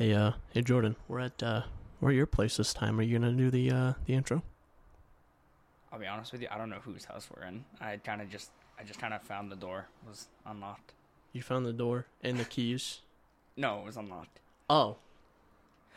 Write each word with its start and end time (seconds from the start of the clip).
Hey, 0.00 0.14
uh, 0.14 0.32
hey 0.54 0.62
Jordan, 0.62 0.96
we're 1.08 1.20
at 1.20 1.42
uh, 1.42 1.64
we're 2.00 2.08
at 2.08 2.16
your 2.16 2.24
place 2.24 2.56
this 2.56 2.72
time. 2.72 2.98
Are 2.98 3.02
you 3.02 3.18
gonna 3.18 3.32
do 3.32 3.50
the 3.50 3.70
uh, 3.70 3.92
the 4.06 4.14
intro? 4.14 4.42
I'll 5.92 5.98
be 5.98 6.06
honest 6.06 6.32
with 6.32 6.40
you, 6.40 6.48
I 6.50 6.56
don't 6.56 6.70
know 6.70 6.78
whose 6.82 7.04
house 7.04 7.28
we're 7.36 7.44
in. 7.44 7.66
I 7.82 7.98
kind 7.98 8.22
of 8.22 8.30
just, 8.30 8.48
I 8.78 8.82
just 8.84 8.98
kind 8.98 9.12
of 9.12 9.20
found 9.20 9.52
the 9.52 9.56
door 9.56 9.88
was 10.08 10.28
unlocked. 10.46 10.94
You 11.34 11.42
found 11.42 11.66
the 11.66 11.74
door 11.74 12.06
and 12.22 12.38
the 12.38 12.46
keys. 12.46 13.00
No, 13.58 13.80
it 13.80 13.84
was 13.84 13.98
unlocked. 13.98 14.40
Oh, 14.70 14.96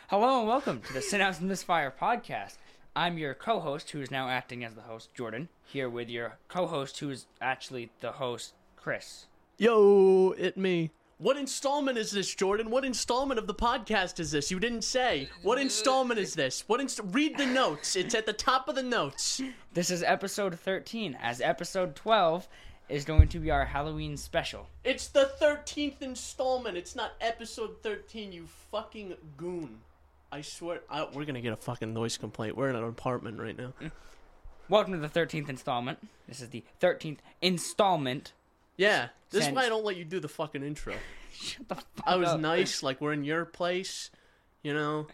Hello 0.10 0.40
and 0.40 0.50
welcome 0.50 0.82
to 0.82 0.92
the 0.92 1.02
Synapse 1.02 1.40
Misfire 1.40 1.94
podcast. 1.98 2.58
I'm 2.98 3.18
your 3.18 3.34
co-host, 3.34 3.92
who 3.92 4.02
is 4.02 4.12
now 4.12 4.28
acting 4.28 4.66
as 4.66 4.74
the 4.74 4.82
host, 4.82 5.14
Jordan. 5.16 5.48
Here 5.64 5.90
with 5.90 6.10
your 6.10 6.40
co-host, 6.50 7.00
who 7.00 7.10
is 7.10 7.26
actually 7.40 7.90
the 8.02 8.12
host, 8.12 8.52
Chris. 8.76 9.28
yo, 9.58 10.36
it 10.38 10.58
me. 10.58 10.92
What 11.24 11.38
installment 11.38 11.98
is 11.98 12.12
this, 12.12 12.36
Jordan? 12.36 12.70
What 12.70 12.84
installment 12.84 13.40
of 13.40 13.48
the 13.48 13.54
podcast 13.54 14.20
is 14.20 14.32
this? 14.32 14.52
You 14.52 14.60
didn't 14.60 14.82
say. 14.82 15.30
What 15.42 15.58
installment 15.58 16.20
is 16.20 16.34
this? 16.34 16.66
What 16.68 16.82
inst- 16.82 17.00
Read 17.02 17.38
the 17.38 17.46
notes. 17.46 17.96
It's 17.96 18.14
at 18.14 18.26
the 18.26 18.34
top 18.34 18.68
of 18.68 18.76
the 18.76 18.84
notes. 18.84 19.42
This 19.74 19.90
is 19.90 20.04
episode 20.04 20.60
13, 20.60 21.18
as 21.22 21.40
episode 21.40 21.96
12 21.96 22.50
is 22.90 23.06
going 23.06 23.30
to 23.30 23.40
be 23.40 23.52
our 23.52 23.64
Halloween 23.64 24.18
special. 24.18 24.68
It's 24.84 25.08
the 25.08 25.28
thirteenth 25.40 26.02
installment. 26.02 26.76
It's 26.76 26.94
not 26.94 27.14
episode 27.22 27.82
thirteen. 27.82 28.34
You 28.34 28.48
fucking 28.70 29.16
goon. 29.38 29.80
I 30.30 30.42
swear, 30.42 30.82
I, 30.90 31.08
we're 31.14 31.24
gonna 31.24 31.40
get 31.40 31.54
a 31.54 31.56
fucking 31.56 31.94
noise 31.94 32.18
complaint. 32.18 32.58
We're 32.58 32.70
in 32.70 32.76
an 32.76 32.84
apartment 32.84 33.40
right 33.40 33.58
now. 33.58 33.72
Welcome 34.68 34.92
to 34.92 35.00
the 35.00 35.08
13th 35.08 35.48
installment. 35.48 36.00
This 36.28 36.42
is 36.42 36.50
the 36.50 36.66
13th 36.82 37.20
installment. 37.42 38.34
Yeah, 38.78 39.10
this 39.30 39.48
is 39.48 39.54
why 39.54 39.66
I 39.66 39.70
don't 39.70 39.86
let 39.86 39.98
you 39.98 40.06
do 40.06 40.20
the 40.20 40.28
fucking 40.30 40.64
intro. 40.64 40.94
Shut 41.34 41.68
the 41.68 41.76
fuck 41.76 41.86
I 42.06 42.16
was 42.16 42.30
up. 42.30 42.40
nice, 42.40 42.84
like 42.84 43.02
we're 43.02 43.14
in 43.14 43.24
your 43.24 43.46
place. 43.46 44.10
You 44.64 44.74
know, 44.74 45.08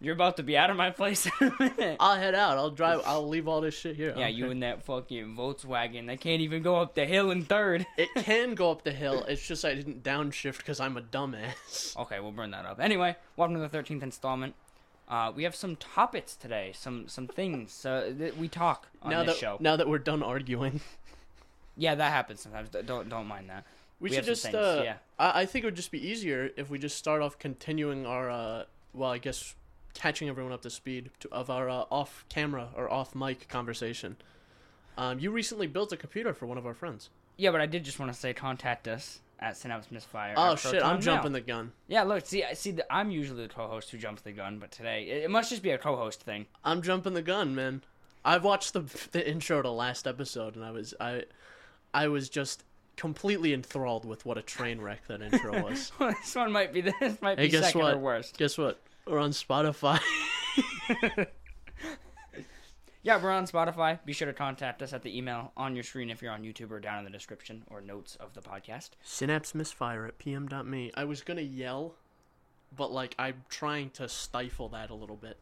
You're 0.00 0.14
about 0.14 0.36
to 0.38 0.42
be 0.42 0.56
out 0.56 0.70
of 0.70 0.76
my 0.76 0.90
place 0.90 1.26
in 1.26 1.32
a 1.48 1.62
minute. 1.62 1.96
I'll 2.00 2.16
head 2.16 2.34
out. 2.34 2.58
I'll 2.58 2.70
drive. 2.70 3.00
I'll 3.06 3.28
leave 3.28 3.46
all 3.48 3.60
this 3.60 3.74
shit 3.78 3.94
here. 3.96 4.12
Yeah, 4.16 4.26
don't 4.26 4.34
you 4.34 4.50
in 4.50 4.60
that 4.60 4.82
fucking 4.84 5.36
Volkswagen 5.36 6.06
that 6.06 6.20
can't 6.20 6.40
even 6.42 6.62
go 6.62 6.76
up 6.76 6.94
the 6.94 7.06
hill 7.06 7.30
in 7.30 7.44
third. 7.44 7.86
It 7.96 8.08
can 8.16 8.54
go 8.54 8.70
up 8.70 8.82
the 8.82 8.92
hill. 8.92 9.24
It's 9.28 9.46
just 9.46 9.64
I 9.64 9.74
didn't 9.74 10.02
downshift 10.02 10.58
because 10.58 10.80
I'm 10.80 10.96
a 10.96 11.00
dumbass. 11.00 11.96
Okay, 11.96 12.20
we'll 12.20 12.32
burn 12.32 12.50
that 12.50 12.64
up. 12.64 12.80
Anyway, 12.80 13.16
welcome 13.36 13.54
to 13.54 13.60
the 13.60 13.68
thirteenth 13.68 14.02
installment. 14.02 14.54
Uh, 15.08 15.32
we 15.34 15.44
have 15.44 15.54
some 15.56 15.76
topics 15.76 16.34
today, 16.36 16.72
some 16.74 17.08
some 17.08 17.26
things 17.26 17.86
uh, 17.86 18.12
that 18.18 18.36
we 18.36 18.46
talk 18.48 18.88
on 19.02 19.10
now 19.10 19.22
this 19.24 19.34
that 19.34 19.40
show. 19.40 19.56
now 19.60 19.76
that 19.76 19.88
we're 19.88 19.98
done 19.98 20.22
arguing, 20.22 20.80
Yeah, 21.78 21.94
that 21.94 22.12
happens 22.12 22.40
sometimes. 22.40 22.68
Don't 22.68 23.08
don't 23.08 23.26
mind 23.26 23.48
that. 23.48 23.64
we, 24.00 24.10
We 24.10 24.16
should 24.16 24.24
just. 24.24 24.46
uh, 24.46 24.82
yeah. 24.84 24.96
I, 25.18 25.42
I 25.42 25.46
think 25.46 25.64
it 25.64 25.68
would 25.68 25.76
just 25.76 25.92
be 25.92 26.06
easier 26.06 26.50
if 26.56 26.68
we 26.68 26.78
just 26.78 26.98
start 26.98 27.22
off 27.22 27.38
continuing 27.38 28.04
our. 28.04 28.28
Uh, 28.30 28.64
well, 28.92 29.10
I 29.10 29.18
guess 29.18 29.54
catching 29.94 30.28
everyone 30.28 30.52
up 30.52 30.62
to 30.62 30.70
speed 30.70 31.10
to, 31.20 31.28
of 31.30 31.50
our 31.50 31.70
uh, 31.70 31.84
off 31.90 32.24
camera 32.28 32.68
or 32.76 32.92
off 32.92 33.14
mic 33.14 33.48
conversation. 33.48 34.16
Um, 34.96 35.20
you 35.20 35.30
recently 35.30 35.68
built 35.68 35.92
a 35.92 35.96
computer 35.96 36.34
for 36.34 36.46
one 36.46 36.58
of 36.58 36.66
our 36.66 36.74
friends. 36.74 37.10
Yeah, 37.36 37.52
but 37.52 37.60
I 37.60 37.66
did 37.66 37.84
just 37.84 38.00
want 38.00 38.12
to 38.12 38.18
say 38.18 38.34
contact 38.34 38.88
us 38.88 39.20
at 39.38 39.56
Synapse 39.56 39.92
Misfire. 39.92 40.34
Oh 40.36 40.56
shit! 40.56 40.82
I'm 40.82 41.00
jumping 41.00 41.32
the 41.32 41.40
gun. 41.40 41.70
Yeah, 41.86 42.02
look, 42.02 42.26
see, 42.26 42.42
I 42.42 42.54
see, 42.54 42.72
the, 42.72 42.92
I'm 42.92 43.10
usually 43.12 43.42
the 43.46 43.54
co-host 43.54 43.90
who 43.90 43.98
jumps 43.98 44.22
the 44.22 44.32
gun, 44.32 44.58
but 44.58 44.72
today 44.72 45.04
it, 45.04 45.24
it 45.24 45.30
must 45.30 45.50
just 45.50 45.62
be 45.62 45.70
a 45.70 45.78
co-host 45.78 46.22
thing. 46.22 46.46
I'm 46.64 46.82
jumping 46.82 47.14
the 47.14 47.22
gun, 47.22 47.54
man. 47.54 47.82
I've 48.24 48.42
watched 48.42 48.72
the 48.72 48.80
the 49.12 49.28
intro 49.28 49.62
to 49.62 49.70
last 49.70 50.06
episode, 50.06 50.56
and 50.56 50.64
I 50.64 50.72
was 50.72 50.94
I, 51.00 51.22
I 51.94 52.08
was 52.08 52.28
just 52.28 52.64
completely 52.96 53.52
enthralled 53.54 54.04
with 54.04 54.26
what 54.26 54.36
a 54.38 54.42
train 54.42 54.80
wreck 54.80 55.06
that 55.06 55.22
intro 55.22 55.62
was. 55.62 55.92
this 55.98 56.34
one 56.34 56.52
might 56.52 56.72
be 56.72 56.80
this 56.80 57.20
might 57.22 57.38
Hey, 57.38 57.46
be 57.46 57.50
guess 57.50 57.66
second 57.66 57.80
what? 57.80 57.94
or 57.94 57.98
worst. 57.98 58.36
Guess 58.36 58.58
what? 58.58 58.80
We're 59.06 59.20
on 59.20 59.30
Spotify. 59.30 60.00
Yeah, 63.02 63.22
we're 63.22 63.30
on 63.30 63.46
Spotify. 63.46 63.98
Be 64.04 64.12
sure 64.12 64.26
to 64.26 64.34
contact 64.34 64.82
us 64.82 64.92
at 64.92 65.02
the 65.02 65.16
email 65.16 65.52
on 65.56 65.74
your 65.74 65.84
screen 65.84 66.10
if 66.10 66.20
you're 66.20 66.32
on 66.32 66.42
YouTube 66.42 66.70
or 66.70 66.80
down 66.80 66.98
in 66.98 67.04
the 67.04 67.10
description 67.10 67.62
or 67.68 67.80
notes 67.80 68.16
of 68.16 68.34
the 68.34 68.42
podcast. 68.42 68.90
Synapse 69.02 69.54
misfire 69.54 70.04
at 70.04 70.18
pm.me. 70.18 70.90
I 70.94 71.04
was 71.04 71.22
gonna 71.22 71.40
yell, 71.40 71.94
but 72.76 72.90
like 72.92 73.14
I'm 73.18 73.44
trying 73.48 73.90
to 73.90 74.08
stifle 74.08 74.68
that 74.70 74.90
a 74.90 74.94
little 74.94 75.16
bit. 75.16 75.38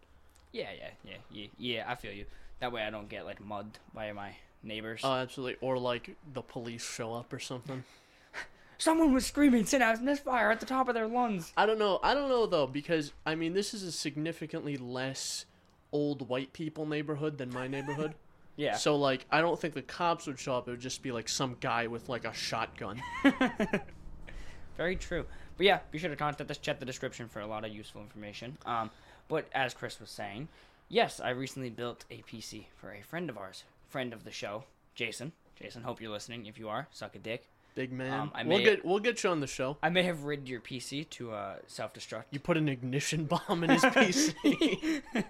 Yeah, 0.53 0.69
yeah, 0.79 0.91
yeah, 1.05 1.17
yeah, 1.33 1.47
yeah. 1.59 1.85
I 1.89 1.95
feel 1.95 2.13
you. 2.13 2.27
That 2.61 2.73
way 2.73 2.83
I 2.85 2.91
don't 2.91 3.09
get 3.09 3.25
like 3.25 3.41
mud 3.41 3.79
by 3.93 4.13
my 4.13 4.37
neighbors. 4.67 5.01
Oh, 5.05 5.13
absolutely. 5.13 5.57
Or 5.61 5.79
like 5.79 6.17
the 6.33 6.43
police 6.43 6.85
show 6.85 7.15
up 7.15 7.33
or 7.33 7.39
something. 7.39 7.85
Someone 8.79 9.15
was 9.15 9.25
screaming 9.25 9.65
"Synapse 9.65 10.01
Misfire" 10.01 10.51
at 10.51 10.61
the 10.61 10.67
top 10.67 10.89
of 10.89 10.95
their 10.95 11.07
lungs. 11.07 11.53
I 11.57 11.65
don't 11.65 11.79
know. 11.79 11.99
I 12.03 12.13
don't 12.15 12.29
know 12.29 12.47
though 12.47 12.67
because 12.67 13.13
I 13.25 13.35
mean 13.35 13.55
this 13.55 13.73
is 13.73 13.83
a 13.83 13.93
significantly 13.93 14.77
less 14.77 15.47
old 15.93 16.29
white 16.29 16.53
people 16.53 16.85
neighborhood 16.87 17.39
than 17.39 17.53
my 17.53 17.69
neighborhood. 17.69 18.15
Yeah. 18.59 18.77
So 18.77 18.97
like 18.97 19.27
I 19.31 19.43
don't 19.43 19.61
think 19.61 19.75
the 19.75 19.83
cops 19.83 20.27
would 20.27 20.39
show 20.39 20.57
up. 20.57 20.67
It 20.67 20.71
would 20.71 20.81
just 20.81 21.03
be 21.03 21.13
like 21.13 21.29
some 21.29 21.59
guy 21.61 21.89
with 21.89 22.09
like 22.09 22.25
a 22.25 22.33
shotgun. 22.33 23.03
Very 24.79 24.97
true. 24.97 25.27
But 25.59 25.67
yeah, 25.67 25.81
be 25.91 25.99
sure 25.99 26.11
to 26.11 26.17
contact 26.17 26.51
us. 26.51 26.57
Check 26.57 26.81
the 26.81 26.87
description 26.87 27.29
for 27.29 27.41
a 27.41 27.47
lot 27.47 27.67
of 27.67 27.71
useful 27.73 28.01
information. 28.01 28.57
Um, 28.65 28.91
but 29.29 29.47
as 29.53 29.75
Chris 29.75 30.01
was 30.01 30.11
saying, 30.11 30.49
yes, 30.89 31.21
I 31.21 31.31
recently 31.31 31.71
built 31.71 32.05
a 32.11 32.23
PC 32.23 32.65
for 32.77 32.93
a 32.93 33.03
friend 33.03 33.29
of 33.31 33.39
ours, 33.39 33.65
friend 33.89 34.13
of 34.13 34.25
the 34.25 34.31
show, 34.31 34.65
Jason. 34.95 35.33
Jason, 35.59 35.83
hope 35.83 36.01
you're 36.01 36.11
listening. 36.13 36.47
If 36.47 36.59
you 36.59 36.69
are, 36.69 36.87
suck 36.91 37.17
a 37.17 37.19
dick. 37.19 37.49
Big 37.75 37.93
man. 37.93 38.21
Um, 38.21 38.31
I 38.35 38.43
we'll 38.43 38.59
may- 38.59 38.65
get 38.65 38.85
we'll 38.87 38.99
get 39.01 39.23
you 39.23 39.29
on 39.31 39.41
the 39.41 39.47
show. 39.47 39.77
I 39.83 39.91
may 39.91 40.03
have 40.05 40.25
rigged 40.25 40.49
your 40.49 40.61
PC 40.61 41.09
to 41.11 41.33
uh, 41.33 41.57
self-destruct. 41.67 42.25
You 42.31 42.41
put 42.41 42.57
an 42.57 42.69
ignition 42.71 43.25
bomb 43.49 43.65
in 43.65 43.71
his 43.71 43.83
PC. 43.85 45.03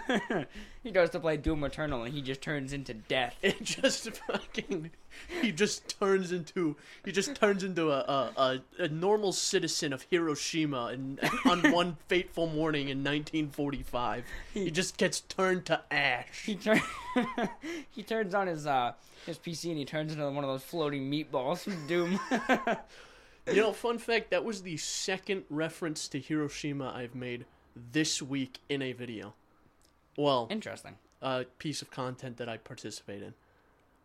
he 0.82 0.90
goes 0.90 1.10
to 1.10 1.20
play 1.20 1.36
Doom 1.36 1.64
Eternal 1.64 2.02
and 2.02 2.14
he 2.14 2.22
just 2.22 2.40
turns 2.40 2.72
into 2.72 2.94
death. 2.94 3.36
it 3.42 3.62
just 3.62 4.08
fucking 4.10 4.90
he 5.40 5.52
just 5.52 5.98
turns 6.00 6.32
into 6.32 6.76
he 7.04 7.12
just 7.12 7.34
turns 7.34 7.62
into 7.62 7.90
a 7.90 7.98
a, 7.98 8.32
a, 8.36 8.84
a 8.84 8.88
normal 8.88 9.32
citizen 9.32 9.92
of 9.92 10.06
Hiroshima 10.10 10.86
and 10.86 11.20
on 11.44 11.70
one 11.72 11.96
fateful 12.08 12.46
morning 12.46 12.88
in 12.88 12.98
1945 12.98 14.24
he 14.54 14.70
just 14.70 14.96
gets 14.96 15.20
turned 15.20 15.66
to 15.66 15.80
ash. 15.90 16.44
He 16.46 16.54
turn 16.54 16.80
he 17.90 18.02
turns 18.02 18.34
on 18.34 18.46
his 18.46 18.66
uh 18.66 18.92
his 19.26 19.38
PC 19.38 19.70
and 19.70 19.78
he 19.78 19.84
turns 19.84 20.12
into 20.12 20.24
one 20.30 20.44
of 20.44 20.50
those 20.50 20.64
floating 20.64 21.10
meatballs 21.10 21.60
from 21.60 21.86
Doom. 21.86 22.18
You 23.48 23.56
know, 23.56 23.72
fun 23.72 23.98
fact, 23.98 24.30
that 24.30 24.44
was 24.44 24.62
the 24.62 24.76
second 24.76 25.42
reference 25.50 26.06
to 26.08 26.20
Hiroshima 26.20 26.92
I've 26.94 27.16
made 27.16 27.44
this 27.92 28.22
week 28.22 28.60
in 28.68 28.82
a 28.82 28.92
video. 28.92 29.34
Well, 30.16 30.48
Interesting. 30.50 30.96
a 31.20 31.44
piece 31.58 31.82
of 31.82 31.90
content 31.90 32.36
that 32.38 32.48
I 32.48 32.56
participate 32.58 33.22
in. 33.22 33.34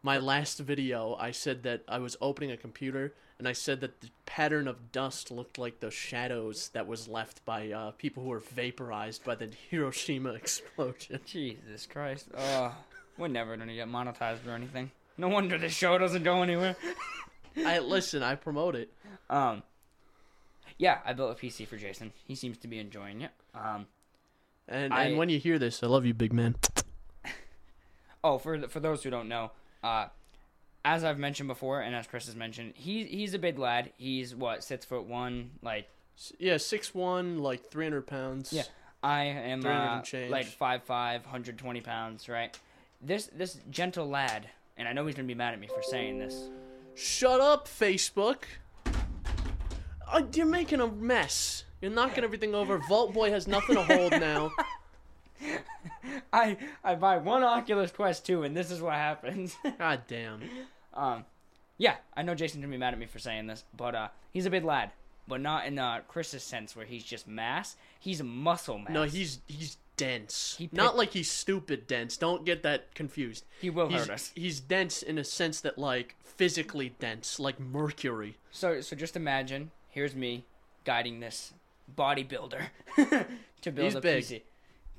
My 0.03 0.17
last 0.17 0.59
video, 0.59 1.15
I 1.19 1.31
said 1.31 1.63
that 1.63 1.81
I 1.87 1.99
was 1.99 2.15
opening 2.21 2.51
a 2.51 2.57
computer, 2.57 3.13
and 3.39 3.47
I 3.47 3.53
said 3.53 3.81
that 3.81 3.99
the 4.01 4.09
pattern 4.25 4.67
of 4.67 4.91
dust 4.91 5.31
looked 5.31 5.57
like 5.57 5.79
the 5.79 5.91
shadows 5.91 6.69
that 6.69 6.87
was 6.87 7.07
left 7.07 7.43
by 7.45 7.71
uh, 7.71 7.91
people 7.91 8.23
who 8.23 8.29
were 8.29 8.39
vaporized 8.39 9.23
by 9.25 9.35
the 9.35 9.49
Hiroshima 9.69 10.29
explosion. 10.33 11.19
Jesus 11.25 11.85
Christ. 11.85 12.27
Uh, 12.33 12.71
we're 13.17 13.27
never 13.27 13.57
gonna 13.57 13.73
get 13.75 13.87
monetized 13.89 14.47
or 14.47 14.51
anything. 14.51 14.91
No 15.17 15.27
wonder 15.29 15.57
this 15.57 15.73
show 15.73 15.97
doesn't 15.97 16.23
go 16.23 16.43
anywhere. 16.43 16.75
I 17.65 17.79
listen, 17.79 18.21
I 18.21 18.35
promote 18.35 18.75
it. 18.75 18.93
Um, 19.31 19.63
yeah, 20.77 20.99
I 21.03 21.13
built 21.13 21.31
a 21.31 21.45
PC 21.45 21.67
for 21.67 21.75
Jason. 21.77 22.13
He 22.25 22.35
seems 22.35 22.59
to 22.59 22.67
be 22.67 22.77
enjoying 22.77 23.21
it. 23.21 23.31
Um, 23.55 23.87
And 24.67 24.93
I- 24.93 25.03
and 25.05 25.17
when 25.17 25.29
you 25.29 25.39
hear 25.39 25.57
this, 25.59 25.81
I 25.83 25.87
love 25.87 26.05
you, 26.05 26.13
big 26.13 26.33
man. 26.33 26.55
oh, 28.23 28.37
for 28.37 28.67
for 28.67 28.79
those 28.79 29.03
who 29.03 29.09
don't 29.09 29.27
know, 29.29 29.51
uh, 29.83 30.07
as 30.83 31.03
I've 31.03 31.19
mentioned 31.19 31.47
before, 31.47 31.81
and 31.81 31.95
as 31.95 32.07
Chris 32.07 32.25
has 32.27 32.35
mentioned, 32.35 32.73
he 32.75 33.05
he's 33.05 33.33
a 33.33 33.39
big 33.39 33.57
lad. 33.59 33.91
He's 33.97 34.35
what 34.35 34.63
six 34.63 34.85
foot 34.85 35.05
one. 35.05 35.51
Like 35.61 35.87
Yeah, 36.39 36.57
six 36.57 36.93
one, 36.93 37.39
like 37.39 37.69
three 37.69 37.85
hundred 37.85 38.07
pounds. 38.07 38.51
Yeah. 38.53 38.63
I 39.03 39.23
am 39.25 39.61
300 39.61 40.27
uh, 40.27 40.29
like 40.31 40.47
five 40.47 40.83
five, 40.83 41.23
hundred 41.25 41.57
twenty 41.57 41.81
pounds. 41.81 42.27
Right. 42.27 42.57
This 43.01 43.27
this 43.27 43.59
gentle 43.69 44.07
lad, 44.09 44.49
and 44.75 44.87
I 44.87 44.93
know 44.93 45.05
he's 45.05 45.15
gonna 45.15 45.27
be 45.27 45.35
mad 45.35 45.53
at 45.53 45.59
me 45.59 45.67
for 45.67 45.83
saying 45.83 46.17
this. 46.19 46.49
Shut 46.95 47.39
up, 47.39 47.67
Facebook. 47.67 48.43
Uh, 50.07 50.23
you're 50.33 50.45
making 50.47 50.79
a 50.81 50.87
mess. 50.87 51.63
You're 51.81 51.91
knocking 51.91 52.23
everything 52.23 52.55
over. 52.55 52.77
Vault 52.79 53.13
Boy 53.13 53.29
has 53.31 53.47
nothing 53.47 53.75
to 53.75 53.83
hold 53.83 54.11
now. 54.13 54.51
I 56.33 56.57
I 56.83 56.95
buy 56.95 57.17
one 57.17 57.43
Oculus 57.43 57.91
Quest 57.91 58.25
2 58.25 58.43
and 58.43 58.55
this 58.57 58.71
is 58.71 58.81
what 58.81 58.95
happens. 58.95 59.55
God 59.77 60.01
damn. 60.07 60.41
um 60.93 61.25
yeah, 61.77 61.97
I 62.15 62.23
know 62.23 62.33
Jason's 62.33 62.61
gonna 62.63 62.71
be 62.71 62.77
mad 62.77 62.93
at 62.93 62.99
me 62.99 63.05
for 63.05 63.19
saying 63.19 63.47
this, 63.47 63.63
but 63.75 63.93
uh 63.95 64.07
he's 64.33 64.45
a 64.45 64.49
big 64.49 64.63
lad. 64.63 64.91
But 65.27 65.41
not 65.41 65.65
in 65.65 65.77
uh 65.77 66.01
Chris's 66.07 66.43
sense 66.43 66.75
where 66.75 66.85
he's 66.85 67.03
just 67.03 67.27
mass. 67.27 67.75
He's 67.99 68.23
muscle 68.23 68.79
mass. 68.79 68.89
No, 68.89 69.03
he's 69.03 69.39
he's 69.47 69.77
dense. 69.95 70.55
He 70.57 70.69
Not 70.71 70.95
like 70.97 71.11
he's 71.11 71.29
stupid 71.29 71.85
dense. 71.87 72.17
Don't 72.17 72.45
get 72.45 72.63
that 72.63 72.93
confused. 72.95 73.45
he 73.61 73.69
will 73.69 73.89
He's, 73.89 73.99
hurt 74.01 74.09
us. 74.11 74.31
he's 74.35 74.59
dense 74.59 75.01
in 75.03 75.17
a 75.17 75.23
sense 75.23 75.61
that 75.61 75.77
like 75.77 76.15
physically 76.23 76.95
dense, 76.99 77.39
like 77.39 77.59
mercury. 77.59 78.37
So 78.51 78.81
so 78.81 78.95
just 78.95 79.15
imagine, 79.15 79.69
here's 79.89 80.15
me 80.15 80.45
guiding 80.83 81.19
this 81.19 81.53
bodybuilder 81.95 82.61
to 83.61 83.71
build 83.71 83.85
He's 83.85 83.95
a 83.95 84.01
big. 84.01 84.23
PC. 84.23 84.41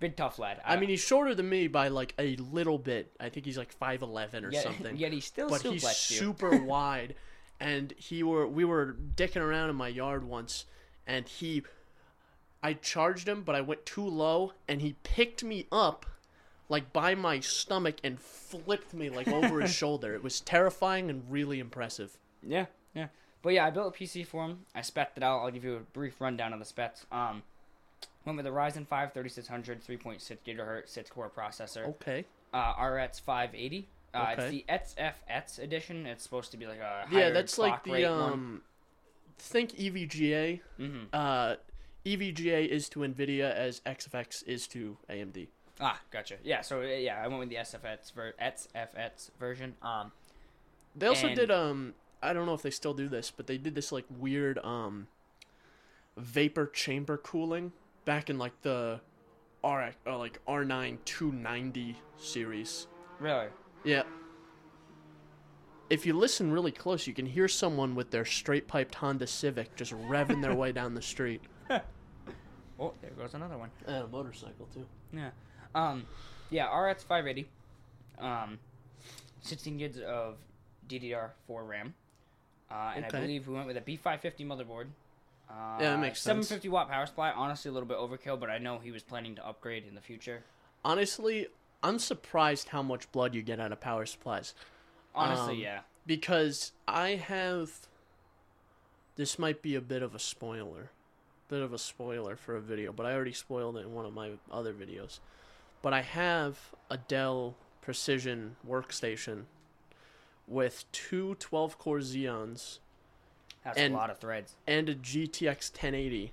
Big 0.00 0.16
tough 0.16 0.38
lad. 0.38 0.60
I 0.64 0.76
mean, 0.76 0.90
he's 0.90 1.00
shorter 1.00 1.34
than 1.34 1.48
me 1.48 1.66
by 1.66 1.88
like 1.88 2.14
a 2.18 2.36
little 2.36 2.78
bit. 2.78 3.12
I 3.18 3.30
think 3.30 3.46
he's 3.46 3.58
like 3.58 3.72
five 3.72 4.02
eleven 4.02 4.44
or 4.44 4.52
yet, 4.52 4.62
something. 4.62 4.96
Yet 4.96 5.12
he 5.12 5.20
still 5.20 5.48
but 5.48 5.62
he's 5.62 5.86
super 5.88 6.56
wide. 6.64 7.16
And 7.60 7.92
he 7.96 8.22
were 8.22 8.46
we 8.46 8.64
were 8.64 8.96
dicking 9.16 9.40
around 9.42 9.70
in 9.70 9.76
my 9.76 9.88
yard 9.88 10.22
once, 10.22 10.66
and 11.08 11.26
he, 11.26 11.64
I 12.62 12.74
charged 12.74 13.26
him, 13.26 13.42
but 13.42 13.56
I 13.56 13.60
went 13.60 13.84
too 13.84 14.06
low, 14.06 14.52
and 14.68 14.80
he 14.80 14.94
picked 15.02 15.42
me 15.42 15.66
up, 15.72 16.06
like 16.68 16.92
by 16.92 17.16
my 17.16 17.40
stomach, 17.40 17.96
and 18.04 18.20
flipped 18.20 18.94
me 18.94 19.10
like 19.10 19.26
over 19.26 19.60
his 19.60 19.74
shoulder. 19.74 20.14
It 20.14 20.22
was 20.22 20.40
terrifying 20.40 21.10
and 21.10 21.28
really 21.28 21.58
impressive. 21.58 22.16
Yeah, 22.46 22.66
yeah. 22.94 23.08
But 23.48 23.54
yeah, 23.54 23.64
I 23.64 23.70
built 23.70 23.96
a 23.96 23.98
PC 23.98 24.26
for 24.26 24.44
him. 24.44 24.66
I 24.74 24.82
spec'd 24.82 25.16
it 25.16 25.22
out. 25.22 25.38
I'll 25.38 25.50
give 25.50 25.64
you 25.64 25.76
a 25.76 25.80
brief 25.80 26.20
rundown 26.20 26.52
of 26.52 26.58
the 26.58 26.66
specs. 26.66 27.06
Um, 27.10 27.42
went 28.26 28.36
with 28.36 28.46
a 28.46 28.50
Ryzen 28.50 28.86
5 28.86 29.14
3600 29.14 29.82
3.6 29.82 30.36
gigahertz 30.46 30.90
6 30.90 31.08
core 31.08 31.32
processor. 31.34 31.86
Okay. 31.88 32.26
Uh, 32.52 32.74
RX 32.78 33.18
580. 33.20 33.88
Uh, 34.12 34.34
Okay. 34.36 34.64
It's 34.68 34.92
the 34.92 35.00
XFX 35.00 35.58
edition. 35.64 36.04
It's 36.04 36.22
supposed 36.24 36.50
to 36.50 36.58
be 36.58 36.66
like 36.66 36.80
a 36.80 37.06
Yeah, 37.10 37.30
that's 37.30 37.56
like 37.56 37.84
the 37.84 37.90
one. 37.92 38.04
um. 38.04 38.62
Think 39.38 39.80
E 39.80 39.90
EVGA. 39.90 40.60
Mhm. 40.78 41.06
Uh, 41.10 41.56
EVGA 42.04 42.68
is 42.68 42.90
to 42.90 42.98
Nvidia 42.98 43.50
as 43.50 43.80
XFX 43.86 44.42
is 44.46 44.68
to 44.68 44.98
AMD. 45.08 45.48
Ah, 45.80 45.98
gotcha. 46.10 46.36
Yeah, 46.44 46.60
so 46.60 46.82
yeah, 46.82 47.18
I 47.24 47.26
went 47.28 47.40
with 47.40 47.48
the 47.48 47.56
SFX 47.56 48.10
ver- 48.12 48.34
XFX 48.38 49.30
version. 49.40 49.74
Um, 49.80 50.12
They 50.94 51.06
also 51.06 51.34
did 51.34 51.50
um 51.50 51.94
I 52.22 52.32
don't 52.32 52.46
know 52.46 52.54
if 52.54 52.62
they 52.62 52.70
still 52.70 52.94
do 52.94 53.08
this, 53.08 53.30
but 53.30 53.46
they 53.46 53.58
did 53.58 53.74
this 53.74 53.92
like 53.92 54.04
weird 54.10 54.58
um 54.64 55.06
vapor 56.16 56.66
chamber 56.66 57.16
cooling 57.16 57.72
back 58.04 58.28
in 58.28 58.38
like 58.38 58.60
the 58.62 59.00
R 59.62 59.92
uh, 60.06 60.18
like 60.18 60.44
R9 60.46 60.98
290 61.04 61.96
series. 62.16 62.86
really? 63.20 63.46
Yeah. 63.84 64.02
If 65.90 66.04
you 66.04 66.12
listen 66.12 66.52
really 66.52 66.72
close, 66.72 67.06
you 67.06 67.14
can 67.14 67.24
hear 67.24 67.48
someone 67.48 67.94
with 67.94 68.10
their 68.10 68.24
straight 68.26 68.68
piped 68.68 68.94
Honda 68.96 69.26
Civic 69.26 69.74
just 69.74 69.92
revving 69.92 70.42
their 70.42 70.54
way 70.62 70.72
down 70.72 70.94
the 70.94 71.02
street. 71.02 71.42
Oh, 72.80 72.94
there 73.02 73.10
goes 73.10 73.34
another 73.34 73.58
one. 73.58 73.70
And 73.88 74.04
a 74.04 74.06
motorcycle 74.06 74.68
too. 74.72 74.86
Yeah. 75.12 75.30
Um, 75.74 76.06
yeah, 76.48 76.72
RX 76.72 77.02
580. 77.02 77.48
Um, 78.20 78.60
16 79.40 79.78
gigs 79.78 79.98
of 79.98 80.36
DDR4 80.88 81.28
RAM. 81.48 81.94
Uh, 82.70 82.92
and 82.96 83.04
Okay. 83.06 83.16
I 83.18 83.20
believe 83.22 83.48
we 83.48 83.54
went 83.54 83.66
with 83.66 83.76
a 83.76 83.80
B550 83.80 84.46
motherboard. 84.46 84.86
Uh, 85.50 85.78
Yeah, 85.80 85.90
that 85.92 85.98
makes 86.00 86.20
sense. 86.20 86.48
750 86.48 86.68
watt 86.68 86.90
power 86.90 87.06
supply. 87.06 87.30
Honestly, 87.30 87.68
a 87.70 87.72
little 87.72 87.88
bit 87.88 87.96
overkill, 87.96 88.38
but 88.38 88.50
I 88.50 88.58
know 88.58 88.78
he 88.78 88.90
was 88.90 89.02
planning 89.02 89.34
to 89.36 89.46
upgrade 89.46 89.86
in 89.86 89.94
the 89.94 90.00
future. 90.00 90.44
Honestly, 90.84 91.48
I'm 91.82 91.98
surprised 91.98 92.68
how 92.68 92.82
much 92.82 93.10
blood 93.12 93.34
you 93.34 93.42
get 93.42 93.58
out 93.58 93.72
of 93.72 93.80
power 93.80 94.04
supplies. 94.06 94.54
Honestly, 95.14 95.54
Um, 95.54 95.60
yeah. 95.60 95.80
because 96.06 96.72
I 96.86 97.10
have 97.16 97.72
this 99.16 99.38
might 99.38 99.62
be 99.62 99.74
a 99.74 99.80
bit 99.80 100.02
of 100.02 100.14
a 100.14 100.18
spoiler. 100.18 100.90
Bit 101.48 101.62
of 101.62 101.72
a 101.72 101.78
spoiler 101.78 102.36
for 102.36 102.54
a 102.56 102.60
video, 102.60 102.92
but 102.92 103.06
I 103.06 103.12
already 103.14 103.32
spoiled 103.32 103.76
it 103.78 103.80
in 103.80 103.92
one 103.94 104.04
of 104.04 104.12
my 104.12 104.32
other 104.50 104.72
videos. 104.74 105.18
But 105.82 105.92
I 105.94 106.02
have 106.02 106.74
a 106.90 106.98
Dell 106.98 107.56
Precision 107.80 108.56
workstation 108.68 109.44
with 110.48 110.84
two 110.92 111.34
12 111.36 111.78
core 111.78 111.98
Xeons 111.98 112.78
That's 113.64 113.78
and- 113.78 113.94
a 113.94 113.96
lot 113.96 114.10
of 114.10 114.18
threads. 114.18 114.56
and 114.66 114.88
a 114.88 114.94
GTX 114.94 115.70
1080 115.72 116.32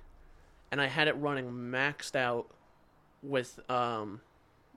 and 0.72 0.80
I 0.80 0.86
had 0.86 1.06
it 1.08 1.12
running 1.16 1.50
maxed 1.50 2.16
out 2.16 2.48
with 3.22 3.60
um 3.70 4.20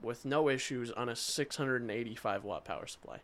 with 0.02 0.24
no 0.24 0.48
issues 0.48 0.90
on 0.92 1.08
a 1.08 1.16
685 1.16 2.44
watt 2.44 2.64
power 2.64 2.86
supply. 2.86 3.18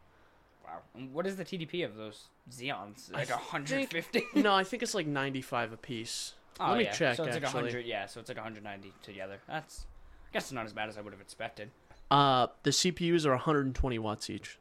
Wow. 0.65 0.79
And 0.95 1.15
what 1.15 1.27
is 1.27 1.37
the 1.37 1.45
TDP 1.45 1.85
of 1.85 1.97
those 1.97 2.25
Xeons? 2.51 3.13
Like 3.13 3.29
think- 3.29 3.41
150? 3.53 4.25
no, 4.43 4.55
I 4.55 4.63
think 4.65 4.83
it's 4.83 4.95
like 4.95 5.07
95 5.07 5.73
a 5.73 5.77
piece. 5.77 6.35
Oh, 6.61 6.71
Let 6.71 6.79
me 6.79 6.85
yeah. 6.85 6.93
check 6.93 7.17
So 7.17 7.25
it's 7.25 7.37
actually. 7.37 7.63
like 7.63 7.65
100. 7.73 7.87
Yeah, 7.87 8.07
so 8.07 8.21
it's 8.21 8.29
like 8.29 8.37
190 8.39 8.93
together. 9.03 9.39
That's, 9.47 9.87
I 10.29 10.33
guess, 10.33 10.45
it's 10.45 10.53
not 10.53 10.65
as 10.67 10.73
bad 10.73 10.89
as 10.89 10.97
I 10.99 11.03
would 11.03 11.13
have 11.13 11.21
expected. 11.21 11.71
Uh, 12.11 12.47
the 12.63 12.71
CPUs 12.71 13.25
are 13.27 13.31
120 13.33 13.99
watts 13.99 14.29
each. 14.31 14.59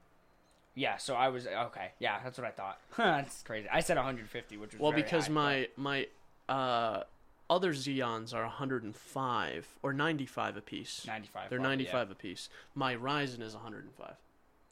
Yeah, 0.76 0.98
so 0.98 1.16
I 1.16 1.30
was 1.30 1.48
okay. 1.48 1.92
Yeah, 2.00 2.20
that's 2.24 2.38
what 2.38 2.46
I 2.46 2.52
thought. 2.52 2.80
that's 2.98 3.42
crazy. 3.44 3.68
I 3.72 3.80
said 3.80 3.96
150, 3.98 4.58
which 4.58 4.74
was 4.74 4.80
Well, 4.80 4.92
because 4.92 5.28
high, 5.28 5.34
my 5.34 5.68
my 5.78 6.08
uh 6.54 7.04
other 7.50 7.74
Xeons 7.74 8.34
are 8.34 8.44
105 8.44 9.68
or 9.84 9.94
95 9.94 10.58
a 10.58 10.62
piece. 10.62 11.06
95. 11.08 11.50
They're 11.50 11.60
probably, 11.60 11.78
95 11.78 12.12
a 12.12 12.16
piece. 12.16 12.50
My 12.74 12.96
Ryzen 12.96 13.42
is 13.42 13.54
105. 13.54 14.16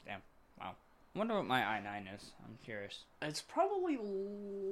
Damn. 0.06 0.22
Wow. 0.60 0.76
I 1.16 1.18
wonder 1.18 1.36
what 1.36 1.46
my 1.46 1.62
i9 1.62 2.16
is. 2.16 2.32
I'm 2.44 2.58
curious. 2.64 3.04
It's 3.22 3.42
probably 3.42 3.98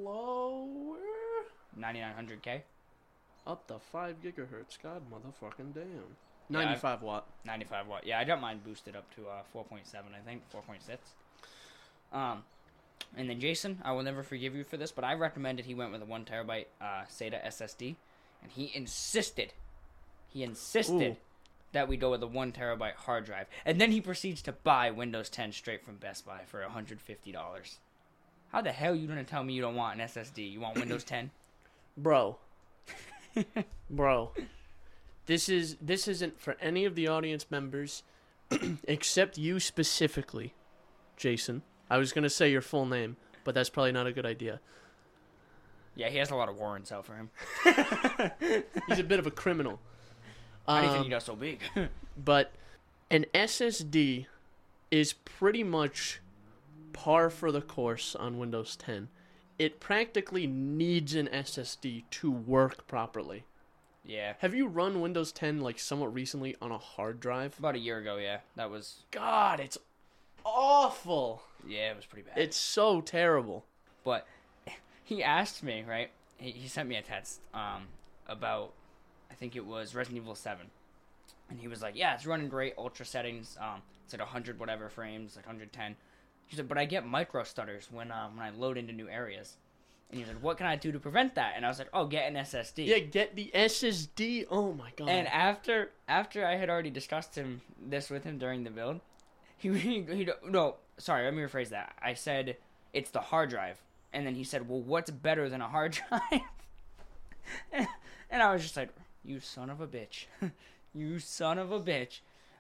lower. 0.04 0.98
9900K, 1.80 2.62
Up 3.46 3.68
to 3.68 3.80
5 3.80 4.16
gigahertz. 4.22 4.82
God 4.82 5.04
motherfucking 5.12 5.74
damn. 5.74 6.18
Yeah, 6.52 6.66
95 6.66 7.02
watt. 7.02 7.28
95 7.46 7.88
watt. 7.88 8.06
Yeah, 8.06 8.20
I 8.20 8.24
got 8.24 8.42
mine 8.42 8.60
boosted 8.64 8.96
up 8.96 9.06
to 9.16 9.28
uh, 9.28 9.42
4.7, 9.56 9.96
I 9.96 10.20
think, 10.26 10.42
4.6. 10.54 12.18
Um, 12.18 12.44
and 13.16 13.30
then 13.30 13.40
Jason, 13.40 13.80
I 13.84 13.92
will 13.92 14.04
never 14.04 14.24
forgive 14.24 14.56
you 14.56 14.64
for 14.64 14.78
this, 14.78 14.92
but 14.92 15.04
I 15.04 15.14
recommended 15.14 15.66
he 15.66 15.74
went 15.74 15.92
with 15.92 16.02
a 16.02 16.06
one 16.06 16.26
terabyte 16.26 16.66
uh, 16.80 17.04
SATA 17.10 17.46
SSD, 17.48 17.96
and 18.42 18.52
he 18.52 18.72
insisted, 18.74 19.54
he 20.30 20.44
insisted 20.44 21.14
Ooh. 21.14 21.18
that 21.74 21.88
we 21.88 21.98
go 21.98 22.12
with 22.12 22.24
a 22.24 22.28
one 22.28 22.52
terabyte 22.52 22.96
hard 22.96 23.26
drive, 23.26 23.48
and 23.66 23.80
then 23.80 23.92
he 23.92 24.02
proceeds 24.02 24.42
to 24.44 24.52
buy 24.52 24.92
Windows 24.92 25.30
10 25.30 25.52
straight 25.52 25.84
from 25.84 25.96
Best 25.98 26.26
Buy 26.26 26.42
for 26.46 26.62
150 26.62 27.32
dollars. 27.32 27.80
How 28.52 28.62
the 28.62 28.72
hell 28.72 28.96
you 28.96 29.08
gonna 29.08 29.24
tell 29.24 29.44
me 29.44 29.54
you 29.54 29.62
don't 29.62 29.76
want 29.76 30.00
an 30.00 30.08
SSD? 30.08 30.52
You 30.52 30.60
want 30.60 30.78
Windows 30.78 31.04
10? 31.04 31.32
Bro. 31.98 32.38
Bro. 33.90 34.32
This 35.32 35.48
is 35.48 35.78
this 35.80 36.10
isn't 36.10 36.42
for 36.42 36.58
any 36.60 36.84
of 36.84 36.94
the 36.96 37.08
audience 37.08 37.46
members 37.50 38.04
except 38.84 39.38
you 39.38 39.62
specifically, 39.62 40.54
Jason. 41.16 41.62
I 41.90 42.00
was 42.00 42.12
going 42.12 42.24
to 42.24 42.30
say 42.30 42.52
your 42.52 42.60
full 42.60 42.86
name, 42.86 43.16
but 43.46 43.56
that's 43.56 43.70
probably 43.70 43.94
not 43.94 44.08
a 44.08 44.12
good 44.12 44.26
idea. 44.26 44.60
Yeah, 45.96 46.10
he 46.10 46.18
has 46.18 46.32
a 46.32 46.36
lot 46.36 46.50
of 46.50 46.58
warrants 46.60 46.92
out 46.92 47.06
for 47.06 47.14
him. 47.16 47.30
He's 48.90 49.00
a 49.00 49.06
bit 49.06 49.20
of 49.20 49.26
a 49.26 49.32
criminal. 49.32 49.80
How 50.68 50.82
do 50.82 50.88
you 50.88 50.90
Um, 50.90 50.94
think 50.96 51.06
he 51.06 51.10
got 51.12 51.24
so 51.24 51.38
big? 51.38 51.62
but 52.18 52.52
an 53.10 53.26
SSD 53.34 54.26
is 54.92 55.14
pretty 55.14 55.64
much 55.64 56.20
par 56.92 57.30
for 57.30 57.54
the 57.54 57.62
course 57.62 58.16
on 58.18 58.38
Windows 58.38 58.76
10. 58.76 59.08
It 59.58 59.80
practically 59.80 60.46
needs 60.46 61.16
an 61.16 61.28
SSD 61.32 62.04
to 62.12 62.30
work 62.30 62.86
properly. 62.86 63.46
Yeah, 64.04 64.34
Have 64.40 64.54
you 64.56 64.68
run 64.68 65.00
Windows 65.02 65.32
10 65.32 65.62
like 65.62 65.80
somewhat 65.80 66.14
recently 66.14 66.56
on 66.62 66.72
a 66.72 66.78
hard 66.78 67.20
drive? 67.20 67.58
about 67.60 67.76
a 67.76 67.80
year 67.80 67.98
ago. 68.00 68.18
Yeah, 68.18 68.40
that 68.56 68.70
was 68.70 69.04
God, 69.12 69.60
it's 69.60 69.78
awful. 70.46 71.44
yeah, 71.68 71.92
it 71.92 71.96
was 71.96 72.06
pretty 72.06 72.28
bad. 72.28 72.38
It's 72.38 72.58
so 72.58 73.02
terrible. 73.02 73.66
but 74.04 74.26
he 75.04 75.22
asked 75.24 75.62
me 75.64 75.84
right 75.88 76.10
he, 76.38 76.52
he 76.52 76.68
sent 76.68 76.88
me 76.90 76.96
a 76.96 77.02
text 77.02 77.40
um 77.54 77.84
about 78.28 78.72
i 79.30 79.34
think 79.34 79.56
it 79.56 79.66
was 79.66 79.94
resident 79.94 80.22
evil 80.24 80.34
7 80.36 80.66
and 81.50 81.60
he 81.60 81.68
was 81.68 81.82
like 81.82 81.96
yeah 81.98 82.14
it's 82.16 82.26
running 82.26 82.48
great 82.48 82.74
ultra 82.78 83.06
settings 83.06 83.58
um 83.60 83.82
it's 84.06 84.14
like 84.14 84.22
100 84.22 84.58
whatever 84.60 84.88
frames 84.90 85.36
like 85.36 85.46
110 85.46 85.96
he 86.48 86.56
said 86.56 86.68
but 86.68 86.78
i 86.78 86.86
get 86.86 87.06
micro 87.06 87.44
stutters 87.44 87.90
when 87.92 88.12
um 88.12 88.38
when 88.38 88.46
i 88.46 88.50
load 88.52 88.78
into 88.78 88.94
new 88.94 89.10
areas 89.10 89.58
and 90.12 90.20
he 90.20 90.26
said 90.26 90.42
what 90.42 90.58
can 90.58 90.68
i 90.68 90.76
do 90.76 90.92
to 90.92 91.00
prevent 91.00 91.34
that 91.36 91.54
and 91.56 91.66
i 91.66 91.70
was 91.70 91.80
like 91.80 91.88
oh 91.94 92.06
get 92.06 92.28
an 92.30 92.36
ssd 92.36 92.86
Yeah, 92.86 93.00
get 93.00 93.36
the 93.36 93.50
SSD. 93.56 94.46
Oh 94.52 94.74
my 94.74 94.92
god. 94.98 95.10
and 95.10 95.28
after 95.28 95.92
after 96.08 96.46
I 96.46 96.56
had 96.56 96.70
already 96.70 96.90
discussed 96.92 97.36
him 97.36 97.62
this 97.82 98.10
with 98.10 98.24
him 98.26 98.38
during 98.38 98.64
the 98.64 98.70
build, 98.70 99.00
he, 99.58 99.70
he, 99.78 100.02
he 100.04 100.30
no 100.48 100.76
sorry 100.98 101.24
let 101.26 101.34
me 101.34 101.42
rephrase 101.42 101.70
that. 101.70 101.96
I 102.02 102.14
said 102.14 102.58
it's 102.94 103.10
the 103.12 103.22
hard 103.22 103.50
drive, 103.50 103.82
and 104.12 104.28
then 104.28 104.36
he 104.36 104.44
said, 104.44 104.68
"Well, 104.68 104.82
what's 104.82 105.10
better 105.10 105.48
than 105.50 105.62
a 105.62 105.68
hard 105.70 105.94
drive?" 106.10 106.42
and 108.30 108.42
I 108.44 108.52
was 108.54 108.62
just 108.64 108.76
like, 108.78 108.90
"You 109.24 109.40
son 109.40 109.70
of 109.70 109.80
a 109.82 109.88
bitch, 109.88 110.26
you 110.94 111.20
son 111.20 111.58
of 111.58 111.72
a 111.72 111.80
bitch." 111.80 112.20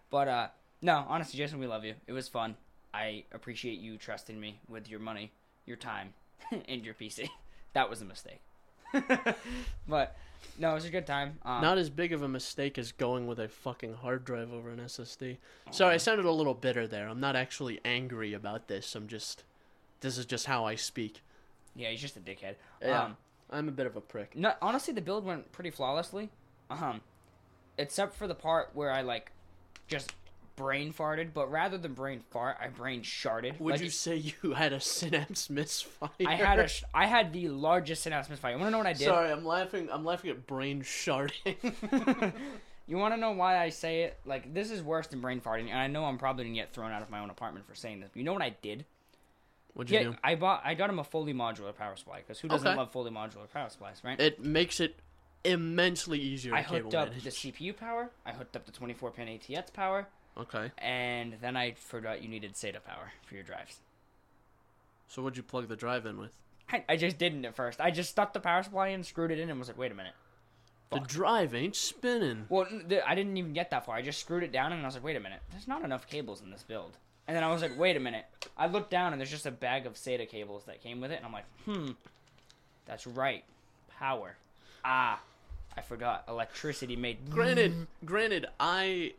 But 0.09 0.27
uh, 0.27 0.47
no, 0.81 1.05
honestly, 1.07 1.37
Jason, 1.37 1.59
we 1.59 1.67
love 1.67 1.83
you. 1.83 1.95
It 2.07 2.13
was 2.13 2.27
fun. 2.27 2.55
I 2.93 3.23
appreciate 3.31 3.79
you 3.79 3.97
trusting 3.97 4.39
me 4.39 4.59
with 4.67 4.89
your 4.89 4.99
money, 4.99 5.31
your 5.65 5.77
time, 5.77 6.13
and 6.67 6.85
your 6.85 6.93
PC. 6.93 7.29
That 7.73 7.89
was 7.89 8.01
a 8.01 8.05
mistake. 8.05 8.41
but 9.87 10.17
no, 10.57 10.71
it 10.71 10.73
was 10.73 10.85
a 10.85 10.89
good 10.89 11.07
time. 11.07 11.39
Um, 11.43 11.61
Not 11.61 11.77
as 11.77 11.89
big 11.89 12.13
of 12.13 12.23
a 12.23 12.27
mistake 12.27 12.77
as 12.77 12.91
going 12.91 13.27
with 13.27 13.39
a 13.39 13.47
fucking 13.47 13.93
hard 13.93 14.25
drive 14.25 14.51
over 14.51 14.69
an 14.69 14.79
SSD. 14.79 15.37
Sorry, 15.71 15.95
I 15.95 15.97
sounded 15.97 16.25
a 16.25 16.31
little 16.31 16.53
bitter 16.53 16.87
there. 16.87 17.07
I'm 17.07 17.19
not 17.19 17.35
actually 17.35 17.79
angry 17.85 18.33
about 18.33 18.67
this. 18.67 18.95
I'm 18.95 19.07
just. 19.07 19.43
This 20.01 20.17
is 20.17 20.25
just 20.25 20.47
how 20.47 20.65
I 20.65 20.75
speak. 20.75 21.21
Yeah, 21.75 21.89
he's 21.89 22.01
just 22.01 22.17
a 22.17 22.19
dickhead. 22.19 22.55
Yeah. 22.81 23.03
Um, 23.03 23.17
I'm 23.51 23.67
a 23.67 23.71
bit 23.71 23.85
of 23.85 23.95
a 23.95 24.01
prick. 24.01 24.35
No, 24.35 24.53
honestly, 24.61 24.93
the 24.93 25.01
build 25.01 25.25
went 25.25 25.51
pretty 25.51 25.69
flawlessly. 25.69 26.29
Um, 26.69 27.01
except 27.77 28.15
for 28.15 28.27
the 28.27 28.35
part 28.35 28.71
where 28.73 28.91
I 28.91 29.01
like 29.01 29.31
just 29.87 30.13
brain 30.61 30.93
farted, 30.93 31.33
but 31.33 31.49
rather 31.51 31.77
than 31.77 31.93
brain 31.93 32.21
fart, 32.29 32.57
I 32.61 32.67
brain 32.67 33.01
sharded. 33.01 33.59
Would 33.59 33.71
Like, 33.73 33.81
you 33.81 33.89
say 33.89 34.15
you 34.15 34.53
had 34.53 34.73
a 34.73 34.79
synapse 34.79 35.49
misfire? 35.49 36.09
I 36.25 36.35
had 36.35 36.59
a 36.59 36.69
I 36.93 37.07
had 37.07 37.33
the 37.33 37.47
largest 37.49 38.03
synapse 38.03 38.29
misfire. 38.29 38.51
You 38.51 38.57
want 38.59 38.67
to 38.67 38.71
know 38.71 38.77
what 38.77 38.87
I 38.87 38.93
did? 38.93 39.05
Sorry, 39.05 39.31
I'm 39.31 39.43
laughing. 39.45 39.89
I'm 39.91 40.05
laughing 40.05 40.29
at 40.29 40.45
brain 40.45 40.81
sharding. 40.83 41.55
you 42.87 42.97
want 42.97 43.13
to 43.13 43.19
know 43.19 43.31
why 43.31 43.57
I 43.57 43.69
say 43.69 44.03
it? 44.03 44.19
Like 44.25 44.53
this 44.53 44.69
is 44.69 44.83
worse 44.83 45.07
than 45.07 45.19
brain 45.21 45.41
farting, 45.41 45.69
and 45.69 45.79
I 45.79 45.87
know 45.87 46.05
I'm 46.05 46.17
probably 46.19 46.43
gonna 46.45 46.55
get 46.55 46.73
thrown 46.73 46.91
out 46.91 47.01
of 47.01 47.09
my 47.09 47.19
own 47.19 47.29
apartment 47.31 47.65
for 47.67 47.73
saying 47.75 47.99
this. 48.01 48.09
But 48.13 48.17
you 48.19 48.23
know 48.23 48.33
what 48.33 48.43
I 48.43 48.55
did? 48.61 48.85
What'd 49.73 49.89
you 49.89 49.97
Yeah, 49.99 50.03
do? 50.11 50.15
I 50.23 50.35
bought 50.35 50.61
I 50.63 50.73
got 50.75 50.89
him 50.89 50.99
a 50.99 51.03
fully 51.03 51.33
modular 51.33 51.75
power 51.75 51.95
supply 51.95 52.17
because 52.19 52.39
who 52.39 52.47
doesn't 52.49 52.67
Okay. 52.67 52.77
love 52.77 52.91
fully 52.91 53.09
modular 53.09 53.49
power 53.51 53.69
supplies, 53.69 54.01
right? 54.03 54.19
It 54.19 54.43
makes 54.43 54.79
it 54.79 54.97
immensely 55.43 56.19
easier 56.19 56.51
to 56.51 56.57
I 56.57 56.61
hooked 56.61 56.93
up 56.93 57.09
manage. 57.09 57.23
the 57.23 57.31
CPU 57.31 57.75
power. 57.75 58.11
I 58.25 58.31
hooked 58.31 58.55
up 58.55 58.65
the 58.65 58.71
24 58.71 59.09
pin 59.11 59.27
ATX 59.27 59.73
power, 59.73 60.07
Okay. 60.37 60.71
and 60.77 61.35
then 61.41 61.57
I 61.57 61.73
forgot 61.73 62.21
you 62.21 62.29
needed 62.29 62.53
SATA 62.53 62.83
power 62.83 63.11
for 63.25 63.35
your 63.35 63.43
drives. 63.43 63.77
So 65.07 65.21
what'd 65.21 65.35
you 65.37 65.43
plug 65.43 65.67
the 65.67 65.75
drive 65.75 66.05
in 66.05 66.17
with? 66.17 66.31
I, 66.71 66.83
I 66.87 66.95
just 66.95 67.17
didn't 67.17 67.43
at 67.45 67.55
first. 67.55 67.81
I 67.81 67.91
just 67.91 68.09
stuck 68.09 68.31
the 68.33 68.39
power 68.39 68.63
supply 68.63 68.89
in, 68.89 69.03
screwed 69.03 69.31
it 69.31 69.39
in, 69.39 69.49
and 69.49 69.59
was 69.59 69.67
like, 69.67 69.77
wait 69.77 69.91
a 69.91 69.95
minute. 69.95 70.13
The 70.89 70.99
drive 70.99 71.55
ain't 71.55 71.75
spinning. 71.75 72.45
Well, 72.49 72.67
the, 72.87 73.07
I 73.07 73.15
didn't 73.15 73.37
even 73.37 73.53
get 73.53 73.69
that 73.71 73.85
far. 73.85 73.95
I 73.95 74.01
just 74.01 74.19
screwed 74.19 74.43
it 74.43 74.51
down, 74.51 74.73
and 74.73 74.81
I 74.81 74.85
was 74.85 74.95
like, 74.95 75.03
wait 75.03 75.15
a 75.15 75.21
minute. 75.21 75.39
There's 75.51 75.67
not 75.67 75.83
enough 75.83 76.07
cables 76.07 76.41
in 76.41 76.49
this 76.51 76.63
build. 76.63 76.97
And 77.27 77.35
then 77.35 77.43
I 77.43 77.51
was 77.51 77.61
like, 77.61 77.77
wait 77.77 77.95
a 77.95 77.99
minute. 77.99 78.25
I 78.57 78.67
looked 78.67 78.89
down, 78.91 79.13
and 79.13 79.19
there's 79.19 79.29
just 79.31 79.45
a 79.45 79.51
bag 79.51 79.85
of 79.85 79.93
SATA 79.93 80.27
cables 80.27 80.63
that 80.65 80.81
came 80.81 80.99
with 80.99 81.11
it, 81.11 81.15
and 81.15 81.25
I'm 81.25 81.31
like, 81.31 81.45
hmm, 81.65 81.91
that's 82.85 83.07
right. 83.07 83.43
Power. 83.97 84.35
Ah, 84.83 85.21
I 85.77 85.81
forgot. 85.81 86.25
Electricity 86.27 86.95
made. 86.97 87.29
Granted, 87.29 87.87
granted, 88.03 88.47
I 88.59 89.13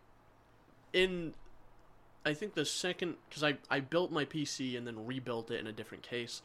in 0.92 1.34
I 2.24 2.34
think 2.34 2.54
the 2.54 2.64
second 2.64 3.16
because 3.28 3.42
I 3.42 3.56
I 3.70 3.80
built 3.80 4.12
my 4.12 4.24
PC 4.24 4.76
and 4.76 4.86
then 4.86 5.06
rebuilt 5.06 5.50
it 5.50 5.60
in 5.60 5.66
a 5.66 5.72
different 5.72 6.02
case. 6.02 6.42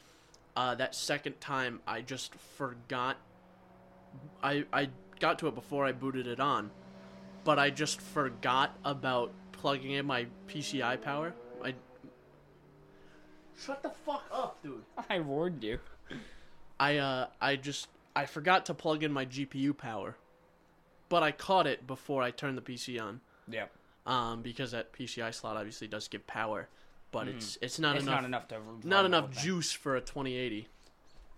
Uh, 0.55 0.73
that 0.75 0.95
second 0.95 1.39
time, 1.39 1.81
I 1.87 2.01
just 2.01 2.33
forgot. 2.35 3.17
I 4.41 4.65
I 4.73 4.89
got 5.19 5.39
to 5.39 5.47
it 5.47 5.55
before 5.55 5.85
I 5.85 5.91
booted 5.91 6.25
it 6.25 6.39
on, 6.39 6.71
but 7.43 7.59
I 7.59 7.69
just 7.69 8.01
forgot 8.01 8.75
about 8.83 9.31
plugging 9.51 9.91
in 9.91 10.05
my 10.05 10.25
PCI 10.47 10.99
power. 11.01 11.33
I 11.63 11.75
shut 13.55 13.83
the 13.83 13.89
fuck 13.89 14.23
up, 14.31 14.61
dude. 14.63 14.83
I 15.09 15.19
warned 15.19 15.63
you. 15.63 15.79
I 16.79 16.97
uh 16.97 17.27
I 17.39 17.55
just 17.55 17.87
I 18.15 18.25
forgot 18.25 18.65
to 18.67 18.73
plug 18.73 19.03
in 19.03 19.13
my 19.13 19.27
GPU 19.27 19.77
power, 19.77 20.15
but 21.07 21.21
I 21.21 21.31
caught 21.31 21.67
it 21.67 21.85
before 21.85 22.23
I 22.23 22.31
turned 22.31 22.57
the 22.57 22.63
PC 22.63 22.99
on. 22.99 23.21
Yep. 23.47 23.71
Um, 24.07 24.41
because 24.41 24.71
that 24.71 24.93
PCI 24.93 25.33
slot 25.33 25.57
obviously 25.57 25.87
does 25.87 26.07
give 26.07 26.25
power, 26.25 26.69
but 27.11 27.27
it's 27.27 27.57
it's 27.61 27.77
not 27.77 27.93
Mm. 27.93 27.97
it's 27.97 28.05
enough 28.07 28.15
not 28.21 28.25
enough 28.25 28.47
to. 28.47 28.87
not 28.87 29.05
enough 29.05 29.29
juice 29.31 29.71
for 29.73 29.95
a 29.97 30.01
2080. 30.01 30.67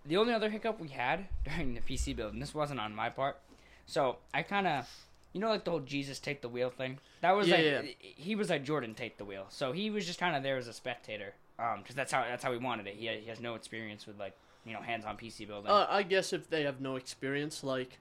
The 0.06 0.16
only 0.16 0.32
other 0.32 0.48
hiccup 0.48 0.78
we 0.80 0.88
had 0.88 1.26
during 1.44 1.74
the 1.74 1.80
PC 1.80 2.14
build, 2.14 2.32
and 2.32 2.40
this 2.40 2.54
wasn't 2.54 2.78
on 2.80 2.94
my 2.94 3.08
part, 3.10 3.38
so 3.86 4.18
I 4.32 4.42
kind 4.44 4.66
of, 4.68 4.88
you 5.32 5.40
know, 5.40 5.48
like 5.48 5.64
the 5.64 5.72
whole 5.72 5.80
Jesus 5.80 6.20
take 6.20 6.42
the 6.42 6.48
wheel 6.48 6.70
thing. 6.70 6.98
That 7.22 7.32
was 7.32 7.48
Yeah, 7.48 7.56
like 7.56 7.64
yeah. 7.64 7.82
he 8.00 8.36
was 8.36 8.48
like 8.50 8.62
Jordan 8.64 8.94
take 8.94 9.18
the 9.18 9.24
wheel, 9.24 9.46
so 9.50 9.72
he 9.72 9.90
was 9.90 10.06
just 10.06 10.20
kind 10.20 10.36
of 10.36 10.42
there 10.44 10.56
as 10.56 10.68
a 10.68 10.72
spectator, 10.72 11.34
um, 11.58 11.80
because 11.80 11.96
that's 11.96 12.12
how 12.12 12.22
that's 12.22 12.44
how 12.44 12.52
he 12.52 12.58
wanted 12.58 12.86
it. 12.86 12.94
He 12.94 13.08
he 13.08 13.26
has 13.28 13.40
no 13.40 13.56
experience 13.56 14.06
with 14.06 14.18
like 14.18 14.36
you 14.64 14.72
know 14.72 14.80
hands 14.80 15.04
on 15.04 15.16
PC 15.16 15.44
building. 15.46 15.72
Uh, 15.72 15.86
I 15.90 16.04
guess 16.04 16.32
if 16.32 16.48
they 16.48 16.62
have 16.62 16.80
no 16.80 16.94
experience, 16.94 17.64
like 17.64 17.98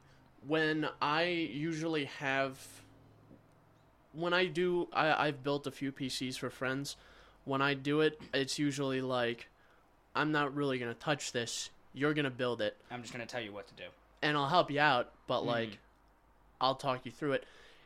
when 0.48 0.88
I 1.02 1.24
usually 1.24 2.06
have, 2.06 2.60
when 4.20 4.34
I 4.34 4.46
do, 4.46 4.88
I, 4.94 5.28
I've 5.28 5.44
built 5.44 5.68
a 5.68 5.72
few 5.72 5.92
PCs 5.92 6.38
for 6.38 6.50
friends. 6.50 6.96
When 7.46 7.62
I 7.62 7.74
do 7.74 8.02
it, 8.02 8.20
it's 8.34 8.60
usually 8.60 9.02
like, 9.02 9.48
I'm 10.16 10.32
not 10.32 10.54
really 10.56 10.78
gonna 10.80 10.94
touch 10.94 11.32
this. 11.32 11.70
You're 11.94 12.14
gonna 12.14 12.30
build 12.30 12.62
it, 12.62 12.78
I'm 12.92 13.02
just 13.02 13.14
gonna 13.14 13.26
tell 13.26 13.42
you 13.42 13.52
what 13.52 13.68
to 13.68 13.74
do. 13.74 13.84
and 14.22 14.36
I'll 14.38 14.50
help 14.50 14.70
you 14.70 14.80
out, 14.80 15.12
but 15.28 15.42
Mhm. 15.42 15.48
like, 15.48 15.80
I'll 16.62 16.76
talk 16.76 17.06
you 17.06 17.12
through 17.12 17.34
it. 17.34 17.46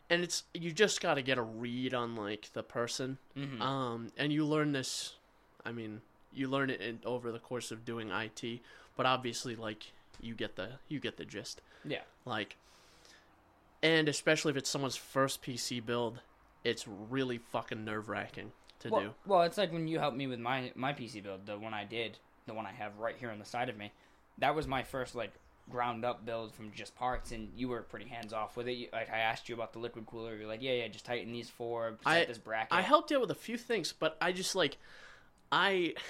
And 0.09 0.23
it's 0.23 0.43
you 0.53 0.71
just 0.71 0.99
got 1.01 1.13
to 1.15 1.21
get 1.21 1.37
a 1.37 1.41
read 1.41 1.93
on 1.93 2.15
like 2.15 2.49
the 2.53 2.63
person, 2.63 3.17
hmm 3.35 3.61
um, 3.61 4.11
and 4.17 4.33
you 4.33 4.45
learn 4.45 4.71
this. 4.73 5.15
I 5.65 5.71
mean, 5.71 6.01
you 6.33 6.47
learn 6.49 6.69
it 6.69 6.81
in, 6.81 6.99
over 7.05 7.31
the 7.31 7.39
course 7.39 7.71
of 7.71 7.85
doing 7.85 8.09
IT, 8.11 8.61
but 8.97 9.05
obviously, 9.05 9.55
like 9.55 9.91
you 10.19 10.33
get 10.35 10.55
the 10.55 10.79
you 10.89 10.99
get 10.99 11.17
the 11.17 11.25
gist. 11.25 11.61
Yeah. 11.85 12.01
Like, 12.25 12.57
and 13.83 14.07
especially 14.07 14.51
if 14.51 14.57
it's 14.57 14.69
someone's 14.69 14.95
first 14.95 15.43
PC 15.43 15.85
build, 15.85 16.21
it's 16.63 16.87
really 16.87 17.37
fucking 17.37 17.83
nerve 17.85 18.09
wracking 18.09 18.53
to 18.79 18.89
well, 18.89 19.01
do. 19.01 19.13
well, 19.27 19.41
it's 19.43 19.57
like 19.57 19.71
when 19.71 19.87
you 19.87 19.99
helped 19.99 20.17
me 20.17 20.25
with 20.25 20.39
my 20.39 20.71
my 20.75 20.93
PC 20.93 21.21
build, 21.21 21.45
the 21.45 21.59
one 21.59 21.73
I 21.73 21.83
did, 21.83 22.17
the 22.47 22.53
one 22.53 22.65
I 22.65 22.71
have 22.71 22.97
right 22.97 23.15
here 23.19 23.29
on 23.29 23.37
the 23.37 23.45
side 23.45 23.69
of 23.69 23.77
me. 23.77 23.91
That 24.39 24.55
was 24.55 24.65
my 24.65 24.81
first 24.81 25.13
like 25.13 25.33
ground 25.69 26.03
up 26.03 26.25
build 26.25 26.53
from 26.53 26.71
just 26.71 26.95
parts, 26.95 27.31
and 27.31 27.49
you 27.55 27.67
were 27.67 27.81
pretty 27.81 28.07
hands 28.07 28.31
off 28.33 28.55
with 28.55 28.67
it. 28.67 28.91
Like 28.93 29.11
I 29.11 29.19
asked 29.19 29.49
you 29.49 29.55
about 29.55 29.73
the 29.73 29.79
liquid 29.79 30.05
cooler, 30.05 30.35
you're 30.35 30.47
like, 30.47 30.63
yeah, 30.63 30.73
yeah, 30.73 30.87
just 30.87 31.05
tighten 31.05 31.33
these 31.33 31.49
four, 31.49 31.97
set 32.03 32.09
I- 32.09 32.25
this 32.25 32.37
bracket. 32.37 32.73
I 32.73 32.81
helped 32.81 33.11
you 33.11 33.17
out 33.17 33.21
with 33.21 33.31
a 33.31 33.35
few 33.35 33.57
things, 33.57 33.93
but 33.93 34.17
I 34.21 34.31
just 34.31 34.55
like, 34.55 34.77
I. 35.51 35.93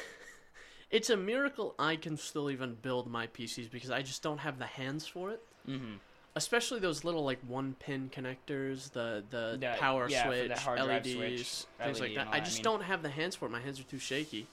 It's 0.91 1.09
a 1.09 1.17
miracle 1.17 1.73
I 1.79 1.95
can 1.95 2.17
still 2.17 2.51
even 2.51 2.75
build 2.75 3.09
my 3.09 3.25
PCs 3.25 3.71
because 3.71 3.89
I 3.89 4.03
just 4.03 4.21
don't 4.21 4.37
have 4.37 4.59
the 4.59 4.67
hands 4.67 5.07
for 5.07 5.31
it. 5.31 5.41
hmm 5.65 5.95
Especially 6.35 6.79
those 6.79 7.03
little 7.03 7.23
like 7.23 7.39
one 7.47 7.75
pin 7.79 8.09
connectors, 8.11 8.91
the 8.91 9.23
the 9.29 9.57
The- 9.59 9.75
power 9.79 10.09
yeah, 10.09 10.25
switch, 10.25 10.49
LEDs, 10.49 11.11
switch, 11.13 11.65
things 11.79 11.99
LED 11.99 12.01
like 12.01 12.15
that. 12.15 12.21
I 12.27 12.31
that, 12.31 12.33
I 12.33 12.39
just 12.39 12.57
mean- 12.57 12.63
don't 12.63 12.81
have 12.83 13.03
the 13.03 13.09
hands 13.09 13.35
for 13.35 13.45
it. 13.45 13.49
My 13.51 13.61
hands 13.61 13.79
are 13.79 13.83
too 13.83 13.99
shaky. 13.99 14.47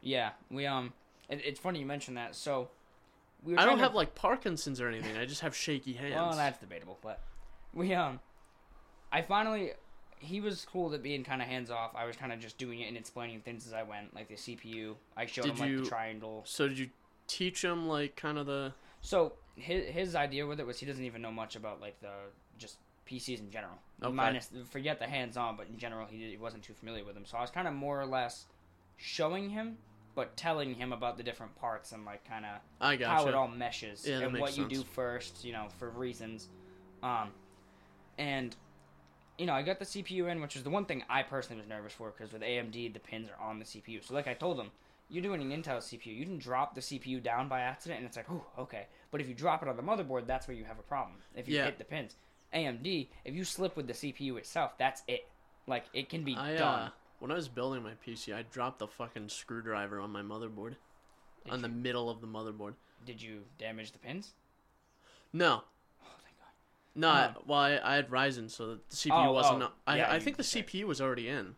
Yeah, 0.00 0.30
we 0.50 0.64
um, 0.66 0.92
it, 1.28 1.40
it's 1.44 1.58
funny 1.58 1.80
you 1.80 1.86
mentioned 1.86 2.16
that. 2.16 2.36
So 2.36 2.68
we 3.42 3.54
were 3.54 3.60
I 3.60 3.64
don't 3.64 3.78
to- 3.78 3.82
have 3.84 3.94
like 3.94 4.14
Parkinson's 4.14 4.80
or 4.80 4.88
anything. 4.88 5.16
I 5.16 5.24
just 5.26 5.40
have 5.40 5.56
shaky 5.56 5.94
hands. 5.94 6.14
Well, 6.14 6.32
that's 6.36 6.58
debatable, 6.58 6.98
but 7.02 7.20
we 7.74 7.92
um, 7.92 8.20
I 9.10 9.22
finally, 9.22 9.72
he 10.20 10.40
was 10.40 10.64
cool 10.70 10.94
at 10.94 11.02
being 11.02 11.24
kind 11.24 11.42
of 11.42 11.48
hands 11.48 11.68
off. 11.70 11.96
I 11.96 12.04
was 12.04 12.14
kind 12.16 12.32
of 12.32 12.38
just 12.38 12.58
doing 12.58 12.78
it 12.80 12.86
and 12.86 12.96
explaining 12.96 13.40
things 13.40 13.66
as 13.66 13.72
I 13.72 13.82
went, 13.82 14.14
like 14.14 14.28
the 14.28 14.34
CPU. 14.36 14.94
I 15.16 15.26
showed 15.26 15.42
Did 15.46 15.52
him 15.54 15.58
like 15.58 15.70
you- 15.70 15.80
the 15.82 15.88
triangle. 15.88 16.42
So 16.46 16.68
did 16.68 16.78
you 16.78 16.90
teach 17.26 17.64
him 17.64 17.88
like 17.88 18.14
kind 18.14 18.38
of 18.38 18.46
the? 18.46 18.72
So 19.00 19.32
his 19.56 19.86
his 19.88 20.14
idea 20.14 20.46
with 20.46 20.60
it 20.60 20.66
was 20.66 20.78
he 20.78 20.86
doesn't 20.86 21.04
even 21.04 21.22
know 21.22 21.32
much 21.32 21.56
about 21.56 21.80
like 21.80 22.00
the 22.00 22.12
just 22.58 22.76
PCs 23.08 23.40
in 23.40 23.50
general. 23.50 23.74
Okay. 24.02 24.12
Minus 24.12 24.50
forget 24.70 24.98
the 24.98 25.06
hands 25.06 25.36
on, 25.36 25.56
but 25.56 25.66
in 25.68 25.78
general 25.78 26.06
he, 26.06 26.30
he 26.30 26.36
wasn't 26.36 26.62
too 26.62 26.74
familiar 26.74 27.04
with 27.04 27.14
them. 27.14 27.24
So 27.24 27.38
I 27.38 27.40
was 27.40 27.50
kind 27.50 27.66
of 27.66 27.74
more 27.74 28.00
or 28.00 28.06
less 28.06 28.46
showing 28.96 29.50
him, 29.50 29.78
but 30.14 30.36
telling 30.36 30.74
him 30.74 30.92
about 30.92 31.16
the 31.16 31.22
different 31.22 31.54
parts 31.56 31.92
and 31.92 32.04
like 32.04 32.28
kind 32.28 32.44
of 32.44 32.60
I 32.80 32.96
got 32.96 33.08
how 33.08 33.28
it 33.28 33.34
all 33.34 33.48
meshes 33.48 34.06
Yeah, 34.06 34.20
and 34.20 34.38
what 34.38 34.56
you 34.56 34.68
do 34.68 34.82
first, 34.82 35.44
you 35.44 35.52
know, 35.52 35.66
for 35.78 35.90
reasons. 35.90 36.48
Um, 37.02 37.30
and 38.18 38.54
you 39.38 39.46
know, 39.46 39.52
I 39.52 39.62
got 39.62 39.78
the 39.78 39.84
CPU 39.84 40.30
in, 40.30 40.40
which 40.40 40.56
is 40.56 40.62
the 40.62 40.70
one 40.70 40.86
thing 40.86 41.04
I 41.08 41.22
personally 41.22 41.60
was 41.60 41.68
nervous 41.68 41.92
for 41.92 42.10
because 42.10 42.32
with 42.32 42.42
AMD 42.42 42.92
the 42.92 43.00
pins 43.00 43.28
are 43.28 43.42
on 43.42 43.58
the 43.58 43.64
CPU. 43.64 44.06
So 44.06 44.14
like 44.14 44.28
I 44.28 44.34
told 44.34 44.58
him, 44.58 44.70
you're 45.08 45.22
doing 45.22 45.40
an 45.40 45.50
Intel 45.50 45.78
CPU, 45.78 46.16
you 46.16 46.24
can 46.24 46.38
drop 46.38 46.74
the 46.74 46.80
CPU 46.80 47.22
down 47.22 47.48
by 47.48 47.60
accident, 47.60 48.00
and 48.00 48.08
it's 48.08 48.16
like, 48.16 48.26
oh, 48.30 48.44
okay. 48.58 48.86
But 49.16 49.22
if 49.22 49.30
you 49.30 49.34
drop 49.34 49.62
it 49.62 49.68
on 49.70 49.78
the 49.78 49.82
motherboard, 49.82 50.26
that's 50.26 50.46
where 50.46 50.54
you 50.54 50.64
have 50.66 50.78
a 50.78 50.82
problem. 50.82 51.16
If 51.34 51.48
you 51.48 51.54
Yeah. 51.56 51.64
hit 51.64 51.78
the 51.78 51.84
pins, 51.84 52.16
AMD, 52.52 53.08
if 53.24 53.34
you 53.34 53.44
slip 53.44 53.74
with 53.74 53.86
the 53.86 53.94
CPU 53.94 54.36
itself, 54.36 54.76
that's 54.76 55.02
it. 55.08 55.26
Like 55.66 55.86
it 55.94 56.10
can 56.10 56.22
be 56.22 56.34
I 56.36 56.52
done. 56.54 56.82
uh, 56.82 56.90
when 57.20 57.30
I 57.30 57.34
was 57.34 57.48
building 57.48 57.82
my 57.82 57.94
PC, 58.06 58.34
I 58.34 58.42
dropped 58.42 58.78
the 58.78 58.86
fucking 58.86 59.30
screwdriver 59.30 60.00
on 60.00 60.10
my 60.10 60.20
motherboard, 60.20 60.74
Did 61.44 61.54
on 61.54 61.62
the 61.62 61.68
middle 61.70 62.10
of 62.10 62.20
the 62.20 62.26
motherboard. 62.26 62.74
Did 63.06 63.22
you 63.22 63.44
damage 63.56 63.92
the 63.92 63.98
pins? 63.98 64.34
No, 65.32 65.64
Oh, 66.04 66.08
thank 66.22 66.36
God. 66.38 66.52
no. 66.94 67.08
I, 67.08 67.30
Oh. 67.34 67.42
well, 67.46 67.58
I, 67.58 67.80
I 67.82 67.94
had 67.94 68.10
Ryzen, 68.10 68.50
so 68.50 68.74
the 68.74 68.80
CPU 68.90 69.28
Oh, 69.28 69.32
wasn't. 69.32 69.62
oh, 69.62 69.72
I, 69.86 69.96
yeah, 69.96 70.12
I 70.12 70.18
think 70.18 70.36
the. 70.36 70.42
CPU 70.42 70.84
was 70.84 71.00
already 71.00 71.30
in, 71.30 71.54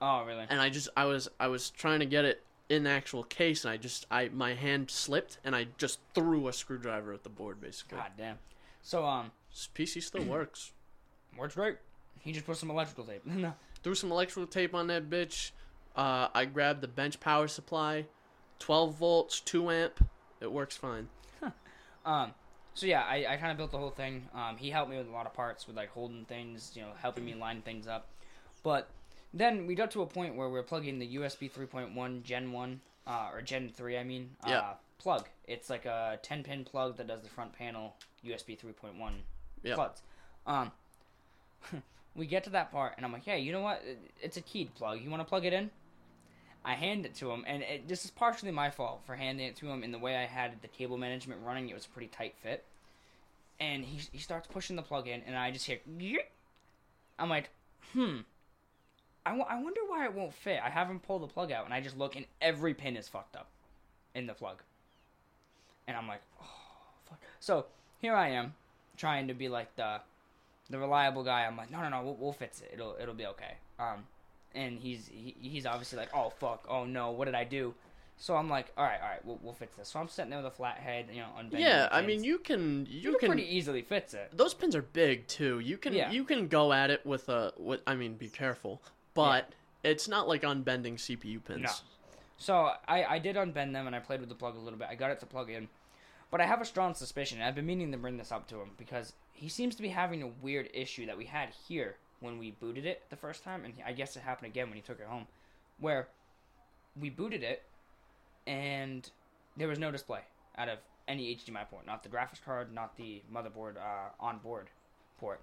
Oh, 0.00 0.24
really? 0.24 0.46
and 0.50 0.60
I 0.60 0.70
just 0.70 0.88
I 0.96 1.04
was 1.04 1.28
I 1.38 1.46
was 1.46 1.70
trying 1.70 2.00
to 2.00 2.06
get 2.06 2.24
it 2.24 2.42
in 2.68 2.82
the 2.84 2.90
actual 2.90 3.22
case, 3.24 3.64
and 3.64 3.72
I 3.72 3.76
just 3.76 4.06
I 4.10 4.28
my 4.28 4.54
hand 4.54 4.90
slipped, 4.90 5.38
and 5.44 5.54
I 5.54 5.68
just 5.78 6.00
threw 6.14 6.48
a 6.48 6.52
screwdriver 6.52 7.12
at 7.12 7.22
the 7.22 7.28
board, 7.28 7.60
basically. 7.60 7.98
God 7.98 8.12
damn. 8.16 8.38
So 8.82 9.04
um, 9.04 9.30
This 9.50 9.68
PC 9.74 10.02
still 10.02 10.24
works. 10.36 10.72
works 11.38 11.54
great. 11.54 11.76
He 12.20 12.32
just 12.32 12.46
put 12.46 12.56
some 12.56 12.70
electrical 12.70 13.04
tape. 13.04 13.24
no. 13.26 13.54
Threw 13.82 13.94
some 13.94 14.10
electrical 14.10 14.48
tape 14.48 14.74
on 14.74 14.88
that 14.88 15.08
bitch. 15.08 15.52
Uh, 15.94 16.26
I 16.34 16.44
grabbed 16.46 16.80
the 16.80 16.88
bench 16.88 17.20
power 17.20 17.46
supply, 17.46 18.06
12 18.58 18.94
volts, 18.96 19.38
2 19.40 19.70
amp. 19.70 20.08
It 20.40 20.50
works 20.50 20.76
fine. 20.76 21.08
Um, 22.04 22.32
so 22.74 22.86
yeah, 22.86 23.02
I, 23.02 23.26
I 23.30 23.36
kind 23.36 23.50
of 23.50 23.56
built 23.58 23.70
the 23.72 23.78
whole 23.78 23.90
thing. 23.90 24.28
Um, 24.34 24.56
he 24.56 24.70
helped 24.70 24.90
me 24.90 24.96
with 24.96 25.08
a 25.08 25.10
lot 25.10 25.26
of 25.26 25.34
parts, 25.34 25.66
with 25.66 25.76
like 25.76 25.90
holding 25.90 26.24
things, 26.24 26.70
you 26.74 26.82
know, 26.82 26.90
helping 27.00 27.24
me 27.24 27.34
line 27.34 27.62
things 27.62 27.86
up. 27.88 28.06
But 28.62 28.88
then 29.34 29.66
we 29.66 29.74
got 29.74 29.90
to 29.92 30.02
a 30.02 30.06
point 30.06 30.34
where 30.36 30.48
we 30.48 30.58
are 30.58 30.62
plugging 30.62 30.98
the 30.98 31.16
USB 31.16 31.50
3.1 31.50 32.22
Gen 32.22 32.52
1, 32.52 32.80
uh, 33.06 33.28
or 33.32 33.42
Gen 33.42 33.70
3, 33.74 33.98
I 33.98 34.04
mean, 34.04 34.30
uh, 34.44 34.74
plug. 34.98 35.28
It's 35.46 35.70
like 35.70 35.84
a 35.84 36.18
10 36.22 36.42
pin 36.42 36.64
plug 36.64 36.96
that 36.96 37.06
does 37.06 37.22
the 37.22 37.28
front 37.28 37.52
panel 37.52 37.94
USB 38.24 38.58
3.1 38.58 38.92
Yep. 39.62 39.74
plugs. 39.74 40.02
Um, 40.46 40.72
we 42.14 42.26
get 42.26 42.44
to 42.44 42.50
that 42.50 42.70
part, 42.70 42.94
and 42.96 43.04
I'm 43.04 43.12
like, 43.12 43.24
hey, 43.24 43.40
you 43.40 43.52
know 43.52 43.60
what? 43.62 43.82
It's 44.20 44.36
a 44.36 44.40
keyed 44.40 44.74
plug. 44.74 45.00
You 45.00 45.10
want 45.10 45.20
to 45.20 45.28
plug 45.28 45.44
it 45.44 45.52
in? 45.52 45.70
I 46.64 46.74
hand 46.74 47.06
it 47.06 47.14
to 47.16 47.30
him, 47.30 47.44
and 47.46 47.62
it, 47.62 47.86
this 47.88 48.04
is 48.04 48.10
partially 48.10 48.50
my 48.50 48.70
fault 48.70 49.02
for 49.06 49.14
handing 49.14 49.46
it 49.46 49.56
to 49.56 49.68
him 49.68 49.84
in 49.84 49.92
the 49.92 49.98
way 49.98 50.16
I 50.16 50.24
had 50.24 50.60
the 50.62 50.68
cable 50.68 50.98
management 50.98 51.40
running. 51.44 51.68
It 51.68 51.74
was 51.74 51.86
a 51.86 51.88
pretty 51.88 52.08
tight 52.08 52.34
fit. 52.42 52.64
And 53.60 53.84
he, 53.84 54.00
he 54.12 54.18
starts 54.18 54.48
pushing 54.48 54.76
the 54.76 54.82
plug 54.82 55.06
in, 55.06 55.22
and 55.26 55.36
I 55.36 55.50
just 55.50 55.64
hear, 55.66 55.78
"Yeet." 55.98 56.26
I'm 57.18 57.30
like, 57.30 57.50
hmm. 57.92 58.18
I, 59.26 59.30
w- 59.30 59.46
I 59.48 59.60
wonder 59.60 59.80
why 59.88 60.04
it 60.06 60.14
won't 60.14 60.32
fit. 60.32 60.60
I 60.64 60.70
have 60.70 60.88
him 60.88 61.00
pull 61.00 61.18
the 61.18 61.26
plug 61.26 61.50
out, 61.52 61.64
and 61.64 61.74
I 61.74 61.80
just 61.80 61.98
look, 61.98 62.16
and 62.16 62.24
every 62.40 62.72
pin 62.74 62.96
is 62.96 63.08
fucked 63.08 63.36
up 63.36 63.48
in 64.14 64.26
the 64.26 64.34
plug. 64.34 64.62
And 65.88 65.96
I'm 65.96 66.08
like, 66.08 66.22
oh, 66.40 66.46
fuck. 67.04 67.20
So 67.40 67.66
here 68.00 68.14
I 68.14 68.28
am, 68.30 68.54
trying 68.96 69.28
to 69.28 69.34
be 69.34 69.48
like 69.48 69.74
the 69.76 70.00
the 70.70 70.78
reliable 70.78 71.22
guy. 71.22 71.44
I'm 71.44 71.56
like, 71.56 71.70
no, 71.70 71.80
no, 71.80 71.88
no, 71.88 72.02
we'll, 72.02 72.14
we'll 72.16 72.32
fix 72.32 72.60
it. 72.60 72.70
It'll 72.74 72.96
it'll 73.00 73.14
be 73.14 73.26
okay. 73.26 73.54
Um, 73.78 74.04
and 74.54 74.78
he's 74.78 75.08
he, 75.08 75.34
he's 75.40 75.66
obviously 75.66 75.98
like, 75.98 76.10
oh 76.14 76.30
fuck, 76.30 76.66
oh 76.68 76.84
no, 76.84 77.10
what 77.10 77.26
did 77.26 77.34
I 77.34 77.44
do? 77.44 77.74
So 78.18 78.34
I'm 78.34 78.48
like, 78.48 78.72
all 78.78 78.84
right, 78.84 78.98
all 79.02 79.08
right, 79.10 79.24
we'll, 79.26 79.38
we'll 79.42 79.52
fix 79.52 79.76
this. 79.76 79.88
So 79.88 80.00
I'm 80.00 80.08
sitting 80.08 80.30
there 80.30 80.38
with 80.42 80.50
a 80.50 80.56
flat 80.56 80.78
head, 80.78 81.06
you 81.12 81.20
know, 81.20 81.28
unbending. 81.38 81.60
Yeah, 81.60 81.88
I 81.92 82.00
mean 82.02 82.24
you 82.24 82.38
can 82.38 82.86
you, 82.90 83.00
you 83.00 83.10
can 83.12 83.20
can 83.20 83.28
pretty 83.28 83.56
easily 83.56 83.82
fix 83.82 84.14
it. 84.14 84.30
those 84.32 84.54
pins 84.54 84.74
are 84.74 84.82
big 84.82 85.26
too. 85.28 85.60
You 85.60 85.76
can 85.76 85.92
Yeah. 85.92 86.10
you 86.10 86.24
can 86.24 86.48
go 86.48 86.72
at 86.72 86.90
it 86.90 87.04
with 87.04 87.28
a 87.28 87.52
with 87.58 87.80
I 87.86 87.94
mean 87.94 88.14
be 88.14 88.28
careful, 88.28 88.80
but 89.16 89.52
it's 89.82 90.08
not 90.08 90.28
like 90.28 90.42
unbending 90.42 90.96
CPU 90.96 91.42
pins. 91.44 91.62
No. 91.62 91.70
So 92.38 92.70
I, 92.86 93.04
I 93.04 93.18
did 93.18 93.36
unbend 93.36 93.72
them 93.72 93.86
and 93.86 93.96
I 93.96 93.98
played 93.98 94.20
with 94.20 94.28
the 94.28 94.34
plug 94.34 94.56
a 94.56 94.60
little 94.60 94.78
bit. 94.78 94.88
I 94.90 94.94
got 94.94 95.10
it 95.10 95.20
to 95.20 95.26
plug 95.26 95.50
in. 95.50 95.68
But 96.30 96.40
I 96.40 96.46
have 96.46 96.60
a 96.60 96.64
strong 96.64 96.94
suspicion. 96.94 97.38
and 97.38 97.46
I've 97.46 97.54
been 97.54 97.66
meaning 97.66 97.92
to 97.92 97.98
bring 97.98 98.16
this 98.16 98.32
up 98.32 98.46
to 98.48 98.56
him 98.56 98.70
because 98.76 99.12
he 99.32 99.48
seems 99.48 99.74
to 99.76 99.82
be 99.82 99.88
having 99.88 100.22
a 100.22 100.28
weird 100.42 100.68
issue 100.74 101.06
that 101.06 101.16
we 101.16 101.24
had 101.24 101.50
here 101.68 101.96
when 102.20 102.38
we 102.38 102.50
booted 102.50 102.84
it 102.84 103.02
the 103.10 103.16
first 103.16 103.42
time. 103.42 103.64
And 103.64 103.74
I 103.86 103.92
guess 103.92 104.16
it 104.16 104.22
happened 104.22 104.48
again 104.50 104.68
when 104.68 104.76
he 104.76 104.82
took 104.82 105.00
it 105.00 105.06
home. 105.06 105.26
Where 105.80 106.08
we 107.00 107.10
booted 107.10 107.42
it 107.42 107.62
and 108.46 109.08
there 109.56 109.68
was 109.68 109.78
no 109.78 109.90
display 109.90 110.20
out 110.58 110.68
of 110.68 110.78
any 111.08 111.36
HDMI 111.36 111.68
port. 111.68 111.86
Not 111.86 112.02
the 112.02 112.08
graphics 112.08 112.42
card, 112.44 112.72
not 112.74 112.96
the 112.96 113.22
motherboard 113.32 113.76
uh, 113.76 114.10
on 114.20 114.38
board 114.38 114.68
port. 115.18 115.40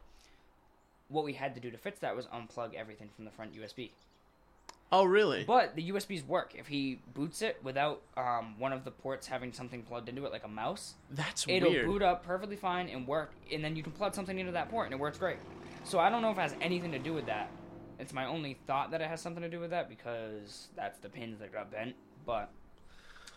What 1.09 1.23
we 1.23 1.33
had 1.33 1.53
to 1.55 1.61
do 1.61 1.69
to 1.71 1.77
fix 1.77 1.99
that 1.99 2.15
was 2.15 2.25
unplug 2.27 2.73
everything 2.73 3.09
from 3.15 3.25
the 3.25 3.31
front 3.31 3.53
USB. 3.53 3.91
Oh 4.91 5.05
really? 5.05 5.43
But 5.43 5.75
the 5.75 5.91
USBs 5.91 6.25
work. 6.27 6.53
If 6.55 6.67
he 6.67 6.99
boots 7.15 7.41
it 7.41 7.57
without 7.63 8.03
um, 8.15 8.59
one 8.59 8.71
of 8.71 8.85
the 8.85 8.91
ports 8.91 9.25
having 9.25 9.51
something 9.51 9.81
plugged 9.81 10.07
into 10.07 10.23
it, 10.25 10.31
like 10.31 10.43
a 10.43 10.47
mouse, 10.47 10.93
That's 11.09 11.47
it'll 11.47 11.71
weird. 11.71 11.87
boot 11.87 12.03
up 12.03 12.23
perfectly 12.23 12.55
fine 12.55 12.89
and 12.89 13.07
work. 13.07 13.31
And 13.51 13.63
then 13.63 13.75
you 13.75 13.81
can 13.81 13.91
plug 13.91 14.13
something 14.13 14.37
into 14.37 14.51
that 14.51 14.69
port, 14.69 14.85
and 14.85 14.93
it 14.93 14.99
works 14.99 15.17
great. 15.17 15.37
So 15.83 15.97
I 15.97 16.09
don't 16.11 16.21
know 16.21 16.29
if 16.29 16.37
it 16.37 16.41
has 16.41 16.55
anything 16.61 16.91
to 16.91 16.99
do 16.99 17.11
with 17.11 17.25
that. 17.25 17.49
It's 17.97 18.13
my 18.13 18.25
only 18.25 18.57
thought 18.67 18.91
that 18.91 19.01
it 19.01 19.07
has 19.07 19.19
something 19.19 19.41
to 19.41 19.49
do 19.49 19.59
with 19.59 19.71
that 19.71 19.89
because 19.89 20.67
that's 20.75 20.99
the 20.99 21.09
pins 21.09 21.39
that 21.39 21.51
got 21.51 21.71
bent. 21.71 21.95
But 22.25 22.51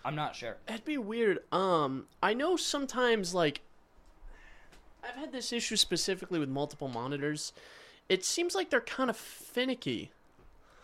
I'm 0.05 0.15
not 0.15 0.37
sure. 0.37 0.57
That'd 0.67 0.85
be 0.85 0.99
weird. 0.99 1.39
Um, 1.53 2.07
I 2.23 2.35
know 2.35 2.57
sometimes 2.57 3.35
like 3.35 3.63
I've 5.09 5.17
had 5.17 5.33
this 5.33 5.53
issue 5.53 5.77
specifically 5.77 6.39
with 6.39 6.49
multiple 6.49 6.89
monitors. 6.89 7.53
It 8.09 8.25
seems 8.25 8.55
like 8.55 8.71
they're 8.71 8.81
kind 8.81 9.11
of 9.11 9.17
finicky. 9.17 10.13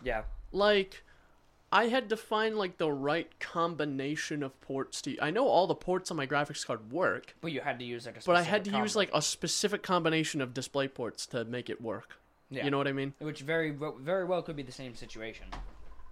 Yeah. 0.05 0.23
Like 0.53 1.03
I 1.71 1.87
had 1.87 2.11
to 2.11 2.17
find 2.17 2.57
like 2.57 2.77
the 2.77 2.91
right 2.93 3.39
combination 3.41 4.43
of 4.43 4.61
ports 4.61 5.01
to. 5.03 5.19
I 5.21 5.31
know 5.31 5.47
all 5.47 5.67
the 5.67 5.75
ports 5.75 6.11
on 6.11 6.17
my 6.17 6.27
graphics 6.27 6.67
card 6.67 6.93
work, 6.93 7.35
But 7.41 7.53
you 7.53 7.61
had 7.61 7.79
to 7.79 7.85
use 7.85 8.07
like 8.07 8.19
a. 8.19 8.21
but 8.25 8.37
I 8.37 8.43
had 8.43 8.65
to 8.65 8.71
specific 8.71 8.85
use 8.85 8.97
like 8.97 9.11
a 9.15 9.23
specific 9.23 9.83
combination 9.83 10.41
of 10.41 10.53
display 10.53 10.89
ports 10.89 11.27
to 11.29 11.45
make 11.45 11.71
it 11.71 11.81
work. 11.81 12.19
Yeah. 12.51 12.65
You 12.65 12.71
know 12.71 12.79
what 12.79 12.89
I 12.89 12.93
mean? 12.93 13.15
Which 13.19 13.41
very 13.41 13.71
very 14.01 14.25
well 14.27 14.43
could 14.43 14.57
be 14.57 14.63
the 14.63 14.73
same 14.73 14.95
situation, 14.95 15.47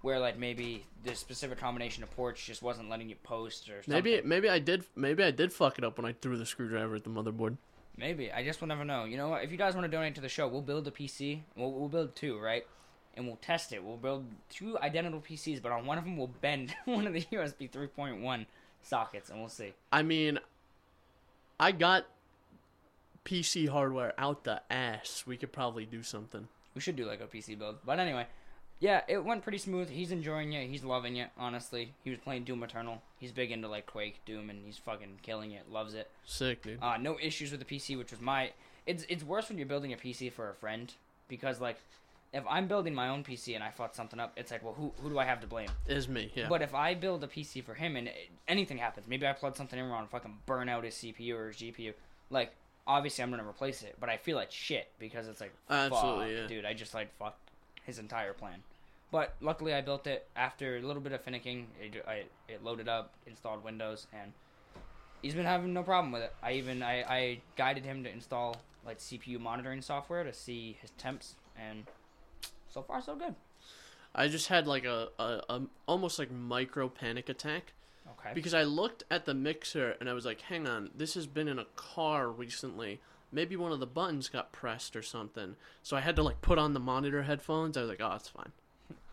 where 0.01 0.19
like 0.19 0.39
maybe 0.39 0.87
the 1.05 1.15
specific 1.15 1.59
combination 1.59 2.03
of 2.03 2.11
ports 2.13 2.43
just 2.43 2.63
wasn't 2.63 2.89
letting 2.89 3.11
you 3.11 3.17
post 3.17 3.69
or 3.69 3.83
something. 3.83 3.93
Maybe 3.93 4.23
maybe 4.25 4.49
I 4.49 4.59
did 4.61 4.85
maybe 4.97 5.23
I 5.23 5.31
did 5.31 5.53
fuck 5.53 5.77
it 5.77 5.85
up 5.85 5.99
when 5.99 6.07
I 6.07 6.13
threw 6.15 6.39
the 6.39 6.47
screwdriver 6.47 6.95
at 6.95 7.05
the 7.05 7.11
motherboard. 7.11 7.59
Maybe. 8.01 8.33
I 8.33 8.43
just 8.43 8.63
will 8.63 8.69
never 8.69 8.85
know. 8.85 9.05
You 9.05 9.19
know 9.19 9.29
what? 9.29 9.45
If 9.45 9.53
you 9.53 9.59
guys 9.59 9.75
want 9.75 9.85
to 9.85 9.91
donate 9.91 10.15
to 10.15 10.23
the 10.23 10.29
show, 10.29 10.49
we'll 10.49 10.63
build 10.63 10.89
a 10.89 10.91
PC. 10.91 11.41
We'll, 11.55 11.71
we'll 11.71 11.91
build 11.91 12.17
two, 12.17 12.39
right? 12.39 12.67
And 13.15 13.27
we'll 13.27 13.37
test 13.37 13.75
it. 13.75 13.85
We'll 13.85 13.99
build 13.99 14.25
two 14.49 14.79
identical 14.79 15.21
PCs, 15.21 15.61
but 15.61 15.71
on 15.71 15.85
one 15.85 15.99
of 15.99 16.05
them, 16.05 16.17
we'll 16.17 16.29
bend 16.41 16.75
one 16.87 17.07
of 17.07 17.13
the 17.13 17.21
USB 17.31 17.71
3.1 17.71 18.47
sockets, 18.81 19.29
and 19.29 19.39
we'll 19.39 19.51
see. 19.51 19.75
I 19.93 20.03
mean, 20.03 20.39
I 21.59 21.73
got 21.73 22.07
PC 23.27 23.69
hardware 23.69 24.15
out 24.17 24.45
the 24.45 24.63
ass. 24.71 25.25
We 25.27 25.37
could 25.37 25.53
probably 25.53 25.85
do 25.85 26.03
something. 26.03 26.49
We 26.75 26.81
should 26.81 26.97
do 26.97 27.05
like 27.05 27.21
a 27.21 27.27
PC 27.27 27.59
build. 27.59 27.81
But 27.85 27.99
anyway, 27.99 28.29
yeah, 28.79 29.03
it 29.09 29.23
went 29.23 29.43
pretty 29.43 29.59
smooth. 29.59 29.91
He's 29.91 30.11
enjoying 30.11 30.55
it. 30.55 30.71
He's 30.71 30.85
loving 30.85 31.17
it, 31.17 31.29
honestly. 31.37 31.93
He 32.03 32.09
was 32.09 32.19
playing 32.19 32.45
Doom 32.45 32.63
Eternal. 32.63 33.03
He's 33.21 33.33
big 33.33 33.53
into 33.53 33.69
like 33.69 33.85
Quake, 33.85 34.25
Doom, 34.25 34.49
and 34.49 34.65
he's 34.65 34.79
fucking 34.79 35.19
killing 35.21 35.53
it. 35.53 35.71
Loves 35.71 35.93
it. 35.93 36.11
Sick, 36.25 36.63
dude. 36.63 36.79
Uh, 36.83 36.97
no 36.97 37.19
issues 37.21 37.51
with 37.51 37.61
the 37.61 37.67
PC, 37.67 37.97
which 37.99 38.11
was 38.11 38.21
my. 38.21 38.53
It's 38.87 39.05
it's 39.11 39.23
worse 39.23 39.51
when 39.51 39.59
you're 39.59 39.67
building 39.67 39.93
a 39.93 39.97
PC 39.97 40.33
for 40.33 40.49
a 40.49 40.55
friend 40.55 40.93
because 41.29 41.61
like, 41.61 41.77
if 42.33 42.43
I'm 42.49 42.67
building 42.67 42.95
my 42.95 43.11
own 43.11 43.23
PC 43.23 43.55
and 43.55 43.63
I 43.63 43.71
fuck 43.71 43.95
something 43.95 44.19
up, 44.19 44.33
it's 44.39 44.51
like, 44.51 44.65
well, 44.65 44.73
who 44.73 44.93
who 45.03 45.11
do 45.11 45.19
I 45.19 45.27
have 45.27 45.41
to 45.43 45.47
blame? 45.47 45.69
Is 45.87 46.09
me, 46.09 46.33
yeah. 46.35 46.49
But 46.49 46.63
if 46.63 46.75
I 46.75 46.95
build 46.95 47.23
a 47.23 47.27
PC 47.27 47.63
for 47.63 47.75
him 47.75 47.95
and 47.97 48.09
it, 48.09 48.31
anything 48.49 48.79
happens, 48.79 49.07
maybe 49.07 49.27
I 49.27 49.35
plug 49.35 49.55
something 49.55 49.79
in 49.79 49.87
wrong, 49.91 50.01
and 50.01 50.11
fucking 50.11 50.39
burn 50.47 50.71
out 50.71 50.85
his 50.85 50.95
CPU 50.95 51.35
or 51.37 51.49
his 51.49 51.57
GPU, 51.57 51.93
like 52.31 52.55
obviously 52.87 53.23
I'm 53.23 53.31
gonna 53.31 53.47
replace 53.47 53.83
it, 53.83 53.97
but 54.01 54.09
I 54.09 54.17
feel 54.17 54.37
like 54.37 54.51
shit 54.51 54.89
because 54.99 55.29
it's 55.29 55.43
like, 55.43 55.53
Absolutely, 55.69 56.35
fuck, 56.35 56.43
yeah. 56.43 56.47
dude, 56.47 56.65
I 56.65 56.73
just 56.73 56.95
like 56.95 57.15
fucked 57.19 57.51
his 57.85 57.99
entire 57.99 58.33
plan. 58.33 58.63
But 59.11 59.35
luckily, 59.41 59.75
I 59.75 59.81
built 59.81 60.07
it 60.07 60.29
after 60.37 60.77
a 60.77 60.83
little 60.83 61.03
bit 61.03 61.13
of 61.13 61.25
finicking. 61.25 61.65
It, 61.81 62.05
I, 62.07 62.25
it 62.49 62.63
loaded 62.63 62.89
up, 62.89 63.15
installed 63.27 63.65
Windows, 63.65 64.07
and 64.13 64.33
he's 65.21 65.35
been 65.35 65.47
having 65.47 65.73
no 65.73 65.83
problem 65.83 66.13
with 66.13 66.23
it. 66.23 66.35
I 66.43 66.53
even 66.53 66.83
I, 66.83 67.03
I 67.03 67.41
guided 67.57 67.85
him 67.85 68.05
to 68.05 68.11
install 68.11 68.57
like 68.87 68.99
CPU 68.99 69.41
monitoring 69.41 69.83
software 69.83 70.23
to 70.25 70.33
see 70.33 70.77
his 70.81 70.91
temps, 70.93 71.35
and 71.57 71.85
so 72.69 72.83
far 72.83 73.03
so 73.03 73.17
good. 73.17 73.35
I 74.15 74.29
just 74.29 74.49
had 74.49 74.67
like 74.67 74.85
a, 74.85 75.09
a, 75.19 75.41
a 75.49 75.63
almost 75.87 76.19
like 76.19 76.31
micro 76.31 76.89
panic 76.89 77.29
attack 77.29 77.73
Okay. 78.19 78.31
because 78.35 78.55
I 78.55 78.65
looked 78.65 79.05
at 79.11 79.25
the 79.25 79.35
mixer 79.35 79.97
and 80.01 80.09
I 80.09 80.13
was 80.15 80.25
like, 80.25 80.41
"Hang 80.43 80.69
on, 80.69 80.91
this 80.95 81.15
has 81.15 81.27
been 81.27 81.49
in 81.49 81.59
a 81.59 81.67
car 81.77 82.29
recently. 82.29 83.01
Maybe 83.33 83.57
one 83.57 83.71
of 83.73 83.79
the 83.81 83.87
buttons 83.87 84.29
got 84.29 84.53
pressed 84.53 84.95
or 84.97 85.03
something." 85.03 85.57
So 85.83 85.97
I 85.97 86.01
had 86.01 86.15
to 86.17 86.23
like 86.23 86.41
put 86.43 86.59
on 86.59 86.75
the 86.75 86.81
monitor 86.81 87.23
headphones. 87.23 87.77
I 87.77 87.81
was 87.83 87.91
like, 87.91 88.01
"Oh, 88.01 88.15
it's 88.15 88.29
fine." 88.29 88.53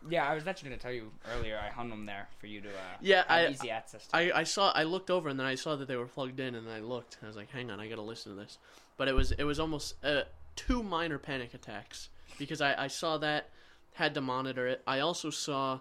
Yeah, 0.08 0.28
I 0.28 0.34
was 0.34 0.46
actually 0.46 0.70
gonna 0.70 0.80
tell 0.80 0.92
you 0.92 1.10
earlier. 1.34 1.58
I 1.58 1.68
hung 1.70 1.90
them 1.90 2.06
there 2.06 2.28
for 2.38 2.46
you 2.46 2.60
to 2.60 2.68
uh, 2.68 2.72
Yeah, 3.00 3.24
have 3.26 3.48
I- 3.48 3.50
easy 3.50 3.70
access. 3.70 4.06
to. 4.08 4.16
I, 4.16 4.40
I 4.40 4.44
saw 4.44 4.70
I 4.72 4.84
looked 4.84 5.10
over 5.10 5.28
and 5.28 5.38
then 5.38 5.46
I 5.46 5.54
saw 5.54 5.76
that 5.76 5.88
they 5.88 5.96
were 5.96 6.06
plugged 6.06 6.38
in 6.40 6.54
and 6.54 6.68
I 6.68 6.80
looked. 6.80 7.18
I 7.22 7.26
was 7.26 7.36
like, 7.36 7.50
"Hang 7.50 7.70
on, 7.70 7.80
I 7.80 7.88
gotta 7.88 8.02
listen 8.02 8.34
to 8.34 8.40
this." 8.40 8.58
But 8.96 9.08
it 9.08 9.14
was 9.14 9.32
it 9.32 9.44
was 9.44 9.58
almost 9.58 9.94
uh, 10.04 10.22
two 10.56 10.82
minor 10.82 11.18
panic 11.18 11.54
attacks 11.54 12.08
because 12.38 12.60
I, 12.60 12.84
I 12.84 12.86
saw 12.88 13.18
that 13.18 13.50
had 13.94 14.14
to 14.14 14.20
monitor 14.20 14.66
it. 14.68 14.82
I 14.86 15.00
also 15.00 15.30
saw 15.30 15.80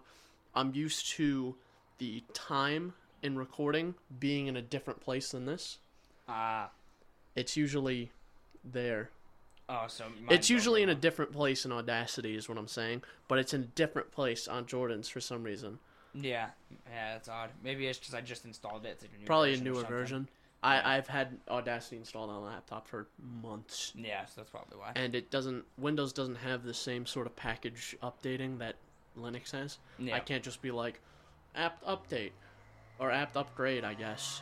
I'm 0.56 0.74
used 0.74 1.10
to 1.14 1.56
the 2.00 2.24
time 2.34 2.94
in 3.22 3.38
recording 3.38 3.96
being 4.20 4.48
in 4.48 4.56
a 4.58 4.62
different 4.62 5.00
place 5.02 5.32
than 5.32 5.46
this. 5.46 5.78
Ah, 6.28 6.70
It's 7.36 7.56
usually 7.58 8.12
there. 8.64 9.10
Oh, 9.70 9.86
so 9.88 10.06
it's 10.30 10.50
usually 10.50 10.84
in 10.84 10.90
a 10.90 10.96
different 10.96 11.32
place 11.32 11.66
in 11.66 11.72
Audacity, 11.72 12.36
is 12.36 12.48
what 12.50 12.58
I'm 12.58 12.68
saying. 12.68 13.04
But 13.28 13.40
it's 13.40 13.54
in 13.54 13.62
a 13.62 13.66
different 13.66 14.12
place 14.12 14.48
on 14.48 14.66
Jordan's 14.66 15.10
for 15.10 15.20
some 15.20 15.44
reason. 15.44 15.80
Yeah, 16.14 16.48
yeah, 16.90 17.14
that's 17.14 17.30
odd. 17.30 17.50
Maybe 17.64 17.88
it's 17.88 18.00
because 18.00 18.14
I 18.14 18.22
just 18.22 18.46
installed 18.46 18.86
it. 18.86 19.02
A 19.02 19.20
new 19.20 19.26
Probably 19.26 19.54
a 19.54 19.58
newer 19.58 19.84
version. 19.84 20.30
I, 20.64 20.98
I've 20.98 21.08
had 21.08 21.38
Audacity 21.50 21.98
installed 21.98 22.30
on 22.30 22.38
a 22.38 22.46
laptop 22.46 22.88
for 22.88 23.08
months. 23.44 23.94
Yeah, 23.96 24.26
so 24.26 24.34
that's 24.38 24.50
probably 24.50 24.78
why. 24.80 24.92
and 24.96 25.14
it 25.14 25.30
doesn't 25.30 25.64
Windows 25.78 26.14
doesn't 26.14 26.36
have 26.36 26.64
the 26.64 26.74
same 26.74 27.06
sort 27.06 27.28
of 27.28 27.36
package 27.36 27.96
updating 28.02 28.58
that 28.60 28.76
Linux 29.18 29.52
has. 29.52 29.78
Yeah. 30.00 30.16
I 30.16 30.20
can't 30.20 30.44
just 30.44 30.62
be 30.62 30.72
like 30.72 31.00
apt 31.56 31.86
update 31.86 32.32
or 33.00 33.12
apt 33.12 33.38
upgrade, 33.38 33.84
I 33.84 33.94
guess. 33.94 34.42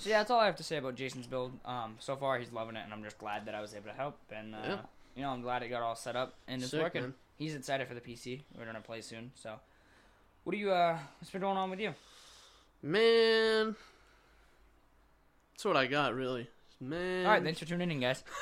So 0.00 0.08
yeah, 0.08 0.18
that's 0.20 0.30
all 0.30 0.40
I 0.40 0.46
have 0.46 0.56
to 0.56 0.62
say 0.64 0.78
about 0.78 0.94
Jason's 0.94 1.26
build. 1.26 1.52
Um, 1.66 1.96
so 1.98 2.16
far 2.16 2.38
he's 2.38 2.50
loving 2.52 2.74
it, 2.74 2.80
and 2.84 2.92
I'm 2.92 3.02
just 3.04 3.18
glad 3.18 3.44
that 3.46 3.54
I 3.54 3.60
was 3.60 3.74
able 3.74 3.90
to 3.90 3.92
help. 3.94 4.16
And 4.34 4.54
uh, 4.54 4.58
Yeah. 4.64 4.78
you 5.14 5.22
know, 5.22 5.28
I'm 5.30 5.42
glad 5.42 5.62
it 5.62 5.68
got 5.68 5.82
all 5.82 5.94
set 5.94 6.16
up 6.16 6.34
and 6.48 6.62
it's 6.62 6.70
Sick, 6.70 6.80
working. 6.82 7.02
man. 7.02 7.14
He's 7.38 7.54
excited 7.54 7.86
for 7.86 7.92
the 7.94 8.00
PC. 8.00 8.40
We're 8.58 8.64
gonna 8.64 8.80
play 8.80 9.02
soon. 9.02 9.30
So, 9.34 9.54
what 10.44 10.52
do 10.52 10.56
you 10.58 10.72
uh, 10.72 10.98
what's 11.18 11.30
been 11.30 11.42
going 11.42 11.58
on 11.58 11.68
with 11.70 11.80
you? 11.80 11.94
Man, 12.82 13.76
that's 15.52 15.64
what 15.66 15.76
I 15.76 15.86
got 15.86 16.14
really. 16.14 16.48
Man. 16.80 17.26
all 17.26 17.32
right, 17.32 17.42
thanks 17.42 17.58
for 17.58 17.66
tuning 17.66 17.90
in, 17.90 18.00
guys. 18.00 18.24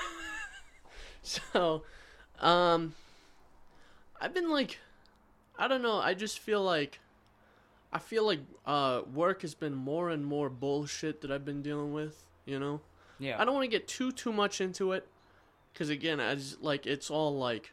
So, 1.22 1.82
um, 2.40 2.94
I've 4.20 4.32
been 4.32 4.48
like, 4.50 4.78
I 5.58 5.68
don't 5.68 5.82
know. 5.82 5.98
I 5.98 6.14
just 6.14 6.38
feel 6.38 6.62
like 6.62 7.00
I 7.92 7.98
feel 7.98 8.26
like 8.26 8.40
uh, 8.66 9.02
work 9.14 9.42
has 9.42 9.54
been 9.54 9.74
more 9.74 10.10
and 10.10 10.24
more 10.24 10.50
bullshit 10.50 11.20
that 11.22 11.30
I've 11.30 11.44
been 11.44 11.62
dealing 11.62 11.92
with. 11.92 12.24
You 12.44 12.58
know, 12.58 12.80
Yeah. 13.18 13.40
I 13.40 13.44
don't 13.44 13.54
want 13.54 13.64
to 13.64 13.70
get 13.70 13.88
too 13.88 14.12
too 14.12 14.32
much 14.32 14.60
into 14.60 14.92
it, 14.92 15.06
because 15.72 15.88
again, 15.90 16.20
as 16.20 16.56
like 16.60 16.86
it's 16.86 17.10
all 17.10 17.36
like 17.36 17.72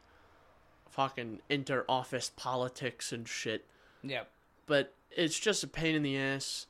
fucking 0.89 1.39
inter 1.49 1.85
office 1.89 2.31
politics 2.35 3.11
and 3.11 3.27
shit. 3.27 3.65
Yeah. 4.03 4.23
But 4.65 4.93
it's 5.11 5.37
just 5.39 5.63
a 5.63 5.67
pain 5.67 5.95
in 5.95 6.03
the 6.03 6.17
ass. 6.17 6.67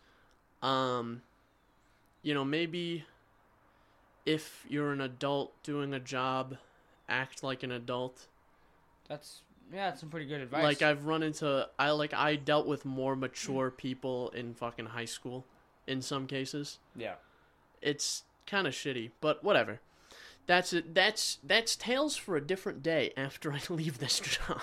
Um, 0.62 1.21
you 2.23 2.34
know, 2.34 2.43
maybe 2.45 3.05
if 4.25 4.65
you're 4.67 4.91
an 4.91 5.01
adult 5.01 5.53
doing 5.63 5.93
a 5.93 5.99
job, 5.99 6.58
act 7.08 7.43
like 7.43 7.62
an 7.63 7.71
adult. 7.71 8.27
That's 9.08 9.41
yeah, 9.73 9.89
that's 9.89 9.99
some 9.99 10.10
pretty 10.10 10.25
good 10.25 10.41
advice. 10.41 10.63
Like 10.63 10.82
I've 10.82 11.06
run 11.06 11.23
into 11.23 11.67
I 11.80 11.91
like 11.91 12.13
I 12.13 12.36
dealt 12.36 12.67
with 12.67 12.86
more 12.86 13.15
mature 13.15 13.71
people 13.71 14.30
in 14.30 14.54
fucking 14.54 14.88
high 14.88 15.06
school 15.06 15.45
in 15.88 16.01
some 16.01 16.28
cases. 16.28 16.80
yeah. 16.95 17.15
It's 17.82 18.23
kind 18.47 18.65
of 18.65 18.73
shitty, 18.73 19.12
but 19.21 19.43
whatever. 19.43 19.80
That's 20.47 20.73
it. 20.73 20.95
That's 20.95 21.38
that's 21.43 21.75
tales 21.75 22.15
for 22.15 22.36
a 22.36 22.41
different 22.41 22.82
day 22.82 23.12
after 23.17 23.51
I 23.54 23.60
leave 23.69 23.99
this 23.99 24.19
job, 24.19 24.62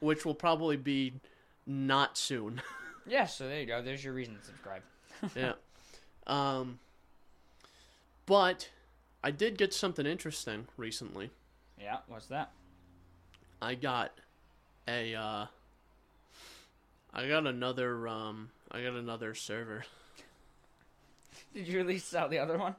which 0.00 0.24
will 0.24 0.34
probably 0.34 0.76
be 0.76 1.14
not 1.66 2.16
soon. 2.18 2.62
Yeah, 3.06 3.24
so 3.24 3.48
there 3.48 3.58
you 3.58 3.66
go. 3.66 3.82
There's 3.82 4.04
your 4.04 4.12
reason 4.12 4.36
to 4.36 4.44
subscribe. 4.44 4.82
yeah. 5.34 5.54
Um 6.26 6.78
but 8.26 8.68
I 9.24 9.30
did 9.30 9.58
get 9.58 9.72
something 9.74 10.06
interesting 10.06 10.66
recently. 10.76 11.30
Yeah, 11.80 11.96
what's 12.06 12.26
that? 12.26 12.50
I 13.62 13.74
got 13.74 14.12
a 14.88 15.14
uh 15.14 15.46
I 17.12 17.28
got 17.28 17.46
another 17.46 18.06
um 18.08 18.50
I 18.70 18.82
got 18.82 18.94
another 18.94 19.34
server. 19.34 19.84
Did 21.54 21.66
you 21.68 21.78
release 21.78 22.14
out 22.14 22.30
the 22.30 22.38
other 22.38 22.56
one? 22.58 22.76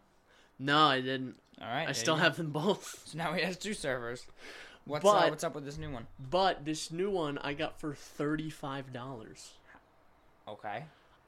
No, 0.58 0.78
I 0.88 1.02
didn't. 1.02 1.36
All 1.62 1.68
right. 1.68 1.88
I 1.88 1.92
still 1.92 2.16
have 2.16 2.38
them 2.38 2.52
both. 2.52 3.04
So 3.12 3.18
now 3.18 3.34
he 3.34 3.42
has 3.42 3.58
two 3.58 3.74
servers. 3.74 4.26
What's 4.86 5.04
But- 5.04 5.28
uh, 5.28 5.30
what's 5.30 5.44
up 5.44 5.56
with 5.56 5.66
this 5.66 5.78
new 5.78 5.92
one? 5.92 6.08
But 6.30 6.66
this 6.66 6.92
new 6.92 7.10
one 7.12 7.38
I 7.40 7.54
got 7.54 7.80
for 7.80 7.94
$35. 7.94 8.84
Okay. 10.48 10.84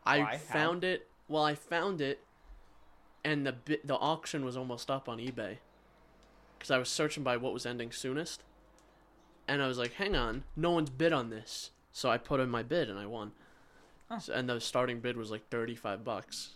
I 0.06 0.20
Why? 0.20 0.26
How? 0.32 0.38
found 0.38 0.84
it. 0.84 1.08
Well, 1.28 1.44
I 1.44 1.56
found 1.56 2.02
it, 2.02 2.20
and 3.24 3.46
the 3.46 3.54
bi- 3.54 3.80
the 3.84 3.96
auction 3.96 4.44
was 4.44 4.58
almost 4.58 4.90
up 4.92 5.08
on 5.08 5.18
eBay. 5.20 5.58
Because 6.58 6.72
I 6.72 6.78
was 6.78 6.90
searching 6.90 7.24
by 7.24 7.38
what 7.38 7.54
was 7.54 7.66
ending 7.66 7.92
soonest, 7.92 8.44
and 9.48 9.62
I 9.62 9.68
was 9.68 9.78
like, 9.78 9.94
"Hang 9.94 10.16
on, 10.16 10.44
no 10.56 10.72
one's 10.72 10.90
bid 10.90 11.14
on 11.14 11.30
this." 11.30 11.72
So 11.92 12.10
I 12.10 12.18
put 12.18 12.40
in 12.40 12.50
my 12.50 12.64
bid 12.64 12.90
and 12.90 12.98
I 12.98 13.06
won. 13.06 13.32
Huh. 14.10 14.20
So, 14.20 14.34
and 14.34 14.50
the 14.50 14.60
starting 14.60 15.00
bid 15.00 15.16
was 15.18 15.32
like 15.32 15.48
thirty 15.50 15.76
five 15.76 16.04
bucks. 16.04 16.52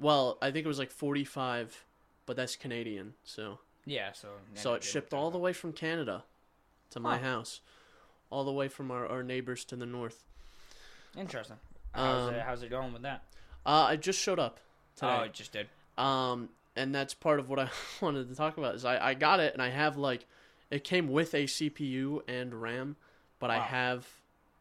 Well, 0.00 0.38
I 0.40 0.50
think 0.50 0.64
it 0.64 0.68
was 0.68 0.78
like 0.78 0.90
forty 0.90 1.24
five, 1.24 1.84
but 2.26 2.36
that's 2.36 2.56
Canadian. 2.56 3.14
So 3.24 3.58
Yeah. 3.84 4.12
So. 4.12 4.28
so 4.54 4.74
it 4.74 4.84
shipped 4.84 5.12
all 5.14 5.30
the 5.30 5.38
way 5.38 5.52
from 5.52 5.72
Canada 5.72 6.24
to 6.90 7.00
my 7.00 7.18
Huh. 7.18 7.24
house, 7.24 7.60
all 8.30 8.44
the 8.44 8.52
way 8.52 8.68
from 8.68 8.90
our, 8.90 9.06
our 9.06 9.22
neighbors 9.22 9.64
to 9.66 9.76
the 9.76 9.86
north. 9.86 10.24
Interesting. 11.16 11.56
How's 11.92 12.28
Um, 12.28 12.34
it 12.34 12.42
How's 12.42 12.62
it 12.62 12.70
going 12.70 12.92
with 12.92 13.02
that? 13.02 13.22
Uh, 13.66 13.86
I 13.88 13.96
just 13.96 14.18
showed 14.20 14.38
up 14.38 14.60
today. 14.96 15.16
Oh, 15.20 15.22
it 15.22 15.32
just 15.34 15.52
did. 15.52 15.68
Um, 15.96 16.48
and 16.76 16.94
that's 16.94 17.12
part 17.12 17.40
of 17.40 17.48
what 17.50 17.58
I 17.58 17.68
wanted 18.00 18.28
to 18.28 18.34
talk 18.36 18.56
about 18.56 18.74
is 18.76 18.84
I, 18.84 19.08
I 19.08 19.14
got 19.14 19.40
it 19.40 19.52
and 19.52 19.60
I 19.60 19.68
have 19.70 19.96
like 19.96 20.26
it 20.70 20.84
came 20.84 21.08
with 21.08 21.34
a 21.34 21.44
CPU 21.44 22.20
and 22.28 22.60
RAM, 22.60 22.96
but 23.38 23.50
I 23.50 23.58
have 23.60 24.06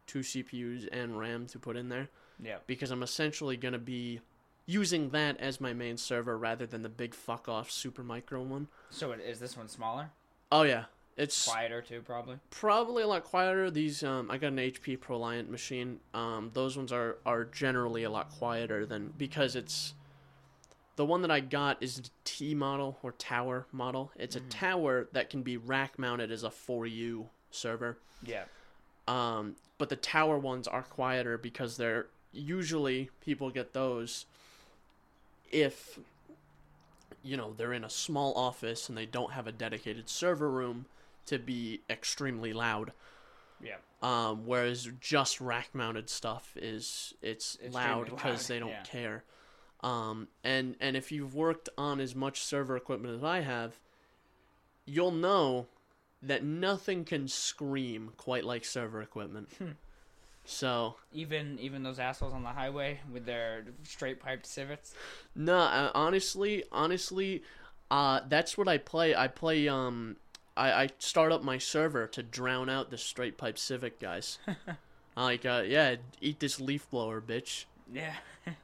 two 0.05 0.19
CPUs 0.19 0.87
and 0.91 1.19
RAM 1.19 1.47
to 1.47 1.59
put 1.59 1.75
in 1.75 1.89
there 1.89 2.07
Yeah. 2.41 2.57
because 2.67 2.91
I'm 2.91 3.03
essentially 3.03 3.57
gonna 3.57 3.77
be 3.79 4.21
using 4.65 5.09
that 5.09 5.37
as 5.39 5.59
my 5.61 5.73
main 5.73 5.97
server 5.97 6.37
rather 6.37 6.65
than 6.65 6.81
the 6.83 6.89
big 6.89 7.13
fuck 7.13 7.47
off 7.49 7.69
Supermicro 7.69 8.43
one. 8.43 8.67
So 8.89 9.11
it, 9.11 9.19
is 9.21 9.39
this 9.39 9.57
one 9.57 9.67
smaller, 9.67 10.11
Oh 10.51 10.61
yeah. 10.63 10.85
It's 11.17 11.47
quieter 11.47 11.81
too, 11.81 12.01
probably? 12.05 12.37
probably 12.51 13.01
a 13.03 13.07
lot 13.07 13.23
quieter. 13.23 13.71
These 13.71 14.03
um, 14.03 14.29
I 14.29 14.37
got 14.37 14.47
an 14.53 14.57
HP 14.59 14.99
ProLiant 14.99 15.49
machine. 15.49 15.99
Um, 16.13 16.51
those 16.53 16.77
ones 16.77 16.91
are 16.91 17.17
are 17.25 17.43
generally 17.43 18.03
a 18.03 18.09
lot 18.09 18.29
quieter 18.29 18.85
than 18.85 19.13
because 19.17 19.55
it's 19.55 19.93
the 20.97 21.05
one 21.05 21.21
that 21.21 21.31
I 21.31 21.39
got 21.39 21.81
is 21.81 21.95
the 21.95 22.09
T 22.25 22.53
model 22.53 22.97
or 23.03 23.13
tower 23.13 23.67
model. 23.71 24.11
It's 24.17 24.35
a 24.35 24.39
tower 24.41 25.07
that 25.13 25.29
can 25.29 25.43
be 25.43 25.55
rack 25.55 25.97
mounted 25.97 26.31
as 26.31 26.43
a 26.43 26.49
4U 26.49 27.25
server. 27.51 27.99
Yeah. 28.25 28.43
Um, 29.07 29.55
but 29.77 29.89
the 29.89 29.95
tower 29.95 30.37
ones 30.37 30.67
are 30.67 30.81
quieter 30.81 31.37
because 31.37 31.77
they're 31.77 32.07
usually 32.33 33.09
people 33.21 33.49
get 33.49 33.73
those 33.73 34.25
if 35.49 35.97
you 37.23 37.37
know 37.37 37.53
they're 37.55 37.73
in 37.73 37.83
a 37.83 37.89
small 37.89 38.33
office 38.35 38.89
and 38.89 38.97
they 38.97 39.05
don't 39.05 39.31
have 39.31 39.47
a 39.47 39.51
dedicated 39.51 40.09
server 40.09 40.49
room 40.49 40.85
to 41.27 41.37
be 41.37 41.81
extremely 41.89 42.53
loud. 42.53 42.91
Yeah. 43.63 43.75
Um, 44.01 44.45
whereas 44.45 44.89
just 44.99 45.39
rack 45.41 45.69
mounted 45.73 46.09
stuff 46.09 46.53
is 46.59 47.13
it's 47.21 47.57
loud 47.71 48.05
because 48.05 48.47
they 48.47 48.59
don't 48.59 48.69
yeah. 48.69 48.83
care. 48.83 49.23
Um, 49.81 50.27
and 50.43 50.75
and 50.79 50.97
if 50.97 51.11
you've 51.11 51.35
worked 51.35 51.69
on 51.77 51.99
as 51.99 52.15
much 52.15 52.41
server 52.41 52.75
equipment 52.75 53.15
as 53.15 53.23
I 53.23 53.41
have, 53.41 53.73
you'll 54.85 55.11
know 55.11 55.67
that 56.21 56.43
nothing 56.43 57.05
can 57.05 57.27
scream 57.27 58.11
quite 58.17 58.43
like 58.43 58.65
server 58.65 59.01
equipment. 59.01 59.49
Hmm. 59.59 59.71
so 60.45 60.95
Even 61.13 61.59
even 61.59 61.83
those 61.83 61.99
assholes 61.99 62.33
on 62.33 62.41
the 62.41 62.49
highway 62.49 62.99
with 63.13 63.25
their 63.25 63.65
straight 63.83 64.19
piped 64.19 64.47
Civics. 64.47 64.95
no, 65.35 65.57
uh, 65.57 65.91
honestly, 65.93 66.63
honestly, 66.71 67.43
uh, 67.91 68.21
that's 68.27 68.57
what 68.57 68.67
I 68.67 68.79
play. 68.79 69.13
I 69.15 69.27
play 69.27 69.67
um, 69.67 70.15
I, 70.55 70.71
I 70.71 70.89
start 70.97 71.31
up 71.31 71.43
my 71.43 71.59
server 71.59 72.07
to 72.07 72.23
drown 72.23 72.67
out 72.67 72.89
the 72.89 72.97
straight 72.97 73.37
pipe 73.37 73.59
civic 73.59 73.99
guys. 73.99 74.39
like 75.15 75.45
uh, 75.45 75.63
yeah, 75.67 75.97
eat 76.19 76.39
this 76.39 76.59
leaf 76.59 76.89
blower, 76.89 77.21
bitch. 77.21 77.65
Yeah. 77.93 78.15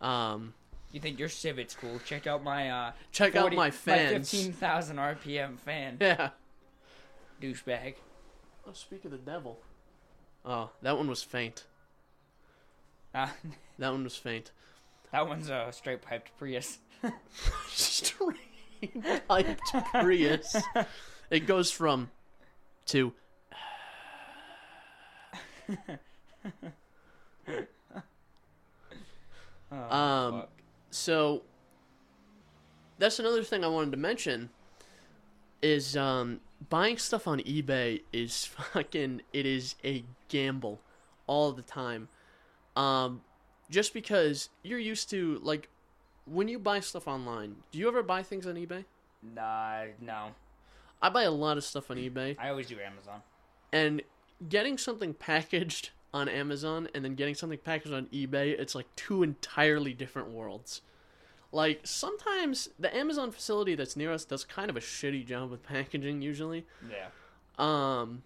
Um, 0.00 0.54
You 0.92 1.00
think 1.00 1.18
your 1.18 1.28
Civic's 1.28 1.74
cool? 1.74 2.00
Check 2.04 2.26
out 2.26 2.42
my 2.42 2.70
uh. 2.70 2.92
check 3.12 3.36
out 3.36 3.52
my 3.54 3.70
fans. 3.70 4.30
fifteen 4.30 4.52
thousand 4.52 4.96
RPM 4.96 5.58
fan. 5.58 5.98
yeah. 6.00 6.30
Douchebag. 7.40 7.94
Oh, 8.66 8.72
speak 8.72 9.04
of 9.04 9.10
the 9.10 9.18
devil. 9.18 9.58
Oh, 10.44 10.70
that 10.82 10.96
one 10.96 11.08
was 11.08 11.22
faint. 11.22 11.64
Uh, 13.14 13.28
That 13.78 13.90
one 13.92 14.04
was 14.04 14.16
faint. 14.16 14.52
that 15.12 15.26
one's 15.26 15.48
a 15.50 15.68
straight 15.72 16.02
piped 16.02 16.30
Prius. 16.38 16.78
Straight 17.68 18.36
piped 19.26 19.72
Prius. 19.92 20.56
It 21.30 21.46
goes 21.46 21.70
from 21.70 22.10
to 22.86 23.12
Oh, 29.72 29.96
Um, 29.96 30.40
fuck. 30.40 30.50
so 30.90 31.42
that's 32.98 33.18
another 33.18 33.42
thing 33.42 33.64
I 33.64 33.68
wanted 33.68 33.92
to 33.92 33.96
mention 33.96 34.50
is 35.62 35.96
um, 35.96 36.40
buying 36.68 36.98
stuff 36.98 37.26
on 37.28 37.40
eBay 37.40 38.02
is 38.12 38.44
fucking 38.72 39.22
it 39.32 39.46
is 39.46 39.74
a 39.84 40.04
gamble 40.28 40.80
all 41.26 41.52
the 41.52 41.62
time. 41.62 42.08
Um, 42.76 43.22
just 43.70 43.92
because 43.94 44.48
you're 44.62 44.78
used 44.78 45.10
to 45.10 45.38
like 45.42 45.68
when 46.26 46.48
you 46.48 46.58
buy 46.58 46.80
stuff 46.80 47.06
online, 47.08 47.56
do 47.72 47.78
you 47.78 47.88
ever 47.88 48.02
buy 48.02 48.22
things 48.22 48.46
on 48.46 48.54
eBay? 48.54 48.84
Nah, 49.22 49.84
no. 50.00 50.28
I 51.02 51.08
buy 51.08 51.22
a 51.22 51.30
lot 51.30 51.56
of 51.56 51.64
stuff 51.64 51.90
on 51.90 51.96
eBay 51.96 52.36
I 52.38 52.48
always 52.50 52.66
do 52.66 52.78
Amazon. 52.78 53.22
and 53.72 54.02
getting 54.48 54.76
something 54.78 55.14
packaged 55.28 55.90
on 56.12 56.28
Amazon 56.28 56.88
and 56.94 57.04
then 57.04 57.14
getting 57.14 57.34
something 57.34 57.58
packaged 57.58 57.92
on 57.94 58.06
eBay, 58.06 58.58
it's 58.58 58.74
like 58.74 58.86
two 58.96 59.22
entirely 59.22 59.92
different 59.92 60.28
worlds. 60.30 60.82
Like 61.52 61.80
sometimes 61.84 62.68
the 62.78 62.94
Amazon 62.96 63.30
facility 63.32 63.74
that's 63.74 63.96
near 63.96 64.12
us 64.12 64.24
does 64.24 64.44
kind 64.44 64.70
of 64.70 64.76
a 64.76 64.80
shitty 64.80 65.26
job 65.26 65.50
with 65.50 65.62
packaging 65.74 66.22
usually. 66.22 66.66
Yeah. 66.90 67.08
Um 67.58 68.22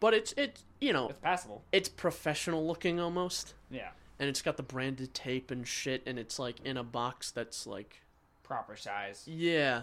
but 0.00 0.14
it's 0.14 0.32
it's 0.36 0.64
you 0.80 0.92
know, 0.92 1.08
It's 1.08 1.18
passable. 1.20 1.62
it's 1.72 1.88
professional 1.88 2.66
looking 2.66 2.98
almost. 3.00 3.54
Yeah. 3.70 3.90
And 4.18 4.28
it's 4.28 4.42
got 4.42 4.56
the 4.56 4.62
branded 4.62 5.14
tape 5.14 5.50
and 5.50 5.66
shit 5.66 6.02
and 6.06 6.18
it's 6.18 6.38
like 6.38 6.56
in 6.64 6.76
a 6.76 6.84
box 6.84 7.30
that's 7.30 7.66
like 7.66 8.02
Proper 8.42 8.76
size. 8.76 9.24
yeah. 9.26 9.82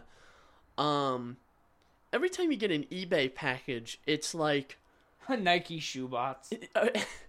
Um 0.77 1.37
every 2.13 2.29
time 2.29 2.51
you 2.51 2.57
get 2.57 2.71
an 2.71 2.85
eBay 2.85 3.33
package, 3.33 3.99
it's 4.07 4.33
like 4.33 4.77
a 5.27 5.35
Nike 5.49 5.79
shoebots. 5.79 6.51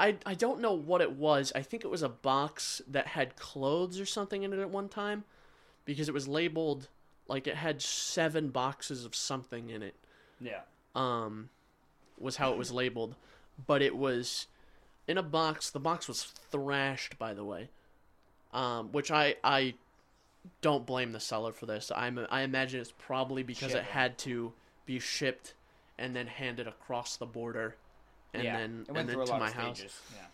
I 0.00 0.16
I 0.24 0.34
don't 0.34 0.60
know 0.60 0.72
what 0.72 1.00
it 1.00 1.12
was. 1.12 1.52
I 1.54 1.62
think 1.62 1.84
it 1.84 1.90
was 1.90 2.02
a 2.02 2.08
box 2.08 2.80
that 2.88 3.08
had 3.08 3.36
clothes 3.36 4.00
or 4.00 4.06
something 4.06 4.42
in 4.42 4.52
it 4.52 4.58
at 4.58 4.70
one 4.70 4.88
time, 4.88 5.24
because 5.84 6.08
it 6.08 6.14
was 6.14 6.26
labeled 6.26 6.88
like 7.28 7.46
it 7.46 7.54
had 7.54 7.80
seven 7.80 8.48
boxes 8.48 9.04
of 9.04 9.14
something 9.14 9.70
in 9.70 9.82
it. 9.82 9.94
Yeah. 10.40 10.62
Um, 10.94 11.50
was 12.18 12.36
how 12.36 12.52
it 12.52 12.58
was 12.58 12.72
labeled, 12.72 13.14
but 13.66 13.82
it 13.82 13.96
was 13.96 14.46
in 15.06 15.18
a 15.18 15.22
box. 15.22 15.70
The 15.70 15.80
box 15.80 16.08
was 16.08 16.22
thrashed, 16.24 17.18
by 17.18 17.34
the 17.34 17.44
way, 17.44 17.68
um, 18.52 18.90
which 18.92 19.10
I 19.10 19.36
I 19.44 19.74
don't 20.62 20.86
blame 20.86 21.12
the 21.12 21.20
seller 21.20 21.52
for 21.52 21.66
this. 21.66 21.92
I'm 21.94 22.26
I 22.30 22.42
imagine 22.42 22.80
it's 22.80 22.94
probably 22.98 23.42
because 23.42 23.74
it 23.74 23.84
had 23.84 24.18
to 24.18 24.52
be 24.86 24.98
shipped 24.98 25.54
and 25.98 26.16
then 26.16 26.26
handed 26.26 26.66
across 26.66 27.16
the 27.16 27.26
border, 27.26 27.76
and 28.34 28.44
yeah, 28.44 28.58
then 28.58 28.86
and 28.88 29.08
then 29.08 29.26
to 29.26 29.38
my 29.38 29.50
house. 29.50 29.82
Yeah. 30.14 30.26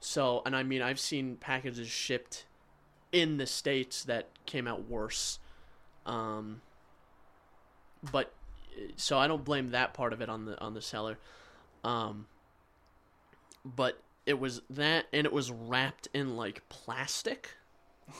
So, 0.00 0.42
and 0.44 0.56
I 0.56 0.62
mean, 0.62 0.82
I've 0.82 0.98
seen 0.98 1.36
packages 1.36 1.88
shipped 1.88 2.44
in 3.12 3.36
the 3.36 3.46
states 3.46 4.04
that 4.04 4.28
came 4.46 4.66
out 4.66 4.88
worse. 4.88 5.38
Um, 6.06 6.62
but 8.10 8.32
so 8.96 9.18
I 9.18 9.28
don't 9.28 9.44
blame 9.44 9.70
that 9.70 9.94
part 9.94 10.12
of 10.12 10.20
it 10.20 10.28
on 10.28 10.44
the 10.44 10.60
on 10.60 10.74
the 10.74 10.82
seller. 10.82 11.18
Um, 11.84 12.26
but 13.64 14.00
it 14.26 14.38
was 14.38 14.62
that, 14.70 15.06
and 15.12 15.26
it 15.26 15.32
was 15.32 15.50
wrapped 15.50 16.08
in 16.12 16.36
like 16.36 16.68
plastic. 16.68 17.50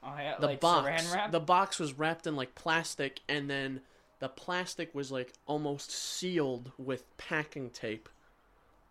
Oh 0.00 0.14
yeah, 0.16 0.36
The 0.38 0.46
like 0.46 0.60
box, 0.60 1.16
the 1.32 1.40
box 1.40 1.80
was 1.80 1.98
wrapped 1.98 2.28
in 2.28 2.36
like 2.36 2.54
plastic, 2.54 3.18
and 3.28 3.50
then 3.50 3.80
the 4.20 4.28
plastic 4.28 4.94
was 4.94 5.10
like 5.10 5.32
almost 5.44 5.90
sealed 5.90 6.70
with 6.78 7.04
packing 7.16 7.70
tape, 7.70 8.08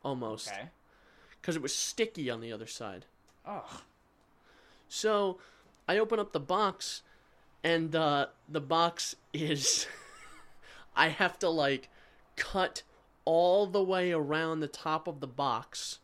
almost 0.03 0.49
okay. 0.49 0.69
because 1.41 1.55
it 1.55 1.61
was 1.61 1.73
sticky 1.73 2.29
on 2.29 2.41
the 2.41 2.51
other 2.51 2.67
side. 2.67 3.05
Oh, 3.45 3.81
So 4.89 5.37
I 5.87 5.97
open 5.97 6.19
up 6.19 6.33
the 6.33 6.39
box, 6.39 7.01
and 7.63 7.95
uh, 7.95 8.27
the 8.47 8.61
box 8.61 9.15
is. 9.33 9.87
I 10.95 11.09
have 11.09 11.37
to 11.39 11.49
like 11.49 11.89
cut 12.35 12.81
all 13.23 13.67
the 13.67 13.83
way 13.83 14.11
around 14.11 14.59
the 14.59 14.67
top 14.67 15.07
of 15.07 15.19
the 15.19 15.27
box. 15.27 15.99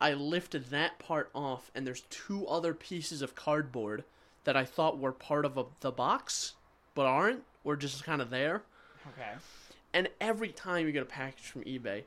I 0.00 0.12
lifted 0.12 0.70
that 0.70 0.98
part 0.98 1.30
off, 1.34 1.70
and 1.74 1.86
there's 1.86 2.02
two 2.10 2.46
other 2.46 2.74
pieces 2.74 3.22
of 3.22 3.34
cardboard 3.34 4.04
that 4.44 4.56
I 4.56 4.64
thought 4.64 4.98
were 4.98 5.12
part 5.12 5.44
of 5.44 5.56
a, 5.56 5.64
the 5.80 5.92
box, 5.92 6.54
but 6.94 7.06
aren't. 7.06 7.44
Were 7.62 7.76
just 7.76 8.04
kind 8.04 8.20
of 8.20 8.28
there. 8.28 8.62
okay. 9.08 9.32
And 9.94 10.08
every 10.20 10.48
time 10.48 10.86
you 10.86 10.92
get 10.92 11.02
a 11.02 11.06
package 11.06 11.46
from 11.46 11.62
eBay, 11.62 12.02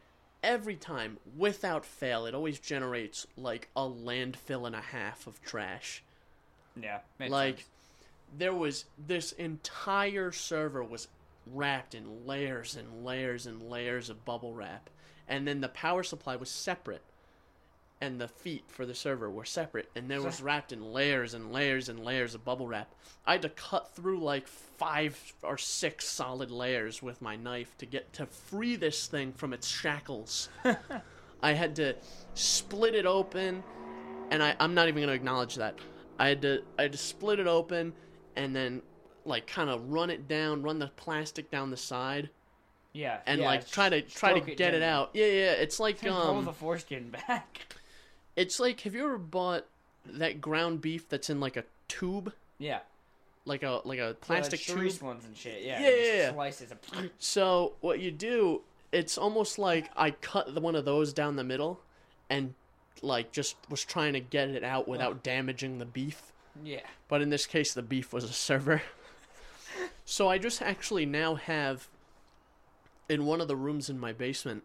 every 0.48 0.78
time, 0.78 1.18
without 1.38 1.86
fail, 1.86 2.26
it 2.26 2.34
always 2.34 2.58
generates 2.58 3.28
like 3.36 3.68
a 3.76 3.82
landfill 3.82 4.66
and 4.66 4.76
a 4.76 4.82
half 4.82 5.28
of 5.28 5.42
trash. 5.44 6.02
Yeah. 6.82 7.00
makes 7.20 7.32
like 7.32 7.58
sense. 7.58 7.70
there 8.38 8.54
was 8.54 8.86
this 8.98 9.34
entire 9.34 10.32
server 10.32 10.84
was 10.84 11.10
wrapped 11.46 11.94
in 11.94 12.26
layers 12.26 12.76
and 12.76 13.06
layers 13.06 13.46
and 13.46 13.70
layers 13.70 14.10
of 14.10 14.24
bubble 14.26 14.54
wrap. 14.54 14.90
And 15.28 15.46
then 15.46 15.60
the 15.60 15.70
power 15.70 16.04
supply 16.04 16.38
was 16.38 16.50
separate. 16.50 17.02
And 18.00 18.22
the 18.22 18.28
feet 18.28 18.64
for 18.68 18.86
the 18.86 18.94
server 18.94 19.30
were 19.32 19.44
separate, 19.44 19.90
and 19.96 20.10
there 20.10 20.22
was 20.22 20.40
wrapped 20.40 20.72
in 20.72 20.94
layers 20.94 21.34
and 21.34 21.52
layers 21.52 21.90
and 21.90 22.06
layers 22.06 22.36
of 22.36 22.46
bubble 22.46 22.68
wrap. 22.68 22.94
I 23.26 23.32
had 23.32 23.42
to 23.42 23.50
cut 23.50 23.96
through 23.96 24.20
like 24.20 24.48
five 24.48 25.34
or 25.42 25.58
six 25.58 26.08
solid 26.08 26.52
layers 26.52 27.02
with 27.02 27.24
my 27.24 27.36
knife 27.36 27.76
to 27.80 27.88
get 27.88 28.14
to 28.14 28.28
free 28.28 28.76
this 28.76 29.08
thing 29.08 29.34
from 29.34 29.52
its 29.52 29.68
shackles. 29.68 30.50
I 31.42 31.54
had 31.54 31.76
to 31.78 31.96
split 32.36 32.94
it 32.94 33.08
open, 33.08 33.64
and 34.30 34.44
I, 34.44 34.56
I'm 34.60 34.76
not 34.76 34.88
even 34.90 35.02
gonna 35.02 35.14
acknowledge 35.14 35.56
that. 35.56 35.80
I 36.20 36.28
had 36.28 36.42
to 36.44 36.64
I 36.78 36.84
had 36.84 36.92
to 36.92 36.98
split 37.00 37.40
it 37.40 37.48
open, 37.48 37.94
and 38.36 38.56
then 38.56 38.84
like 39.26 39.48
kind 39.48 39.72
of 39.72 39.90
run 39.90 40.12
it 40.12 40.28
down, 40.28 40.62
run 40.62 40.78
the 40.78 40.88
plastic 40.96 41.50
down 41.50 41.72
the 41.72 41.78
side, 41.78 42.30
yeah, 42.94 43.20
and 43.26 43.42
yeah, 43.42 43.46
like 43.48 43.70
try 43.70 43.90
to 43.90 44.02
try 44.02 44.34
to 44.34 44.40
get 44.40 44.54
it 44.54 44.58
gently. 44.58 44.84
out. 44.84 45.12
Yeah, 45.14 45.26
yeah. 45.26 45.52
It's 45.52 45.80
like 45.80 46.02
Pull 46.02 46.14
um, 46.14 46.46
the 46.46 46.54
foreskin 46.54 47.10
back. 47.10 47.76
it's 48.38 48.60
like 48.62 48.80
have 48.82 48.96
you 48.96 49.04
ever 49.04 49.18
bought 49.18 49.66
that 50.06 50.40
ground 50.40 50.80
beef 50.80 51.10
that's 51.10 51.30
in 51.30 51.42
like 51.42 51.58
a 51.58 51.66
tube, 51.90 52.32
Yeah. 52.60 52.80
like 53.44 53.64
a 53.64 53.82
like 53.84 54.00
a 54.00 54.16
plastic 54.22 54.62
like 54.70 54.78
tube? 54.92 55.02
Ones 55.02 55.26
and 55.26 55.36
shit. 55.36 55.62
Yeah. 55.64 55.82
Yeah, 55.82 55.90
just 55.90 56.02
yeah, 56.06 56.14
yeah. 56.16 56.34
Slices 56.34 56.72
of. 56.72 56.80
So 57.20 57.74
what 57.82 58.00
you 58.00 58.12
do, 58.12 58.62
it's 58.94 59.18
almost 59.18 59.60
like 59.60 59.90
I 59.98 60.12
cut 60.12 60.54
the, 60.56 60.62
one 60.62 60.76
of 60.76 60.86
those 60.86 61.12
down 61.12 61.36
the 61.36 61.44
middle, 61.44 61.82
and 62.30 62.54
like 63.02 63.32
just 63.34 63.58
was 63.70 63.84
trying 63.84 64.14
to 64.14 64.20
get 64.20 64.50
it 64.50 64.64
out 64.64 64.88
without 64.88 65.24
damaging 65.24 65.80
the 65.80 65.86
beef. 65.86 66.32
Yeah. 66.64 66.82
But 67.08 67.22
in 67.22 67.30
this 67.30 67.46
case, 67.46 67.74
the 67.74 67.82
beef 67.84 68.14
was 68.14 68.24
a 68.24 68.34
server. 68.34 68.82
so 70.06 70.28
I 70.30 70.38
just 70.38 70.62
actually 70.62 71.06
now 71.06 71.36
have, 71.36 71.88
in 73.10 73.26
one 73.26 73.42
of 73.42 73.48
the 73.48 73.56
rooms 73.56 73.90
in 73.90 74.00
my 74.00 74.14
basement, 74.14 74.64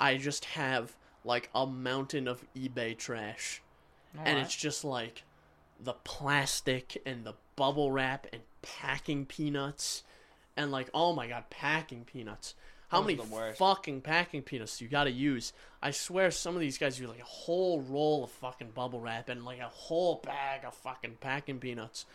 I 0.00 0.16
just 0.16 0.44
have 0.46 0.94
like 1.24 1.50
a 1.54 1.66
mountain 1.66 2.28
of 2.28 2.44
eBay 2.54 2.96
trash, 2.96 3.62
and 4.12 4.28
Alright. 4.28 4.44
it's 4.44 4.54
just 4.54 4.84
like 4.84 5.24
the 5.80 5.94
plastic 6.04 7.02
and 7.04 7.24
the 7.24 7.34
bubble 7.56 7.90
wrap 7.90 8.26
and 8.32 8.42
packing 8.62 9.26
peanuts, 9.26 10.02
and 10.56 10.70
like 10.70 10.88
oh 10.94 11.14
my 11.14 11.26
god, 11.26 11.44
packing 11.50 12.04
peanuts. 12.04 12.54
How 12.88 13.02
Those 13.02 13.16
many 13.28 13.52
fucking 13.54 14.02
packing 14.02 14.42
peanuts 14.42 14.78
do 14.78 14.84
you 14.84 14.90
gotta 14.90 15.10
use? 15.10 15.52
I 15.82 15.90
swear 15.90 16.30
some 16.30 16.54
of 16.54 16.60
these 16.60 16.78
guys 16.78 16.98
do 16.98 17.06
like 17.06 17.20
a 17.20 17.24
whole 17.24 17.80
roll 17.80 18.24
of 18.24 18.30
fucking 18.30 18.70
bubble 18.70 19.00
wrap 19.00 19.28
and 19.28 19.44
like 19.44 19.58
a 19.58 19.68
whole 19.68 20.20
bag 20.24 20.64
of 20.64 20.74
fucking 20.74 21.16
packing 21.20 21.58
peanuts. 21.58 22.06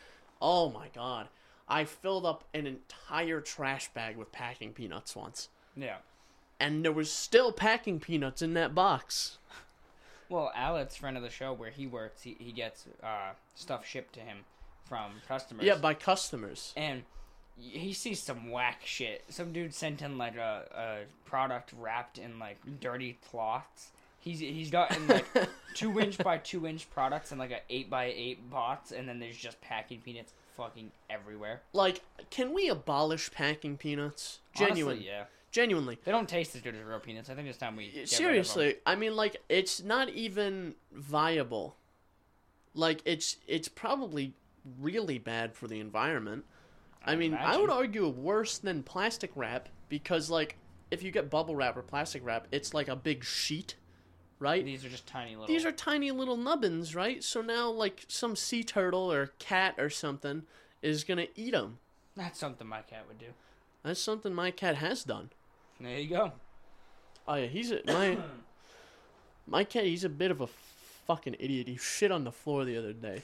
Oh 0.41 0.69
my 0.69 0.87
god. 0.95 1.27
I 1.67 1.83
filled 1.83 2.25
up 2.25 2.45
an 2.53 2.65
entire 2.65 3.41
trash 3.41 3.89
bag 3.93 4.17
with 4.17 4.31
packing 4.31 4.73
peanuts 4.73 5.15
once. 5.15 5.49
Yeah. 5.75 5.97
And 6.59 6.83
there 6.83 6.91
was 6.91 7.11
still 7.11 7.51
packing 7.51 7.99
peanuts 7.99 8.41
in 8.41 8.53
that 8.55 8.75
box. 8.75 9.37
Well, 10.27 10.51
Alex, 10.53 10.95
friend 10.95 11.17
of 11.17 11.23
the 11.23 11.29
show, 11.29 11.53
where 11.53 11.71
he 11.71 11.87
works, 11.87 12.21
he, 12.23 12.35
he 12.39 12.51
gets 12.51 12.85
uh, 13.01 13.31
stuff 13.55 13.85
shipped 13.85 14.13
to 14.13 14.19
him 14.19 14.39
from 14.87 15.13
customers. 15.27 15.65
Yeah, 15.65 15.75
by 15.75 15.93
customers. 15.93 16.73
and 16.75 17.03
he 17.57 17.91
sees 17.93 18.21
some 18.21 18.51
whack 18.51 18.81
shit. 18.85 19.23
Some 19.29 19.51
dude 19.51 19.73
sent 19.73 20.01
in 20.01 20.17
like 20.17 20.35
a, 20.37 20.63
a 20.73 21.29
product 21.29 21.73
wrapped 21.77 22.17
in 22.17 22.39
like 22.39 22.57
dirty 22.79 23.17
cloths. 23.29 23.89
He's 24.21 24.39
he's 24.39 24.69
gotten 24.69 25.07
like 25.07 25.25
two 25.75 25.99
inch 25.99 26.17
by 26.19 26.37
two 26.37 26.65
inch 26.67 26.89
products 26.89 27.31
and 27.31 27.39
like 27.39 27.51
a 27.51 27.59
eight 27.69 27.89
by 27.89 28.05
eight 28.05 28.49
box, 28.49 28.91
and 28.91 29.07
then 29.09 29.19
there's 29.19 29.35
just 29.37 29.59
packing 29.61 29.99
peanuts 30.01 30.33
fucking 30.55 30.91
everywhere. 31.09 31.61
Like, 31.73 32.01
can 32.29 32.53
we 32.53 32.69
abolish 32.69 33.31
packing 33.31 33.77
peanuts? 33.77 34.39
Honestly, 34.57 34.67
Genuine. 34.75 35.01
yeah. 35.01 35.23
Genuinely. 35.51 35.97
They 36.03 36.11
don't 36.11 36.29
taste 36.29 36.55
as 36.55 36.61
good 36.61 36.75
as 36.75 36.83
real 36.83 36.99
peanuts. 36.99 37.29
I 37.29 37.35
think 37.35 37.47
it's 37.47 37.57
time 37.57 37.75
we 37.75 37.85
get 37.85 37.93
rid 37.95 38.03
of 38.03 38.09
'em. 38.11 38.17
Seriously, 38.17 38.75
I 38.85 38.95
mean 38.95 39.15
like 39.15 39.37
it's 39.49 39.81
not 39.81 40.09
even 40.09 40.75
viable. 40.91 41.75
Like 42.73 43.01
it's 43.05 43.37
it's 43.47 43.67
probably 43.67 44.33
really 44.79 45.17
bad 45.17 45.55
for 45.55 45.67
the 45.67 45.79
environment. 45.79 46.45
I, 47.03 47.13
I 47.13 47.15
mean, 47.15 47.33
I 47.33 47.57
would 47.57 47.69
argue 47.69 48.07
worse 48.07 48.57
than 48.57 48.83
plastic 48.83 49.31
wrap 49.35 49.69
because 49.87 50.29
like 50.29 50.57
if 50.91 51.01
you 51.01 51.11
get 51.11 51.29
bubble 51.29 51.55
wrap 51.55 51.77
or 51.77 51.81
plastic 51.81 52.23
wrap, 52.25 52.47
it's 52.51 52.73
like 52.73 52.87
a 52.87 52.95
big 52.95 53.23
sheet, 53.23 53.75
right? 54.37 54.63
These 54.63 54.85
are 54.85 54.89
just 54.89 55.07
tiny 55.07 55.31
little. 55.31 55.47
These 55.47 55.65
are 55.65 55.71
tiny 55.71 56.11
little 56.11 56.37
nubbins, 56.37 56.93
right? 56.95 57.23
So 57.23 57.41
now 57.41 57.69
like 57.69 58.05
some 58.07 58.35
sea 58.35 58.63
turtle 58.63 59.11
or 59.11 59.27
cat 59.39 59.75
or 59.77 59.89
something 59.89 60.43
is 60.81 61.03
going 61.03 61.17
to 61.17 61.27
eat 61.39 61.51
them. 61.51 61.79
That's 62.15 62.37
something 62.39 62.67
my 62.67 62.81
cat 62.81 63.05
would 63.07 63.17
do. 63.17 63.27
That's 63.83 64.01
something 64.01 64.33
my 64.33 64.51
cat 64.51 64.75
has 64.75 65.03
done. 65.03 65.29
There 65.79 65.97
you 65.99 66.09
go. 66.09 66.31
Oh 67.27 67.35
yeah, 67.35 67.47
he's 67.47 67.71
a 67.71 67.81
my 67.85 68.17
my 69.47 69.63
cat. 69.63 69.85
He's 69.85 70.03
a 70.03 70.09
bit 70.09 70.31
of 70.31 70.41
a 70.41 70.47
fucking 71.07 71.35
idiot. 71.39 71.67
He 71.67 71.77
shit 71.77 72.11
on 72.11 72.23
the 72.23 72.31
floor 72.31 72.65
the 72.65 72.77
other 72.77 72.93
day. 72.93 73.21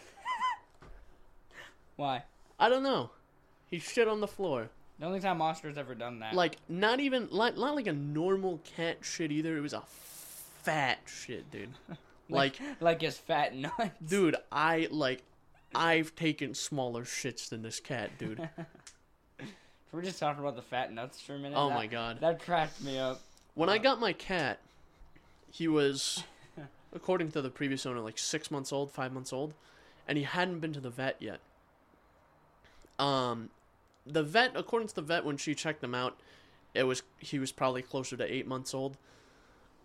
Why? 1.96 2.24
I 2.60 2.70
don't 2.70 2.84
know. 2.84 3.12
He 3.70 3.80
shit 3.80 4.08
on 4.08 4.22
the 4.22 4.28
floor. 4.28 4.70
The 5.00 5.06
only 5.06 5.20
time 5.20 5.42
Oscar's 5.42 5.78
ever 5.78 5.96
done 5.96 6.20
that. 6.20 6.34
Like 6.34 6.58
not 6.70 7.00
even 7.00 7.28
like 7.32 7.58
not 7.58 7.76
like 7.76 7.88
a 7.88 7.94
normal 7.94 8.62
cat 8.76 9.00
shit 9.02 9.32
either. 9.32 9.58
It 9.58 9.62
was 9.62 9.74
a 9.74 9.84
fat 10.64 11.00
shit, 11.06 11.50
dude. 11.52 11.70
Like, 12.28 12.60
like 12.80 13.02
his 13.02 13.18
fat 13.20 13.56
nuts. 13.56 13.92
dude, 14.04 14.36
I 14.52 14.88
like 14.90 15.22
I've 15.74 16.16
taken 16.16 16.54
smaller 16.56 17.04
shits 17.04 17.50
than 17.50 17.62
this 17.62 17.80
cat, 17.80 18.18
dude. 18.18 18.50
We're 19.96 20.02
just 20.02 20.20
talking 20.20 20.42
about 20.42 20.58
the 20.58 20.62
fat 20.62 20.92
nuts 20.92 21.22
for 21.22 21.36
a 21.36 21.40
minute. 21.40 21.58
Oh 21.58 21.70
That- 21.70 21.76
my 21.76 21.88
god. 21.88 22.20
That 22.20 22.42
cracked 22.42 22.82
me 22.82 23.00
up. 23.00 23.22
When 23.54 23.70
I 23.70 23.78
got 23.78 23.98
my 24.02 24.12
cat, 24.12 24.60
he 25.50 25.70
was, 25.70 26.22
according 26.94 27.32
to 27.32 27.42
the 27.42 27.50
previous 27.50 27.86
owner, 27.86 28.02
like 28.02 28.18
six 28.18 28.52
months 28.52 28.74
old, 28.74 28.92
five 28.92 29.14
months 29.14 29.32
old, 29.32 29.54
and 30.06 30.18
he 30.18 30.26
hadn't 30.26 30.60
been 30.60 30.74
to 30.74 30.82
the 30.82 30.90
vet 30.90 31.16
yet. 31.22 31.40
Um, 33.00 33.52
the 34.06 34.22
vet, 34.22 34.52
according 34.56 34.90
to 34.90 34.96
the 34.96 35.02
vet, 35.02 35.24
when 35.24 35.38
she 35.38 35.56
checked 35.56 35.82
him 35.82 35.96
out, 35.96 36.20
it 36.74 36.84
was 36.84 37.02
he 37.20 37.40
was 37.40 37.54
probably 37.54 37.82
closer 37.82 38.18
to 38.18 38.34
eight 38.34 38.46
months 38.46 38.74
old, 38.74 38.98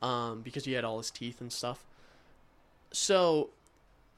um, 0.02 0.42
because 0.42 0.64
he 0.64 0.72
had 0.72 0.82
all 0.84 0.98
his 0.98 1.12
teeth 1.12 1.40
and 1.40 1.52
stuff. 1.52 1.84
So, 2.90 3.50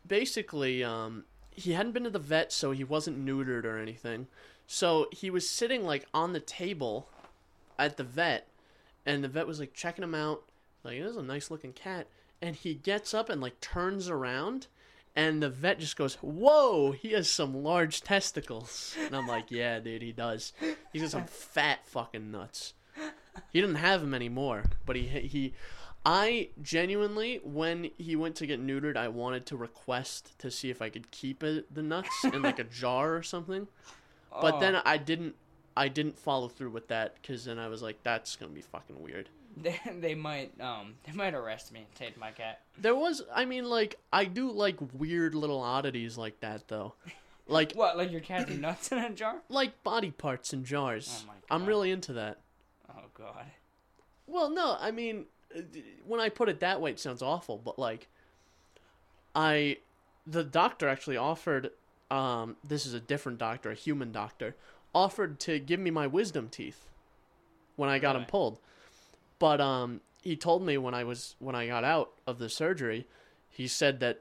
basically, 0.07 0.83
um, 0.83 1.25
he 1.51 1.73
hadn't 1.73 1.93
been 1.93 2.05
to 2.05 2.11
the 2.11 2.19
vet, 2.19 2.51
so 2.51 2.71
he 2.73 2.83
wasn't 2.83 3.23
neutered 3.23 3.65
or 3.65 3.77
anything. 3.77 4.29
So 4.73 5.09
he 5.13 5.29
was 5.29 5.47
sitting 5.47 5.85
like 5.85 6.07
on 6.15 6.33
the 6.33 6.41
table 6.41 7.07
at 7.79 7.99
the 7.99 8.05
vet, 8.05 8.49
and 9.05 9.23
the 9.23 9.29
vet 9.29 9.47
was 9.47 9.61
like 9.61 9.75
checking 9.75 10.03
him 10.03 10.15
out, 10.15 10.45
like 10.83 10.99
this 10.99 11.11
is 11.11 11.19
a 11.19 11.23
nice 11.23 11.51
looking 11.51 11.75
cat, 11.75 12.07
and 12.41 12.57
he 12.57 12.73
gets 12.73 13.13
up 13.13 13.29
and 13.29 13.39
like 13.39 13.61
turns 13.61 14.09
around 14.09 14.69
and 15.15 15.43
the 15.43 15.51
vet 15.51 15.79
just 15.79 15.99
goes, 15.99 16.15
"Whoa, 16.23 16.93
he 16.93 17.13
has 17.13 17.31
some 17.31 17.63
large 17.63 18.01
testicles." 18.01 18.97
And 18.99 19.15
I'm 19.15 19.27
like, 19.27 19.51
"Yeah, 19.51 19.79
dude, 19.79 20.01
he 20.01 20.11
does. 20.11 20.55
He's 20.91 21.03
got 21.03 21.11
some 21.11 21.27
fat 21.27 21.87
fucking 21.87 22.31
nuts." 22.31 22.73
He 23.53 23.61
didn't 23.61 23.77
have 23.77 24.01
them 24.01 24.15
anymore, 24.15 24.65
but 24.87 24.97
he 24.97 25.07
he 25.07 25.53
I 26.07 26.49
genuinely 26.63 27.43
when 27.45 27.91
he 27.99 28.17
went 28.17 28.37
to 28.37 28.47
get 28.47 28.67
neutered, 28.67 28.97
I 28.97 29.09
wanted 29.09 29.45
to 29.47 29.57
request 29.59 30.39
to 30.39 30.51
see 30.51 30.71
if 30.71 30.81
I 30.81 30.89
could 30.89 31.11
keep 31.11 31.41
the 31.41 31.83
nuts 31.83 32.25
in 32.25 32.41
like 32.41 32.59
a 32.59 32.65
jar 32.65 33.15
or 33.15 33.23
something. 33.23 33.69
But 34.41 34.55
Oh. 34.55 34.61
then 34.61 34.77
I 34.77 34.97
didn't 34.97 35.35
I 35.77 35.89
didn't 35.89 36.19
follow 36.19 36.49
through 36.49 36.71
with 36.71 36.89
that 36.89 37.23
cuz 37.23 37.45
then 37.47 37.59
I 37.59 37.69
was 37.69 37.83
like 37.83 38.03
that's 38.03 38.37
going 38.37 38.51
to 38.51 38.55
be 38.55 38.63
fucking 38.63 39.01
weird. 39.03 39.29
They, 39.55 39.79
they 40.01 40.15
might 40.15 40.59
um 40.63 40.95
they 41.05 41.13
might 41.13 41.35
arrest 41.35 41.73
me 41.73 41.81
and 41.81 41.95
take 41.95 42.17
my 42.17 42.31
cat. 42.31 42.63
There 42.79 42.95
was, 42.95 43.23
I 43.35 43.45
mean, 43.45 43.69
like 43.69 43.99
I 44.11 44.25
do 44.25 44.51
like 44.51 44.77
weird 44.95 45.35
little 45.35 45.61
oddities 45.61 46.17
like 46.17 46.41
that 46.41 46.69
though, 46.69 46.95
like 47.47 47.73
What, 47.75 47.99
like 47.99 48.11
your 48.11 48.23
cat's 48.23 48.51
nuts 48.51 48.91
in 48.93 48.99
a 48.99 49.11
jar? 49.11 49.43
like 49.51 49.83
body 49.85 50.11
parts 50.11 50.55
in 50.55 50.65
jars. 50.65 51.25
Oh 51.25 51.27
my 51.29 51.35
I'm 51.55 51.67
really 51.67 51.91
into 51.91 52.15
that. 52.15 52.39
Oh 52.89 53.03
god. 53.13 53.45
Well, 54.27 54.49
no, 54.49 54.79
I 54.81 54.91
mean, 54.91 55.27
uh, 55.55 55.61
when 56.07 56.19
I 56.21 56.31
put 56.31 56.49
it 56.49 56.61
that 56.61 56.81
way, 56.81 56.91
it 56.93 57.01
sounds 57.01 57.21
awful, 57.21 57.59
but 57.59 57.79
like, 57.79 58.09
I, 59.35 59.79
the 60.27 60.45
doctor 60.45 60.89
actually 60.89 61.17
offered, 61.19 61.71
um, 62.13 62.57
this 62.63 62.87
is 62.87 62.95
a 62.95 63.01
different 63.01 63.39
doctor, 63.39 63.71
a 63.71 63.75
human 63.75 64.13
doctor, 64.13 64.55
offered 64.95 65.41
to 65.41 65.59
give 65.59 65.81
me 65.81 65.91
my 65.91 66.07
wisdom 66.07 66.49
teeth 66.49 66.89
when 67.77 67.89
I 67.89 67.99
got 67.99 68.13
them 68.13 68.23
Really? 68.23 68.31
pulled, 68.31 68.59
but 69.39 69.61
um, 69.61 70.01
he 70.23 70.37
told 70.37 70.63
me 70.63 70.77
when 70.79 70.95
I 70.95 71.05
was 71.05 71.35
when 71.39 71.55
I 71.55 71.67
got 71.67 71.85
out 71.85 72.13
of 72.27 72.39
the 72.39 72.49
surgery, 72.49 73.07
he 73.49 73.67
said 73.67 74.01
that 74.01 74.21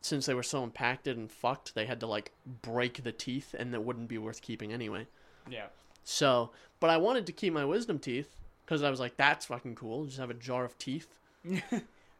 since 0.00 0.26
they 0.26 0.34
were 0.34 0.42
so 0.42 0.62
impacted 0.64 1.16
and 1.16 1.30
fucked, 1.30 1.74
they 1.74 1.84
had 1.86 2.00
to 2.00 2.06
like 2.06 2.32
break 2.62 3.02
the 3.04 3.12
teeth, 3.12 3.54
and 3.58 3.72
that 3.74 3.82
wouldn't 3.84 4.08
be 4.08 4.18
worth 4.18 4.40
keeping 4.40 4.72
anyway. 4.72 5.06
Yeah. 5.50 5.66
So, 6.04 6.50
but 6.80 6.88
I 6.90 6.96
wanted 6.96 7.26
to 7.26 7.32
keep 7.32 7.52
my 7.52 7.64
wisdom 7.64 7.98
teeth 7.98 8.36
because 8.64 8.82
I 8.82 8.90
was 8.90 9.00
like, 9.00 9.16
that's 9.16 9.46
fucking 9.46 9.74
cool. 9.74 10.06
Just 10.06 10.18
have 10.18 10.30
a 10.30 10.34
jar 10.34 10.64
of 10.64 10.76
teeth. 10.78 11.08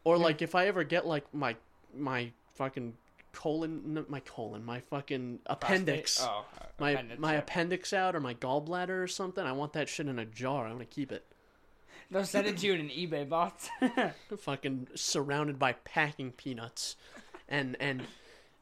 Or 0.04 0.16
like 0.16 0.40
if 0.40 0.54
I 0.54 0.68
ever 0.68 0.84
get 0.84 1.04
like 1.04 1.24
my 1.34 1.56
my 1.92 2.30
fucking 2.54 2.94
colon, 3.36 4.04
my 4.08 4.20
colon, 4.20 4.64
my 4.64 4.80
fucking 4.80 5.40
appendix, 5.46 6.20
Oh, 6.22 6.44
uh, 6.60 6.64
my 6.80 6.90
appendix, 6.92 7.20
my 7.20 7.32
yeah. 7.34 7.38
appendix 7.38 7.92
out 7.92 8.16
or 8.16 8.20
my 8.20 8.34
gallbladder 8.34 9.02
or 9.02 9.06
something. 9.06 9.44
I 9.44 9.52
want 9.52 9.74
that 9.74 9.88
shit 9.88 10.08
in 10.08 10.18
a 10.18 10.24
jar. 10.24 10.66
I 10.66 10.68
want 10.70 10.80
to 10.80 10.86
keep 10.86 11.12
it. 11.12 11.24
They'll 12.10 12.24
send 12.24 12.46
it 12.46 12.58
to 12.58 12.66
you 12.66 12.74
in 12.74 12.80
an 12.80 12.88
eBay 12.88 13.28
box. 13.28 13.68
fucking 14.38 14.88
surrounded 14.94 15.58
by 15.58 15.72
packing 15.72 16.32
peanuts, 16.32 16.96
and 17.48 17.76
and 17.80 18.02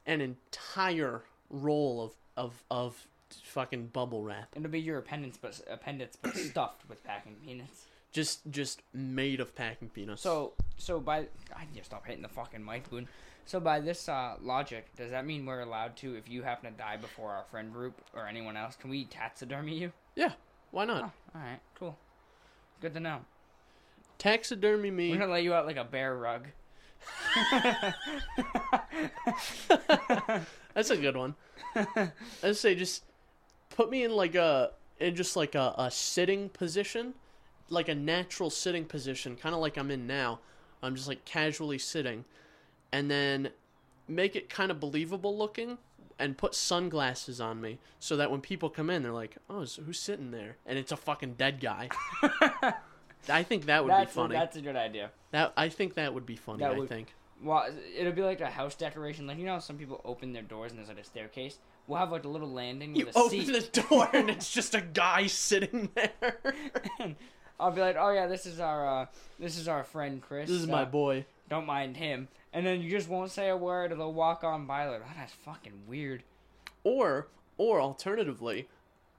an 0.06 0.20
entire 0.20 1.22
roll 1.50 2.02
of 2.02 2.12
of 2.36 2.64
of 2.70 3.06
fucking 3.42 3.88
bubble 3.88 4.22
wrap, 4.22 4.48
It'll 4.56 4.68
be 4.68 4.80
your 4.80 4.98
appendix, 4.98 5.36
but 5.36 5.60
appendix, 5.70 6.16
but 6.16 6.36
stuffed 6.50 6.88
with 6.88 7.02
packing 7.04 7.36
peanuts. 7.44 7.84
just 8.12 8.40
just 8.50 8.80
made 8.92 9.40
of 9.40 9.54
packing 9.54 9.88
peanuts. 9.90 10.22
So, 10.22 10.52
so 10.78 10.98
by 11.00 11.26
I 11.54 11.64
need 11.72 11.78
to 11.80 11.84
stop 11.84 12.06
hitting 12.06 12.22
the 12.22 12.28
fucking 12.28 12.64
mic, 12.64 12.88
Boone. 12.88 13.08
So 13.46 13.60
by 13.60 13.80
this 13.80 14.08
uh, 14.08 14.36
logic, 14.40 14.86
does 14.96 15.10
that 15.10 15.26
mean 15.26 15.44
we're 15.44 15.60
allowed 15.60 15.96
to, 15.98 16.14
if 16.14 16.28
you 16.28 16.42
happen 16.42 16.72
to 16.72 16.78
die 16.78 16.96
before 16.96 17.30
our 17.30 17.44
friend 17.50 17.72
group 17.72 18.00
or 18.14 18.26
anyone 18.26 18.56
else, 18.56 18.76
can 18.76 18.90
we 18.90 19.04
taxidermy 19.04 19.78
you? 19.78 19.92
yeah, 20.14 20.32
why 20.70 20.84
not? 20.84 21.02
Oh, 21.02 21.38
all 21.38 21.42
right, 21.42 21.60
cool. 21.78 21.98
Good 22.80 22.94
to 22.94 23.00
know. 23.00 23.20
Taxidermy 24.18 24.90
me. 24.90 25.10
We're 25.10 25.18
gonna 25.18 25.32
lay 25.32 25.42
you 25.42 25.54
out 25.54 25.66
like 25.66 25.76
a 25.76 25.84
bear 25.84 26.16
rug. 26.16 26.46
That's 30.74 30.90
a 30.90 30.96
good 30.96 31.16
one. 31.16 31.34
I'd 32.42 32.56
say 32.56 32.74
just 32.74 33.04
put 33.70 33.90
me 33.90 34.04
in 34.04 34.12
like 34.12 34.34
a 34.34 34.70
in 35.00 35.14
just 35.14 35.36
like 35.36 35.54
a, 35.54 35.74
a 35.76 35.90
sitting 35.90 36.48
position, 36.48 37.14
like 37.68 37.88
a 37.88 37.94
natural 37.94 38.50
sitting 38.50 38.84
position, 38.84 39.36
kind 39.36 39.54
of 39.54 39.60
like 39.60 39.76
I'm 39.76 39.90
in 39.90 40.06
now. 40.06 40.40
I'm 40.82 40.94
just 40.94 41.08
like 41.08 41.24
casually 41.24 41.78
sitting, 41.78 42.24
and 42.94 43.10
then 43.10 43.50
make 44.06 44.36
it 44.36 44.48
kind 44.48 44.70
of 44.70 44.78
believable 44.78 45.36
looking, 45.36 45.78
and 46.18 46.38
put 46.38 46.54
sunglasses 46.54 47.40
on 47.40 47.60
me 47.60 47.78
so 47.98 48.16
that 48.16 48.30
when 48.30 48.40
people 48.40 48.70
come 48.70 48.88
in, 48.88 49.02
they're 49.02 49.12
like, 49.12 49.36
"Oh, 49.50 49.64
so 49.64 49.82
who's 49.82 49.98
sitting 49.98 50.30
there?" 50.30 50.56
And 50.64 50.78
it's 50.78 50.92
a 50.92 50.96
fucking 50.96 51.34
dead 51.34 51.60
guy. 51.60 51.88
I 53.28 53.42
think 53.42 53.66
that 53.66 53.82
would 53.82 53.90
that's 53.90 54.12
be 54.14 54.20
funny. 54.20 54.34
That's 54.34 54.56
a 54.56 54.60
good 54.60 54.76
idea. 54.76 55.10
that 55.32 55.52
I 55.56 55.68
think 55.68 55.94
that 55.94 56.14
would 56.14 56.24
be 56.26 56.36
funny. 56.36 56.60
That 56.60 56.72
I 56.72 56.86
think. 56.86 57.14
Well, 57.42 57.66
it'll 57.98 58.12
be 58.12 58.22
like 58.22 58.40
a 58.40 58.48
house 58.48 58.76
decoration. 58.76 59.26
Like 59.26 59.38
you 59.38 59.44
know, 59.44 59.54
how 59.54 59.58
some 59.58 59.76
people 59.76 60.00
open 60.04 60.32
their 60.32 60.42
doors 60.42 60.70
and 60.70 60.78
there's 60.78 60.88
like 60.88 61.00
a 61.00 61.04
staircase. 61.04 61.58
We'll 61.86 61.98
have 61.98 62.12
like 62.12 62.24
a 62.24 62.28
little 62.28 62.50
landing 62.50 62.94
You 62.94 63.06
with 63.06 63.16
a 63.16 63.18
open 63.18 63.44
seat. 63.44 63.72
the 63.74 63.82
door 63.82 64.08
and 64.12 64.30
it's 64.30 64.50
just 64.52 64.74
a 64.74 64.80
guy 64.80 65.26
sitting 65.26 65.90
there. 65.94 66.38
I'll 67.60 67.72
be 67.72 67.80
like, 67.80 67.96
"Oh 67.98 68.10
yeah, 68.10 68.26
this 68.26 68.46
is 68.46 68.60
our 68.60 68.86
uh, 69.02 69.06
this 69.38 69.58
is 69.58 69.68
our 69.68 69.84
friend 69.84 70.22
Chris. 70.22 70.48
This 70.48 70.60
is 70.60 70.68
uh, 70.68 70.72
my 70.72 70.84
boy. 70.84 71.26
Don't 71.54 71.66
mind 71.66 71.96
him." 71.96 72.28
And 72.52 72.64
then 72.64 72.80
you 72.82 72.90
just 72.90 73.08
won't 73.08 73.30
say 73.30 73.48
a 73.48 73.56
word, 73.56 73.92
or 73.92 73.96
they'll 73.96 74.12
walk 74.12 74.44
on 74.44 74.66
by 74.66 74.86
like, 74.88 75.02
"Oh, 75.04 75.12
that's 75.16 75.32
fucking 75.32 75.82
weird." 75.88 76.22
Or 76.82 77.28
or 77.56 77.80
alternatively, 77.80 78.68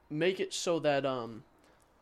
make 0.09 0.39
it 0.39 0.53
so 0.53 0.79
that 0.79 1.05
um 1.05 1.43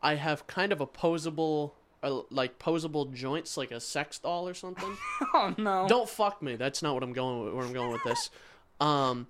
I 0.02 0.16
have 0.16 0.46
kind 0.46 0.72
of 0.72 0.80
a 0.80 0.86
posable 0.86 1.72
uh, 2.02 2.22
like 2.30 2.58
posable 2.58 3.12
joints 3.12 3.56
like 3.56 3.70
a 3.70 3.80
sex 3.80 4.18
doll 4.18 4.46
or 4.46 4.54
something. 4.54 4.96
oh 5.34 5.54
no! 5.56 5.86
Don't 5.88 6.08
fuck 6.08 6.42
me. 6.42 6.56
That's 6.56 6.82
not 6.82 6.94
what 6.94 7.02
I'm 7.02 7.12
going 7.12 7.44
with, 7.44 7.54
where 7.54 7.64
I'm 7.64 7.72
going 7.72 7.92
with 7.92 8.04
this. 8.04 8.30
Um 8.80 9.28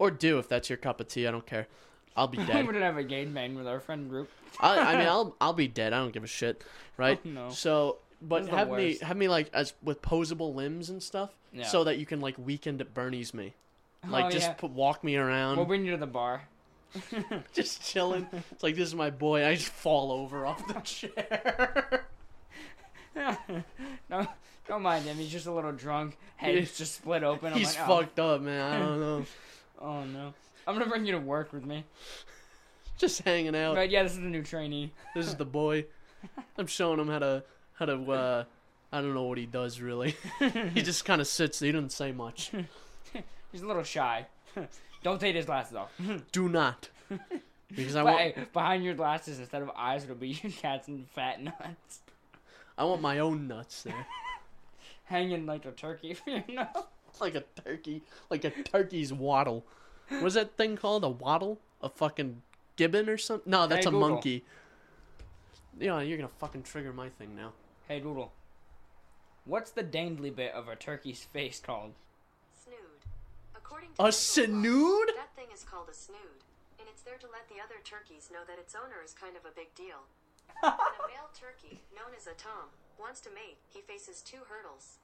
or 0.00 0.10
do 0.10 0.40
if 0.40 0.48
that's 0.48 0.68
your 0.68 0.76
cup 0.76 1.00
of 1.00 1.06
tea. 1.06 1.28
I 1.28 1.30
don't 1.30 1.46
care. 1.46 1.68
I'll 2.16 2.26
be 2.26 2.36
dead. 2.46 2.56
we 2.56 2.62
wouldn't 2.64 2.82
have 2.82 2.96
a 2.96 3.04
game 3.04 3.32
bang 3.32 3.54
with 3.54 3.68
our 3.68 3.78
friend 3.78 4.10
group. 4.10 4.28
I, 4.58 4.78
I 4.78 4.98
mean, 4.98 5.06
I'll 5.06 5.36
I'll 5.40 5.52
be 5.52 5.68
dead. 5.68 5.92
I 5.92 5.98
don't 6.00 6.12
give 6.12 6.24
a 6.24 6.26
shit, 6.26 6.64
right? 6.96 7.20
Oh, 7.24 7.28
no. 7.28 7.50
So, 7.50 7.98
but 8.22 8.38
This 8.40 8.44
is 8.46 8.50
the 8.50 8.56
have 8.56 8.70
me 8.70 8.98
have 9.02 9.16
me 9.16 9.28
like 9.28 9.50
as 9.52 9.74
with 9.82 10.00
posable 10.02 10.54
limbs 10.54 10.88
and 10.90 11.02
stuff, 11.02 11.30
Yeah. 11.52 11.64
so 11.66 11.84
that 11.84 11.98
you 11.98 12.06
can 12.06 12.20
like 12.20 12.36
weekend 12.38 12.80
at 12.80 12.94
Bernie's 12.94 13.34
me, 13.34 13.54
oh, 14.06 14.10
like 14.10 14.26
Oh, 14.26 14.30
just 14.30 14.48
yeah. 14.48 14.52
put, 14.54 14.70
walk 14.70 15.02
me 15.04 15.16
around, 15.16 15.56
We'll 15.56 15.66
bring 15.66 15.84
you 15.84 15.90
to 15.92 15.96
the 15.98 16.06
bar. 16.06 16.42
just 17.52 17.82
chilling. 17.82 18.26
It's 18.50 18.62
like 18.62 18.76
this 18.76 18.88
is 18.88 18.94
my 18.94 19.10
boy. 19.10 19.46
I 19.46 19.54
just 19.56 19.68
fall 19.68 20.12
over 20.12 20.46
off 20.46 20.66
the 20.68 20.74
chair. 20.80 22.04
no, 24.08 24.26
don't 24.68 24.82
mind 24.82 25.04
him. 25.04 25.16
He's 25.16 25.30
just 25.30 25.46
a 25.46 25.52
little 25.52 25.72
drunk. 25.72 26.16
Head's 26.36 26.76
just 26.76 26.94
split 26.96 27.22
open. 27.22 27.52
I'm 27.52 27.58
He's 27.58 27.76
like, 27.76 27.88
oh, 27.88 28.00
fucked 28.00 28.20
up, 28.20 28.40
man. 28.40 28.72
I 28.72 28.78
don't 28.78 29.00
know. 29.00 29.24
Oh 29.80 30.04
no. 30.04 30.34
I'm 30.66 30.74
gonna 30.78 30.88
bring 30.88 31.04
you 31.06 31.12
to 31.12 31.18
work 31.18 31.52
with 31.52 31.64
me. 31.64 31.84
Just 32.98 33.22
hanging 33.22 33.56
out. 33.56 33.74
But 33.74 33.90
yeah, 33.90 34.02
this 34.02 34.12
is 34.12 34.18
the 34.18 34.24
new 34.26 34.42
trainee. 34.42 34.92
This 35.14 35.26
is 35.26 35.34
the 35.34 35.44
boy. 35.44 35.86
I'm 36.56 36.66
showing 36.68 37.00
him 37.00 37.08
how 37.08 37.18
to 37.18 37.42
how 37.82 37.94
to. 37.96 38.12
uh 38.12 38.44
I 38.94 39.00
don't 39.00 39.14
know 39.14 39.22
what 39.24 39.38
he 39.38 39.46
does 39.46 39.80
really. 39.80 40.14
he 40.74 40.82
just 40.90 41.04
kind 41.06 41.20
of 41.20 41.26
sits. 41.26 41.60
He 41.60 41.72
doesn't 41.72 41.92
say 41.92 42.12
much. 42.12 42.52
He's 43.52 43.62
a 43.62 43.66
little 43.66 43.82
shy. 43.82 44.26
Don't 45.02 45.18
take 45.20 45.34
his 45.34 45.46
glasses 45.46 45.74
off. 45.76 45.90
Do 46.30 46.48
not, 46.48 46.90
because 47.74 47.96
I 47.96 48.02
But 48.04 48.12
want 48.12 48.18
hey, 48.20 48.46
behind 48.52 48.84
your 48.84 48.94
glasses, 48.94 49.38
instead 49.40 49.62
of 49.62 49.70
eyes, 49.76 50.04
it'll 50.04 50.16
be 50.16 50.28
your 50.42 50.52
cats 50.52 50.88
and 50.88 51.08
fat 51.10 51.42
nuts 51.42 52.00
I 52.78 52.84
want 52.84 53.00
my 53.02 53.18
own 53.18 53.48
nuts 53.48 53.82
there. 53.82 54.06
hanging 55.04 55.44
like 55.46 55.64
a 55.64 55.72
turkey 55.72 56.16
you 56.26 56.42
know? 56.54 56.66
like 57.20 57.34
a 57.34 57.44
turkey, 57.64 58.02
like 58.30 58.44
a 58.44 58.50
turkey's 58.50 59.12
waddle. 59.12 59.64
What's 60.20 60.34
that 60.34 60.56
thing 60.58 60.76
called? 60.76 61.02
A 61.04 61.08
waddle? 61.08 61.58
A 61.82 61.88
fucking 61.88 62.42
gibbon 62.76 63.08
or 63.08 63.16
something? 63.18 63.50
No, 63.50 63.66
that's 63.66 63.86
Hey, 63.86 63.88
a 63.88 63.92
Google. 63.92 64.08
monkey. 64.10 64.44
Yeah, 65.80 66.00
you're 66.00 66.18
gonna 66.18 66.28
fucking 66.38 66.62
trigger 66.64 66.92
my 66.92 67.08
thing 67.08 67.34
now. 67.34 67.52
Hey, 67.92 68.00
Doodle. 68.00 68.32
What's 69.44 69.70
the 69.70 69.84
dangly 69.84 70.34
bit 70.34 70.54
of 70.54 70.66
a 70.66 70.74
turkey's 70.74 71.24
face 71.24 71.60
called? 71.60 71.92
Snood. 72.64 73.04
According 73.54 73.90
A 73.90 73.92
to 73.92 74.00
local 74.00 74.06
law, 74.06 74.10
snood? 74.10 75.08
That 75.14 75.36
thing 75.36 75.52
is 75.52 75.62
called 75.62 75.90
a 75.90 75.94
snood, 75.94 76.40
and 76.78 76.88
it's 76.88 77.02
there 77.02 77.18
to 77.18 77.26
let 77.26 77.50
the 77.50 77.60
other 77.62 77.84
turkeys 77.84 78.30
know 78.32 78.46
that 78.48 78.58
its 78.58 78.74
owner 78.74 79.04
is 79.04 79.12
kind 79.12 79.36
of 79.36 79.44
a 79.44 79.54
big 79.54 79.74
deal. 79.74 80.08
when 80.62 80.72
a 80.72 81.04
male 81.06 81.28
turkey, 81.38 81.80
known 81.94 82.16
as 82.16 82.26
a 82.26 82.32
tom, 82.32 82.72
wants 82.98 83.20
to 83.20 83.28
mate, 83.28 83.58
he 83.68 83.82
faces 83.82 84.22
two 84.22 84.40
hurdles. 84.48 84.96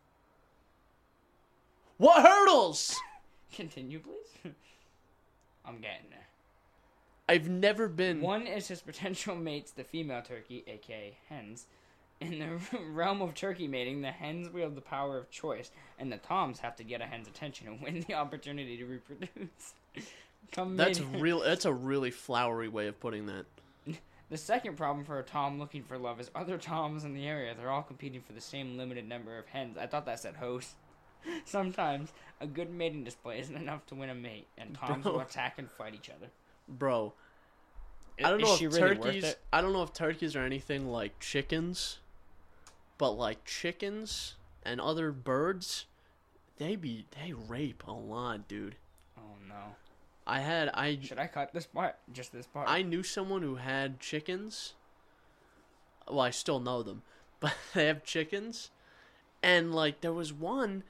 What 1.99 2.25
hurdles? 2.25 2.97
Continue, 3.55 3.99
please. 3.99 4.55
I'm 5.67 5.83
getting 5.83 6.09
there. 6.09 6.29
I've 7.29 7.51
never 7.51 7.87
been. 7.87 8.23
One 8.23 8.47
is 8.47 8.69
his 8.69 8.81
potential 8.81 9.37
mates, 9.49 9.73
the 9.73 9.85
female 9.85 10.23
turkey, 10.23 10.65
aka 10.67 11.19
hens. 11.29 11.67
In 12.21 12.39
the 12.39 12.79
realm 12.91 13.23
of 13.23 13.35
turkey 13.35 13.69
mating, 13.69 14.01
the 14.01 14.11
hens 14.11 14.53
wield 14.53 14.75
the 14.75 14.81
power 14.81 15.17
of 15.17 15.31
choice, 15.31 15.71
and 15.99 16.11
the 16.11 16.17
toms 16.17 16.59
have 16.61 16.77
to 16.77 16.85
get 16.85 17.01
a 17.01 17.05
hen's 17.05 17.29
attention 17.29 17.69
and 17.69 17.81
win 17.81 18.05
the 18.09 18.15
opportunity 18.15 18.77
to 18.77 18.85
reproduce. 18.85 19.75
Come 20.53 20.77
That's 20.77 21.01
real. 21.01 21.41
That's 21.41 21.65
a 21.65 21.73
really 21.75 22.11
flowery 22.11 22.69
way 22.69 22.87
of 22.87 22.99
putting 22.99 23.27
that. 23.27 23.45
The 24.31 24.37
second 24.37 24.77
problem 24.77 25.07
for 25.07 25.19
a 25.19 25.23
Tom 25.23 25.59
looking 25.59 25.83
for 25.83 25.97
love 25.97 26.21
is 26.21 26.31
other 26.35 26.59
Toms 26.59 27.05
in 27.05 27.15
the 27.15 27.27
area. 27.27 27.55
They're 27.55 27.71
all 27.71 27.83
competing 27.83 28.21
for 28.21 28.35
the 28.35 28.41
same 28.41 28.77
limited 28.77 29.09
number 29.09 29.39
of 29.39 29.47
hens. 29.47 29.79
I 29.79 29.87
thought 29.87 30.05
that 30.07 30.21
said 30.21 30.37
host. 30.37 30.75
Sometimes 31.45 32.13
a 32.41 32.47
good 32.47 32.71
mating 32.71 33.05
display 33.05 33.41
isn't 33.41 33.57
enough 33.57 33.87
to 33.87 33.95
win 33.95 34.11
a 34.11 34.15
mate, 34.15 34.47
and 34.59 34.75
Toms 34.75 35.03
Bro. 35.03 35.13
will 35.13 35.21
attack 35.21 35.59
and 35.59 35.71
fight 35.71 35.95
each 35.95 36.11
other. 36.11 36.29
Bro, 36.69 37.15
I 38.23 38.31
don't 38.31 38.41
know 38.41 38.55
if 38.55 38.61
really 38.61 38.79
turkeys. 38.97 39.35
I 39.53 39.61
don't 39.61 39.73
know 39.73 39.83
if 39.83 39.93
turkeys 39.93 40.37
are 40.37 40.45
anything 40.45 40.89
like 40.89 41.19
chickens, 41.21 41.99
but 42.99 43.13
like 43.13 43.45
chickens 43.45 44.35
and 44.65 44.81
other 44.81 45.13
birds, 45.13 45.87
they 46.59 46.77
be 46.77 47.07
they 47.23 47.33
rape 47.33 47.85
a 47.87 47.93
lot, 47.93 48.49
dude. 48.49 48.75
Oh 49.17 49.37
no! 49.49 49.77
I 50.27 50.41
had 50.41 50.69
I 50.71 50.99
Should 51.01 51.19
I 51.19 51.29
cut 51.29 51.55
this 51.55 51.67
part? 51.67 51.97
Just 52.13 52.33
this 52.33 52.47
part? 52.47 52.69
I 52.69 52.83
knew 52.83 53.03
someone 53.03 53.43
who 53.43 53.55
had 53.57 54.01
chickens. 54.01 54.75
Well, 56.07 56.21
I 56.21 56.31
still 56.31 56.61
know 56.61 56.83
them, 56.83 57.03
but 57.41 57.55
they 57.75 57.87
have 57.87 58.05
chickens, 58.05 58.71
and 59.43 59.75
like 59.75 60.01
there 60.01 60.13
was 60.13 60.33
one 60.33 60.83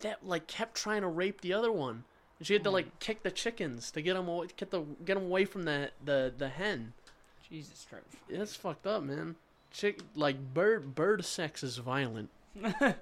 that 0.00 0.26
like 0.26 0.46
kept 0.46 0.76
trying 0.76 1.02
to 1.02 1.08
rape 1.08 1.40
the 1.40 1.54
other 1.54 1.72
one. 1.72 2.04
She 2.42 2.52
had 2.52 2.64
to 2.64 2.70
like 2.70 2.84
hmm. 2.84 2.96
kick 3.00 3.22
the 3.22 3.30
chickens 3.30 3.90
to 3.92 4.02
get 4.02 4.14
them 4.14 4.28
away, 4.28 4.48
get 4.56 4.70
the 4.70 4.82
get 5.04 5.14
them 5.14 5.24
away 5.24 5.46
from 5.46 5.62
the 5.62 5.90
the 6.04 6.32
the 6.36 6.50
hen. 6.50 6.92
Jesus 7.48 7.86
Christ! 7.88 8.04
That's 8.28 8.54
fucked 8.54 8.86
up, 8.86 9.04
man. 9.04 9.36
Chick 9.76 10.00
like 10.14 10.54
bird 10.54 10.94
bird 10.94 11.22
sex 11.22 11.62
is 11.62 11.76
violent. 11.76 12.30
I 12.64 12.94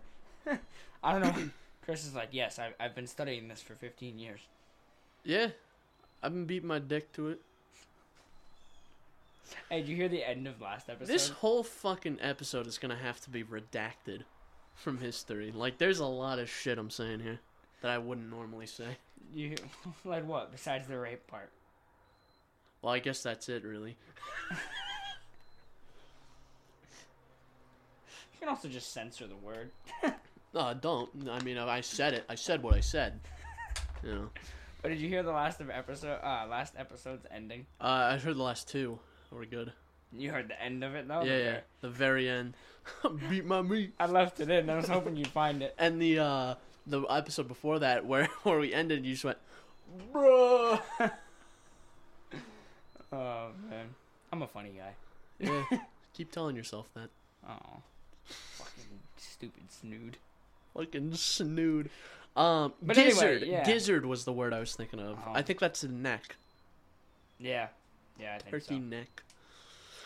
don't 1.04 1.22
know. 1.22 1.50
Chris 1.84 2.04
is 2.04 2.16
like, 2.16 2.30
yes, 2.32 2.58
I've, 2.58 2.74
I've 2.80 2.96
been 2.96 3.06
studying 3.06 3.46
this 3.46 3.62
for 3.62 3.74
15 3.74 4.18
years. 4.18 4.40
Yeah, 5.22 5.48
I've 6.20 6.32
been 6.32 6.46
beating 6.46 6.66
my 6.66 6.80
dick 6.80 7.12
to 7.12 7.28
it. 7.28 7.40
Hey, 9.70 9.82
did 9.82 9.88
you 9.88 9.94
hear 9.94 10.08
the 10.08 10.28
end 10.28 10.48
of 10.48 10.60
last 10.60 10.90
episode? 10.90 11.12
This 11.12 11.28
whole 11.28 11.62
fucking 11.62 12.18
episode 12.20 12.66
is 12.66 12.78
gonna 12.78 12.96
have 12.96 13.20
to 13.20 13.30
be 13.30 13.44
redacted 13.44 14.22
from 14.74 14.98
history. 14.98 15.52
Like, 15.54 15.78
there's 15.78 16.00
a 16.00 16.06
lot 16.06 16.40
of 16.40 16.50
shit 16.50 16.76
I'm 16.76 16.90
saying 16.90 17.20
here 17.20 17.38
that 17.82 17.92
I 17.92 17.98
wouldn't 17.98 18.28
normally 18.28 18.66
say. 18.66 18.96
You 19.32 19.54
like 20.04 20.26
what? 20.26 20.50
Besides 20.50 20.88
the 20.88 20.98
rape 20.98 21.24
part. 21.28 21.50
Well, 22.82 22.92
I 22.92 22.98
guess 22.98 23.22
that's 23.22 23.48
it, 23.48 23.62
really. 23.62 23.96
can 28.44 28.50
also 28.50 28.68
just 28.68 28.92
censor 28.92 29.26
the 29.26 29.36
word. 29.36 29.70
No, 30.52 30.74
don't. 30.80 31.08
I 31.30 31.42
mean, 31.42 31.56
I 31.56 31.80
said 31.80 32.12
it. 32.12 32.24
I 32.28 32.34
said 32.34 32.62
what 32.62 32.74
I 32.74 32.80
said. 32.80 33.20
You 34.02 34.14
know. 34.14 34.30
But 34.82 34.90
did 34.90 35.00
you 35.00 35.08
hear 35.08 35.22
the 35.22 35.32
last 35.32 35.62
of 35.62 35.70
episode? 35.70 36.18
Uh, 36.22 36.46
last 36.50 36.74
episode's 36.76 37.24
ending. 37.34 37.64
Uh, 37.80 38.12
I 38.12 38.18
heard 38.18 38.36
the 38.36 38.42
last 38.42 38.68
two 38.68 38.98
were 39.30 39.46
good. 39.46 39.72
You 40.12 40.30
heard 40.30 40.48
the 40.48 40.62
end 40.62 40.84
of 40.84 40.94
it 40.94 41.08
though. 41.08 41.22
yeah, 41.22 41.38
yeah. 41.38 41.60
The 41.80 41.88
very 41.88 42.28
end. 42.28 42.52
Beat 43.30 43.46
my 43.46 43.62
meat. 43.62 43.94
I 43.98 44.06
left 44.06 44.40
it 44.40 44.50
in. 44.50 44.68
I 44.68 44.76
was 44.76 44.88
hoping 44.88 45.16
you'd 45.16 45.26
find 45.28 45.62
it. 45.62 45.74
And 45.78 46.00
the 46.00 46.18
uh 46.18 46.54
the 46.86 47.00
episode 47.04 47.48
before 47.48 47.78
that 47.78 48.04
where 48.06 48.26
where 48.42 48.58
we 48.58 48.74
ended, 48.74 49.06
you 49.06 49.12
just 49.12 49.24
went, 49.24 49.38
bruh. 50.12 50.82
Oh 53.10 53.48
man, 53.70 53.86
I'm 54.30 54.42
a 54.42 54.46
funny 54.46 54.74
guy. 54.76 54.94
Yeah. 55.38 55.78
Keep 56.12 56.30
telling 56.30 56.56
yourself 56.56 56.90
that. 56.94 57.08
Oh, 57.48 57.82
stupid 59.16 59.70
snood. 59.70 60.16
Fucking 60.76 61.14
snood. 61.14 61.90
Um, 62.36 62.72
But 62.82 62.98
anyway, 62.98 63.10
gizzard. 63.12 63.42
yeah. 63.42 63.64
Gizzard 63.64 64.06
was 64.06 64.24
the 64.24 64.32
word 64.32 64.52
I 64.52 64.58
was 64.60 64.74
thinking 64.74 64.98
of. 65.00 65.18
Oh. 65.26 65.32
I 65.34 65.42
think 65.42 65.60
that's 65.60 65.84
a 65.84 65.88
neck. 65.88 66.36
Yeah, 67.38 67.68
yeah, 68.18 68.34
I 68.34 68.38
think 68.38 68.50
Turkey 68.50 68.66
so. 68.76 68.78
neck. 68.78 69.22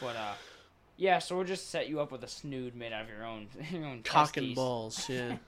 But 0.01 0.17
uh, 0.17 0.35
yeah. 0.97 1.19
So 1.21 1.37
we'll 1.37 1.45
just 1.47 1.71
set 1.71 1.89
you 1.89 2.01
up 2.01 2.13
with 2.13 2.23
a 2.25 2.29
snood 2.29 2.75
made 2.75 2.93
out 2.93 3.03
of 3.03 3.09
your 3.09 3.25
own, 3.25 3.49
your 3.71 3.87
own 3.87 4.03
Cock 4.03 4.37
and 4.37 4.55
balls. 4.55 5.09
Yeah. 5.09 5.37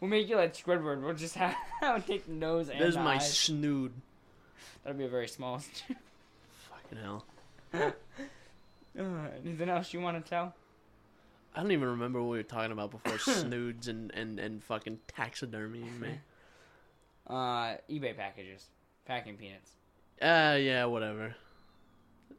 We'll 0.00 0.08
make 0.08 0.26
you 0.26 0.36
like 0.36 0.54
Squidward. 0.56 1.02
We'll 1.02 1.12
just 1.12 1.34
have, 1.80 2.06
take 2.06 2.24
the 2.26 2.32
nose 2.32 2.70
and 2.70 2.80
There's 2.80 2.94
the 2.94 3.02
my 3.02 3.16
eyes. 3.16 3.38
snood. 3.38 3.92
That'll 4.82 4.98
be 4.98 5.04
a 5.04 5.08
very 5.08 5.28
small. 5.28 5.58
Snood. 5.58 5.98
Fucking 6.70 6.98
hell. 6.98 7.24
uh, 8.98 9.28
anything 9.44 9.68
else 9.68 9.92
you 9.92 10.00
want 10.00 10.24
to 10.24 10.26
tell? 10.26 10.54
I 11.56 11.62
don't 11.62 11.72
even 11.72 11.88
remember 11.88 12.20
what 12.20 12.32
we 12.32 12.36
were 12.36 12.42
talking 12.42 12.70
about 12.70 12.90
before 12.90 13.18
snoods 13.34 13.88
and, 13.88 14.12
and, 14.12 14.38
and 14.38 14.62
fucking 14.62 14.98
taxidermy, 15.08 15.84
man. 15.98 16.20
Uh, 17.26 17.78
eBay 17.90 18.14
packages, 18.14 18.66
packing 19.06 19.36
peanuts. 19.36 19.70
Uh, 20.20 20.56
yeah, 20.60 20.84
whatever. 20.84 21.34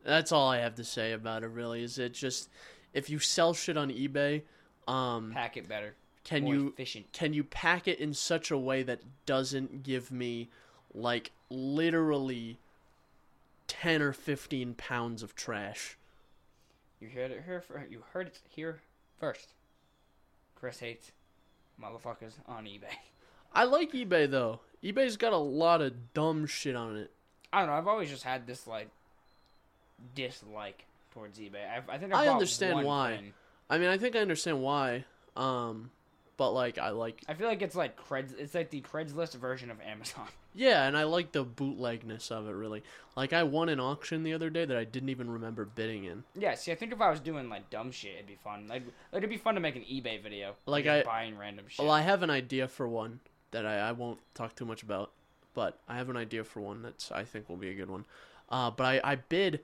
That's 0.06 0.32
all 0.32 0.50
I 0.50 0.60
have 0.60 0.76
to 0.76 0.84
say 0.84 1.14
about 1.14 1.44
it, 1.44 1.48
really. 1.48 1.84
Is 1.84 1.98
it 1.98 2.14
just 2.14 2.50
if 2.94 3.10
you 3.10 3.18
sell 3.20 3.54
shit 3.54 3.76
on 3.76 3.90
eBay, 3.90 4.44
um, 4.88 5.32
Pack 5.34 5.58
it 5.58 5.68
better. 5.68 5.96
can 6.24 6.44
more 6.44 6.54
you 6.54 6.68
efficient? 6.70 7.12
can 7.12 7.34
you 7.34 7.44
pack 7.44 7.88
it 7.88 8.00
in 8.00 8.14
such 8.14 8.52
a 8.52 8.58
way 8.58 8.84
that 8.84 9.02
doesn't 9.26 9.84
give 9.84 10.12
me 10.12 10.50
like 10.94 11.32
literally 11.50 12.58
ten 13.68 14.02
or 14.02 14.14
fifteen 14.14 14.74
pounds 14.76 15.22
of 15.24 15.36
trash? 15.36 15.98
You 17.02 17.10
heard 17.10 17.32
it 17.32 17.44
here. 17.46 17.64
You 17.90 18.04
heard 18.14 18.28
it 18.28 18.40
here 18.50 18.80
first. 19.20 19.50
Chris 20.56 20.80
hates 20.80 21.12
motherfuckers 21.82 22.34
on 22.48 22.66
eBay. 22.66 22.96
I 23.54 23.64
like 23.64 23.92
eBay 23.94 24.30
though. 24.30 24.60
eBay's 24.84 25.18
got 25.18 25.34
a 25.34 25.38
lot 25.38 25.82
of 25.82 26.14
dumb 26.14 26.46
shit 26.46 26.76
on 26.76 26.98
it. 26.98 27.12
I 27.52 27.60
don't 27.60 27.68
know. 27.68 27.74
I've 27.74 27.88
always 27.88 28.10
just 28.10 28.24
had 28.24 28.46
this 28.46 28.68
like 28.68 28.90
dislike 30.16 30.86
towards 31.14 31.40
eBay. 31.40 31.66
I, 31.70 31.94
I 31.94 31.98
think 31.98 32.14
I, 32.14 32.26
I 32.26 32.30
understand 32.30 32.84
why. 32.86 33.18
thing. 33.18 33.34
I 33.70 33.78
mean, 33.78 33.90
I 33.90 33.98
think 33.98 34.16
I 34.16 34.20
understand 34.20 34.62
why. 34.62 35.06
Um, 35.36 35.92
but 36.38 36.52
like, 36.52 36.78
I 36.78 36.90
like 36.92 37.22
I 37.28 37.34
feel 37.34 37.48
like 37.48 37.62
it's 37.62 37.76
like 37.76 38.00
Creds. 38.00 38.38
It's 38.38 38.54
like 38.54 38.70
the 38.70 38.82
Craigslist 38.82 39.36
version 39.36 39.70
of 39.72 39.82
Amazon. 39.82 40.28
Yeah, 40.56 40.88
and 40.88 40.98
I 40.98 41.04
like 41.04 41.34
the 41.34 41.44
bootlegness 41.44 42.32
of 42.32 42.48
it 42.48 42.52
really. 42.52 42.82
Like 43.16 43.32
I 43.32 43.44
won 43.44 43.70
an 43.70 43.80
auction 43.80 44.24
the 44.24 44.34
other 44.34 44.50
day 44.50 44.66
that 44.66 44.76
I 44.76 44.86
didn't 44.86 45.10
even 45.10 45.30
remember 45.30 45.66
bidding 45.66 46.06
in. 46.06 46.24
Yeah. 46.34 46.56
See, 46.56 46.72
I 46.72 46.76
think 46.76 46.92
if 46.92 47.00
I 47.00 47.12
was 47.12 47.20
doing 47.20 47.48
like 47.48 47.70
dumb 47.70 47.92
shit, 47.92 48.16
it'd 48.16 48.26
be 48.26 48.40
fun. 48.44 48.68
Like 48.68 48.82
it'd 49.14 49.30
be 49.30 49.38
fun 49.38 49.54
to 49.54 49.60
make 49.60 49.76
an 49.76 49.84
eBay 49.84 50.20
video. 50.20 50.56
Like, 50.66 50.88
I- 50.88 51.04
buying 51.04 51.38
random 51.38 51.66
shit. 51.68 51.84
Well, 51.86 51.94
I 51.94 52.02
have 52.02 52.24
an 52.24 52.32
idea 52.32 52.68
for 52.68 52.88
one 52.88 53.20
that 53.52 53.68
I, 53.68 53.78
I 53.78 53.92
won't 53.92 54.18
talk 54.34 54.56
too 54.56 54.66
much 54.66 54.82
about, 54.82 55.12
but 55.54 55.78
I 55.88 55.98
have 55.98 56.10
an 56.10 56.18
idea 56.18 56.44
for 56.44 56.60
one 56.62 56.82
that's 56.82 57.12
I 57.12 57.24
think 57.24 57.50
will 57.50 57.58
be 57.58 57.70
a 57.70 57.76
good 57.76 57.92
one. 57.92 58.06
Uh, 58.50 58.72
but 58.72 58.84
I, 58.86 59.12
I 59.12 59.16
bid 59.16 59.60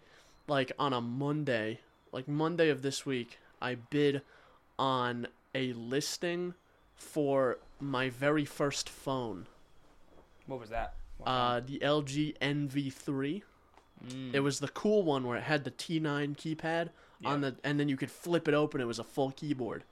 like 0.48 0.72
on 0.78 0.94
a 0.94 1.02
Monday, 1.02 1.80
like 2.12 2.28
Monday 2.28 2.70
of 2.70 2.84
this 2.84 3.04
week, 3.04 3.40
I 3.60 3.76
bid 3.76 4.22
on 4.78 5.26
a 5.56 5.74
listing 5.74 6.54
for 7.04 7.60
my 7.80 8.10
very 8.10 8.46
first 8.46 8.90
phone, 8.90 9.48
what 10.48 10.60
was 10.60 10.70
that? 10.70 10.96
What 11.18 11.28
uh, 11.28 11.60
the 11.60 11.80
LG 11.80 12.38
enV3. 12.40 13.42
Mm. 14.08 14.34
It 14.34 14.40
was 14.40 14.60
the 14.60 14.68
cool 14.70 15.04
one 15.04 15.26
where 15.26 15.38
it 15.38 15.44
had 15.44 15.64
the 15.64 15.72
T9 15.72 16.36
keypad 16.36 16.90
on 17.24 17.42
the, 17.42 17.56
and 17.64 17.80
then 17.80 17.88
you 17.88 17.96
could 17.96 18.12
flip 18.12 18.48
it 18.48 18.54
open. 18.54 18.82
It 18.82 18.86
was 18.88 19.00
a 19.00 19.04
full 19.04 19.32
keyboard. 19.32 19.84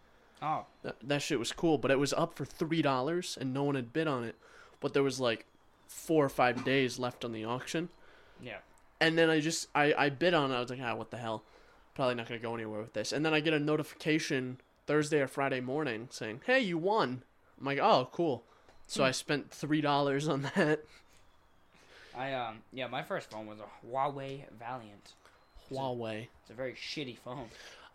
Oh, 0.41 0.65
That, 0.83 0.95
that 1.03 1.21
shit 1.21 1.39
was 1.39 1.51
cool, 1.51 1.77
but 1.77 1.91
it 1.91 1.99
was 1.99 2.13
up 2.13 2.33
for 2.33 2.45
three 2.45 2.81
dollars 2.81 3.37
and 3.39 3.53
no 3.53 3.63
one 3.63 3.75
had 3.75 3.93
bid 3.93 4.07
on 4.07 4.23
it. 4.23 4.35
But 4.79 4.93
there 4.93 5.03
was 5.03 5.19
like 5.19 5.45
four 5.87 6.25
or 6.25 6.29
five 6.29 6.65
days 6.65 6.97
left 6.97 7.23
on 7.23 7.31
the 7.31 7.45
auction, 7.45 7.89
yeah. 8.41 8.57
and 8.99 9.17
then 9.17 9.29
I 9.29 9.39
just 9.39 9.67
I 9.75 9.93
I 9.93 10.09
bid 10.09 10.33
on 10.33 10.51
it. 10.51 10.55
I 10.55 10.59
was 10.59 10.71
like, 10.71 10.79
ah, 10.81 10.95
what 10.95 11.11
the 11.11 11.17
hell? 11.17 11.43
Probably 11.93 12.15
not 12.15 12.27
gonna 12.27 12.39
go 12.39 12.55
anywhere 12.55 12.81
with 12.81 12.93
this. 12.93 13.11
And 13.11 13.23
then 13.23 13.33
I 13.35 13.39
get 13.39 13.53
a 13.53 13.59
notification 13.59 14.57
Thursday 14.87 15.21
or 15.21 15.27
Friday 15.27 15.61
morning 15.61 16.07
saying, 16.11 16.41
hey, 16.45 16.59
you 16.59 16.77
won. 16.77 17.23
I'm 17.59 17.65
like, 17.65 17.79
oh, 17.79 18.09
cool. 18.11 18.43
So 18.87 19.05
I 19.05 19.11
spent 19.11 19.51
three 19.51 19.79
dollars 19.79 20.27
on 20.27 20.41
that. 20.55 20.81
I 22.17 22.33
um 22.33 22.57
yeah, 22.73 22.87
my 22.87 23.03
first 23.03 23.31
phone 23.31 23.47
was 23.47 23.59
a 23.59 23.87
Huawei 23.87 24.43
Valiant. 24.59 25.13
Huawei. 25.71 26.27
It's 26.41 26.49
a 26.49 26.53
very 26.53 26.73
shitty 26.73 27.17
phone. 27.17 27.45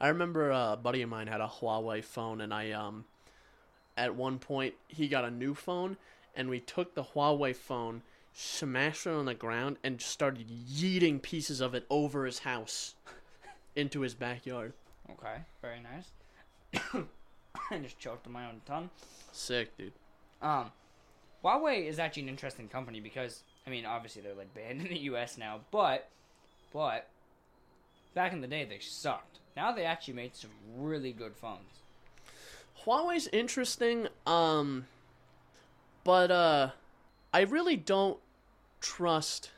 I 0.00 0.08
remember 0.08 0.50
a 0.50 0.78
buddy 0.82 1.02
of 1.02 1.10
mine 1.10 1.26
had 1.26 1.40
a 1.40 1.48
Huawei 1.48 2.02
phone, 2.02 2.40
and 2.40 2.52
I 2.52 2.70
um, 2.72 3.04
at 3.96 4.14
one 4.14 4.38
point 4.38 4.74
he 4.88 5.08
got 5.08 5.24
a 5.24 5.30
new 5.30 5.54
phone, 5.54 5.96
and 6.34 6.48
we 6.48 6.60
took 6.60 6.94
the 6.94 7.02
Huawei 7.02 7.54
phone, 7.54 8.02
smashed 8.32 9.06
it 9.06 9.10
on 9.10 9.26
the 9.26 9.34
ground, 9.34 9.76
and 9.82 9.98
just 9.98 10.10
started 10.10 10.48
yeeting 10.48 11.20
pieces 11.20 11.60
of 11.60 11.74
it 11.74 11.86
over 11.90 12.24
his 12.26 12.40
house, 12.40 12.94
into 13.74 14.00
his 14.00 14.14
backyard. 14.14 14.72
Okay, 15.10 15.42
very 15.62 15.80
nice. 15.80 16.06
I 17.70 17.78
just 17.78 17.98
choked 17.98 18.26
on 18.26 18.32
my 18.32 18.46
own 18.46 18.60
tongue. 18.66 18.90
Sick, 19.32 19.76
dude. 19.76 19.92
Um, 20.42 20.70
Huawei 21.44 21.86
is 21.86 21.98
actually 21.98 22.24
an 22.24 22.28
interesting 22.28 22.68
company 22.68 23.00
because 23.00 23.42
I 23.66 23.70
mean, 23.70 23.84
obviously 23.84 24.22
they're 24.22 24.34
like 24.34 24.54
banned 24.54 24.80
in 24.86 24.88
the 24.88 24.98
U.S. 25.00 25.36
now, 25.38 25.60
but 25.70 26.08
but 26.72 27.08
back 28.14 28.32
in 28.32 28.40
the 28.40 28.46
day 28.46 28.64
they 28.64 28.78
sucked. 28.80 29.38
Now 29.56 29.72
they 29.72 29.84
actually 29.84 30.14
made 30.14 30.36
some 30.36 30.50
really 30.76 31.12
good 31.12 31.34
phones. 31.36 31.82
Huawei's 32.84 33.28
interesting, 33.32 34.06
um, 34.26 34.86
but 36.04 36.30
uh, 36.30 36.70
I 37.32 37.40
really 37.40 37.76
don't 37.76 38.18
trust, 38.80 39.50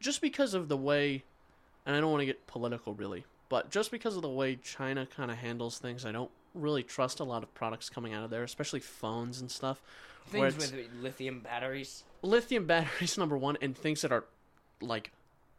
just 0.00 0.20
because 0.20 0.54
of 0.54 0.68
the 0.68 0.76
way. 0.76 1.24
and 1.84 1.96
I 1.96 2.00
don't 2.00 2.10
want 2.10 2.22
to 2.22 2.26
get 2.26 2.46
political 2.46 2.94
really, 2.94 3.24
but 3.48 3.70
just 3.70 3.90
because 3.90 4.16
of 4.16 4.22
the 4.22 4.28
way 4.28 4.56
China 4.56 5.06
kind 5.06 5.30
of 5.30 5.38
handles 5.38 5.78
things, 5.78 6.04
I 6.04 6.12
don't 6.12 6.30
really 6.54 6.82
trust 6.82 7.20
a 7.20 7.24
lot 7.24 7.42
of 7.42 7.52
products 7.54 7.88
coming 7.90 8.12
out 8.14 8.24
of 8.24 8.30
there, 8.30 8.42
especially 8.42 8.80
phones 8.80 9.40
and 9.40 9.50
stuff. 9.50 9.82
Things 10.26 10.56
with 10.56 10.74
lithium 11.00 11.40
batteries. 11.40 12.04
lithium 12.22 12.66
batteries 12.66 13.16
number 13.18 13.36
one, 13.38 13.56
and 13.62 13.76
things 13.76 14.02
that 14.02 14.12
are 14.12 14.24
like 14.80 15.12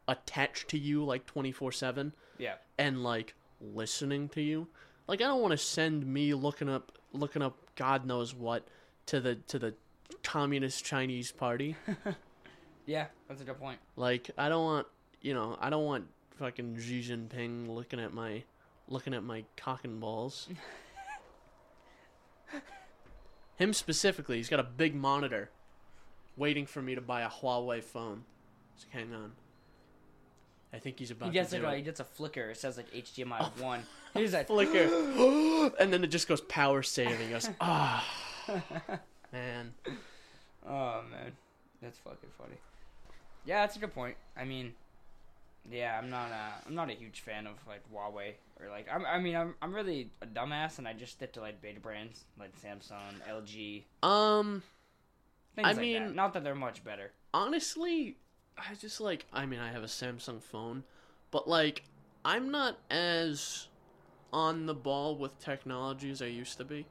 attached 0.07 0.67
to 0.69 0.77
you 0.77 1.03
like 1.03 1.25
twenty 1.25 1.51
four 1.51 1.71
seven 1.71 2.13
Yeah. 2.37 2.55
and 2.77 3.03
like 3.03 3.33
listening 3.61 4.29
to 4.29 4.41
you. 4.41 4.67
Like 5.07 5.21
I 5.21 5.25
don't 5.25 5.41
want 5.41 5.51
to 5.51 5.57
send 5.57 6.05
me 6.05 6.33
looking 6.33 6.69
up 6.69 6.91
looking 7.13 7.41
up 7.41 7.57
God 7.75 8.05
knows 8.05 8.33
what 8.35 8.67
to 9.07 9.19
the 9.19 9.35
to 9.35 9.57
the 9.59 9.73
communist 10.23 10.83
Chinese 10.85 11.31
party. 11.31 11.75
Yeah, 12.85 13.05
that's 13.27 13.39
a 13.41 13.43
good 13.45 13.59
point. 13.59 13.77
like 13.95 14.31
I 14.37 14.49
don't 14.49 14.63
want 14.63 14.87
you 15.21 15.33
know 15.35 15.57
I 15.61 15.69
don't 15.69 15.85
want 15.85 16.05
fucking 16.39 16.79
Xi 16.79 17.01
Jinping 17.01 17.67
looking 17.67 17.99
at 17.99 18.13
my 18.13 18.43
looking 18.87 19.13
at 19.13 19.23
my 19.23 19.43
cock 19.57 19.83
and 19.83 19.99
balls. 19.99 20.47
Him 23.57 23.73
specifically, 23.73 24.37
he's 24.37 24.47
got 24.49 24.61
a 24.61 24.63
big 24.63 24.95
monitor 24.95 25.49
waiting 26.37 26.65
for 26.65 26.81
me 26.81 26.95
to 26.95 27.01
buy 27.01 27.21
a 27.21 27.29
Huawei 27.29 27.83
phone. 27.83 28.23
So 28.77 28.87
hang 28.91 29.13
on. 29.13 29.33
I 30.73 30.79
think 30.79 30.97
he's 30.99 31.11
about 31.11 31.27
He 31.27 31.33
gets 31.33 31.49
to 31.49 31.57
like 31.57 31.63
do 31.63 31.67
a, 31.67 31.73
it. 31.73 31.77
he 31.77 31.81
gets 31.83 31.99
a 31.99 32.05
flicker. 32.05 32.49
It 32.51 32.57
says 32.57 32.77
like 32.77 32.89
HDMI 32.93 33.59
one. 33.59 33.83
He's 34.13 34.33
like, 34.33 34.47
flicker, 34.47 34.85
and 35.79 35.93
then 35.93 36.03
it 36.03 36.07
just 36.07 36.27
goes 36.27 36.41
power 36.41 36.81
saving. 36.81 37.19
He 37.19 37.29
goes, 37.29 37.49
ah, 37.61 38.03
man. 39.31 39.73
oh 40.65 41.01
man, 41.11 41.33
that's 41.81 41.97
fucking 41.99 42.29
funny. 42.37 42.55
Yeah, 43.45 43.61
that's 43.61 43.75
a 43.75 43.79
good 43.79 43.93
point. 43.93 44.15
I 44.37 44.45
mean, 44.45 44.73
yeah, 45.69 45.97
I'm 45.97 46.09
not 46.09 46.29
a 46.31 46.67
I'm 46.67 46.75
not 46.75 46.89
a 46.89 46.93
huge 46.93 47.21
fan 47.21 47.47
of 47.47 47.53
like 47.67 47.81
Huawei 47.91 48.33
or 48.59 48.69
like 48.69 48.87
I'm, 48.91 49.05
I 49.05 49.19
mean 49.19 49.35
I'm 49.35 49.55
I'm 49.61 49.73
really 49.73 50.11
a 50.21 50.25
dumbass 50.27 50.77
and 50.77 50.87
I 50.87 50.93
just 50.93 51.13
stick 51.13 51.33
to 51.33 51.41
like 51.41 51.61
beta 51.61 51.79
brands 51.79 52.25
like 52.39 52.51
Samsung, 52.61 53.15
LG, 53.29 53.83
Um, 54.07 54.61
things 55.55 55.65
I 55.65 55.69
like 55.71 55.75
that. 55.77 55.81
mean- 55.81 56.15
Not 56.15 56.33
that 56.33 56.43
they're 56.43 56.55
much 56.55 56.83
better. 56.83 57.11
honestly, 57.33 58.17
I 58.57 58.73
just 58.75 58.99
like. 58.99 59.25
I 59.33 59.45
mean, 59.45 59.59
I 59.59 59.71
have 59.71 59.83
a 59.83 59.87
Samsung 59.87 60.41
phone, 60.41 60.83
but 61.31 61.47
like, 61.47 61.83
I'm 62.25 62.51
not 62.51 62.77
as 62.89 63.67
on 64.33 64.65
the 64.65 64.73
ball 64.73 65.15
with 65.17 65.39
technology 65.39 66.11
as 66.11 66.21
I 66.21 66.25
used 66.27 66.57
to 66.57 66.65
be. 66.65 66.85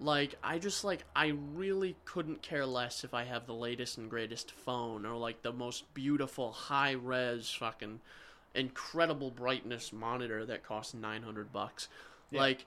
Like, 0.00 0.34
I 0.42 0.58
just 0.58 0.82
like. 0.82 1.04
I 1.14 1.34
really 1.54 1.94
couldn't 2.06 2.42
care 2.42 2.64
less 2.64 3.04
if 3.04 3.12
I 3.12 3.24
have 3.24 3.46
the 3.46 3.54
latest 3.54 3.98
and 3.98 4.08
greatest 4.08 4.50
phone 4.50 5.04
or 5.04 5.16
like 5.16 5.42
the 5.42 5.52
most 5.52 5.92
beautiful 5.92 6.52
high 6.52 6.92
res 6.92 7.50
fucking 7.50 8.00
incredible 8.54 9.30
brightness 9.30 9.92
monitor 9.92 10.44
that 10.46 10.64
costs 10.64 10.94
900 10.94 11.52
bucks. 11.52 11.88
Yeah. 12.30 12.40
Like 12.40 12.66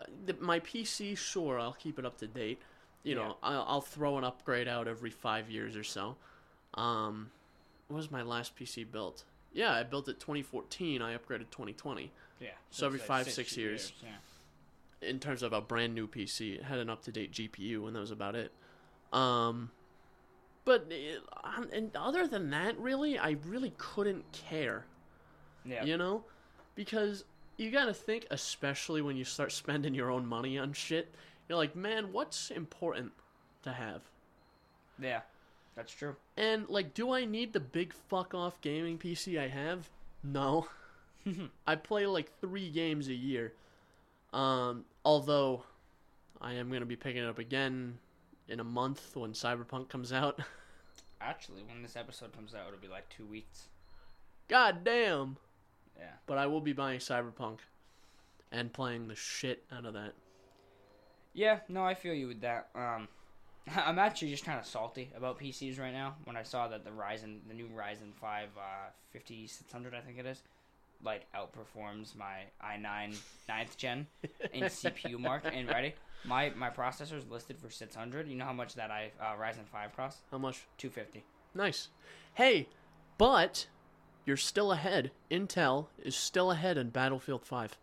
uh, 0.00 0.04
the, 0.26 0.36
my 0.40 0.60
PC, 0.60 1.16
sure, 1.16 1.58
I'll 1.58 1.72
keep 1.74 1.98
it 1.98 2.06
up 2.06 2.18
to 2.18 2.26
date. 2.26 2.60
You 3.02 3.16
know, 3.16 3.36
I'll, 3.42 3.64
I'll 3.66 3.80
throw 3.80 4.16
an 4.16 4.22
upgrade 4.22 4.68
out 4.68 4.86
every 4.86 5.10
5 5.10 5.50
years 5.50 5.76
or 5.76 5.82
so. 5.82 6.16
Um 6.74 7.30
what 7.88 7.96
was 7.96 8.10
my 8.10 8.22
last 8.22 8.56
PC 8.56 8.90
built? 8.90 9.24
Yeah, 9.52 9.72
I 9.72 9.82
built 9.82 10.08
it 10.08 10.18
2014, 10.20 11.02
I 11.02 11.14
upgraded 11.14 11.50
2020 11.50 12.10
Yeah. 12.40 12.48
So 12.70 12.86
every 12.86 13.00
it's 13.00 13.06
five, 13.06 13.30
six 13.30 13.56
years. 13.56 13.92
Yeah. 14.02 14.10
In 15.02 15.18
terms 15.18 15.42
of 15.42 15.52
a 15.52 15.60
brand 15.60 15.94
new 15.94 16.06
PC. 16.06 16.56
It 16.56 16.64
had 16.64 16.78
an 16.78 16.90
up 16.90 17.02
to 17.04 17.12
date 17.12 17.32
GPU, 17.32 17.86
and 17.86 17.96
that 17.96 18.00
was 18.00 18.10
about 18.10 18.34
it. 18.34 18.52
Um, 19.12 19.70
but 20.64 20.86
it, 20.90 21.20
um, 21.44 21.68
and 21.72 21.94
other 21.96 22.26
than 22.26 22.50
that, 22.50 22.78
really, 22.78 23.18
I 23.18 23.36
really 23.46 23.72
couldn't 23.78 24.24
care. 24.32 24.86
Yeah. 25.64 25.84
You 25.84 25.96
know, 25.96 26.24
because 26.74 27.24
you 27.56 27.70
got 27.70 27.86
to 27.86 27.94
think, 27.94 28.26
especially 28.30 29.02
when 29.02 29.16
you 29.16 29.24
start 29.24 29.52
spending 29.52 29.94
your 29.94 30.10
own 30.10 30.26
money 30.26 30.58
on 30.58 30.72
shit. 30.72 31.14
You're 31.48 31.58
like, 31.58 31.76
man, 31.76 32.12
what's 32.12 32.50
important 32.50 33.12
to 33.64 33.72
have? 33.72 34.02
Yeah. 35.00 35.20
That's 35.74 35.92
true. 35.92 36.16
And 36.36 36.68
like, 36.68 36.94
do 36.94 37.12
I 37.12 37.24
need 37.24 37.52
the 37.52 37.60
big 37.60 37.92
fuck 37.92 38.34
off 38.34 38.60
gaming 38.60 38.98
PC 38.98 39.38
I 39.38 39.48
have? 39.48 39.88
No. 40.22 40.68
I 41.66 41.76
play 41.76 42.06
like 42.06 42.30
three 42.40 42.70
games 42.70 43.08
a 43.08 43.14
year. 43.14 43.54
Um, 44.32 44.84
although 45.04 45.64
I 46.40 46.54
am 46.54 46.70
gonna 46.70 46.86
be 46.86 46.96
picking 46.96 47.22
it 47.22 47.28
up 47.28 47.38
again 47.38 47.98
in 48.48 48.60
a 48.60 48.64
month 48.64 49.14
when 49.14 49.32
Cyberpunk 49.32 49.88
comes 49.88 50.12
out. 50.12 50.40
Actually, 51.20 51.62
when 51.62 51.82
this 51.82 51.96
episode 51.96 52.32
comes 52.32 52.54
out, 52.54 52.66
it'll 52.66 52.80
be 52.80 52.88
like 52.88 53.08
two 53.08 53.26
weeks. 53.26 53.68
God 54.48 54.84
damn! 54.84 55.36
Yeah. 55.96 56.10
But 56.26 56.38
I 56.38 56.46
will 56.46 56.60
be 56.60 56.72
buying 56.72 56.98
Cyberpunk 56.98 57.58
and 58.50 58.72
playing 58.72 59.08
the 59.08 59.14
shit 59.14 59.64
out 59.70 59.84
of 59.84 59.94
that. 59.94 60.12
Yeah, 61.32 61.60
no, 61.68 61.84
I 61.84 61.94
feel 61.94 62.12
you 62.12 62.28
with 62.28 62.40
that. 62.42 62.68
Um, 62.74 63.08
I'm 63.76 63.98
actually 63.98 64.30
just 64.30 64.44
kind 64.44 64.58
of 64.58 64.66
salty 64.66 65.10
about 65.16 65.38
PCs 65.38 65.78
right 65.78 65.92
now. 65.92 66.16
When 66.24 66.36
I 66.36 66.42
saw 66.42 66.68
that 66.68 66.84
the 66.84 66.90
Ryzen, 66.90 67.38
the 67.48 67.54
new 67.54 67.68
Ryzen 67.68 68.12
5 68.20 68.48
uh, 68.56 68.60
5600, 69.12 69.94
I 69.94 70.00
think 70.00 70.18
it 70.18 70.26
is, 70.26 70.42
like 71.04 71.26
outperforms 71.34 72.14
my 72.16 72.44
i9 72.64 73.16
9th 73.48 73.76
gen 73.76 74.06
in 74.52 74.62
CPU 74.64 75.18
mark. 75.18 75.44
And 75.52 75.68
ready, 75.68 75.94
my 76.24 76.50
my 76.50 76.70
processor 76.70 77.16
is 77.16 77.26
listed 77.30 77.58
for 77.58 77.70
600. 77.70 78.28
You 78.28 78.36
know 78.36 78.44
how 78.44 78.52
much 78.52 78.74
that 78.74 78.90
I 78.90 79.12
uh, 79.20 79.36
Ryzen 79.40 79.66
5 79.70 79.96
costs? 79.96 80.22
How 80.30 80.38
much? 80.38 80.62
250. 80.78 81.24
Nice. 81.54 81.88
Hey, 82.34 82.68
but 83.18 83.66
you're 84.24 84.36
still 84.36 84.72
ahead. 84.72 85.10
Intel 85.30 85.86
is 86.02 86.16
still 86.16 86.50
ahead 86.50 86.78
in 86.78 86.90
Battlefield 86.90 87.44
5. 87.44 87.76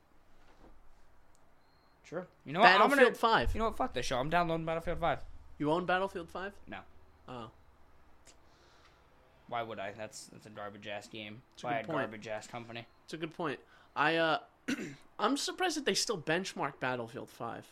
Sure. 2.04 2.28
You 2.46 2.54
know 2.54 2.62
what? 2.62 2.70
I'm 2.70 2.80
Battlefield 2.90 3.20
gonna, 3.20 3.46
5. 3.46 3.54
You 3.54 3.60
know 3.60 3.66
what? 3.66 3.78
Fuck 3.78 3.94
this 3.94 4.06
show. 4.06 4.18
I'm 4.18 4.30
downloading 4.30 4.66
Battlefield 4.66 5.00
5. 5.00 5.20
You 5.60 5.72
own 5.72 5.86
Battlefield 5.86 6.30
5? 6.30 6.54
No. 6.68 6.78
Oh. 7.28 7.52
Why 9.50 9.64
would 9.64 9.80
I? 9.80 9.92
That's 9.98 10.28
that's 10.28 10.46
a 10.46 10.50
garbage 10.50 10.88
ass 10.88 11.08
game 11.08 11.42
a 11.60 11.62
by 11.64 11.74
a 11.80 11.84
point. 11.84 11.98
garbage 11.98 12.28
ass 12.28 12.48
company. 12.48 12.86
It's 13.06 13.14
a 13.14 13.18
good 13.18 13.34
point. 13.36 13.60
I 13.96 14.16
uh 14.16 14.38
I'm 15.20 15.36
surprised 15.36 15.76
that 15.78 15.86
they 15.86 15.96
still 15.96 16.18
benchmark 16.18 16.74
Battlefield 16.80 17.30
5. 17.30 17.66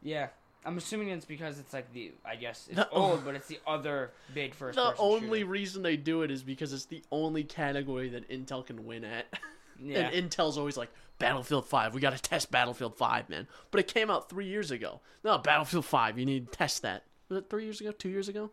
Yeah, 0.00 0.28
I'm 0.64 0.78
assuming 0.78 1.08
it's 1.08 1.24
because 1.26 1.58
it's 1.58 1.72
like 1.72 1.92
the 1.92 2.12
I 2.24 2.36
guess 2.36 2.66
it's 2.68 2.76
The- 2.76 2.88
old, 2.90 3.24
but 3.24 3.34
it's 3.34 3.48
the 3.48 3.58
other 3.66 4.12
big 4.32 4.54
first. 4.60 4.76
The 4.76 4.94
only 4.98 5.40
shooter. 5.40 5.50
reason 5.50 5.82
they 5.82 5.96
do 5.96 6.22
it 6.22 6.30
is 6.30 6.42
because 6.42 6.72
it's 6.72 6.86
the 6.86 7.02
only 7.10 7.44
category 7.44 8.08
that 8.10 8.28
Intel 8.30 8.64
can 8.64 8.86
win 8.86 9.04
at. 9.04 9.26
yeah, 9.82 10.08
and 10.08 10.30
Intel's 10.30 10.56
always 10.56 10.76
like 10.76 10.90
Battlefield 11.18 11.66
5. 11.66 11.94
We 11.94 12.00
got 12.00 12.16
to 12.16 12.22
test 12.22 12.50
Battlefield 12.50 12.96
5, 12.96 13.28
man. 13.28 13.48
But 13.70 13.80
it 13.80 13.88
came 13.88 14.08
out 14.10 14.28
3 14.30 14.46
years 14.46 14.70
ago. 14.70 15.00
No, 15.24 15.38
Battlefield 15.38 15.84
5, 15.84 16.18
you 16.18 16.26
need 16.26 16.50
to 16.50 16.56
test 16.56 16.82
that. 16.82 17.04
Was 17.28 17.38
it 17.38 17.50
3 17.50 17.64
years 17.64 17.80
ago? 17.80 17.90
2 17.92 18.08
years 18.08 18.28
ago? 18.28 18.50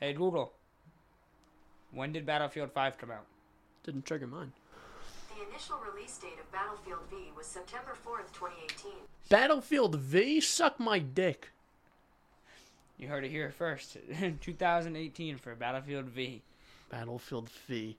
hey 0.00 0.12
Google, 0.12 0.52
when 1.92 2.12
did 2.12 2.26
Battlefield 2.26 2.72
5 2.72 2.98
come 2.98 3.10
out? 3.10 3.26
Didn't 3.84 4.04
trigger 4.04 4.26
mine. 4.26 4.52
The 5.34 5.48
initial 5.48 5.76
release 5.92 6.18
date 6.18 6.38
of 6.40 6.50
Battlefield 6.52 7.00
V 7.10 7.32
was 7.36 7.46
September 7.46 7.92
4th, 8.06 8.32
2018. 8.32 8.92
Battlefield 9.28 9.96
V 9.96 10.40
suck 10.40 10.80
my 10.80 10.98
dick. 10.98 11.50
You 12.98 13.08
heard 13.08 13.24
it 13.24 13.30
here 13.30 13.50
first. 13.50 13.96
2018 14.40 15.38
for 15.38 15.54
Battlefield 15.54 16.06
V. 16.06 16.42
Battlefield 16.90 17.48
V. 17.68 17.96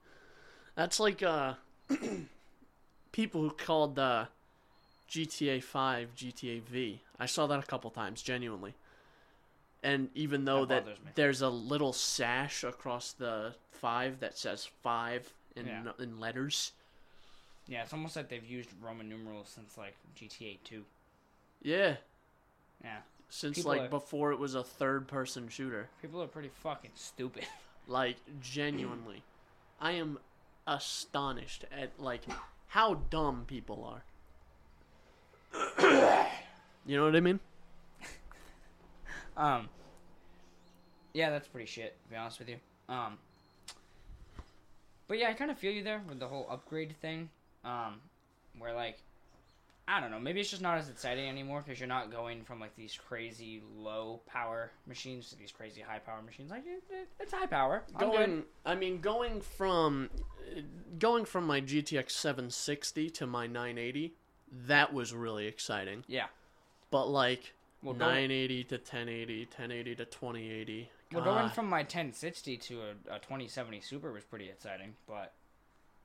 That's 0.75 0.99
like 0.99 1.23
uh 1.23 1.53
people 3.11 3.41
who 3.41 3.51
called 3.51 3.97
uh 3.97 4.25
GTA 5.09 5.63
5 5.63 6.09
GTA 6.15 6.61
V. 6.63 7.01
I 7.19 7.25
saw 7.25 7.47
that 7.47 7.59
a 7.59 7.67
couple 7.67 7.89
times 7.89 8.21
genuinely. 8.21 8.73
And 9.83 10.09
even 10.13 10.43
though 10.45 10.65
That 10.65 10.85
that, 10.85 11.15
there's 11.15 11.41
a 11.41 11.49
little 11.49 11.93
sash 11.93 12.63
across 12.63 13.13
the 13.13 13.55
5 13.71 14.19
that 14.19 14.37
says 14.37 14.65
5 14.65 15.31
in 15.55 15.67
Yeah. 15.67 15.91
in 15.99 16.19
letters. 16.19 16.73
Yeah, 17.67 17.83
it's 17.83 17.93
almost 17.93 18.15
like 18.15 18.29
they've 18.29 18.43
used 18.45 18.69
Roman 18.81 19.07
numerals 19.07 19.47
since 19.49 19.77
like 19.77 19.95
GTA 20.15 20.57
2. 20.63 20.83
Yeah, 21.61 21.97
Yeah, 22.83 22.97
since 23.29 23.57
People 23.57 23.71
like 23.71 23.81
are- 23.83 23.87
before 23.89 24.31
it 24.31 24.39
was 24.39 24.55
a 24.55 24.63
third 24.63 25.07
person 25.07 25.49
shooter. 25.49 25.89
people 26.01 26.21
are 26.21 26.27
pretty 26.27 26.49
fucking 26.49 26.91
stupid. 26.95 27.45
Like 27.87 28.17
genuinely. 28.39 29.23
I 29.81 29.93
am 29.93 30.19
astonished 30.67 31.65
at 31.71 31.99
like 31.99 32.21
how 32.67 32.95
dumb 33.09 33.45
people 33.47 33.83
are. 33.83 34.03
you 36.85 36.95
know 36.97 37.05
what 37.05 37.15
I 37.15 37.19
mean? 37.19 37.39
Um. 39.39 39.69
Yeah, 41.13 41.29
that's 41.31 41.47
pretty 41.47 41.65
shit. 41.65 41.95
To 42.03 42.09
be 42.09 42.15
honest 42.15 42.37
with 42.39 42.49
you. 42.49 42.57
Um. 42.87 43.17
But 45.07 45.17
yeah, 45.17 45.29
I 45.29 45.33
kind 45.33 45.49
of 45.49 45.57
feel 45.57 45.71
you 45.71 45.83
there 45.83 46.01
with 46.07 46.19
the 46.19 46.27
whole 46.27 46.47
upgrade 46.51 46.95
thing. 47.01 47.29
Um, 47.65 47.95
where 48.59 48.73
like, 48.75 48.99
I 49.87 49.99
don't 49.99 50.11
know. 50.11 50.19
Maybe 50.19 50.39
it's 50.39 50.51
just 50.51 50.61
not 50.61 50.77
as 50.77 50.87
exciting 50.87 51.27
anymore 51.27 51.63
because 51.65 51.79
you're 51.79 51.87
not 51.89 52.11
going 52.11 52.43
from 52.43 52.59
like 52.59 52.75
these 52.75 52.95
crazy 53.07 53.63
low 53.75 54.21
power 54.27 54.69
machines 54.85 55.29
to 55.31 55.37
these 55.37 55.51
crazy 55.51 55.81
high 55.81 55.97
power 55.97 56.21
machines. 56.21 56.51
Like 56.51 56.63
it, 56.67 56.83
it, 56.91 57.07
it's 57.19 57.33
high 57.33 57.47
power. 57.47 57.83
I'm 57.95 58.11
good. 58.11 58.15
going 58.17 58.43
i 58.65 58.75
mean 58.75 59.01
going 59.01 59.41
from 59.41 60.09
going 60.99 61.25
from 61.25 61.45
my 61.47 61.61
gtx 61.61 62.11
760 62.11 63.09
to 63.11 63.27
my 63.27 63.45
980 63.47 64.13
that 64.67 64.91
was 64.93 65.13
really 65.13 65.45
exciting 65.47 66.03
Yeah. 66.07 66.25
but 66.91 67.07
like 67.07 67.53
Well, 67.81 67.95
980 67.95 68.63
to 68.65 68.75
1080 68.75 69.45
1080 69.45 69.95
to 69.95 70.05
2080 70.05 70.89
well, 71.13 71.23
going 71.23 71.49
from 71.49 71.67
my 71.67 71.79
1060 71.79 72.57
to 72.57 72.81
a, 72.81 73.15
a 73.15 73.19
2070 73.19 73.79
Super 73.81 74.11
was 74.11 74.23
pretty 74.23 74.49
exciting, 74.49 74.95
but. 75.07 75.33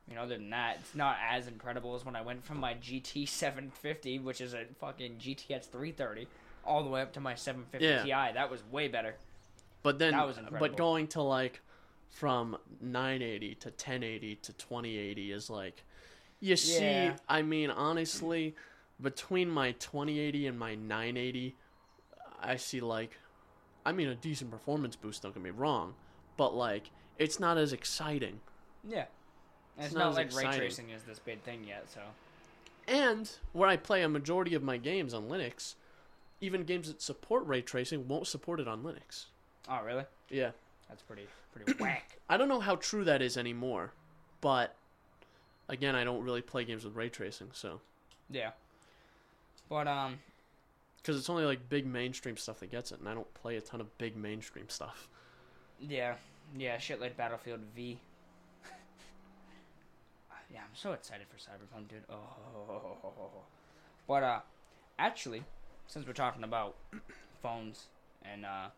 You 0.06 0.16
know, 0.16 0.24
other 0.24 0.36
than 0.36 0.50
that, 0.50 0.76
it's 0.80 0.94
not 0.94 1.16
as 1.30 1.48
incredible 1.48 1.94
as 1.94 2.04
when 2.04 2.14
I 2.14 2.20
went 2.20 2.44
from 2.44 2.58
my 2.58 2.74
GT 2.74 3.26
750, 3.26 4.18
which 4.18 4.42
is 4.42 4.52
a 4.52 4.66
fucking 4.78 5.16
GTX 5.16 5.64
330, 5.70 6.26
all 6.66 6.84
the 6.84 6.90
way 6.90 7.00
up 7.00 7.14
to 7.14 7.20
my 7.20 7.34
750 7.34 7.86
Yeah. 8.10 8.26
Ti. 8.26 8.34
That 8.34 8.50
was 8.50 8.60
way 8.70 8.88
better. 8.88 9.14
but 9.82 9.98
then 9.98 10.12
that 10.12 10.26
was 10.26 10.36
incredible. 10.36 10.68
but 10.68 10.76
going 10.76 11.06
to 11.08 11.22
like 11.22 11.62
from 12.10 12.56
980 12.82 13.54
to 13.54 13.68
1080 13.70 14.36
to 14.36 14.52
2080 14.52 15.32
is 15.32 15.48
like 15.50 15.82
you 16.40 16.56
see 16.56 17.10
i 17.28 17.42
mean 17.42 17.70
honestly 17.70 18.54
between 19.00 19.48
my 19.48 19.72
2080 19.72 20.46
and 20.46 20.58
my 20.58 20.74
980 20.74 21.56
i 22.41 22.57
see 22.57 22.80
like 22.80 23.18
i 23.87 23.93
mean 23.93 24.09
a 24.09 24.14
decent 24.14 24.51
performance 24.51 24.97
boost 24.97 25.22
don't 25.22 25.35
get 25.35 25.43
me 25.43 25.51
wrong 25.51 25.95
but 26.37 26.55
like 26.55 26.91
it's 27.18 27.39
not 27.39 27.57
as 27.59 27.72
exciting 27.72 28.41
Yeah. 28.89 29.05
And 29.76 29.87
it's, 29.87 29.87
It's 29.87 29.95
not 29.95 30.01
not, 30.01 30.09
as 30.11 30.16
like 30.16 30.26
ray 30.26 30.43
exciting. 30.45 30.59
tracing 30.61 30.91
is 30.91 31.03
this 31.03 31.18
big 31.18 31.41
thing 31.43 31.64
yet, 31.66 31.87
so. 31.93 32.01
and 32.87 33.30
where 33.53 33.68
i 33.68 33.76
play 33.76 34.03
a 34.03 34.09
majority 34.09 34.55
of 34.55 34.62
my 34.62 34.76
games 34.76 35.12
on 35.14 35.28
linux 35.28 35.74
even 36.41 36.64
games 36.64 36.89
that 36.89 37.01
support 37.03 37.47
ray 37.47 37.62
tracing 37.62 38.07
won't 38.09 38.26
support 38.26 38.61
it 38.61 38.68
on 38.68 38.82
linux 38.82 39.26
Oh, 39.68 39.80
really? 39.82 40.05
yeah 40.30 40.51
That's 40.89 41.03
pretty 41.03 41.26
pretty 41.55 41.72
whack. 41.82 42.18
I 42.28 42.37
don't 42.37 42.49
know 42.49 42.61
how 42.61 42.76
true 42.76 43.05
that 43.05 43.22
is 43.22 43.37
anymore, 43.39 43.93
but 44.43 44.74
again, 45.68 45.95
I 45.95 46.05
don't 46.05 46.22
really 46.22 46.43
play 46.43 46.64
games 46.64 46.85
with 46.85 46.95
ray 46.95 47.09
tracing, 47.09 47.49
so 47.53 47.80
Yeah. 48.30 48.51
But 49.70 49.89
um, 49.89 50.18
because 51.05 51.18
it's 51.20 51.28
only 51.28 51.44
like 51.44 51.68
big 51.68 51.84
mainstream 51.86 52.36
stuff 52.38 52.61
that 52.61 52.70
gets 52.70 52.90
it, 52.90 52.98
and 52.98 53.09
I 53.09 53.12
don't 53.12 53.32
play 53.34 53.57
a 53.57 53.61
ton 53.61 53.82
of 53.82 53.98
big 53.98 54.16
mainstream 54.16 54.70
stuff. 54.70 55.09
yeah, 55.78 56.14
yeah, 56.57 56.78
shit 56.78 56.98
like 56.98 57.14
Battlefield 57.14 57.61
V. 57.76 57.98
yeah, 60.50 60.61
I'm 60.61 60.74
so 60.74 60.92
excited 60.92 61.26
for 61.28 61.36
Cyberpunk, 61.36 61.88
dude. 61.88 62.05
Oh, 62.09 63.42
but 64.09 64.22
uh, 64.22 64.40
actually, 64.98 65.44
since 65.88 66.07
we're 66.07 66.14
talking 66.14 66.42
about 66.42 66.76
phones 67.42 67.84
and 68.22 68.46
uh, 68.46 68.68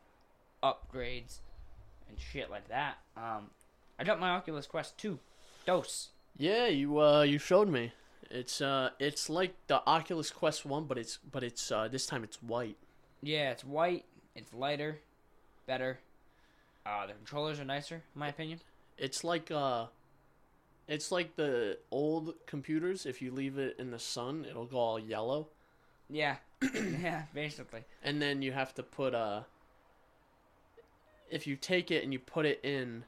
upgrades 0.65 1.39
and 2.09 2.19
shit 2.19 2.51
like 2.51 2.67
that, 2.69 2.97
um, 3.17 3.51
I 4.01 4.05
got 4.05 4.19
my 4.19 4.31
Oculus 4.31 4.67
Quest 4.67 4.99
2. 4.99 5.19
Dose. 5.65 6.09
Yeah, 6.37 6.67
you 6.67 7.01
uh, 7.01 7.23
you 7.23 7.39
showed 7.39 7.69
me. 7.69 7.93
It's 8.31 8.61
uh, 8.61 8.91
it's 8.99 9.29
like 9.31 9.55
the 9.67 9.83
Oculus 9.87 10.31
Quest 10.31 10.65
one, 10.67 10.85
but 10.85 10.99
it's 10.99 11.19
but 11.31 11.43
it's 11.43 11.71
uh, 11.71 11.89
this 11.89 12.07
time 12.07 12.25
it's 12.25 12.43
white. 12.43 12.77
Yeah, 13.23 13.51
it's 13.51 13.65
white. 13.65 14.05
It's 14.35 14.53
lighter, 14.53 14.99
better. 15.67 15.99
Uh, 16.85 17.07
the 17.07 17.15
controllers 17.15 17.59
are 17.59 17.65
nicer, 17.65 17.97
in 18.15 18.19
my 18.19 18.29
opinion. 18.29 18.61
It's 18.99 19.25
like 19.25 19.51
uh, 19.51 19.87
it's 20.89 21.11
like 21.11 21.37
the 21.37 21.79
old 21.91 22.35
computers. 22.47 23.07
If 23.07 23.23
you 23.23 23.31
leave 23.31 23.59
it 23.59 23.77
in 23.79 23.91
the 23.91 23.99
sun, 23.99 24.47
it'll 24.49 24.67
go 24.67 24.79
all 24.79 24.99
yellow, 24.99 25.49
Yeah, 26.09 26.37
yeah, 26.75 27.23
basically. 27.35 27.85
and 28.03 28.21
then 28.21 28.43
you 28.43 28.53
have 28.53 28.75
to 28.75 28.83
put 28.83 29.15
uh, 29.15 29.43
if 31.31 31.47
you 31.47 31.57
take 31.57 31.91
it 31.91 32.05
and 32.05 32.13
you 32.13 32.19
put 32.19 32.47
it 32.47 32.61
in 32.63 33.05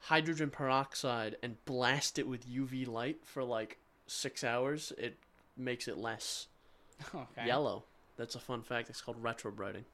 hydrogen 0.00 0.50
peroxide 0.50 1.36
and 1.42 1.56
blast 1.64 2.18
it 2.18 2.28
with 2.28 2.46
UV 2.48 2.86
light 2.86 3.18
for 3.24 3.42
like 3.42 3.78
six 4.06 4.44
hours, 4.44 4.92
it 4.98 5.16
makes 5.56 5.88
it 5.88 5.96
less 5.98 6.46
Okay. 7.14 7.46
yellow. 7.46 7.84
That's 8.16 8.34
a 8.34 8.40
fun 8.40 8.62
fact. 8.62 8.88
It's 8.90 9.00
called 9.00 9.22
retrobrighting. 9.22 9.84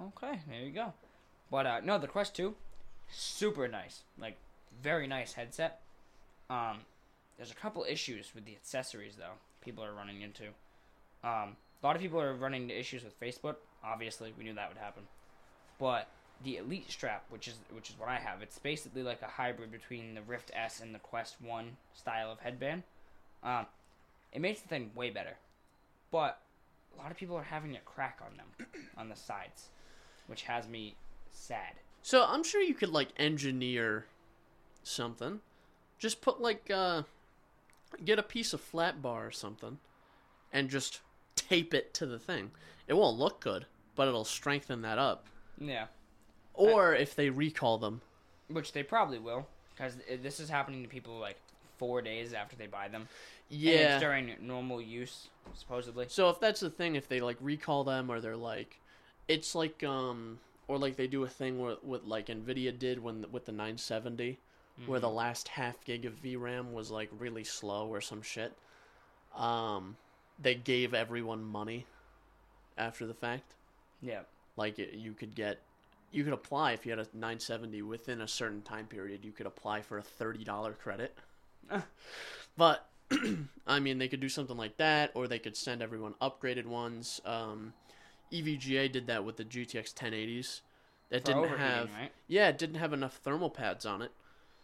Okay, 0.00 0.40
there 0.48 0.60
you 0.62 0.70
go. 0.70 0.92
But 1.50 1.66
uh, 1.66 1.80
no, 1.84 1.98
the 1.98 2.06
Quest 2.06 2.34
Two, 2.36 2.54
super 3.10 3.66
nice. 3.66 4.02
Like 4.18 4.36
very 4.82 5.06
nice 5.08 5.32
headset. 5.32 5.80
Um, 6.48 6.78
there's 7.36 7.50
a 7.50 7.54
couple 7.56 7.84
issues 7.88 8.32
with 8.34 8.44
the 8.44 8.52
accessories 8.54 9.16
though. 9.16 9.34
People 9.60 9.82
are 9.84 9.92
running 9.92 10.22
into. 10.22 10.44
Um, 11.24 11.56
a 11.82 11.86
lot 11.86 11.96
of 11.96 12.02
people 12.02 12.20
are 12.20 12.34
running 12.34 12.62
into 12.62 12.78
issues 12.78 13.02
with 13.02 13.18
Facebook. 13.20 13.56
Obviously, 13.82 14.32
we 14.38 14.44
knew 14.44 14.54
that 14.54 14.68
would 14.68 14.78
happen. 14.78 15.02
But 15.80 16.08
the 16.44 16.58
Elite 16.58 16.90
strap, 16.90 17.24
which 17.30 17.48
is 17.48 17.54
which 17.74 17.90
is 17.90 17.98
what 17.98 18.08
I 18.08 18.16
have, 18.16 18.42
it's 18.42 18.58
basically 18.60 19.02
like 19.02 19.22
a 19.22 19.26
hybrid 19.26 19.72
between 19.72 20.14
the 20.14 20.22
Rift 20.22 20.52
S 20.54 20.80
and 20.80 20.94
the 20.94 20.98
Quest 21.00 21.36
One 21.40 21.76
style 21.94 22.30
of 22.30 22.38
headband. 22.38 22.84
Um, 23.42 23.66
it 24.32 24.40
makes 24.40 24.60
the 24.60 24.68
thing 24.68 24.90
way 24.94 25.10
better, 25.10 25.36
but 26.10 26.40
a 26.94 27.00
lot 27.02 27.10
of 27.10 27.16
people 27.16 27.36
are 27.36 27.42
having 27.42 27.74
it 27.74 27.84
crack 27.84 28.20
on 28.24 28.36
them 28.36 28.68
on 28.96 29.08
the 29.08 29.16
sides, 29.16 29.68
which 30.26 30.42
has 30.42 30.68
me 30.68 30.94
sad. 31.30 31.74
So 32.02 32.24
I'm 32.26 32.42
sure 32.42 32.60
you 32.62 32.74
could 32.74 32.90
like 32.90 33.08
engineer 33.16 34.06
something. 34.82 35.40
Just 35.98 36.20
put 36.20 36.40
like 36.40 36.70
uh 36.70 37.02
get 38.04 38.18
a 38.18 38.22
piece 38.22 38.52
of 38.52 38.60
flat 38.60 39.02
bar 39.02 39.26
or 39.26 39.30
something 39.30 39.78
and 40.52 40.70
just 40.70 41.00
tape 41.36 41.74
it 41.74 41.92
to 41.94 42.06
the 42.06 42.18
thing. 42.18 42.50
It 42.88 42.94
won't 42.94 43.18
look 43.18 43.40
good, 43.40 43.66
but 43.96 44.08
it'll 44.08 44.24
strengthen 44.24 44.82
that 44.82 44.98
up. 44.98 45.26
Yeah, 45.60 45.86
Or 46.54 46.94
if 46.94 47.14
they 47.14 47.28
recall 47.30 47.78
them. 47.78 48.00
which 48.48 48.72
they 48.72 48.82
probably 48.82 49.18
will, 49.18 49.46
because 49.74 49.96
this 50.22 50.40
is 50.40 50.48
happening 50.48 50.82
to 50.82 50.88
people 50.88 51.18
like 51.18 51.36
four 51.80 52.02
days 52.02 52.32
after 52.34 52.56
they 52.56 52.66
buy 52.66 52.88
them. 52.88 53.08
Yeah. 53.48 53.98
during 53.98 54.36
normal 54.40 54.80
use, 54.80 55.28
supposedly. 55.54 56.06
So 56.08 56.28
if 56.30 56.38
that's 56.38 56.60
the 56.60 56.70
thing, 56.70 56.94
if 56.94 57.08
they 57.08 57.20
like 57.20 57.38
recall 57.40 57.82
them 57.84 58.10
or 58.10 58.20
they're 58.20 58.36
like, 58.36 58.78
it's 59.26 59.54
like 59.54 59.82
um 59.82 60.38
or 60.68 60.78
like 60.78 60.94
they 60.96 61.08
do 61.08 61.24
a 61.24 61.28
thing 61.28 61.58
where 61.58 61.76
with 61.82 62.04
like 62.04 62.26
Nvidia 62.26 62.78
did 62.78 63.02
when 63.02 63.24
with 63.32 63.46
the 63.46 63.52
970, 63.52 64.38
where 64.86 65.00
the 65.00 65.08
last 65.10 65.48
half 65.48 65.82
gig 65.84 66.04
of 66.04 66.22
VRAM 66.22 66.72
was 66.72 66.90
like 66.90 67.10
really 67.18 67.44
slow 67.44 67.88
or 67.88 68.00
some 68.00 68.22
shit. 68.22 68.52
Um, 69.36 69.96
they 70.40 70.54
gave 70.54 70.94
everyone 70.94 71.44
money 71.44 71.86
after 72.78 73.06
the 73.06 73.14
fact. 73.14 73.54
Yeah, 74.02 74.20
Like 74.56 74.78
it, 74.78 74.94
you 74.94 75.12
could 75.12 75.34
get, 75.34 75.58
you 76.12 76.24
could 76.24 76.32
apply 76.32 76.72
if 76.72 76.86
you 76.86 76.92
had 76.92 76.98
a 76.98 77.06
970 77.12 77.82
within 77.82 78.20
a 78.22 78.28
certain 78.28 78.62
time 78.62 78.86
period. 78.86 79.24
You 79.24 79.32
could 79.32 79.46
apply 79.46 79.82
for 79.82 79.98
a 79.98 80.02
thirty 80.02 80.44
dollar 80.44 80.72
credit. 80.72 81.14
But 82.56 82.88
I 83.66 83.80
mean, 83.80 83.98
they 83.98 84.08
could 84.08 84.20
do 84.20 84.28
something 84.28 84.56
like 84.56 84.76
that, 84.78 85.10
or 85.14 85.28
they 85.28 85.38
could 85.38 85.56
send 85.56 85.82
everyone 85.82 86.14
upgraded 86.20 86.66
ones. 86.66 87.20
Um, 87.24 87.72
EVGA 88.32 88.90
did 88.90 89.06
that 89.08 89.24
with 89.24 89.36
the 89.36 89.44
GTX 89.44 89.94
1080s. 89.94 90.60
That 91.10 91.26
For 91.26 91.32
didn't 91.32 91.58
have, 91.58 91.90
right? 91.98 92.12
yeah, 92.28 92.48
it 92.48 92.58
didn't 92.58 92.76
have 92.76 92.92
enough 92.92 93.16
thermal 93.16 93.50
pads 93.50 93.84
on 93.84 94.00
it, 94.00 94.12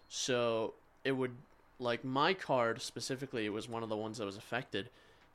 so 0.09 0.75
it 1.03 1.13
would 1.13 1.33
like 1.79 2.05
my 2.05 2.35
card 2.35 2.81
specifically. 2.81 3.47
It 3.47 3.53
was 3.53 3.69
one 3.69 3.83
of 3.83 3.89
the 3.89 3.97
ones 3.97 4.19
that 4.19 4.27
was 4.27 4.37
affected. 4.37 4.91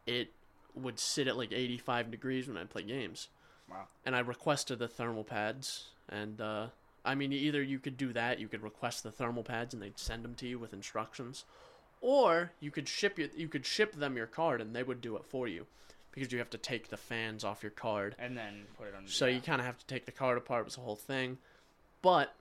It 0.06 0.32
would 0.74 1.00
sit 1.00 1.28
at 1.28 1.38
like 1.38 1.52
85 1.52 2.12
degrees 2.12 2.48
when 2.48 2.58
I 2.58 2.64
play 2.64 2.84
games 2.84 3.28
wow. 3.72 3.88
and 4.06 4.16
I 4.16 4.20
requested 4.20 4.80
the 4.80 4.88
thermal 4.88 5.24
pads. 5.24 5.86
And 6.10 6.40
uh, 6.42 6.68
I 7.04 7.16
mean, 7.16 7.34
either 7.34 7.62
you 7.62 7.80
could 7.80 7.98
do 7.98 8.14
that, 8.14 8.40
you 8.40 8.48
could 8.48 8.62
request 8.62 9.04
the 9.04 9.12
thermal 9.12 9.44
pads, 9.44 9.74
and 9.74 9.82
they'd 9.82 9.98
send 10.00 10.24
them 10.24 10.36
to 10.36 10.48
you 10.48 10.60
with 10.60 10.74
instructions, 10.74 11.46
or 12.00 12.52
you 12.60 12.72
could 12.72 12.88
ship 12.88 13.18
you 13.18 13.30
you 13.36 13.48
could 13.48 13.66
ship 13.66 13.96
them 13.96 14.16
your 14.16 14.28
card, 14.28 14.62
and 14.62 14.76
they 14.76 14.84
would 14.84 15.02
do 15.02 15.16
it 15.16 15.26
for 15.26 15.48
you, 15.48 15.66
because 16.12 16.32
you 16.32 16.38
have 16.40 16.50
to 16.52 16.58
take 16.58 16.90
the 16.90 16.98
fans 16.98 17.44
off 17.44 17.64
your 17.64 17.72
card. 17.72 18.16
And 18.20 18.38
then 18.38 18.66
put 18.78 18.88
it 18.88 18.96
on. 18.96 19.08
So 19.08 19.26
yeah. 19.26 19.36
you 19.36 19.42
kind 19.42 19.60
of 19.60 19.66
have 19.66 19.78
to 19.80 19.86
take 19.88 20.06
the 20.06 20.12
card 20.12 20.38
apart. 20.38 20.62
It 20.62 20.66
was 20.66 20.78
a 20.78 20.82
whole 20.82 20.96
thing, 20.96 21.38
but 22.02 22.36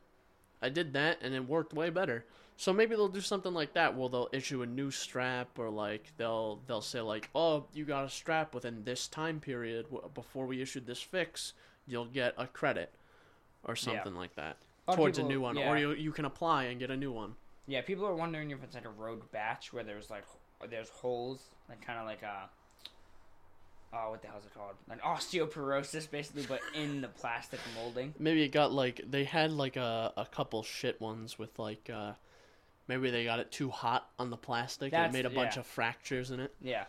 I 0.60 0.68
did 0.68 0.92
that, 0.92 1.18
and 1.22 1.34
it 1.34 1.48
worked 1.48 1.72
way 1.72 1.90
better. 1.90 2.24
So 2.56 2.74
maybe 2.74 2.94
they'll 2.94 3.08
do 3.08 3.22
something 3.22 3.54
like 3.54 3.72
that. 3.72 3.96
Well, 3.96 4.10
they'll 4.10 4.28
issue 4.32 4.60
a 4.60 4.66
new 4.66 4.90
strap, 4.90 5.58
or 5.58 5.70
like 5.70 6.12
they'll 6.18 6.60
they'll 6.66 6.82
say 6.82 7.00
like, 7.00 7.30
oh, 7.34 7.64
you 7.72 7.86
got 7.86 8.04
a 8.04 8.10
strap 8.10 8.54
within 8.54 8.84
this 8.84 9.08
time 9.08 9.40
period 9.40 9.86
before 10.12 10.44
we 10.44 10.60
issued 10.60 10.86
this 10.86 11.00
fix, 11.00 11.54
you'll 11.86 12.04
get 12.04 12.34
a 12.36 12.46
credit, 12.46 12.92
or 13.64 13.76
something 13.76 14.14
like 14.14 14.34
that 14.36 14.56
towards 14.94 15.18
people- 15.18 15.30
a 15.30 15.32
new 15.32 15.40
one, 15.40 15.56
yeah. 15.56 15.70
or 15.70 15.76
you 15.78 15.92
you 15.92 16.12
can 16.12 16.24
apply 16.24 16.64
and 16.64 16.78
get 16.80 16.90
a 16.90 16.96
new 16.96 17.12
one. 17.12 17.34
Yeah, 17.66 17.82
people 17.82 18.06
are 18.06 18.14
wondering 18.14 18.50
if 18.50 18.62
it's 18.64 18.74
like 18.74 18.84
a 18.84 18.90
rogue 18.90 19.30
batch 19.32 19.72
where 19.72 19.84
there's 19.84 20.10
like 20.10 20.24
there's 20.68 20.88
holes, 20.88 21.40
like 21.68 21.84
kind 21.84 21.98
of 21.98 22.06
like 22.06 22.22
a 22.22 22.48
oh, 23.92 24.10
what 24.10 24.22
the 24.22 24.28
hell's 24.28 24.44
it 24.44 24.54
called? 24.54 24.74
Like 24.88 25.00
osteoporosis, 25.02 26.10
basically, 26.10 26.46
but 26.48 26.60
in 26.74 27.00
the 27.00 27.08
plastic 27.08 27.60
molding. 27.74 28.14
Maybe 28.18 28.42
it 28.42 28.48
got 28.48 28.72
like 28.72 29.00
they 29.08 29.24
had 29.24 29.52
like 29.52 29.76
a 29.76 30.12
a 30.16 30.26
couple 30.26 30.62
shit 30.62 31.00
ones 31.00 31.38
with 31.38 31.58
like 31.58 31.90
uh 31.92 32.12
maybe 32.88 33.10
they 33.10 33.24
got 33.24 33.38
it 33.38 33.52
too 33.52 33.70
hot 33.70 34.08
on 34.18 34.30
the 34.30 34.36
plastic. 34.36 34.92
and 34.92 35.04
That's- 35.04 35.14
it 35.14 35.16
made 35.16 35.26
a 35.26 35.30
bunch 35.30 35.56
yeah. 35.56 35.60
of 35.60 35.66
fractures 35.66 36.30
in 36.30 36.40
it. 36.40 36.54
Yeah, 36.60 36.84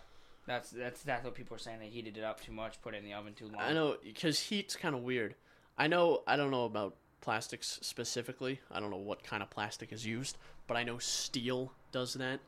That's 0.48 0.70
that's 0.72 1.04
that's 1.04 1.24
what 1.24 1.36
people 1.36 1.56
are 1.56 1.60
saying. 1.60 1.80
They 1.80 1.90
heated 1.90 2.18
it 2.18 2.24
up 2.24 2.42
too 2.42 2.52
much, 2.54 2.82
put 2.82 2.94
it 2.94 2.98
in 2.98 3.06
the 3.06 3.14
oven 3.14 3.34
too 3.34 3.46
long. 3.48 3.62
I 3.62 3.74
know 3.74 3.98
because 4.04 4.40
heat's 4.40 4.76
kind 4.76 4.96
of 4.96 5.02
weird. 5.02 5.36
I 5.82 5.88
know 5.88 6.22
I 6.28 6.36
don't 6.36 6.52
know 6.52 6.66
about 6.66 6.94
plastics 7.22 7.80
specifically. 7.82 8.60
I 8.72 8.80
don't 8.80 8.92
know 8.92 8.98
what 8.98 9.24
kind 9.24 9.42
of 9.42 9.50
plastic 9.50 9.92
is 9.92 10.06
used, 10.06 10.38
but 10.68 10.78
I 10.78 10.84
know 10.84 11.00
steel 11.00 11.72
does 11.92 12.14
that. 12.14 12.40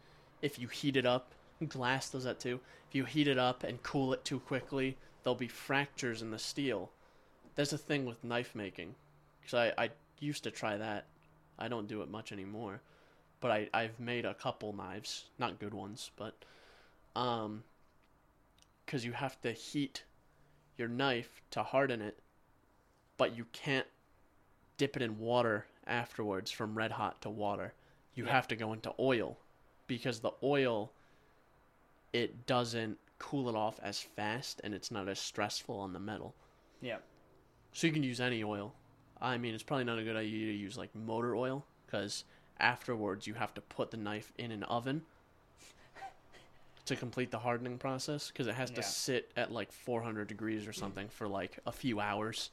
If 0.43 0.59
you 0.59 0.67
heat 0.67 0.95
it 0.95 1.07
up, 1.07 1.31
glass 1.67 2.11
does 2.11 2.25
that 2.25 2.39
too. 2.39 2.59
If 2.87 2.93
you 2.93 3.05
heat 3.05 3.27
it 3.27 3.39
up 3.39 3.63
and 3.63 3.81
cool 3.81 4.13
it 4.13 4.23
too 4.23 4.39
quickly, 4.39 4.97
there'll 5.23 5.33
be 5.33 5.47
fractures 5.47 6.21
in 6.21 6.29
the 6.29 6.37
steel. 6.37 6.91
That's 7.55 7.73
a 7.73 7.77
thing 7.79 8.05
with 8.05 8.23
knife 8.23 8.53
making. 8.53 8.93
Because 9.41 9.73
I, 9.79 9.85
I 9.85 9.89
used 10.19 10.43
to 10.43 10.51
try 10.51 10.77
that. 10.77 11.07
I 11.57 11.67
don't 11.67 11.87
do 11.87 12.03
it 12.03 12.11
much 12.11 12.31
anymore. 12.31 12.81
But 13.41 13.49
I, 13.49 13.69
I've 13.73 13.99
made 13.99 14.25
a 14.25 14.35
couple 14.35 14.73
knives. 14.73 15.25
Not 15.39 15.59
good 15.59 15.73
ones, 15.73 16.11
but. 16.17 16.35
Um. 17.15 17.63
Because 18.85 19.03
you 19.03 19.13
have 19.13 19.41
to 19.41 19.53
heat 19.53 20.03
your 20.77 20.87
knife 20.87 21.41
to 21.49 21.63
harden 21.63 21.99
it, 21.99 22.19
but 23.17 23.35
you 23.37 23.45
can't 23.51 23.87
dip 24.77 24.95
it 24.95 25.01
in 25.01 25.19
water 25.19 25.65
afterwards 25.85 26.51
from 26.51 26.75
red 26.77 26.91
hot 26.91 27.21
to 27.21 27.29
water. 27.29 27.73
You 28.15 28.25
Yeah. 28.25 28.31
have 28.31 28.47
to 28.49 28.55
go 28.55 28.73
into 28.73 28.93
oil 28.99 29.37
because 29.87 30.19
the 30.21 30.31
oil 30.41 30.91
it 32.11 32.45
doesn't 32.45 32.99
cool 33.17 33.49
it 33.49 33.55
off 33.55 33.79
as 33.81 33.99
fast 33.99 34.61
and 34.63 34.73
it's 34.73 34.91
not 34.91 35.07
as 35.07 35.19
stressful 35.19 35.79
on 35.79 35.93
the 35.93 35.99
metal. 35.99 36.35
Yeah. 36.81 36.99
So 37.71 37.87
you 37.87 37.93
can 37.93 38.03
use 38.03 38.19
any 38.21 38.43
oil. 38.43 38.75
I 39.19 39.37
mean, 39.37 39.53
it's 39.55 39.63
probably 39.63 39.85
not 39.85 39.97
a 39.97 40.03
good 40.03 40.15
idea 40.15 40.47
to 40.51 40.57
use 40.57 40.77
like 40.77 40.93
motor 40.93 41.35
oil 41.35 41.65
because 41.85 42.23
afterwards 42.59 43.25
you 43.25 43.33
have 43.33 43.53
to 43.55 43.61
put 43.61 43.89
the 43.91 43.97
knife 43.97 44.31
in 44.37 44.51
an 44.51 44.63
oven 44.63 45.03
to 46.85 46.95
complete 46.95 47.31
the 47.31 47.39
hardening 47.39 47.77
process 47.79 48.27
because 48.27 48.47
it 48.47 48.55
has 48.55 48.69
to 48.71 48.81
Yeah. 48.81 48.87
sit 48.87 49.31
at 49.35 49.51
like 49.51 49.71
400 49.71 50.27
degrees 50.27 50.67
or 50.67 50.73
something 50.73 51.09
for 51.09 51.27
like 51.27 51.57
a 51.65 51.71
few 51.71 51.99
hours. 51.99 52.51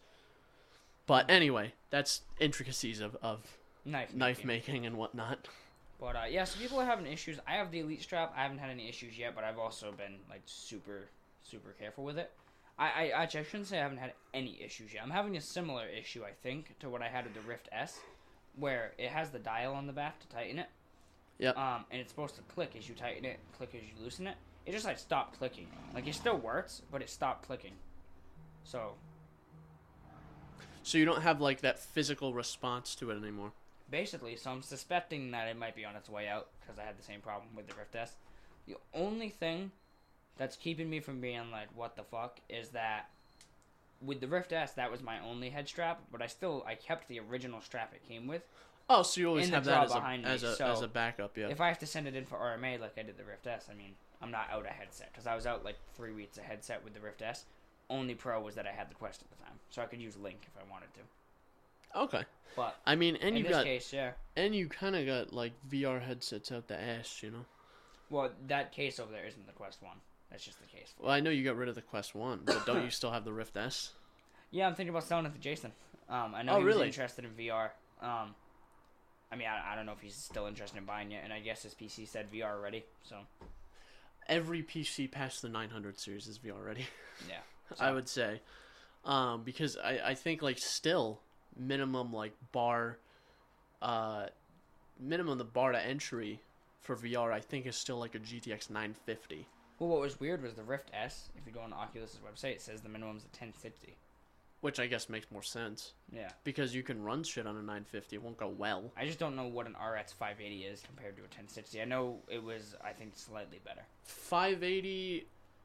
But 1.07 1.31
anyway, 1.31 1.75
that's 1.91 2.23
intricacies 2.39 3.01
of, 3.01 3.17
of 3.23 3.41
Knife. 3.85 4.15
knife 4.15 4.45
making. 4.45 4.47
making 4.47 4.87
and 4.87 4.97
whatnot. 4.97 5.49
But 5.99 6.17
uh, 6.17 6.23
yeah, 6.31 6.45
so 6.45 6.59
people 6.59 6.81
are 6.81 6.87
having 6.87 7.07
issues. 7.07 7.39
I 7.47 7.53
have 7.55 7.71
the 7.71 7.81
elite 7.81 8.03
strap. 8.03 8.33
I 8.37 8.43
haven't 8.43 8.59
had 8.59 8.71
any 8.71 8.89
issues 8.89 9.19
yet, 9.19 9.35
but 9.35 9.45
I've 9.45 9.59
also 9.59 9.93
been 9.93 10.17
like 10.31 10.43
super, 10.47 11.09
super 11.43 11.75
careful 11.79 12.05
with 12.05 12.17
it. 12.19 12.31
I, 12.79 12.85
I 12.85 13.23
actually 13.23 13.41
I 13.41 13.43
shouldn't 13.45 13.69
say 13.69 13.79
I 13.79 13.83
haven't 13.83 13.99
had 13.99 14.15
any 14.33 14.59
issues 14.63 14.95
yet. 14.95 15.03
I'm 15.03 15.11
having 15.11 15.37
a 15.37 15.41
similar 15.41 15.87
issue, 15.87 16.25
I 16.25 16.31
think, 16.43 16.79
to 16.81 16.89
what 16.89 17.03
I 17.03 17.09
had 17.09 17.25
with 17.25 17.35
the 17.35 17.43
Rift 17.43 17.69
S, 17.73 17.99
where 18.57 18.93
it 18.97 19.11
has 19.11 19.31
the 19.31 19.39
dial 19.39 19.75
on 19.75 19.87
the 19.87 19.93
back 19.93 20.19
to 20.21 20.29
tighten 20.29 20.59
it. 20.59 20.69
Yep. 21.39 21.57
Um, 21.59 21.85
and 21.91 22.01
it's 22.01 22.11
supposed 22.11 22.37
to 22.37 22.43
click 22.43 22.75
as 22.79 22.89
you 22.89 22.95
tighten 22.95 23.25
it, 23.27 23.39
click 23.57 23.71
as 23.75 23.83
you 23.83 24.03
loosen 24.03 24.27
it. 24.27 24.37
It 24.65 24.73
just 24.73 24.87
like 24.87 24.99
stopped 24.99 25.39
clicking. 25.39 25.67
Like 25.95 26.07
it 26.07 26.15
still 26.15 26.39
works, 26.39 26.81
but 26.91 27.03
it 27.03 27.11
stopped 27.11 27.47
clicking. 27.47 27.73
So 28.65 28.93
So 30.83 30.99
you 30.99 31.05
don't 31.05 31.23
have 31.23 31.41
like 31.41 31.61
that 31.61 31.79
physical 31.79 32.33
response 32.35 32.95
to 32.97 33.11
it 33.11 33.17
anymore. 33.17 33.53
basically, 33.91 34.37
so 34.37 34.51
I'm 34.51 34.63
suspecting 34.63 35.33
that 35.33 35.49
it 35.49 35.57
might 35.59 35.75
be 35.75 35.85
on 35.85 35.97
its 35.97 36.09
way 36.09 36.29
out 36.29 36.49
because 36.61 36.79
I 36.79 36.85
had 36.85 36.99
the 36.99 37.03
same 37.03 37.21
problem 37.21 37.49
with 37.57 37.67
the 37.67 37.75
Rift 37.75 37.97
S. 37.97 38.15
The 38.67 38.77
only 38.95 39.31
thing 39.31 39.73
that's 40.37 40.57
keeping 40.57 40.89
me 40.89 41.01
from 41.01 41.21
being 41.21 41.51
like, 41.51 41.69
what 41.75 41.97
the 41.97 42.05
fuck, 42.05 42.39
is 42.49 42.69
that 42.71 43.11
with 44.01 44.21
the 44.21 44.29
Rift 44.29 44.53
S, 44.53 44.73
that 44.75 44.91
was 44.91 45.03
my 45.03 45.19
only 45.21 45.51
head 45.51 45.69
strap, 45.69 46.01
but 46.11 46.23
I 46.23 46.27
still 46.29 46.65
I 46.67 46.75
kept 46.75 47.09
the 47.09 47.21
original 47.21 47.61
strap 47.61 47.93
it 47.95 48.07
came 48.09 48.27
with. 48.27 48.43
Oh, 48.89 49.03
so 49.03 49.21
you 49.21 49.29
always 49.29 49.49
have 49.51 49.65
that 49.65 49.85
as 49.85 49.91
a, 49.93 49.95
behind 49.95 50.25
me, 50.25 50.31
as 50.31 50.43
a 50.43 50.57
so 50.57 50.67
as 50.67 50.83
a 50.83 50.89
backup, 50.89 51.37
yeah. 51.37 51.49
If 51.49 51.61
I 51.61 51.69
have 51.69 51.79
to 51.81 51.87
send 51.87 52.09
it 52.09 52.17
in 52.17 52.25
for 52.25 52.37
RMA 52.37 52.81
like 52.81 52.97
I 52.97 53.03
did 53.03 53.19
the 53.19 53.25
Rift 53.25 53.47
S, 53.47 53.69
I 53.71 53.75
mean, 53.75 53.95
I'm 54.23 54.31
not 54.31 54.49
out 54.53 54.67
a 54.67 54.71
headset 54.71 55.11
because 55.13 55.27
I 55.27 55.35
was 55.35 55.47
out 55.47 55.65
like 55.65 55.77
three 55.95 56.13
weeks 56.13 56.39
a 56.39 56.43
headset 56.43 56.83
with 56.85 56.95
the 56.95 57.01
Rift 57.01 57.23
S. 57.23 57.45
Only 57.91 58.15
pro 58.15 58.41
was 58.41 58.55
that 58.55 58.67
I 58.67 58.71
had 58.71 58.89
the 58.91 58.95
Quest 58.95 59.21
at 59.23 59.31
the 59.37 59.45
time, 59.45 59.59
so 59.69 59.83
I 59.83 59.87
could 59.87 60.01
use 60.01 60.17
Link 60.17 60.39
if 60.47 60.53
I 60.57 60.71
wanted 60.71 60.89
to. 60.95 62.01
okay. 62.03 62.25
But 62.57 62.77
I 62.87 62.95
mean, 62.97 63.17
and 63.17 63.31
in 63.31 63.37
you 63.39 63.43
this 63.45 63.53
got 63.53 63.65
case, 63.65 63.93
yeah. 63.93 64.13
and 64.37 64.55
you 64.55 64.69
kind 64.69 64.97
of 64.97 65.05
got 65.07 65.33
like 65.33 65.53
VR 65.69 66.01
headsets 66.01 66.51
out 66.51 66.67
the 66.69 66.81
ass, 66.81 67.23
you 67.23 67.31
know. 67.31 67.45
Well, 68.09 68.31
that 68.49 68.73
case 68.73 68.99
over 68.99 69.13
there 69.13 69.27
isn't 69.27 69.47
the 69.47 69.53
Quest 69.53 69.83
one. 69.83 69.97
That's 70.31 70.45
just 70.45 70.59
the 70.61 70.67
case. 70.67 70.95
Well, 70.99 71.11
I 71.13 71.21
know 71.21 71.31
you 71.31 71.45
got 71.45 71.57
rid 71.57 71.69
of 71.69 71.75
the 71.75 71.83
Quest 71.83 72.15
One, 72.15 72.41
but 72.45 72.65
don't 72.67 72.85
you 72.85 72.91
still 72.91 73.11
have 73.11 73.25
the 73.25 73.33
Rift 73.33 73.57
S? 73.57 73.93
Yeah, 74.53 74.67
I'm 74.67 74.75
thinking 74.75 74.91
about 74.91 75.05
selling 75.05 75.27
it 75.27 75.33
to 75.33 75.39
Jason. 75.39 75.71
Um, 76.09 76.35
I 76.35 76.43
know 76.43 76.55
Oh, 76.55 76.59
he 76.59 76.65
was 76.65 76.75
really? 76.75 76.89
interested 76.89 77.25
in 77.25 77.31
VR. 77.33 77.71
Um, 78.03 78.35
I 79.31 79.37
mean, 79.37 79.47
I, 79.47 79.73
I 79.73 79.77
don't 79.77 79.87
know 79.87 79.93
if 79.93 80.01
he's 80.01 80.17
still 80.17 80.47
interested 80.47 80.77
in 80.77 80.85
buying 80.85 81.13
it, 81.13 81.21
and 81.23 81.33
I 81.33 81.39
guess 81.39 81.63
his 81.63 81.73
PC 81.73 82.09
said 82.09 82.33
VR 82.33 82.51
already. 82.51 82.85
So 83.05 83.19
Every 84.29 84.63
PC 84.65 85.09
past 85.09 85.41
the 85.43 85.49
900 85.49 86.01
series 86.01 86.27
is 86.27 86.39
VR 86.41 86.65
ready. 86.67 86.87
yeah, 87.29 87.37
I 87.79 87.93
would 87.93 88.09
say, 88.09 88.41
um, 89.05 89.43
because 89.43 89.77
I 89.77 90.01
I 90.05 90.15
think 90.15 90.43
like 90.43 90.59
still 90.59 91.21
minimum 91.57 92.13
like 92.13 92.33
bar, 92.53 92.99
uh, 93.83 94.27
minimum 94.99 95.39
the 95.39 95.45
bar 95.45 95.73
to 95.73 95.81
entry 95.81 96.41
for 96.81 96.97
VR 96.97 97.33
I 97.33 97.41
think 97.41 97.67
is 97.67 97.77
still 97.77 97.99
like 97.99 98.15
a 98.15 98.19
GTX 98.19 98.71
950. 98.71 99.47
Well, 99.79 99.89
what 99.89 100.01
was 100.01 100.21
weird 100.21 100.43
was 100.43 100.55
the 100.55 100.63
Rift 100.63 100.91
S. 100.93 101.31
If 101.39 101.47
you 101.47 101.53
go 101.53 101.61
on 101.61 101.73
Oculus's 101.73 102.21
website, 102.21 102.53
it 102.53 102.61
says 102.61 102.83
the 102.83 102.89
minimum's 102.89 103.23
a 103.23 103.29
1060. 103.29 103.97
Which 104.61 104.79
I 104.79 104.87
guess 104.87 105.09
makes 105.09 105.31
more 105.31 105.43
sense 105.43 105.95
Yeah, 106.13 106.29
because 106.45 106.75
you 106.75 106.83
can 106.83 107.03
run 107.03 107.23
shit 107.23 107.47
on 107.47 107.57
a 107.57 107.61
950. 107.61 108.17
It 108.17 108.23
won't 108.23 108.37
go 108.37 108.49
well. 108.49 108.93
I 108.95 109.07
just 109.07 109.19
don't 109.19 109.35
know 109.35 109.47
what 109.47 109.67
an 109.67 109.73
RX 109.73 110.13
580 110.13 110.65
is 110.65 110.83
compared 110.83 111.17
to 111.17 111.23
a 111.23 111.33
1060. 111.33 111.81
I 111.81 111.87
know 111.87 112.19
it 112.29 112.43
was, 112.43 112.75
I 112.85 112.93
think, 112.93 113.13
slightly 113.17 113.59
better. 113.65 113.81
580 114.05 115.25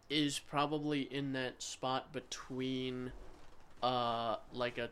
is 0.10 0.39
probably 0.39 1.01
in 1.01 1.34
that 1.34 1.62
spot 1.62 2.14
between 2.14 3.12
uh 3.84 4.38
like 4.53 4.78
a 4.78 4.89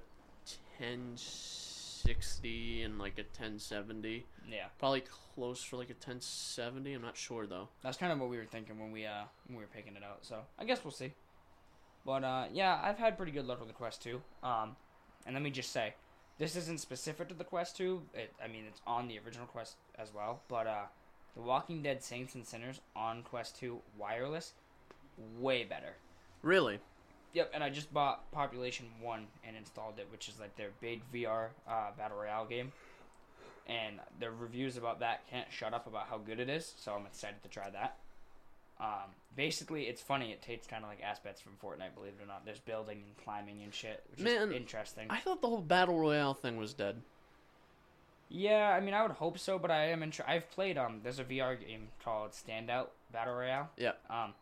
1060 0.80 2.82
and 2.84 3.00
like 3.00 3.14
a 3.18 3.22
1070 3.24 4.26
Yeah, 4.50 4.66
probably 4.80 5.04
close 5.36 5.64
for 5.64 5.78
like 5.78 5.90
a 5.90 5.94
1070 5.94 6.94
i'm 6.94 7.02
not 7.02 7.16
sure 7.16 7.48
though 7.48 7.70
that's 7.82 7.98
kind 7.98 8.12
of 8.12 8.20
what 8.20 8.30
we 8.30 8.38
were 8.38 8.46
thinking 8.46 8.78
when 8.80 8.92
we 8.92 9.06
uh 9.06 9.24
when 9.48 9.58
we 9.58 9.64
were 9.64 9.70
picking 9.74 9.96
it 9.96 10.04
out. 10.04 10.26
So 10.26 10.40
I 10.60 10.66
guess 10.66 10.84
we'll 10.84 10.92
see. 10.92 11.14
But 12.06 12.24
uh, 12.24 12.46
yeah, 12.52 12.80
I've 12.84 12.98
had 12.98 13.16
pretty 13.18 13.32
good 13.32 13.46
luck 13.46 13.60
with 13.60 13.70
the 13.70 13.74
Quest 13.74 14.04
2. 14.04 14.22
Um, 14.44 14.76
and 15.26 15.34
let 15.34 15.42
me 15.42 15.50
just 15.50 15.72
say, 15.72 15.94
this 16.38 16.58
isn't 16.58 16.82
specific 16.82 17.30
to 17.30 17.34
the 17.34 17.46
Quest 17.46 17.78
2. 17.78 18.02
It, 18.14 18.34
I 18.44 18.50
mean, 18.50 18.66
it's 18.68 18.82
on 18.86 19.08
the 19.08 19.18
original 19.26 19.48
Quest 19.48 19.78
as 19.98 20.14
well. 20.14 20.42
But 20.50 20.68
uh, 20.68 20.84
the 21.36 21.42
Walking 21.42 21.82
Dead 21.82 22.04
Saints 22.04 22.36
and 22.36 22.46
Sinners 22.46 22.82
on 22.94 23.24
Quest 23.24 23.58
2 23.60 23.80
wireless, 23.98 24.52
way 25.40 25.64
better. 25.64 25.96
really 26.42 26.80
Yep, 27.34 27.50
and 27.56 27.64
I 27.64 27.72
just 27.72 27.92
bought 27.92 28.32
Population 28.32 28.86
One 29.02 29.26
and 29.44 29.58
installed 29.58 29.96
it, 29.98 30.08
which 30.12 30.30
is 30.30 30.40
like 30.40 30.56
their 30.56 30.70
big 30.82 31.02
VR 31.12 31.48
uh, 31.68 31.90
battle 31.98 32.18
royale 32.20 32.46
game. 32.46 32.72
And 33.66 34.00
the 34.20 34.30
reviews 34.30 34.78
about 34.78 35.00
that 35.00 35.28
can't 35.32 35.48
shut 35.52 35.74
up 35.74 35.88
about 35.88 36.08
how 36.10 36.20
good 36.20 36.40
it 36.40 36.48
is, 36.48 36.74
so 36.78 36.92
I'm 36.94 37.08
excited 37.08 37.42
to 37.42 37.50
try 37.50 37.72
that. 37.72 37.96
Um, 38.80 39.16
basically, 39.36 39.84
it's 39.84 40.02
funny. 40.02 40.32
It 40.32 40.44
takes 40.44 40.68
kind 40.68 40.84
of 40.84 40.90
like 40.92 41.02
aspects 41.02 41.42
from 41.42 41.54
Fortnite, 41.54 41.96
believe 41.96 42.14
it 42.20 42.24
or 42.24 42.28
not. 42.28 42.46
There's 42.46 42.60
building 42.60 43.02
and 43.04 43.18
climbing 43.26 43.64
and 43.64 43.74
shit, 43.74 44.04
which 44.12 44.20
Man, 44.20 44.50
is 44.50 44.56
interesting. 44.56 45.08
i 45.10 45.20
thought 45.20 45.42
the 45.42 45.48
whole 45.48 45.62
battle 45.62 45.98
royale 45.98 46.34
thing 46.36 46.58
was 46.58 46.74
dead 46.76 47.02
Yeah, 48.30 48.70
I 48.76 48.80
mean, 48.80 48.94
I 48.94 49.02
would 49.02 49.12
hope 49.12 49.40
so, 49.40 49.58
but 49.58 49.72
I 49.72 49.86
am 49.90 50.04
inter- 50.04 50.26
I've 50.28 50.50
played 50.52 50.78
um. 50.78 51.00
There's 51.04 51.20
a 51.20 51.24
VR 51.24 51.60
game 51.60 51.88
called 52.04 52.32
Standout 52.32 52.88
Battle 53.12 53.36
Royale. 53.36 53.70
Yeah. 53.78 53.94
Um, 54.10 54.34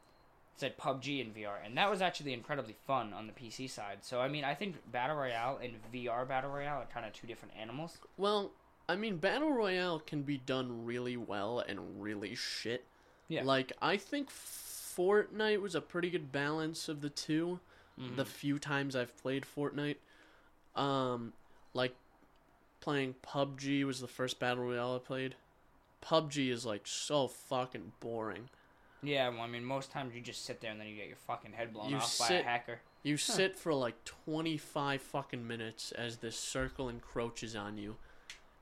said 0.57 0.77
PUBG 0.77 1.19
in 1.25 1.31
VR, 1.33 1.55
and 1.65 1.75
that 1.77 1.89
was 1.89 2.01
actually 2.01 2.33
incredibly 2.33 2.75
fun 2.85 3.13
on 3.13 3.25
the 3.27 3.33
PC 3.33 3.69
side. 3.69 3.99
So 4.01 4.19
I 4.21 4.27
mean, 4.27 4.43
I 4.43 4.53
think 4.53 4.75
Battle 4.91 5.15
Royale 5.15 5.59
and 5.63 5.73
VR 5.93 6.27
Battle 6.27 6.51
Royale 6.51 6.81
are 6.81 6.87
kind 6.93 7.05
of 7.05 7.13
two 7.13 7.27
different 7.27 7.53
animals. 7.59 7.97
well 8.17 8.51
i 8.89 8.95
mean 8.95 9.17
battle 9.17 9.53
royale 9.53 9.99
can 9.99 10.23
be 10.23 10.37
done 10.37 10.83
really 10.85 11.15
well 11.15 11.59
and 11.59 11.79
really 12.01 12.33
shit 12.35 12.83
Yeah. 13.29 13.43
like 13.43 13.71
i 13.81 13.95
think 13.95 14.29
fortnite 14.31 15.61
was 15.61 15.75
a 15.75 15.81
pretty 15.81 16.09
good 16.09 16.31
balance 16.31 16.89
of 16.89 17.01
the 17.01 17.09
2 17.09 17.59
Mm-hmm. 17.99 18.15
the 18.15 18.25
few 18.25 18.57
times 18.57 18.95
i've 18.95 19.15
played 19.21 19.45
fortnite 19.45 19.97
um 20.75 21.33
like 21.73 21.93
playing 22.79 23.13
pubg 23.21 23.83
was 23.85 23.99
the 24.01 24.07
first 24.07 24.39
battle 24.39 24.63
royale 24.63 24.95
i 24.95 24.99
played 24.99 25.35
pubg 26.03 26.49
is 26.51 26.65
like 26.65 26.87
so 26.87 27.27
fucking 27.27 27.91
boring 27.99 28.49
Yeah, 29.03 29.29
well, 29.29 29.41
I 29.41 29.47
mean, 29.47 29.65
most 29.65 29.91
times 29.91 30.13
you 30.13 30.21
just 30.21 30.45
sit 30.45 30.61
there 30.61 30.71
and 30.71 30.79
then 30.79 30.87
you 30.87 30.95
get 30.95 31.07
your 31.07 31.17
fucking 31.27 31.53
head 31.53 31.73
blown 31.73 31.89
You 31.89 31.97
off 31.97 32.19
by 32.19 32.35
a 32.35 32.43
hacker. 32.43 32.79
You 33.03 33.17
sit 33.17 33.55
for 33.55 33.73
like 33.73 34.05
25 34.05 35.01
fucking 35.01 35.47
minutes 35.47 35.91
as 35.91 36.17
this 36.17 36.37
circle 36.37 36.87
encroaches 36.87 37.55
on 37.55 37.77
you. 37.77 37.95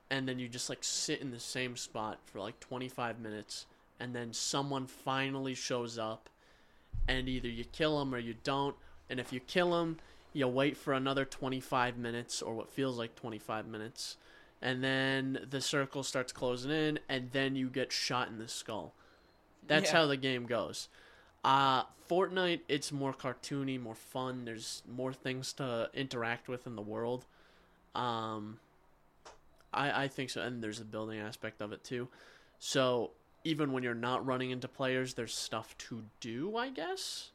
And 0.10 0.28
then 0.28 0.40
you 0.40 0.48
just 0.48 0.70
like 0.70 0.80
sit 0.82 1.20
in 1.20 1.32
the 1.32 1.40
same 1.40 1.76
spot 1.76 2.20
for 2.24 2.40
like 2.40 2.60
25 2.62 3.20
minutes. 3.20 3.66
And 4.00 4.16
then 4.16 4.32
someone 4.32 4.88
finally 4.88 5.54
shows 5.56 5.98
up. 5.98 6.30
And 7.08 7.28
either 7.28 7.50
you 7.50 7.66
kill 7.66 8.00
them 8.00 8.16
or 8.16 8.20
you 8.20 8.36
don't. 8.46 8.76
And 9.10 9.20
if 9.20 9.34
you 9.34 9.42
kill 9.42 9.72
them, 9.72 9.98
you 10.32 10.48
wait 10.48 10.78
for 10.78 10.94
another 10.94 11.26
25 11.26 11.98
minutes 11.98 12.42
or 12.42 12.54
what 12.54 12.70
feels 12.70 12.98
like 12.98 13.16
25 13.16 13.68
minutes. 13.68 14.16
And 14.62 14.82
then 14.82 15.46
the 15.50 15.60
circle 15.60 16.04
starts 16.04 16.32
closing 16.32 16.72
in. 16.72 17.00
And 17.10 17.32
then 17.32 17.58
you 17.58 17.68
get 17.70 17.92
shot 17.92 18.30
in 18.30 18.40
the 18.40 18.48
skull. 18.48 18.94
That's 19.70 19.91
Yeah. 19.91 19.97
how 19.99 20.07
the 20.07 20.17
game 20.17 20.45
goes. 20.45 20.89
Uh 21.45 21.84
Fortnite, 22.09 22.61
it's 22.67 22.91
more 22.91 23.13
cartoony, 23.13 23.80
more 23.80 23.93
fun. 23.95 24.43
There's 24.43 24.82
more 24.91 25.13
things 25.13 25.53
to 25.53 25.91
interact 25.93 26.47
with 26.49 26.65
in 26.65 26.76
the 26.76 26.82
world. 26.82 27.26
Um, 27.93 28.59
I 29.72 30.03
I 30.05 30.07
think 30.07 30.32
so, 30.32 30.41
and 30.41 30.63
there's 30.63 30.80
a 30.82 30.86
building 30.86 31.20
aspect 31.20 31.61
of 31.61 31.72
it 31.72 31.84
too. 31.84 32.07
So 32.57 33.11
even 33.43 33.72
when 33.72 33.84
you're 33.84 33.93
not 33.93 34.26
running 34.26 34.49
into 34.49 34.67
players, 34.67 35.13
there's 35.13 35.36
stuff 35.36 35.78
to 35.78 36.03
do, 36.20 36.57
I 36.57 36.70
guess. 36.72 37.30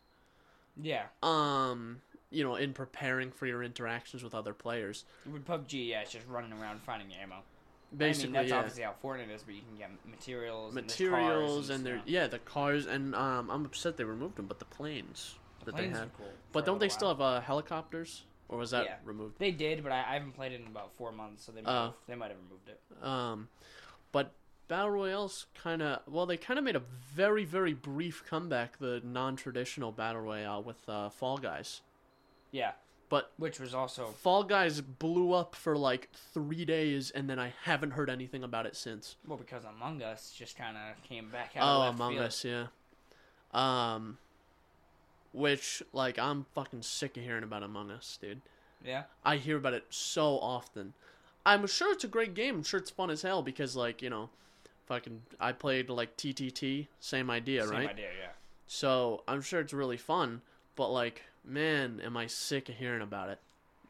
Yeah. 0.77 1.05
Um, 1.23 2.03
you 2.31 2.43
know, 2.43 2.57
in 2.57 2.73
preparing 2.75 3.31
for 3.31 3.47
your 3.47 3.63
interactions 3.63 4.25
with 4.25 4.35
other 4.35 4.53
players. 4.53 5.05
With 5.25 5.47
PUBG, 5.47 5.87
yeah, 5.89 6.01
it's 6.01 6.11
just 6.11 6.27
running 6.27 6.53
around 6.53 6.83
finding 6.83 7.13
ammo. 7.15 7.37
Basically, 7.99 8.25
I 8.25 8.27
mean, 8.27 8.33
that's 8.35 8.51
yeah. 8.51 8.57
obviously 8.59 8.83
how 8.83 8.95
Fortnite 9.03 9.35
is, 9.35 9.43
but 9.43 9.55
you 9.55 9.63
can 9.63 9.77
get 9.79 9.91
materials, 10.09 10.75
materials 10.75 11.71
and, 11.71 11.87
and, 11.87 11.99
cars 11.99 12.09
yeah 12.11 12.27
the 12.27 12.39
cars 12.41 12.87
and 12.87 13.15
um 13.15 13.51
I'm 13.51 13.65
upset 13.65 13.97
they 13.97 14.05
removed 14.05 14.37
them, 14.37 14.47
but 14.47 14.59
the 14.59 14.65
planes 14.65 15.35
The 15.61 15.67
that 15.67 15.75
planes 15.77 15.93
they 15.93 15.99
are 15.99 16.03
had. 16.03 16.17
cool 16.17 16.33
But 16.53 16.65
don't 16.67 16.79
they 16.79 16.87
little 16.87 16.97
still 16.97 17.09
have 17.09 17.21
uh, 17.21 17.41
helicopters, 17.41 18.25
or 18.49 18.59
was 18.59 18.71
that 18.71 18.85
Yeah. 18.85 18.97
removed? 19.05 19.39
They 19.39 19.51
did, 19.51 19.83
but 19.83 19.93
I, 19.93 20.01
I 20.01 20.15
haven't 20.15 20.33
played 20.33 20.53
it 20.53 20.61
in 20.61 20.67
about 20.67 20.93
four 20.97 21.13
months, 21.13 21.45
so 21.45 21.53
they 21.53 21.63
might, 21.63 21.71
Oh. 21.71 21.83
have, 21.85 21.95
they 22.07 22.15
might 22.15 22.31
have 22.31 22.39
removed 22.39 22.69
it. 22.69 22.81
Um, 23.03 23.49
but 24.13 24.33
battle 24.67 24.91
royales 24.91 25.47
kind 25.55 25.83
of 25.83 26.01
well 26.07 26.25
they 26.27 26.37
kind 26.39 26.59
of 26.59 26.65
made 26.65 26.75
a 26.77 26.83
very 27.13 27.45
very 27.45 27.75
brief 27.75 28.25
comeback 28.27 28.79
the 28.79 29.01
non-traditional 29.05 29.93
battle 29.93 30.23
royale 30.23 30.63
with 30.63 30.89
uh, 30.89 31.09
Fall 31.11 31.37
Guys. 31.39 31.83
Yeah, 32.51 32.73
But 33.15 33.31
which 33.37 33.61
was 33.61 33.77
also 33.77 34.07
Fall 34.07 34.43
Guys 34.43 34.81
blew 34.81 35.35
up 35.35 35.55
for 35.55 35.79
like 35.79 36.09
three 36.33 36.65
days, 36.65 37.13
and 37.13 37.31
then 37.31 37.39
I 37.39 37.53
haven't 37.63 37.93
heard 37.93 38.11
anything 38.11 38.43
about 38.43 38.67
it 38.67 38.75
since. 38.75 39.15
well 39.25 39.39
because 39.39 39.63
Among 39.65 40.03
Us 40.03 40.35
just 40.37 40.59
kind 40.59 40.77
of 40.77 41.01
came 41.05 41.31
back 41.31 41.53
out. 41.57 41.63
Oh, 41.63 41.67
of 41.67 41.81
left 41.83 41.95
Among 41.95 42.13
field. 42.15 42.25
Us, 42.25 42.45
yeah. 42.45 42.67
Um, 43.53 44.19
which 45.33 45.81
like 45.93 46.19
I'm 46.19 46.47
fucking 46.57 46.83
sick 46.83 47.17
of 47.17 47.23
hearing 47.23 47.45
about 47.45 47.63
Among 47.63 47.93
Us, 47.93 48.19
dude. 48.21 48.41
Yeah, 48.85 49.05
I 49.25 49.37
hear 49.37 49.59
about 49.59 49.75
it 49.75 49.85
so 49.91 50.41
often. 50.41 50.93
I'm 51.47 51.69
sure 51.69 51.93
it's 51.93 52.03
a 52.03 52.09
great 52.09 52.35
game. 52.35 52.57
I'm 52.57 52.63
sure 52.65 52.81
it's 52.81 52.91
fun 52.91 53.11
as 53.11 53.23
hell 53.23 53.43
because 53.43 53.77
like 53.77 54.03
you 54.03 54.11
know, 54.11 54.31
fucking 54.87 55.23
I 55.39 55.53
played 55.53 55.89
like 55.89 56.17
TTT, 56.17 56.89
same 56.99 57.31
idea, 57.31 57.63
same 57.63 57.71
right? 57.71 57.81
Same 57.83 57.91
idea. 57.91 58.09
Yeah. 58.21 58.29
So 58.67 59.23
I'm 59.29 59.41
sure 59.41 59.61
it's 59.61 59.73
really 59.73 59.99
fun. 59.99 60.43
But 60.77 60.91
like, 60.91 61.23
man, 61.45 62.01
am 62.05 62.17
I 62.17 62.27
sick 62.27 62.69
of 62.69 62.77
hearing 62.77 63.03
about 63.03 63.29
it? 63.29 63.39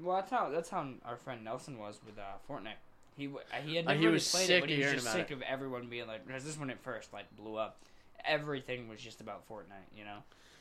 Well, 0.01 0.17
that's 0.17 0.31
how 0.31 0.51
that's 0.51 0.69
how 0.71 0.87
our 1.05 1.17
friend 1.17 1.45
Nelson 1.45 1.79
was 1.79 2.01
with 2.05 2.19
uh, 2.19 2.23
Fortnite. 2.49 2.81
He 3.17 3.29
uh, 3.29 3.31
he 3.65 3.77
had 3.77 3.87
Uh, 3.87 3.91
never 3.91 4.01
he 4.01 4.07
really 4.07 4.21
played 4.21 4.51
it, 4.51 4.61
but 4.61 4.69
he 4.69 4.79
was 4.79 4.93
just 4.93 5.13
sick 5.13 5.31
of 5.31 5.43
everyone 5.43 5.89
being 5.89 6.07
like, 6.07 6.27
because 6.27 6.45
this 6.45 6.59
one 6.59 6.71
at 6.71 6.83
first 6.83 7.13
like 7.13 7.35
blew 7.37 7.57
up. 7.57 7.79
Everything 8.25 8.89
was 8.89 9.01
just 9.01 9.21
about 9.21 9.49
Fortnite, 9.49 9.97
you 9.97 10.05
know. 10.05 10.19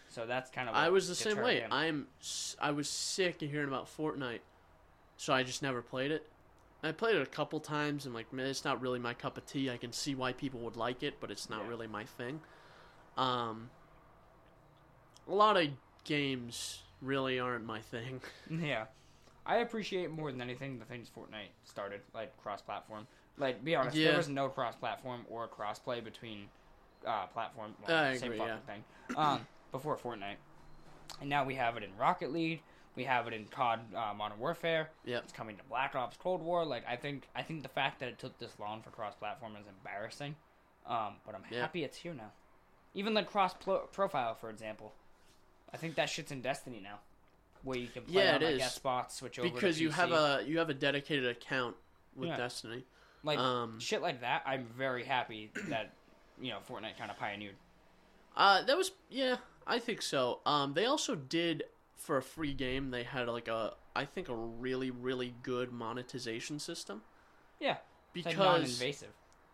So 0.09 0.26
that's 0.26 0.51
kind 0.51 0.69
of. 0.69 0.76
I 0.76 0.89
was 0.89 1.07
the 1.07 1.15
same 1.15 1.38
way. 1.41 1.61
him. 1.61 1.69
I'm 1.71 2.07
I 2.61 2.71
was 2.71 2.89
sick 2.89 3.41
of 3.41 3.49
hearing 3.49 3.67
about 3.67 3.88
Fortnite, 3.88 4.41
so 5.17 5.34
I 5.34 5.43
just 5.43 5.61
never 5.63 5.82
played 5.82 6.11
it. 6.11 6.30
I 6.84 6.91
played 6.91 7.15
it 7.15 7.21
a 7.21 7.26
couple 7.28 7.59
times 7.61 8.05
and 8.05 8.13
like, 8.13 8.34
man, 8.34 8.45
it's 8.45 8.65
not 8.65 8.82
really 8.82 8.99
my 8.99 9.13
cup 9.13 9.38
of 9.38 9.45
tea. 9.45 9.69
I 9.69 9.78
can 9.78 9.93
see 9.93 10.15
why 10.15 10.34
people 10.34 10.59
would 10.61 10.76
like 10.76 11.01
it, 11.01 11.15
but 11.21 11.32
it's 11.32 11.49
not 11.49 11.61
Yeah. 11.63 11.69
really 11.69 11.88
my 11.88 12.03
thing. 12.03 12.41
Um, 13.15 13.69
a 15.28 15.34
lot 15.34 15.55
of 15.55 15.69
games 16.04 16.82
really 17.01 17.39
aren't 17.39 17.66
my 17.66 17.80
thing. 17.82 18.22
Yeah. 18.49 18.86
I 19.45 19.58
appreciate 19.58 20.10
more 20.10 20.32
than 20.32 20.41
anything 20.41 20.80
the 20.80 20.86
things 20.86 21.10
Fortnite 21.14 21.49
started, 21.66 21.99
like 22.14 22.36
cross 22.41 22.62
platform. 22.62 23.08
Like, 23.38 23.62
be 23.64 23.76
honest, 23.76 23.95
Yeah. 23.97 24.10
there 24.10 24.18
was 24.18 24.30
no 24.30 24.47
cross 24.47 24.74
platform 24.76 25.26
or 25.30 25.47
cross 25.47 25.80
play 25.80 25.99
between 25.99 26.47
uh, 27.06 27.26
platform. 27.28 27.76
Well, 27.86 28.06
I 28.06 28.16
same 28.16 28.32
agree, 28.32 28.38
fucking 28.38 28.54
yeah. 28.54 28.74
thing. 28.74 28.84
Um, 29.18 29.47
before 29.74 29.97
Fortnite. 29.97 30.38
And 31.20 31.30
now 31.30 31.43
we 31.43 31.56
have 31.56 31.76
it 31.76 31.84
in 31.84 31.89
Rocket 31.97 32.32
League. 32.32 32.62
We 32.95 33.04
have 33.04 33.28
it 33.28 33.34
in 33.34 33.45
COD 33.45 33.80
uh, 33.95 34.14
Modern 34.14 34.39
Warfare. 34.39 34.89
Yep. 35.04 35.24
It's 35.24 35.34
coming 35.34 35.58
to 35.58 35.64
Black 35.64 35.95
Ops 35.95 36.16
Cold 36.16 36.41
War. 36.41 36.64
Like 36.64 36.84
I 36.88 36.95
think 36.95 37.28
I 37.36 37.41
think 37.41 37.64
the 37.64 37.70
fact 37.70 37.99
that 37.99 38.10
it 38.10 38.20
took 38.20 38.38
this 38.38 38.51
long 38.60 38.82
for 38.82 38.91
cross 38.91 39.16
platform 39.16 39.56
is 39.60 39.66
embarrassing. 39.68 40.36
Um, 40.86 41.16
but 41.26 41.34
I'm 41.34 41.43
happy 41.43 41.84
it's 41.84 41.97
here 41.97 42.14
now. 42.14 42.32
Even 42.93 43.14
the 43.14 43.24
cross 43.24 43.56
profile, 43.91 44.36
for 44.36 44.49
example. 44.49 44.93
I 45.74 45.78
think 45.78 45.95
that 45.95 46.09
shit's 46.09 46.32
in 46.32 46.41
Destiny 46.41 46.80
now, 46.82 46.99
where 47.63 47.78
you 47.78 47.88
can 47.88 48.03
play 48.03 48.24
Yeah, 48.24 48.36
on 48.36 48.41
it 48.41 48.45
like 48.45 48.53
is. 48.55 48.59
guest 48.59 48.76
spots, 48.76 49.15
switch 49.15 49.39
over 49.39 49.49
because 49.49 49.78
to 49.78 49.84
you 49.84 49.89
have 49.89 50.11
a 50.11 50.43
you 50.45 50.59
have 50.59 50.69
a 50.69 50.74
dedicated 50.74 51.26
account 51.26 51.76
with 52.15 52.30
Yeah. 52.30 52.38
Destiny. 52.38 52.84
like 53.24 53.39
um, 53.39 53.80
shit 53.80 54.01
like 54.01 54.21
that. 54.21 54.43
I'm 54.45 54.65
very 54.78 55.03
happy 55.03 55.51
that 55.69 55.93
you 56.41 56.51
know 56.51 56.59
Fortnite 56.69 56.97
kind 56.97 57.09
of 57.11 57.17
pioneered. 57.17 57.55
Uh, 58.36 58.63
that 58.63 58.78
was 58.78 58.91
yeah, 59.09 59.38
I 59.65 59.80
think 59.80 60.01
so. 60.01 60.39
Um, 60.45 60.74
they 60.74 60.86
also 60.86 61.15
did 61.15 61.63
for 61.95 62.17
a 62.17 62.21
free 62.24 62.53
game. 62.53 62.91
They 62.91 63.03
had 63.03 63.28
like 63.28 63.47
a 63.47 63.74
I 63.95 64.05
think 64.05 64.30
a 64.30 64.36
really 64.36 64.91
really 64.91 65.34
good 65.43 65.71
monetization 65.71 66.59
system 66.59 67.01
Yeah, 67.59 67.78
it's 68.15 68.26
like 68.26 68.36
because 68.36 68.38
non-invasive. 68.80 69.09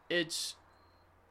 it's 0.10 0.56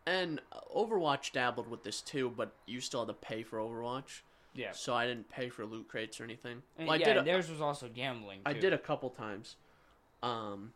and 0.06 0.40
Overwatch 0.74 1.32
dabbled 1.32 1.68
with 1.68 1.82
this 1.84 2.00
too, 2.00 2.32
but 2.34 2.52
you 2.66 2.80
still 2.80 3.00
had 3.00 3.08
to 3.08 3.14
pay 3.14 3.42
for 3.42 3.58
Overwatch. 3.58 4.20
Yeah, 4.58 4.72
So 4.72 4.92
I 4.92 5.06
didn't 5.06 5.28
pay 5.30 5.48
for 5.50 5.64
loot 5.64 5.86
crates 5.86 6.20
or 6.20 6.24
anything. 6.24 6.62
and 6.76 6.88
Well, 6.88 6.96
I 6.96 6.98
yeah, 6.98 7.04
did. 7.06 7.16
and 7.18 7.28
A, 7.28 7.30
theirs 7.30 7.48
was 7.48 7.60
also 7.60 7.88
gambling. 7.88 8.40
I 8.44 8.52
did 8.54 8.72
a 8.72 8.78
couple 8.78 9.08
times. 9.10 9.54
Um, 10.22 10.72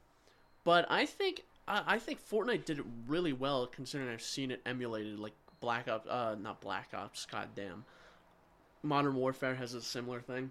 but 0.62 0.86
I 0.88 1.04
think 1.04 1.42
I, 1.66 1.82
I 1.94 1.98
think 1.98 2.20
Fortnite 2.24 2.64
did 2.64 2.78
it 2.78 2.84
really 3.08 3.32
well 3.32 3.66
considering 3.66 4.08
I've 4.08 4.22
seen 4.22 4.52
it 4.52 4.60
emulated 4.64 5.18
like 5.18 5.32
Black 5.60 5.88
Ops. 5.88 6.08
Uh, 6.08 6.36
not 6.40 6.60
Black 6.60 6.90
Ops. 6.94 7.26
Goddamn. 7.26 7.84
Modern 8.84 9.14
Warfare 9.16 9.56
has 9.56 9.74
a 9.74 9.82
similar 9.82 10.20
thing 10.20 10.50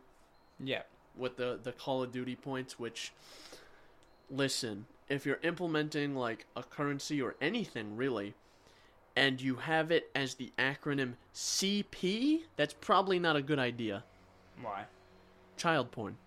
Yeah, 0.60 0.82
with 1.16 1.38
the 1.38 1.58
the 1.64 1.72
Call 1.72 2.04
of 2.04 2.12
Duty 2.12 2.36
points. 2.36 2.78
Which, 2.78 3.14
listen, 4.30 4.86
if 5.10 5.26
you're 5.26 5.40
implementing 5.44 6.16
like 6.16 6.46
a 6.56 6.64
currency 6.64 7.22
or 7.22 7.36
anything 7.42 7.96
really, 7.96 8.34
and 9.16 9.42
you 9.42 9.56
have 9.56 9.92
it 9.92 10.10
as 10.16 10.36
the 10.36 10.52
acronym 10.58 11.14
CP, 11.34 12.42
that's 12.56 12.74
probably 12.74 13.20
not 13.20 13.36
a 13.36 13.42
good 13.42 13.60
idea. 13.60 14.04
why? 14.62 14.86
Child 15.58 15.92
porn. 15.92 16.18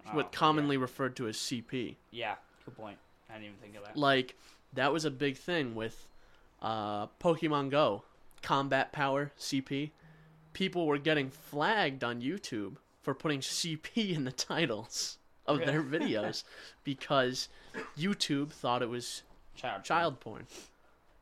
It's 0.00 0.10
Oh, 0.12 0.16
what 0.16 0.32
commonly 0.32 0.76
referred 0.76 1.16
to 1.16 1.28
as 1.28 1.36
CP. 1.36 1.96
Yeah, 2.10 2.36
good 2.64 2.76
point. 2.76 2.98
I 3.28 3.34
didn't 3.34 3.46
even 3.46 3.56
think 3.58 3.76
of 3.76 3.84
that. 3.84 3.96
Like 3.96 4.36
that 4.72 4.92
was 4.92 5.04
a 5.04 5.10
big 5.10 5.36
thing 5.36 5.74
with 5.74 6.06
uh, 6.62 7.08
Pokemon 7.20 7.70
Go, 7.70 8.04
Combat 8.42 8.92
Power 8.92 9.32
CP. 9.38 9.90
People 10.52 10.86
were 10.86 10.98
getting 10.98 11.30
flagged 11.30 12.02
on 12.04 12.20
YouTube 12.22 12.76
for 13.02 13.14
putting 13.14 13.40
CP 13.40 14.10
in 14.16 14.24
the 14.24 14.32
titles 14.32 15.18
of 15.46 15.58
their 15.60 15.82
videos 15.94 16.44
because 16.84 17.48
YouTube 17.98 18.50
thought 18.50 18.82
it 18.82 18.88
was 18.88 19.22
Child, 19.56 19.82
child 19.84 20.20
porn 20.20 20.46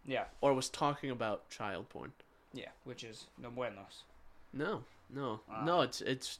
Yeah, 0.07 0.25
or 0.41 0.55
was 0.55 0.69
talking 0.69 1.11
about 1.11 1.49
child 1.51 1.89
porn. 1.89 2.13
yeah, 2.53 2.69
which 2.85 3.03
is 3.05 3.27
no 3.41 3.51
buenos. 3.51 4.05
No, 4.53 4.85
no, 5.15 5.41
no. 5.65 5.81
It's 5.83 6.01
it's 6.01 6.39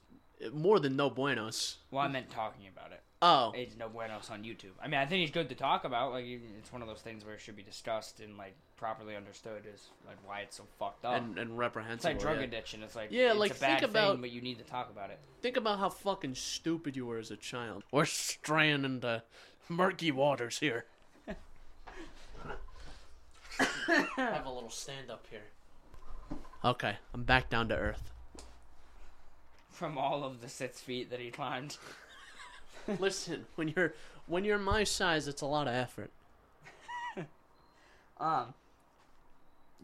more 0.53 0.79
than 0.79 0.97
no 0.97 1.11
buenos. 1.11 1.79
Well, 1.91 2.03
I 2.03 2.09
meant 2.09 2.31
talking 2.31 2.67
about 2.69 2.93
it. 2.93 3.01
Oh, 3.23 3.53
It's 3.57 3.77
no 3.79 3.89
buenos 3.89 4.29
on 4.31 4.43
YouTube. 4.45 4.73
I 4.81 4.89
mean, 4.89 5.01
I 5.01 5.07
think 5.07 5.23
it's 5.23 5.33
good 5.33 5.49
to 5.49 5.55
talk 5.55 5.85
about. 5.85 6.13
Like, 6.13 6.27
it's 6.27 6.71
one 6.71 6.83
of 6.83 6.89
those 6.89 7.01
things 7.01 7.25
where 7.25 7.35
it 7.35 7.41
should 7.41 7.57
be 7.57 7.63
discussed 7.63 8.21
and 8.21 8.37
like 8.37 8.55
properly 8.77 9.17
understood 9.17 9.63
is 9.73 9.89
like 10.07 10.19
why 10.27 10.41
it's 10.41 10.57
so 10.57 10.65
fucked 10.79 11.05
up. 11.07 11.15
and 11.15 11.39
and 11.39 11.51
it's 11.51 11.59
reprehensible. 11.59 12.13
like 12.13 12.21
drug 12.21 12.37
yeah. 12.39 12.45
addiction. 12.45 12.83
It's 12.83 12.95
like 12.95 13.09
Yeah, 13.11 13.31
it's 13.31 13.39
like, 13.39 13.51
a 13.53 13.55
bad 13.55 13.61
think 13.61 13.81
thing, 13.81 13.89
about- 13.91 14.21
but 14.21 14.31
you 14.31 14.43
need 14.43 14.59
to 14.59 14.65
talk 14.65 14.91
about 14.91 15.09
it. 15.11 15.19
Think 15.41 15.57
about 15.57 15.79
how 15.79 15.89
fucking 15.89 16.35
stupid 16.35 16.95
you 16.95 17.07
were 17.07 17.19
as 17.19 17.31
a 17.31 17.37
child. 17.37 17.85
We're 17.91 18.05
straying 18.05 18.85
into 18.85 19.23
murky 19.69 20.11
waters 20.13 20.59
here. 20.59 20.85
Have 23.87 24.47
a 24.47 24.51
little 24.53 24.71
stand 24.71 25.11
up 25.11 25.27
here. 25.31 26.39
Okay, 26.65 26.97
I'm 27.15 27.25
back 27.25 27.49
down 27.49 27.69
to 27.69 27.77
earth. 27.77 28.11
From 29.71 29.99
all 29.99 30.25
of 30.25 30.41
the 30.41 30.49
six 30.49 30.81
feet 30.81 31.11
that 31.11 31.21
he 31.21 31.31
climbed. 31.31 31.77
Listen, 32.99 33.47
when 33.57 33.69
you're 33.77 33.95
when 34.27 34.45
you're 34.45 34.59
my 34.59 34.85
size, 34.85 35.29
it's 35.29 35.43
a 35.43 35.47
lot 35.47 35.69
of 35.69 35.75
effort. 35.75 36.11
Um. 38.19 38.55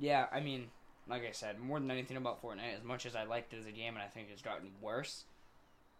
Yeah, 0.00 0.24
I 0.32 0.40
mean, 0.40 0.68
like 1.06 1.22
I 1.28 1.32
said, 1.32 1.58
more 1.60 1.78
than 1.78 1.90
anything 1.90 2.16
about 2.16 2.42
Fortnite, 2.42 2.78
as 2.78 2.82
much 2.82 3.04
as 3.04 3.14
I 3.14 3.24
liked 3.24 3.52
it 3.52 3.58
as 3.60 3.66
a 3.66 3.72
game, 3.72 3.92
and 3.92 4.02
I 4.02 4.06
think 4.06 4.28
it's 4.32 4.40
gotten 4.40 4.70
worse. 4.80 5.24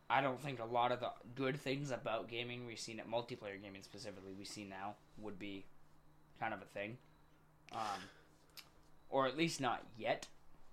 I 0.09 0.22
don't 0.22 0.40
think 0.40 0.59
a 0.59 0.64
lot 0.64 0.92
of 0.92 1.00
the 1.00 1.11
good 1.34 1.59
things 1.61 1.90
about 1.90 2.28
gaming 2.28 2.66
we've 2.66 2.78
seen 2.78 3.00
at 3.00 3.11
multiplayer 3.11 3.61
gaming 3.62 3.82
specifically 3.82 4.32
we 4.38 4.44
see 4.44 4.64
now 4.64 4.94
would 5.18 5.38
be 5.38 5.64
kind 6.40 6.55
of 6.55 6.62
a 6.62 6.64
thing, 6.64 6.96
um, 7.75 8.01
or 9.11 9.27
at 9.27 9.37
least 9.37 9.61
not 9.61 9.83
yet. 9.99 10.27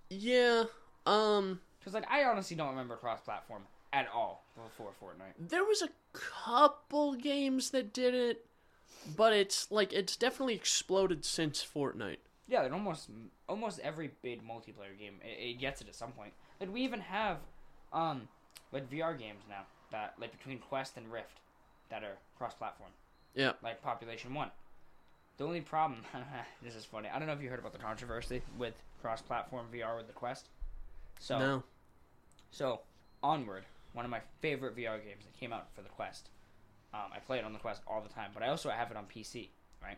Yeah, 0.09 0.63
um, 1.05 1.59
Because 1.79 1.93
like 1.93 2.09
I 2.09 2.23
honestly 2.23 2.55
don't 2.55 2.69
remember 2.69 2.95
cross-platform 2.95 3.63
at 3.93 4.07
all 4.13 4.43
before 4.55 4.91
Fortnite. 5.01 5.33
there 5.49 5.63
was 5.63 5.81
a 5.81 5.89
couple 6.13 7.13
games 7.15 7.71
that 7.71 7.93
did 7.93 8.13
it, 8.13 8.45
but 9.15 9.33
it's 9.33 9.69
like 9.71 9.93
it's 9.93 10.15
definitely 10.15 10.55
exploded 10.55 11.25
since 11.25 11.63
Fortnite. 11.63 12.17
Yeah, 12.47 12.61
like 12.63 12.73
almost 12.73 13.09
almost 13.47 13.79
every 13.79 14.11
big 14.23 14.41
multiplayer 14.43 14.97
game 14.97 15.15
it, 15.23 15.49
it 15.51 15.59
gets 15.59 15.81
it 15.81 15.87
at 15.87 15.95
some 15.95 16.11
point. 16.11 16.33
Like 16.59 16.73
we 16.73 16.81
even 16.81 16.99
have, 17.01 17.37
um, 17.93 18.27
like 18.71 18.89
VR 18.89 19.17
games 19.17 19.43
now 19.49 19.61
that 19.91 20.15
like 20.19 20.31
between 20.31 20.57
Quest 20.59 20.97
and 20.97 21.11
Rift 21.11 21.39
that 21.89 22.03
are 22.03 22.17
cross-platform. 22.37 22.91
Yeah. 23.35 23.53
Like 23.63 23.81
Population 23.83 24.33
One. 24.33 24.49
The 25.39 25.45
only 25.45 25.61
problem, 25.61 26.01
this 26.61 26.75
is 26.75 26.83
funny. 26.83 27.07
I 27.07 27.17
don't 27.17 27.25
know 27.25 27.33
if 27.33 27.41
you 27.41 27.49
heard 27.49 27.59
about 27.59 27.71
the 27.71 27.79
controversy 27.79 28.41
with 28.57 28.73
cross-platform 29.01 29.67
VR 29.73 29.95
with 29.95 30.07
the 30.07 30.13
Quest. 30.13 30.49
So 31.17 31.39
No. 31.39 31.63
so, 32.51 32.81
Onward, 33.23 33.63
one 33.93 34.03
of 34.03 34.11
my 34.11 34.19
favorite 34.41 34.75
VR 34.75 34.97
games 35.03 35.23
that 35.23 35.39
came 35.39 35.53
out 35.53 35.67
for 35.73 35.81
the 35.81 35.87
Quest. 35.87 36.27
Um, 36.93 37.11
I 37.15 37.19
play 37.19 37.37
it 37.39 37.45
on 37.45 37.53
the 37.53 37.59
Quest 37.59 37.81
all 37.87 38.01
the 38.01 38.09
time, 38.09 38.31
but 38.33 38.43
I 38.43 38.49
also 38.49 38.69
have 38.69 38.91
it 38.91 38.97
on 38.97 39.05
PC, 39.05 39.47
right? 39.81 39.97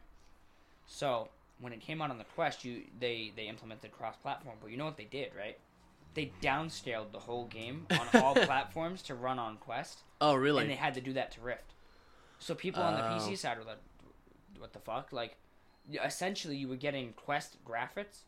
So 0.85 1.29
when 1.59 1.73
it 1.73 1.81
came 1.81 2.03
out 2.03 2.11
on 2.11 2.19
the 2.19 2.23
Quest, 2.35 2.63
you 2.63 2.83
they 2.99 3.31
they 3.35 3.47
implemented 3.47 3.91
cross-platform, 3.91 4.57
but 4.61 4.69
you 4.69 4.77
know 4.77 4.85
what 4.85 4.97
they 4.97 5.05
did, 5.05 5.31
right? 5.35 5.57
They 6.13 6.31
downscaled 6.43 7.13
the 7.13 7.19
whole 7.19 7.45
game 7.47 7.87
on 7.89 8.21
all 8.21 8.35
platforms 8.45 9.01
to 9.03 9.15
run 9.15 9.39
on 9.39 9.57
Quest, 9.57 10.01
Oh, 10.19 10.35
really? 10.35 10.61
and 10.61 10.69
they 10.69 10.75
had 10.75 10.93
to 10.93 11.01
do 11.01 11.13
that 11.13 11.31
to 11.31 11.41
Rift. 11.41 11.73
So 12.37 12.53
people 12.53 12.83
on 12.83 12.93
the 12.95 13.01
Oh. 13.01 13.05
PC 13.05 13.37
side 13.39 13.57
were 13.57 13.63
like, 13.63 13.77
"What 14.61 14.73
the 14.73 14.79
fuck?" 14.79 15.11
Like, 15.11 15.37
essentially, 16.03 16.55
you 16.55 16.67
were 16.67 16.75
getting 16.75 17.13
Quest 17.13 17.57
graphics, 17.65 18.21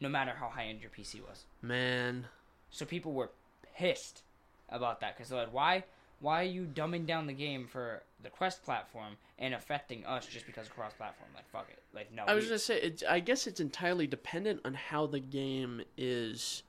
no 0.00 0.08
matter 0.08 0.32
how 0.32 0.48
high 0.48 0.64
end 0.64 0.80
your 0.80 0.90
PC 0.90 1.20
was. 1.26 1.44
Man. 1.62 2.26
So 2.70 2.84
people 2.84 3.12
were 3.12 3.30
pissed 3.76 4.22
about 4.68 5.00
that 5.00 5.16
because 5.16 5.30
they're 5.30 5.40
like, 5.40 5.52
why, 5.52 5.84
why 6.20 6.40
are 6.40 6.48
you 6.48 6.64
dumbing 6.64 7.06
down 7.06 7.26
the 7.26 7.32
game 7.32 7.66
for 7.66 8.02
the 8.22 8.30
Quest 8.30 8.64
platform 8.64 9.16
and 9.38 9.54
affecting 9.54 10.04
us 10.06 10.26
just 10.26 10.46
because 10.46 10.66
of 10.66 10.74
cross-platform? 10.74 11.30
Like, 11.34 11.48
fuck 11.50 11.68
it. 11.70 11.82
Like, 11.94 12.12
no. 12.12 12.24
I 12.24 12.34
was 12.34 12.44
we- 12.44 12.50
gonna 12.50 12.58
say, 12.58 12.80
it's, 12.80 13.02
I 13.08 13.20
guess 13.20 13.46
it's 13.46 13.60
entirely 13.60 14.06
dependent 14.06 14.60
on 14.64 14.74
how 14.74 15.06
the 15.06 15.20
game 15.20 15.82
is 15.96 16.62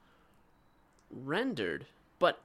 rendered, 1.10 1.86
but 2.20 2.42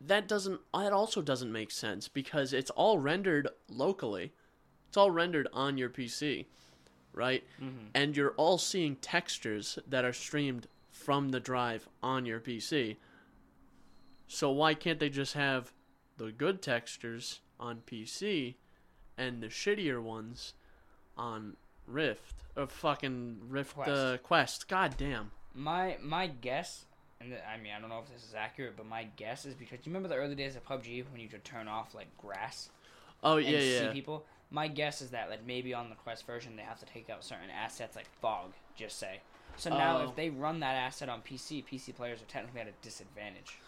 that 0.00 0.26
doesn't. 0.28 0.60
That 0.74 0.92
also 0.92 1.22
doesn't 1.22 1.52
make 1.52 1.70
sense 1.70 2.08
because 2.08 2.52
it's 2.52 2.70
all 2.70 2.98
rendered 2.98 3.48
locally. 3.68 4.32
It's 4.88 4.96
all 4.96 5.10
rendered 5.10 5.48
on 5.52 5.76
your 5.78 5.90
PC, 5.90 6.46
right? 7.12 7.44
Mhm. 7.60 7.90
And 7.94 8.16
you're 8.16 8.32
all 8.32 8.58
seeing 8.58 8.96
textures 8.96 9.78
that 9.86 10.04
are 10.04 10.12
streamed 10.12 10.68
from 10.90 11.30
the 11.30 11.40
drive 11.40 11.88
on 12.02 12.24
your 12.26 12.40
PC. 12.40 12.96
So 14.28 14.50
why 14.50 14.74
can't 14.74 14.98
they 14.98 15.08
just 15.10 15.34
have 15.34 15.72
the 16.16 16.32
good 16.32 16.62
textures 16.62 17.40
on 17.60 17.82
PC 17.86 18.56
and 19.16 19.42
the 19.42 19.48
shittier 19.48 20.02
ones 20.02 20.54
on 21.16 21.56
Rift 21.86 22.34
or 22.56 22.66
fucking 22.66 23.48
Rift 23.48 23.74
Quest. 23.74 23.90
Uh, 23.90 24.18
Quest? 24.18 24.68
God 24.68 24.96
damn. 24.96 25.30
my 25.54 25.96
my 26.02 26.26
guess, 26.26 26.84
and 27.20 27.32
I 27.34 27.56
mean, 27.58 27.72
I 27.72 27.80
don't 27.80 27.88
know 27.88 28.00
if 28.00 28.10
this 28.12 28.24
is 28.24 28.34
accurate, 28.34 28.76
but 28.76 28.86
my 28.86 29.04
guess 29.16 29.46
is 29.46 29.54
because 29.54 29.78
you 29.86 29.90
remember 29.90 30.08
the 30.08 30.16
early 30.16 30.34
days 30.34 30.56
of 30.56 30.64
PUBG 30.64 31.04
when 31.12 31.20
you 31.20 31.28
could 31.28 31.44
turn 31.44 31.68
off 31.68 31.94
like 31.94 32.08
grass 32.18 32.68
Oh 33.22 33.36
and 33.36 33.46
yeah, 33.46 33.88
see 33.88 33.92
people. 33.92 34.26
My 34.50 34.68
guess 34.68 35.02
is 35.02 35.10
that 35.10 35.28
like 35.28 35.44
maybe 35.44 35.74
on 35.74 35.90
the 35.90 35.96
Quest 35.96 36.26
version 36.26 36.56
they 36.56 36.62
have 36.62 36.78
to 36.80 36.86
take 36.86 37.10
out 37.10 37.24
certain 37.24 37.50
assets 37.50 37.96
like 37.96 38.08
fog, 38.20 38.52
just 38.76 38.98
say. 38.98 39.20
So 39.56 39.70
now 39.70 39.98
Oh. 39.98 40.08
if 40.08 40.16
they 40.16 40.30
run 40.30 40.60
that 40.60 40.76
asset 40.76 41.08
on 41.08 41.22
PC, 41.22 41.64
PC 41.64 41.94
players 41.94 42.22
are 42.22 42.26
technically 42.26 42.60
at 42.60 42.68
a 42.68 42.72
disadvantage. 42.82 43.58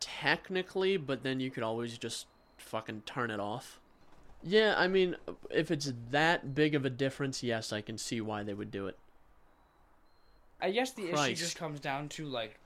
Technically, 0.00 0.96
but 0.96 1.22
then 1.22 1.40
you 1.40 1.50
could 1.50 1.62
always 1.62 1.98
just 1.98 2.26
fucking 2.58 3.02
turn 3.06 3.30
it 3.30 3.40
off. 3.40 3.80
Yeah, 4.42 4.74
I 4.76 4.86
mean, 4.86 5.16
if 5.50 5.70
it's 5.70 5.92
that 6.10 6.54
big 6.54 6.74
of 6.76 6.84
a 6.84 6.90
difference, 6.90 7.42
yes, 7.42 7.72
I 7.72 7.80
can 7.80 7.98
see 7.98 8.20
why 8.20 8.44
they 8.44 8.54
would 8.54 8.70
do 8.70 8.86
it. 8.86 8.96
I 10.60 10.70
guess 10.70 10.92
the 10.92 11.10
issue 11.10 11.34
just 11.34 11.56
comes 11.56 11.80
down 11.80 12.08
to 12.10 12.24
like 12.26 12.58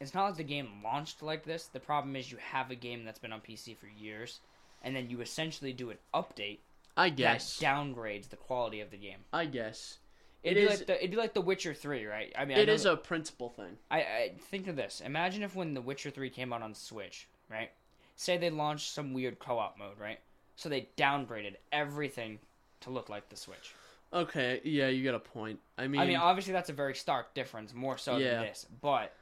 it's 0.00 0.14
not 0.14 0.24
like 0.24 0.36
the 0.36 0.44
game 0.44 0.68
launched 0.82 1.22
like 1.22 1.44
this. 1.44 1.66
The 1.66 1.80
problem 1.80 2.16
is 2.16 2.30
you 2.32 2.38
have 2.38 2.70
a 2.70 2.74
game 2.74 3.04
that's 3.04 3.18
been 3.20 3.32
on 3.32 3.40
PC 3.40 3.76
for 3.76 3.86
years, 3.86 4.40
and 4.82 4.94
then 4.94 5.08
you 5.10 5.20
essentially 5.20 5.72
do 5.72 5.90
an 5.90 5.98
update 6.14 6.58
I 6.96 7.08
guess. 7.08 7.58
that 7.58 7.64
downgrades 7.66 8.28
the 8.28 8.36
quality 8.36 8.80
of 8.80 8.90
the 8.90 8.96
game. 8.96 9.18
I 9.32 9.46
guess. 9.46 9.98
It'd 10.42 10.58
It 10.58 10.60
be 10.60 10.72
is- 10.72 10.78
like 10.80 10.86
the 10.88 10.98
it'd 10.98 11.10
be 11.10 11.16
like 11.16 11.34
The 11.34 11.40
Witcher 11.40 11.72
Three, 11.74 12.04
right? 12.04 12.32
I 12.36 12.44
mean, 12.44 12.58
It 12.58 12.68
I 12.68 12.72
is 12.72 12.84
know, 12.84 12.92
a 12.94 12.96
principle 12.96 13.48
thing. 13.48 13.78
I, 13.90 13.98
I 14.00 14.32
think 14.50 14.66
of 14.68 14.76
this. 14.76 15.00
Imagine 15.04 15.42
if 15.42 15.54
when 15.54 15.74
The 15.74 15.80
Witcher 15.80 16.10
Three 16.10 16.30
came 16.30 16.52
out 16.52 16.62
on 16.62 16.74
Switch, 16.74 17.28
right? 17.50 17.70
Say 18.16 18.36
they 18.36 18.50
launched 18.50 18.90
some 18.92 19.14
weird 19.14 19.38
co-op 19.38 19.78
mode, 19.78 19.98
right? 19.98 20.18
So 20.56 20.68
they 20.68 20.88
downgraded 20.96 21.54
everything 21.72 22.38
to 22.80 22.90
look 22.90 23.08
like 23.08 23.28
the 23.28 23.36
Switch. 23.36 23.72
Okay, 24.12 24.60
yeah, 24.64 24.88
you 24.88 25.02
got 25.04 25.14
a 25.14 25.18
point. 25.20 25.58
I 25.78 25.86
mean, 25.88 26.00
I 26.00 26.06
mean, 26.06 26.16
obviously 26.16 26.52
that's 26.52 26.68
a 26.68 26.74
very 26.74 26.94
stark 26.94 27.32
difference, 27.34 27.72
more 27.72 27.96
so 27.96 28.18
Yeah. 28.18 28.34
than 28.34 28.42
this, 28.42 28.66
but 28.82 29.14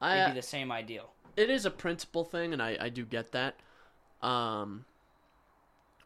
I, 0.00 0.14
it'd 0.16 0.26
be 0.28 0.30
uh, 0.30 0.34
the 0.34 0.42
same 0.46 0.72
ideal. 0.72 1.10
it 1.36 1.50
is 1.50 1.66
a 1.66 1.70
principle 1.70 2.24
thing, 2.24 2.52
and 2.54 2.62
I, 2.62 2.76
I 2.80 2.88
do 2.88 3.04
get 3.04 3.32
that. 3.32 3.56
Um, 4.24 4.84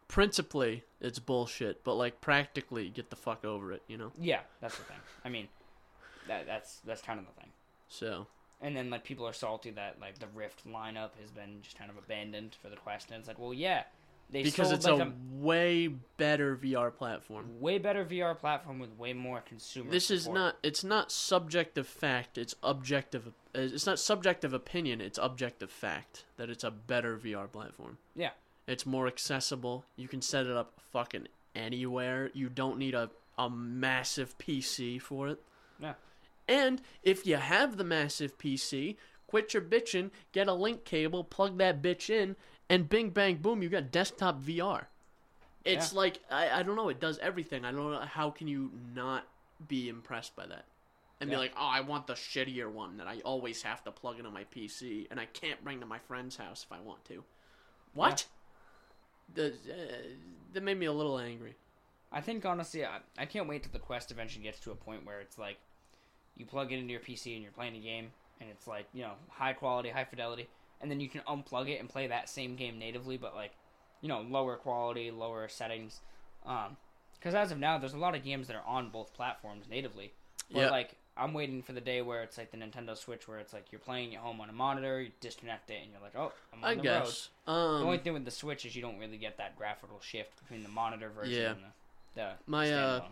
principally, 0.08 0.84
it's 1.00 1.18
bullshit, 1.18 1.84
but 1.84 1.94
like 1.94 2.20
practically, 2.20 2.88
get 2.88 3.10
the 3.10 3.16
fuck 3.16 3.44
over 3.44 3.72
it, 3.72 3.82
you 3.86 3.96
know. 3.96 4.12
Yeah, 4.20 4.40
that's 4.60 4.76
the 4.76 4.84
thing. 4.84 4.96
I 5.24 5.28
mean, 5.28 5.48
that 6.26 6.46
that's 6.46 6.80
that's 6.84 7.02
kind 7.02 7.18
of 7.20 7.26
the 7.26 7.32
thing. 7.32 7.50
So 7.88 8.26
And 8.60 8.76
then 8.76 8.90
like 8.90 9.04
people 9.04 9.26
are 9.26 9.32
salty 9.32 9.70
that 9.70 9.96
like 10.00 10.18
the 10.18 10.26
Rift 10.34 10.66
lineup 10.66 11.10
has 11.20 11.30
been 11.30 11.62
just 11.62 11.78
kind 11.78 11.90
of 11.90 11.96
abandoned 11.96 12.56
for 12.60 12.68
the 12.68 12.76
Quest, 12.76 13.10
and 13.10 13.18
it's 13.18 13.28
like, 13.28 13.38
well, 13.38 13.54
yeah, 13.54 13.84
they 14.30 14.42
because 14.42 14.72
it's 14.72 14.84
like 14.86 15.00
a 15.00 15.12
way 15.32 15.88
better 16.16 16.56
VR 16.56 16.94
platform. 16.94 17.60
way 17.60 17.78
better 17.78 18.04
VR 18.04 18.36
platform 18.36 18.78
with 18.78 18.90
way 18.98 19.12
more 19.12 19.40
consumer. 19.40 19.90
This 19.90 20.10
is 20.10 20.28
not. 20.28 20.56
It's 20.62 20.84
not 20.84 21.10
subjective 21.10 21.86
fact. 21.86 22.36
It's 22.38 22.54
objective. 22.62 23.28
uh, 23.28 23.60
It's 23.60 23.86
not 23.86 23.98
subjective 23.98 24.52
opinion. 24.52 25.00
It's 25.00 25.18
objective 25.20 25.70
fact 25.70 26.24
that 26.36 26.50
it's 26.50 26.64
a 26.64 26.70
better 26.70 27.16
VR 27.16 27.50
platform. 27.50 27.98
Yeah. 28.14 28.30
It's 28.66 28.84
more 28.84 29.06
accessible. 29.06 29.84
You 29.96 30.08
can 30.08 30.20
set 30.20 30.44
it 30.46 30.52
up 30.56 30.74
fucking 30.92 31.28
anywhere. 31.54 32.30
You 32.34 32.48
don't 32.48 32.78
need 32.78 32.94
a 32.94 33.10
a 33.38 33.48
massive 33.48 34.36
PC 34.38 35.00
for 35.00 35.28
it. 35.28 35.40
Yeah. 35.80 35.94
And 36.48 36.82
if 37.02 37.24
you 37.26 37.36
have 37.36 37.76
the 37.76 37.84
massive 37.84 38.36
PC, 38.36 38.96
quit 39.28 39.54
your 39.54 39.62
bitching, 39.62 40.10
get 40.32 40.48
a 40.48 40.52
link 40.54 40.84
cable, 40.84 41.22
plug 41.22 41.56
that 41.58 41.80
bitch 41.80 42.10
in, 42.10 42.34
and 42.68 42.88
bing 42.88 43.10
bang 43.10 43.36
boom, 43.36 43.62
you 43.62 43.68
got 43.68 43.90
desktop 43.90 44.40
VR. 44.40 44.86
It's 45.64 45.92
like 45.92 46.20
I, 46.30 46.60
I 46.60 46.62
don't 46.62 46.76
know, 46.76 46.88
it 46.88 47.00
does 47.00 47.18
everything. 47.18 47.64
I 47.64 47.72
don't 47.72 47.90
know 47.90 48.00
how 48.00 48.30
can 48.30 48.48
you 48.48 48.70
not 48.94 49.26
be 49.66 49.88
impressed 49.88 50.34
by 50.36 50.46
that? 50.46 50.64
And 51.20 51.28
Yeah. 51.28 51.36
be 51.36 51.40
like, 51.40 51.52
oh, 51.56 51.66
I 51.66 51.80
want 51.80 52.06
the 52.06 52.14
shittier 52.14 52.70
one 52.70 52.96
that 52.98 53.08
I 53.08 53.20
always 53.24 53.62
have 53.62 53.82
to 53.84 53.90
plug 53.90 54.18
into 54.18 54.30
my 54.30 54.44
PC 54.44 55.08
and 55.10 55.18
I 55.18 55.26
can't 55.26 55.62
bring 55.64 55.80
to 55.80 55.86
my 55.86 55.98
friend's 55.98 56.36
house 56.36 56.64
if 56.64 56.72
I 56.72 56.80
want 56.80 57.04
to. 57.06 57.24
What? 57.92 58.26
The, 59.34 59.48
uh, 59.48 59.52
that 60.52 60.62
made 60.62 60.78
me 60.78 60.86
a 60.86 60.92
little 60.92 61.18
angry. 61.18 61.56
I 62.10 62.20
think 62.20 62.46
honestly, 62.46 62.84
I, 62.84 63.00
I 63.18 63.26
can't 63.26 63.48
wait 63.48 63.64
till 63.64 63.72
the 63.72 63.78
Quest 63.78 64.10
eventually 64.10 64.44
gets 64.44 64.60
to 64.60 64.70
a 64.70 64.74
point 64.74 65.04
where 65.04 65.20
it's 65.20 65.38
like 65.38 65.58
you 66.36 66.46
plug 66.46 66.72
it 66.72 66.78
into 66.78 66.92
your 66.92 67.00
PC 67.00 67.34
and 67.34 67.42
you're 67.42 67.52
playing 67.52 67.76
a 67.76 67.80
game, 67.80 68.12
and 68.40 68.48
it's 68.48 68.66
like 68.66 68.86
you 68.94 69.02
know 69.02 69.12
high 69.28 69.52
quality, 69.52 69.90
high 69.90 70.04
fidelity, 70.04 70.48
and 70.80 70.90
then 70.90 71.00
you 71.00 71.08
can 71.08 71.20
unplug 71.22 71.68
it 71.68 71.80
and 71.80 71.88
play 71.88 72.06
that 72.06 72.28
same 72.28 72.56
game 72.56 72.78
natively, 72.78 73.16
but 73.16 73.34
like 73.34 73.52
you 74.00 74.08
know 74.08 74.20
lower 74.20 74.56
quality, 74.56 75.10
lower 75.10 75.48
settings. 75.48 76.00
Um, 76.46 76.76
because 77.14 77.34
as 77.34 77.50
of 77.50 77.58
now, 77.58 77.78
there's 77.78 77.94
a 77.94 77.98
lot 77.98 78.14
of 78.14 78.22
games 78.22 78.46
that 78.46 78.54
are 78.56 78.66
on 78.66 78.90
both 78.90 79.12
platforms 79.12 79.66
natively, 79.68 80.12
but 80.52 80.60
Yeah. 80.60 80.70
like 80.70 80.94
I'm 81.16 81.34
waiting 81.34 81.62
for 81.62 81.72
the 81.72 81.80
day 81.80 82.00
where 82.00 82.22
it's 82.22 82.38
like 82.38 82.52
the 82.52 82.56
Nintendo 82.56 82.96
Switch, 82.96 83.26
where 83.26 83.40
it's 83.40 83.52
like 83.52 83.72
you're 83.72 83.80
playing 83.80 84.14
at 84.14 84.20
home 84.20 84.40
on 84.40 84.48
a 84.48 84.52
monitor, 84.52 85.02
you 85.02 85.10
disconnect 85.20 85.68
it, 85.70 85.80
and 85.82 85.90
you're 85.90 86.00
like, 86.00 86.14
oh, 86.14 86.32
I'm 86.52 86.62
on 86.62 86.70
I 86.70 86.74
the 86.74 86.82
road. 86.88 87.04
guess. 87.06 87.28
The 87.44 87.52
Um, 87.52 87.82
only 87.82 87.98
thing 87.98 88.12
with 88.12 88.24
the 88.24 88.30
Switch 88.30 88.64
is 88.64 88.76
you 88.76 88.82
don't 88.82 88.98
really 89.00 89.16
get 89.16 89.36
that 89.38 89.58
graphical 89.58 89.98
shift 90.00 90.40
between 90.40 90.62
the 90.62 90.68
monitor 90.68 91.10
version 91.10 91.32
Yeah. 91.42 91.50
and 91.50 91.60
the, 92.14 92.20
the 92.20 92.30
My, 92.46 92.72
uh. 92.72 93.02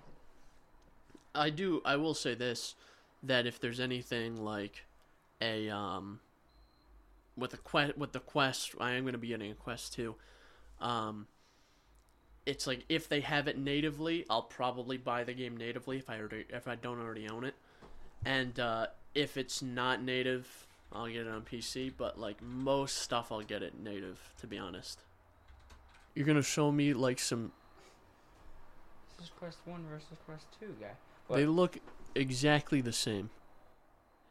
I 1.35 1.51
do. 1.51 1.83
I 1.85 1.97
will 1.97 2.15
say 2.15 2.35
this: 2.35 2.75
that 3.23 3.45
if 3.47 3.61
there's 3.61 3.81
anything 3.81 4.37
like 4.43 4.85
a 5.41 5.69
um, 5.69 6.21
with 7.37 7.55
a 7.55 7.59
quest 7.59 7.97
with 7.97 8.13
the 8.13 8.21
quest, 8.21 8.75
I 8.81 8.93
am 8.93 9.03
going 9.03 9.13
to 9.13 9.19
be 9.19 9.29
getting 9.29 9.51
a 9.51 9.55
quest 9.55 9.93
too. 9.93 10.17
Um, 10.81 11.27
it's 12.45 12.67
like 12.67 12.85
if 12.89 13.09
they 13.09 13.21
have 13.21 13.49
it 13.49 13.59
natively, 13.59 14.25
I'll 14.31 14.43
probably 14.43 14.97
buy 14.97 15.25
the 15.25 15.35
game 15.35 15.57
natively 15.57 15.99
if 15.99 16.09
I 16.09 16.19
already 16.19 16.45
if 16.49 16.69
I 16.69 16.77
don't 16.77 17.01
already 17.01 17.29
own 17.29 17.45
it, 17.45 17.55
and 18.25 18.59
uh, 18.59 18.87
if 19.15 19.37
it's 19.37 19.63
not 19.63 20.03
native, 20.03 20.67
I'll 20.93 21.09
get 21.09 21.27
it 21.27 21.29
on 21.29 21.43
PC. 21.43 21.93
But 21.97 22.19
like 22.19 22.41
most 22.43 22.99
stuff, 22.99 23.33
I'll 23.33 23.43
get 23.43 23.63
it 23.63 23.79
native. 23.79 24.19
To 24.41 24.47
be 24.47 24.59
honest, 24.59 25.01
you're 26.15 26.27
gonna 26.27 26.43
show 26.43 26.71
me 26.71 26.95
like 26.95 27.19
some 27.19 27.53
This 29.19 29.27
is 29.27 29.33
Quest 29.39 29.59
One 29.65 29.85
versus 29.91 30.17
Quest 30.25 30.47
Two, 30.59 30.75
guy. 30.81 30.93
They 31.35 31.47
look 31.47 31.79
exactly 32.15 32.81
the 32.81 32.93
same. 32.93 33.31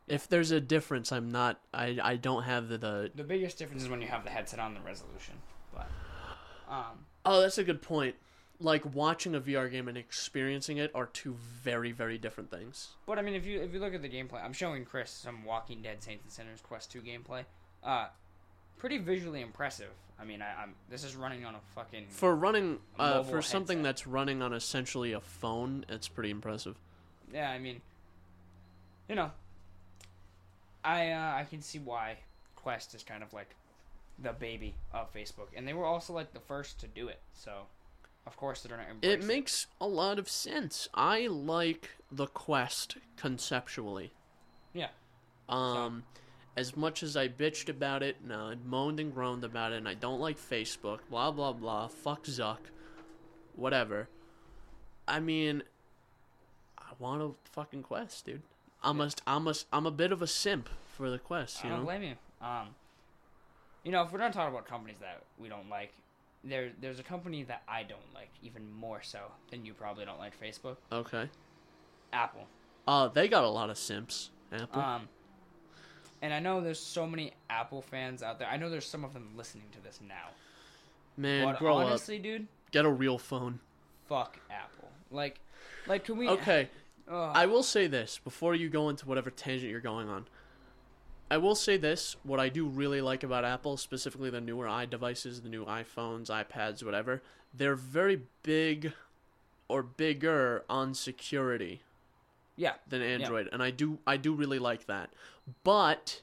If 0.07 0.27
there's 0.29 0.51
a 0.51 0.61
difference, 0.61 1.11
I'm 1.11 1.31
not. 1.31 1.59
I 1.73 1.97
I 2.01 2.15
don't 2.17 2.43
have 2.43 2.67
the, 2.69 2.77
the. 2.77 3.11
The 3.15 3.23
biggest 3.23 3.57
difference 3.57 3.83
is 3.83 3.89
when 3.89 4.01
you 4.01 4.07
have 4.07 4.23
the 4.23 4.29
headset 4.29 4.59
on 4.59 4.73
the 4.73 4.79
resolution. 4.81 5.35
But 5.73 5.87
um, 6.69 7.05
Oh, 7.25 7.41
that's 7.41 7.57
a 7.57 7.63
good 7.63 7.81
point. 7.81 8.15
like 8.59 8.93
watching 8.95 9.33
a 9.35 9.41
VR 9.41 9.69
game 9.69 9.87
and 9.87 9.97
experiencing 9.97 10.77
it 10.77 10.91
are 10.93 11.07
two 11.07 11.33
very 11.63 11.91
very 11.91 12.17
different 12.19 12.51
things. 12.51 12.89
But 13.07 13.17
I 13.17 13.23
mean, 13.23 13.33
if 13.35 13.45
you 13.45 13.61
if 13.61 13.73
you 13.73 13.79
look 13.79 13.93
at 13.95 14.01
the 14.03 14.09
gameplay, 14.09 14.43
I'm 14.43 14.53
showing 14.53 14.85
Chris 14.85 15.09
some 15.09 15.43
Walking 15.43 15.81
Dead 15.81 16.03
Saints 16.03 16.23
and 16.23 16.31
Sinners 16.31 16.61
Quest 16.61 16.91
2 16.91 17.01
gameplay. 17.01 17.45
Uh, 17.83 18.07
pretty 18.77 18.97
visually 18.99 19.41
impressive. 19.41 19.89
I 20.19 20.23
mean, 20.23 20.41
I, 20.43 20.61
I'm 20.61 20.75
this 20.89 21.03
is 21.03 21.15
running 21.15 21.45
on 21.45 21.55
a 21.55 21.59
fucking 21.73 22.05
For 22.09 22.35
running 22.35 22.77
A 22.99 23.01
uh, 23.01 23.07
mobile 23.15 23.23
for 23.31 23.41
something 23.41 23.79
headset. 23.79 23.83
that's 23.83 24.07
running 24.07 24.41
on 24.43 24.53
essentially 24.53 25.13
a 25.13 25.19
phone, 25.19 25.83
it's 25.89 26.07
pretty 26.07 26.29
impressive. 26.29 26.77
yeah. 27.33 27.49
I 27.49 27.57
mean, 27.59 27.81
you 29.09 29.15
know, 29.15 29.31
I 30.85 31.11
uh, 31.11 31.35
I 31.35 31.45
can 31.49 31.61
see 31.61 31.79
why 31.79 32.17
Quest 32.55 32.93
is 32.93 33.03
kind 33.03 33.23
of 33.23 33.33
like 33.33 33.55
the 34.19 34.33
baby 34.33 34.75
of 34.93 35.13
Facebook, 35.13 35.47
and 35.55 35.67
they 35.67 35.73
were 35.73 35.85
also 35.85 36.13
like 36.13 36.33
the 36.33 36.39
first 36.39 36.79
to 36.81 36.87
do 36.87 37.07
it. 37.07 37.19
So, 37.33 37.51
of 38.25 38.37
course, 38.37 38.61
they're 38.61 38.79
embrace 38.79 39.11
It 39.11 39.23
makes 39.23 39.67
a 39.81 39.87
lot 39.87 40.19
of 40.19 40.29
sense. 40.29 40.87
I 40.93 41.27
like 41.27 41.89
the 42.11 42.27
quest 42.27 42.97
conceptually. 43.17 44.13
Yeah. 44.73 44.89
Um, 45.49 46.03
as 46.55 46.77
much 46.77 47.03
as 47.03 47.17
I 47.17 47.27
bitched 47.27 47.69
about 47.69 48.01
it 48.01 48.17
and 48.23 48.33
I 48.33 48.55
moaned 48.65 48.99
and 48.99 49.13
groaned 49.13 49.43
about 49.43 49.73
it, 49.73 49.77
and 49.77 49.87
I 49.87 49.95
don't 49.95 50.19
like 50.19 50.37
Facebook, 50.37 50.99
blah 51.09 51.31
blah 51.31 51.53
blah, 51.53 51.87
fuck 51.87 52.25
Zuck, 52.25 52.69
whatever. 53.55 54.07
I 55.07 55.19
mean, 55.19 55.63
I 56.77 56.91
want 56.99 57.21
a 57.21 57.31
fucking 57.51 57.83
quest, 57.83 58.25
dude. 58.25 58.41
I'm 58.85 59.01
a, 59.01 59.09
I'm 59.27 59.47
a, 59.47 59.53
I'm 59.73 59.85
a 59.85 59.91
bit 59.91 60.11
of 60.11 60.21
a 60.21 60.27
simp 60.27 60.69
for 60.95 61.09
the 61.09 61.19
quest, 61.19 61.63
You 61.63 61.69
I 61.69 61.71
don't 61.73 61.79
know. 61.81 61.85
blame 61.85 62.03
you. 62.03 62.15
Um, 62.45 62.67
you 63.83 63.91
know, 63.91 64.03
if 64.03 64.11
we're 64.11 64.19
not 64.19 64.31
talking 64.33 64.53
about 64.53 64.65
companies 64.67 64.97
that 65.01 65.21
we 65.39 65.49
don't 65.49 65.69
like, 65.69 65.91
there 66.43 66.69
there's 66.79 66.99
a 66.99 67.03
company 67.03 67.43
that 67.43 67.63
I 67.67 67.83
don't 67.83 68.13
like 68.13 68.29
even 68.43 68.71
more 68.71 69.01
so 69.01 69.19
than 69.49 69.65
you 69.65 69.73
probably 69.73 70.05
don't 70.05 70.19
like 70.19 70.39
Facebook. 70.39 70.77
Okay. 70.91 71.27
Apple. 72.13 72.45
Uh, 72.87 73.07
they 73.07 73.27
got 73.27 73.43
a 73.43 73.49
lot 73.49 73.69
of 73.69 73.77
simps. 73.77 74.29
Apple. 74.53 74.81
Um, 74.81 75.09
and 76.21 76.33
I 76.33 76.39
know 76.39 76.61
there's 76.61 76.79
so 76.79 77.05
many 77.07 77.33
Apple 77.49 77.81
fans 77.81 78.21
out 78.23 78.37
there. 78.39 78.47
I 78.47 78.57
know 78.57 78.69
there's 78.69 78.85
some 78.87 79.03
of 79.03 79.13
them 79.13 79.29
listening 79.35 79.65
to 79.73 79.81
this 79.81 79.99
now. 80.07 80.29
Man, 81.17 81.45
but 81.45 81.59
grow 81.59 81.79
up. 81.79 81.87
honestly, 81.87 82.19
dude, 82.19 82.47
Get 82.71 82.85
a 82.85 82.89
real 82.91 83.17
phone. 83.17 83.59
fuck 84.07 84.37
Apple. 84.51 84.89
Like, 85.11 85.39
like 85.87 86.03
can 86.05 86.17
we? 86.17 86.27
Okay. 86.29 86.69
Ugh. 87.07 87.31
I 87.33 87.45
will 87.45 87.63
say 87.63 87.87
this 87.87 88.19
before 88.23 88.55
you 88.55 88.69
go 88.69 88.89
into 88.89 89.07
whatever 89.07 89.29
tangent 89.29 89.71
you're 89.71 89.79
going 89.79 90.09
on. 90.09 90.25
I 91.29 91.37
will 91.37 91.55
say 91.55 91.77
this: 91.77 92.15
what 92.23 92.39
I 92.39 92.49
do 92.49 92.67
really 92.67 93.01
like 93.01 93.23
about 93.23 93.45
Apple, 93.45 93.77
specifically 93.77 94.29
the 94.29 94.41
newer 94.41 94.65
iDevices, 94.65 95.41
the 95.41 95.49
new 95.49 95.65
iPhones, 95.65 96.27
iPads, 96.27 96.83
whatever, 96.83 97.21
they're 97.53 97.75
very 97.75 98.21
big 98.43 98.93
or 99.67 99.81
bigger 99.81 100.63
on 100.69 100.93
security 100.93 101.81
yeah. 102.55 102.73
than 102.87 103.01
Android, 103.01 103.49
and 103.51 103.61
I 103.61 103.71
do 103.71 103.99
I 104.05 104.17
do 104.17 104.33
really 104.33 104.59
like 104.59 104.85
that. 104.87 105.11
But 105.63 106.21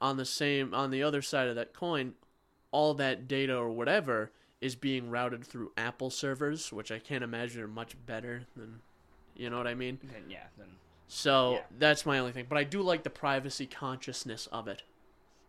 on 0.00 0.16
the 0.16 0.24
same 0.24 0.74
on 0.74 0.90
the 0.90 1.02
other 1.02 1.22
side 1.22 1.48
of 1.48 1.56
that 1.56 1.72
coin, 1.72 2.14
all 2.70 2.94
that 2.94 3.28
data 3.28 3.56
or 3.56 3.70
whatever 3.70 4.30
is 4.60 4.76
being 4.76 5.10
routed 5.10 5.44
through 5.44 5.72
Apple 5.76 6.10
servers, 6.10 6.72
which 6.72 6.90
I 6.90 6.98
can't 6.98 7.24
imagine 7.24 7.60
are 7.62 7.68
much 7.68 7.96
better 8.06 8.46
than 8.56 8.80
you 9.36 9.50
know 9.50 9.58
what 9.58 9.66
I 9.66 9.74
mean? 9.74 9.98
Then 10.02 10.24
yeah. 10.28 10.44
Then 10.58 10.68
So 11.08 11.52
Yeah. 11.54 11.60
that's 11.78 12.06
my 12.06 12.18
only 12.18 12.32
thing. 12.32 12.46
But 12.48 12.58
I 12.58 12.64
do 12.64 12.82
like 12.82 13.02
the 13.02 13.10
privacy 13.10 13.66
consciousness 13.66 14.46
of 14.48 14.68
it. 14.68 14.82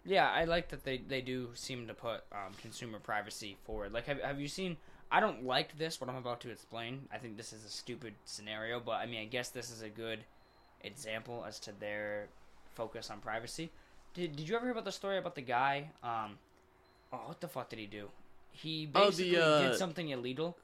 Yeah, 0.04 0.30
I 0.30 0.44
like 0.44 0.70
that 0.70 0.84
they, 0.84 0.98
they 1.00 1.22
do 1.22 1.50
seem 1.56 1.88
to 1.88 1.94
put 1.96 2.24
um, 2.32 2.54
consumer 2.62 3.00
privacy 3.00 3.58
forward. 3.66 3.92
Like, 3.92 4.06
have, 4.06 4.22
have 4.22 4.40
you 4.40 4.48
seen? 4.48 4.78
I 5.12 5.20
don't 5.20 5.44
like 5.46 5.78
this, 5.78 6.00
what 6.00 6.10
I'm 6.10 6.16
about 6.16 6.42
to 6.42 6.50
explain. 6.52 7.08
I 7.12 7.18
think 7.18 7.38
this 7.38 7.54
is 7.54 7.64
a 7.66 7.70
stupid 7.70 8.14
scenario, 8.26 8.80
but 8.80 8.94
I 8.94 9.06
mean, 9.08 9.22
I 9.22 9.26
guess 9.26 9.50
this 9.50 9.72
is 9.72 9.82
a 9.82 9.90
good 9.90 10.20
example 10.84 11.44
as 11.48 11.60
to 11.62 11.72
their 11.80 12.28
focus 12.76 13.10
on 13.10 13.20
privacy. 13.20 13.72
Did, 14.14 14.36
did 14.36 14.48
you 14.48 14.56
ever 14.56 14.66
hear 14.66 14.72
about 14.72 14.86
the 14.86 14.92
story 14.92 15.18
about 15.18 15.36
the 15.36 15.42
guy? 15.42 15.90
Um, 16.04 16.38
oh, 17.14 17.22
what 17.28 17.42
the 17.42 17.48
fuck 17.48 17.70
did 17.70 17.80
he 17.80 17.86
do? 17.88 18.10
He 18.52 18.90
Oh, 18.94 19.10
the, 19.10 19.32
basically 19.32 19.38
uh, 19.38 19.70
did 19.70 19.76
something 19.76 20.10
illegal, 20.10 20.58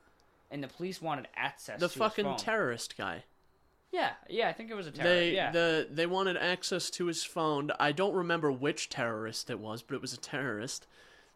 and 0.51 0.63
the 0.63 0.67
police 0.67 1.01
wanted 1.01 1.27
access 1.35 1.79
The 1.79 1.87
to 1.87 1.99
fucking 1.99 2.25
his 2.25 2.31
phone. 2.31 2.33
The 2.33 2.37
fucking 2.37 2.45
terrorist 2.45 2.97
guy. 2.97 3.23
yeah, 3.91 4.11
yeah, 4.29 4.49
I 4.49 4.53
think 4.53 4.69
it 4.69 4.75
was 4.75 4.87
a 4.87 4.91
terror. 4.91 5.09
They 5.09 5.33
yeah. 5.33 5.51
the 5.51 5.87
they 5.89 6.05
wanted 6.05 6.37
access 6.37 6.89
to 6.91 7.05
his 7.07 7.23
phone. 7.23 7.71
I 7.79 7.91
don't 7.91 8.13
remember 8.13 8.51
which 8.51 8.89
terrorist 8.89 9.49
it 9.49 9.59
was, 9.59 9.81
but 9.81 9.95
it 9.95 10.01
was 10.01 10.13
a 10.13 10.17
terrorist. 10.17 10.87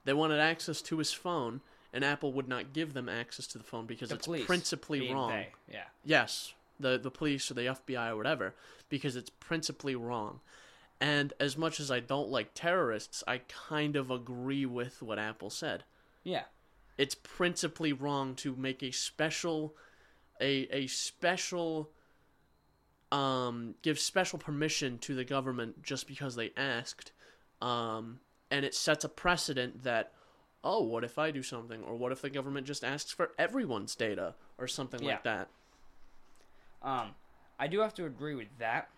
They 0.03 0.13
wanted 0.13 0.39
access 0.39 0.81
to 0.83 0.99
his 0.99 1.11
phone, 1.11 1.61
and 1.91 2.03
Apple 2.05 2.31
would 2.33 2.47
not 2.47 2.73
give 2.73 2.93
them 2.93 3.09
access 3.09 3.47
to 3.47 3.57
the 3.57 3.63
phone 3.63 3.85
because 3.85 4.09
the 4.09 4.15
it's 4.15 4.45
principally 4.45 5.11
wrong. 5.11 5.31
they, 5.31 5.47
Yeah. 5.71 5.85
Yes, 6.03 6.53
the 6.79 6.97
the 6.97 7.11
police 7.11 7.49
or 7.49 7.55
the 7.55 7.61
FBI 7.61 8.11
or 8.11 8.17
whatever, 8.17 8.53
because 8.89 9.15
it's 9.15 9.29
principally 9.29 9.95
wrong. 9.95 10.41
And 11.01 11.33
as 11.39 11.57
much 11.57 11.79
as 11.79 11.91
I 11.91 11.99
don't 11.99 12.29
like 12.29 12.53
terrorists, 12.53 13.23
I 13.27 13.39
kind 13.47 13.95
of 13.95 14.09
agree 14.09 14.65
with 14.65 15.01
what 15.01 15.19
Apple 15.19 15.49
said. 15.49 15.83
Yeah. 16.23 16.43
It's 16.97 17.15
principally 17.15 17.93
wrong 17.93 18.35
to 18.35 18.55
make 18.55 18.81
a 18.83 18.91
special 18.91 19.75
a 20.41 20.67
a 20.71 20.87
special 20.87 21.91
um 23.11 23.75
give 23.81 23.99
special 23.99 24.39
permission 24.39 24.97
to 24.99 25.15
the 25.15 25.23
government 25.23 25.83
just 25.83 26.07
because 26.07 26.35
they 26.35 26.51
asked. 26.57 27.11
Um 27.61 28.19
and 28.51 28.65
it 28.65 28.75
sets 28.75 29.03
a 29.03 29.09
precedent 29.09 29.83
that 29.83 30.11
oh, 30.63 30.81
what 30.81 31.03
if 31.03 31.19
I 31.19 31.29
do 31.29 31.43
something 31.43 31.83
or 31.83 31.95
what 31.95 32.11
if 32.11 32.21
the 32.21 32.29
government 32.29 32.65
just 32.65 32.83
asks 32.83 33.11
for 33.11 33.31
everyone's 33.37 33.95
data 33.95 34.33
or 34.57 34.67
something 34.67 35.01
Yeah. 35.03 35.11
like 35.11 35.23
that. 35.23 35.49
Um, 36.81 37.13
I 37.59 37.67
do 37.67 37.79
have 37.81 37.93
to 37.95 38.05
agree 38.05 38.33
with 38.35 38.47
that. 38.57 38.89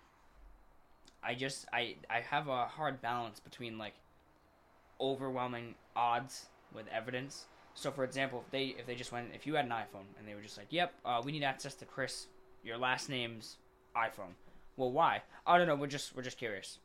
I 1.22 1.36
just 1.36 1.66
I 1.74 1.96
I 2.10 2.22
have 2.22 2.48
a 2.48 2.66
hard 2.68 3.02
balance 3.02 3.40
between 3.40 3.78
like 3.78 3.96
overwhelming 5.00 5.76
odds 5.96 6.46
with 6.74 6.88
evidence. 6.88 7.48
So 7.78 7.92
for 7.92 8.04
example, 8.04 8.44
if 8.44 8.52
they 8.52 8.66
if 8.80 8.88
they 8.88 8.96
just 8.96 9.12
went 9.12 9.28
if 9.36 9.46
you 9.46 9.54
had 9.54 9.66
an 9.66 9.72
iPhone 9.72 10.08
and 10.18 10.28
they 10.28 10.34
were 10.34 10.42
just 10.42 10.58
like, 10.58 10.68
"Yep, 10.72 10.94
uh, 11.06 11.22
we 11.24 11.32
need 11.32 11.44
access 11.44 11.76
to 11.76 11.86
Chris, 11.86 12.26
your 12.64 12.76
last 12.76 13.08
name's 13.08 13.58
iPhone." 13.96 14.34
Well, 14.78 14.92
why? 14.92 15.22
I 15.46 15.60
don't 15.60 15.68
know. 15.68 15.76
We're 15.76 15.86
just 15.86 16.16
we're 16.16 16.24
just 16.24 16.40
curious. 16.40 16.80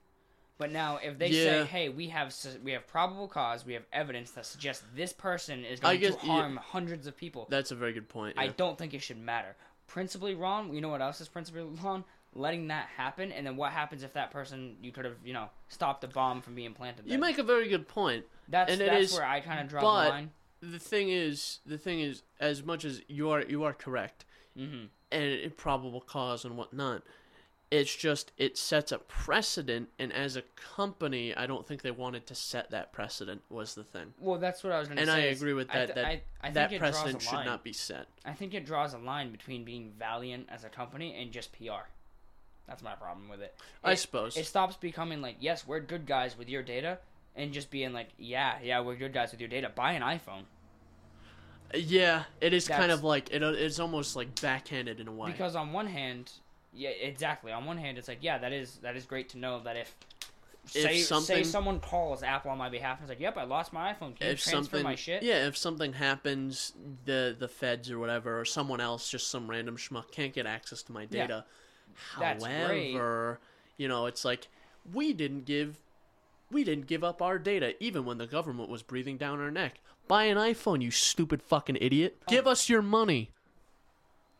But 0.58 0.70
now, 0.70 0.98
if 1.02 1.18
they 1.18 1.32
say, 1.32 1.64
"Hey, 1.64 1.88
we 1.88 2.08
have 2.08 2.34
we 2.62 2.72
have 2.72 2.86
probable 2.86 3.26
cause, 3.26 3.64
we 3.64 3.72
have 3.72 3.84
evidence 3.90 4.32
that 4.32 4.44
suggests 4.44 4.84
this 4.94 5.14
person 5.14 5.64
is 5.64 5.80
going 5.80 5.98
guess- 5.98 6.14
to 6.16 6.26
yeah. 6.26 6.32
harm 6.32 6.56
hundreds 6.56 7.06
of 7.06 7.16
people," 7.16 7.46
That's 7.48 7.70
a 7.70 7.74
very 7.74 7.94
good 7.94 8.10
point. 8.10 8.38
I 8.38 8.48
don't 8.48 8.76
think 8.76 8.92
it 8.92 9.00
should 9.00 9.18
matter. 9.18 9.56
Principally 9.86 10.34
wrong. 10.34 10.74
You 10.74 10.82
know 10.82 10.90
what 10.90 11.00
else 11.00 11.22
is 11.22 11.28
principally 11.28 11.62
wrong? 11.82 12.04
Letting 12.34 12.68
that 12.68 12.88
happen, 12.96 13.32
and 13.32 13.46
then 13.46 13.56
what 13.56 13.72
happens 13.72 14.02
if 14.02 14.12
that 14.12 14.30
person 14.30 14.76
you 14.82 14.92
could 14.92 15.06
have 15.06 15.16
you 15.24 15.32
know 15.32 15.48
stopped 15.68 16.02
the 16.02 16.08
bomb 16.08 16.42
from 16.42 16.54
being 16.54 16.74
planted? 16.74 17.06
You 17.06 17.18
make 17.18 17.38
a 17.38 17.42
very 17.42 17.68
good 17.70 17.88
point. 17.88 18.26
that's 18.46 18.72
and 18.72 18.80
that's 18.82 19.04
is- 19.04 19.14
where 19.14 19.26
I 19.26 19.40
kind 19.40 19.60
of 19.60 19.68
draw 19.68 19.80
but- 19.80 20.04
the 20.04 20.10
line. 20.10 20.30
The 20.62 20.78
thing 20.78 21.08
is, 21.08 21.58
the 21.66 21.76
thing 21.76 22.00
is, 22.00 22.22
as 22.38 22.62
much 22.62 22.84
as 22.84 23.02
you 23.08 23.30
are, 23.30 23.42
you 23.42 23.64
are 23.64 23.72
correct, 23.72 24.24
hmm 24.56 24.84
and 25.10 25.24
it, 25.24 25.56
probable 25.58 26.00
cause 26.00 26.44
and 26.44 26.56
whatnot. 26.56 27.02
It's 27.70 27.94
just 27.94 28.32
it 28.38 28.56
sets 28.56 28.92
a 28.92 28.98
precedent, 28.98 29.88
and 29.98 30.12
as 30.12 30.36
a 30.36 30.42
company, 30.76 31.34
I 31.34 31.46
don't 31.46 31.66
think 31.66 31.82
they 31.82 31.90
wanted 31.90 32.26
to 32.28 32.34
set 32.34 32.70
that 32.70 32.92
precedent. 32.92 33.42
Was 33.50 33.74
the 33.74 33.82
thing, 33.82 34.14
Well, 34.20 34.38
that's 34.38 34.62
what 34.62 34.72
I 34.72 34.78
was 34.78 34.88
going 34.88 34.98
to 34.98 35.04
say. 35.06 35.10
and. 35.12 35.20
I 35.20 35.24
agree 35.26 35.52
with 35.52 35.68
I 35.70 35.78
that. 35.80 35.86
th- 35.86 35.94
that 35.96 36.04
I, 36.06 36.22
I 36.42 36.50
think 36.52 36.54
that 36.54 36.78
precedent 36.78 37.22
should 37.22 37.44
not 37.44 37.64
be 37.64 37.72
set. 37.72 38.06
I 38.24 38.32
think 38.32 38.54
it 38.54 38.64
draws 38.64 38.94
a 38.94 38.98
line 38.98 39.32
between 39.32 39.64
being 39.64 39.92
valiant 39.98 40.46
as 40.50 40.62
a 40.64 40.68
company 40.68 41.14
and 41.20 41.32
just 41.32 41.52
PR. 41.52 41.88
That's 42.68 42.82
my 42.82 42.94
problem 42.94 43.28
with 43.28 43.40
it. 43.40 43.54
I 43.82 43.92
It- 43.92 43.96
suppose. 43.98 44.36
it 44.36 44.46
stops 44.46 44.76
becoming 44.76 45.20
like, 45.20 45.36
yes, 45.40 45.66
we're 45.66 45.80
good 45.80 46.06
guys 46.06 46.38
with 46.38 46.48
your 46.48 46.62
data, 46.62 46.98
and 47.34 47.52
just 47.52 47.70
being 47.70 47.92
like, 47.92 48.08
yeah, 48.16 48.58
yeah, 48.62 48.80
we're 48.80 48.96
good 48.96 49.12
guys 49.12 49.32
with 49.32 49.40
your 49.40 49.48
data. 49.48 49.70
Buy 49.74 49.92
an 49.92 50.02
iPhone. 50.02 50.44
Yeah, 51.74 52.24
it 52.40 52.52
is 52.52 52.68
kind 52.68 52.92
of 52.92 53.02
like 53.04 53.30
it. 53.32 53.42
It's 53.42 53.78
almost 53.78 54.16
like 54.16 54.40
backhanded 54.40 55.00
in 55.00 55.08
a 55.08 55.12
way. 55.12 55.30
Because 55.30 55.56
on 55.56 55.72
one 55.72 55.86
hand, 55.86 56.32
yeah, 56.72 56.90
exactly. 56.90 57.52
On 57.52 57.64
one 57.64 57.78
hand, 57.78 57.98
it's 57.98 58.08
like, 58.08 58.18
yeah, 58.20 58.38
that 58.38 58.52
is 58.52 58.76
that 58.82 58.96
is 58.96 59.04
great 59.04 59.28
to 59.30 59.38
know 59.38 59.60
that 59.60 59.76
if, 59.76 59.94
If 60.64 60.70
say 60.70 60.98
say 60.98 61.42
someone 61.42 61.80
calls 61.80 62.22
Apple 62.22 62.50
on 62.50 62.58
my 62.58 62.68
behalf 62.68 62.98
and 63.00 63.04
it's 63.04 63.10
like, 63.10 63.20
yep, 63.20 63.36
I 63.36 63.44
lost 63.44 63.72
my 63.72 63.92
iPhone. 63.92 64.16
Can 64.16 64.26
you 64.26 64.32
if 64.32 64.42
transfer 64.42 64.50
something, 64.50 64.82
my 64.82 64.94
shit? 64.94 65.22
yeah, 65.22 65.46
if 65.46 65.56
something 65.56 65.94
happens, 65.94 66.72
the 67.04 67.34
the 67.38 67.48
feds 67.48 67.90
or 67.90 67.98
whatever, 67.98 68.40
or 68.40 68.44
someone 68.44 68.80
else, 68.80 69.08
just 69.10 69.28
some 69.28 69.48
random 69.48 69.76
schmuck, 69.76 70.10
can't 70.10 70.32
get 70.32 70.46
access 70.46 70.82
to 70.84 70.92
my 70.92 71.02
Yeah. 71.02 71.26
data. 71.26 71.44
That's 72.18 72.42
great. 72.44 72.92
However, 72.92 73.40
you 73.76 73.88
know, 73.88 74.06
it's 74.06 74.24
like 74.24 74.48
we 74.92 75.12
didn't 75.12 75.44
give 75.44 75.78
we 76.50 76.64
didn't 76.64 76.86
give 76.86 77.02
up 77.02 77.22
our 77.22 77.38
data 77.38 77.74
even 77.82 78.04
when 78.04 78.18
the 78.18 78.26
government 78.26 78.68
was 78.68 78.82
breathing 78.82 79.16
down 79.16 79.40
our 79.40 79.50
neck. 79.50 79.80
Buy 80.08 80.24
an 80.24 80.36
iPhone, 80.36 80.82
you 80.82 80.90
stupid 80.90 81.42
fucking 81.42 81.78
idiot. 81.80 82.18
Oh. 82.22 82.24
Give 82.30 82.46
us 82.46 82.68
your 82.68 82.82
money. 82.82 83.30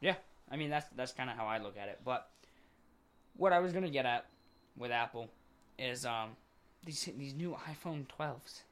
Yeah, 0.01 0.16
I 0.51 0.56
mean 0.56 0.70
that's 0.70 0.86
that's 0.97 1.12
kind 1.12 1.30
of 1.30 1.36
how 1.36 1.47
I 1.47 1.59
look 1.59 1.76
at 1.76 1.89
it. 1.89 2.01
But 2.05 2.28
what 3.36 3.52
I 3.52 3.60
was 3.60 3.72
gonna 3.72 3.90
get 3.90 4.06
at 4.06 4.26
with 4.76 4.90
Apple 4.90 5.28
is 5.78 6.05
um 6.05 6.30
these 6.84 7.09
these 7.16 7.34
new 7.34 7.56
iPhone 7.68 8.06
12s. 8.06 8.62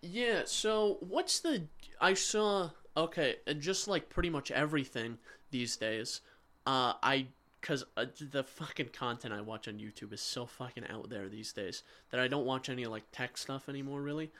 Yeah, 0.00 0.42
so 0.44 0.98
what's 1.00 1.40
the 1.40 1.64
I 2.00 2.14
saw 2.14 2.70
Okay, 2.96 3.36
and 3.46 3.60
just 3.60 3.88
like 3.88 4.08
pretty 4.08 4.30
much 4.30 4.50
everything 4.50 5.18
these 5.50 5.76
days, 5.76 6.20
uh, 6.66 6.94
I 7.02 7.26
because 7.60 7.84
uh, 7.96 8.06
the 8.30 8.44
fucking 8.44 8.90
content 8.90 9.34
I 9.34 9.40
watch 9.40 9.66
on 9.66 9.74
YouTube 9.74 10.12
is 10.12 10.20
so 10.20 10.46
fucking 10.46 10.84
out 10.88 11.08
there 11.08 11.28
these 11.28 11.52
days 11.52 11.82
that 12.10 12.20
I 12.20 12.28
don't 12.28 12.44
watch 12.44 12.68
any 12.68 12.86
like 12.86 13.04
tech 13.10 13.36
stuff 13.36 13.68
anymore. 13.68 14.00
Really, 14.00 14.30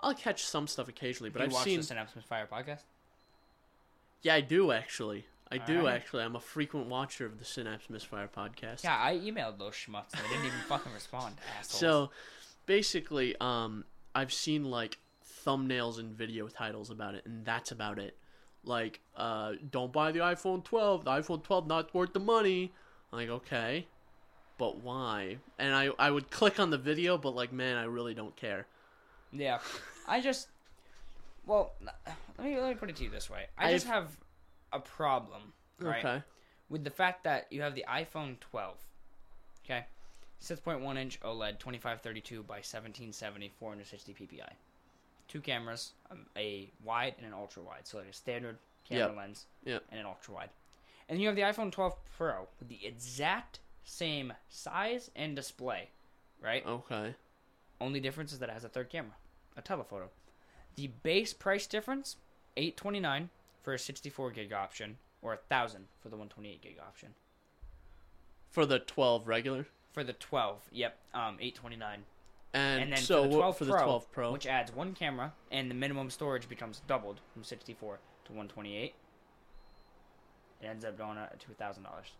I'll 0.00 0.14
catch 0.14 0.44
some 0.44 0.66
stuff 0.66 0.88
occasionally, 0.88 1.30
but 1.30 1.40
you 1.40 1.46
I've 1.46 1.52
watch 1.52 1.64
seen. 1.64 1.78
the 1.78 1.82
Synapse 1.86 2.12
Fire 2.28 2.46
podcast? 2.50 2.82
Yeah, 4.22 4.34
I 4.34 4.40
do 4.40 4.72
actually. 4.72 5.26
I 5.50 5.58
do 5.58 5.78
Alright. 5.78 5.94
actually. 5.94 6.24
I'm 6.24 6.34
a 6.34 6.40
frequent 6.40 6.88
watcher 6.88 7.24
of 7.24 7.38
the 7.38 7.44
Synapse 7.44 7.88
Misfire 7.88 8.28
podcast. 8.34 8.82
Yeah, 8.82 8.96
I 8.98 9.14
emailed 9.14 9.58
those 9.58 9.74
schmucks. 9.74 10.12
and 10.12 10.24
They 10.24 10.28
didn't 10.30 10.46
even 10.46 10.58
fucking 10.68 10.92
respond, 10.92 11.36
assholes. 11.60 11.78
So, 11.80 12.10
basically, 12.66 13.36
um, 13.40 13.84
I've 14.14 14.32
seen 14.32 14.64
like 14.64 14.98
thumbnails 15.46 16.00
and 16.00 16.12
video 16.12 16.48
titles 16.48 16.90
about 16.90 17.14
it, 17.14 17.24
and 17.26 17.44
that's 17.44 17.70
about 17.70 17.98
it. 18.00 18.16
Like, 18.64 19.00
uh, 19.16 19.52
don't 19.70 19.92
buy 19.92 20.10
the 20.10 20.18
iPhone 20.18 20.64
12. 20.64 21.04
The 21.04 21.10
iPhone 21.12 21.44
12 21.44 21.68
not 21.68 21.94
worth 21.94 22.12
the 22.12 22.18
money. 22.20 22.72
I'm 23.12 23.18
like, 23.20 23.28
okay, 23.28 23.86
but 24.58 24.78
why? 24.82 25.36
And 25.60 25.72
I 25.72 25.90
I 25.96 26.10
would 26.10 26.30
click 26.32 26.58
on 26.58 26.70
the 26.70 26.78
video, 26.78 27.16
but 27.18 27.36
like, 27.36 27.52
man, 27.52 27.76
I 27.76 27.84
really 27.84 28.14
don't 28.14 28.34
care. 28.34 28.66
Yeah, 29.32 29.58
I 30.08 30.20
just 30.20 30.48
well, 31.46 31.72
let 31.80 32.44
me 32.46 32.58
let 32.58 32.68
me 32.70 32.74
put 32.74 32.90
it 32.90 32.96
to 32.96 33.04
you 33.04 33.10
this 33.10 33.30
way. 33.30 33.46
I 33.58 33.72
just 33.72 33.86
I've- 33.86 33.94
have 33.94 34.16
a 34.72 34.80
problem, 34.80 35.52
right, 35.80 36.04
Okay. 36.04 36.22
with 36.68 36.84
the 36.84 36.90
fact 36.90 37.24
that 37.24 37.46
you 37.50 37.62
have 37.62 37.74
the 37.74 37.84
iPhone 37.88 38.38
12. 38.40 38.76
Okay, 39.64 39.84
6.1 40.42 40.96
inch 40.98 41.18
OLED, 41.20 41.58
2532 41.58 42.42
by 42.42 42.56
1770, 42.56 43.48
460 43.58 44.14
ppi. 44.14 44.48
Two 45.28 45.40
cameras, 45.40 45.92
um, 46.10 46.26
a 46.36 46.70
wide 46.84 47.14
and 47.18 47.26
an 47.26 47.32
ultra 47.32 47.62
wide, 47.62 47.86
so 47.86 47.98
like 47.98 48.08
a 48.08 48.12
standard 48.12 48.58
camera 48.88 49.08
Yep. 49.08 49.16
lens 49.16 49.46
Yep. 49.64 49.84
and 49.90 50.00
an 50.00 50.06
ultra 50.06 50.34
wide. 50.34 50.50
And 51.08 51.20
you 51.20 51.26
have 51.28 51.36
the 51.36 51.42
iPhone 51.42 51.70
12 51.72 51.96
Pro 52.16 52.48
with 52.58 52.68
the 52.68 52.84
exact 52.86 53.60
same 53.84 54.32
size 54.48 55.10
and 55.16 55.34
display, 55.36 55.90
right? 56.40 56.64
Okay. 56.66 57.14
Only 57.80 58.00
difference 58.00 58.32
is 58.32 58.38
that 58.38 58.48
it 58.48 58.52
has 58.52 58.64
a 58.64 58.68
third 58.68 58.88
camera, 58.90 59.12
a 59.56 59.62
telephoto. 59.62 60.10
The 60.76 60.88
base 61.02 61.32
price 61.32 61.66
difference, 61.66 62.16
eight 62.56 62.76
twenty 62.76 63.00
nine 63.00 63.30
for 63.62 63.74
a 63.74 63.78
sixty 63.78 64.10
four 64.10 64.30
gig 64.30 64.52
option, 64.52 64.98
or 65.22 65.32
a 65.34 65.36
thousand 65.36 65.86
for 66.00 66.08
the 66.08 66.16
one 66.16 66.28
twenty 66.28 66.50
eight 66.50 66.62
gig 66.62 66.78
option. 66.80 67.14
For 68.50 68.64
the 68.64 68.78
12 68.78 69.26
regular, 69.28 69.66
For 69.92 70.02
the 70.02 70.14
twelve, 70.14 70.62
yep, 70.72 70.98
um, 71.12 71.36
eight 71.40 71.54
twenty 71.54 71.76
nine. 71.76 72.04
and, 72.54 72.84
And 72.84 72.92
then 72.92 72.98
so 72.98 73.22
for 73.24 73.28
the 73.28 73.34
what- 73.36 73.38
twelve 73.40 73.58
for 73.58 73.64
Pro, 73.66 73.74
the 73.78 73.82
12 73.84 74.12
Pro, 74.12 74.32
which 74.32 74.46
adds 74.46 74.72
one 74.74 74.94
camera, 74.94 75.32
and 75.50 75.70
the 75.70 75.74
minimum 75.74 76.08
storage 76.10 76.48
becomes 76.48 76.80
doubled 76.86 77.20
from 77.34 77.44
sixty 77.44 77.74
four 77.74 77.98
to 78.24 78.32
one 78.32 78.48
twenty 78.48 78.76
eight. 78.76 78.94
It 80.62 80.66
ends 80.66 80.84
up 80.86 80.96
going 80.96 81.18
thousand 81.58 81.82
dollars. 81.82 82.12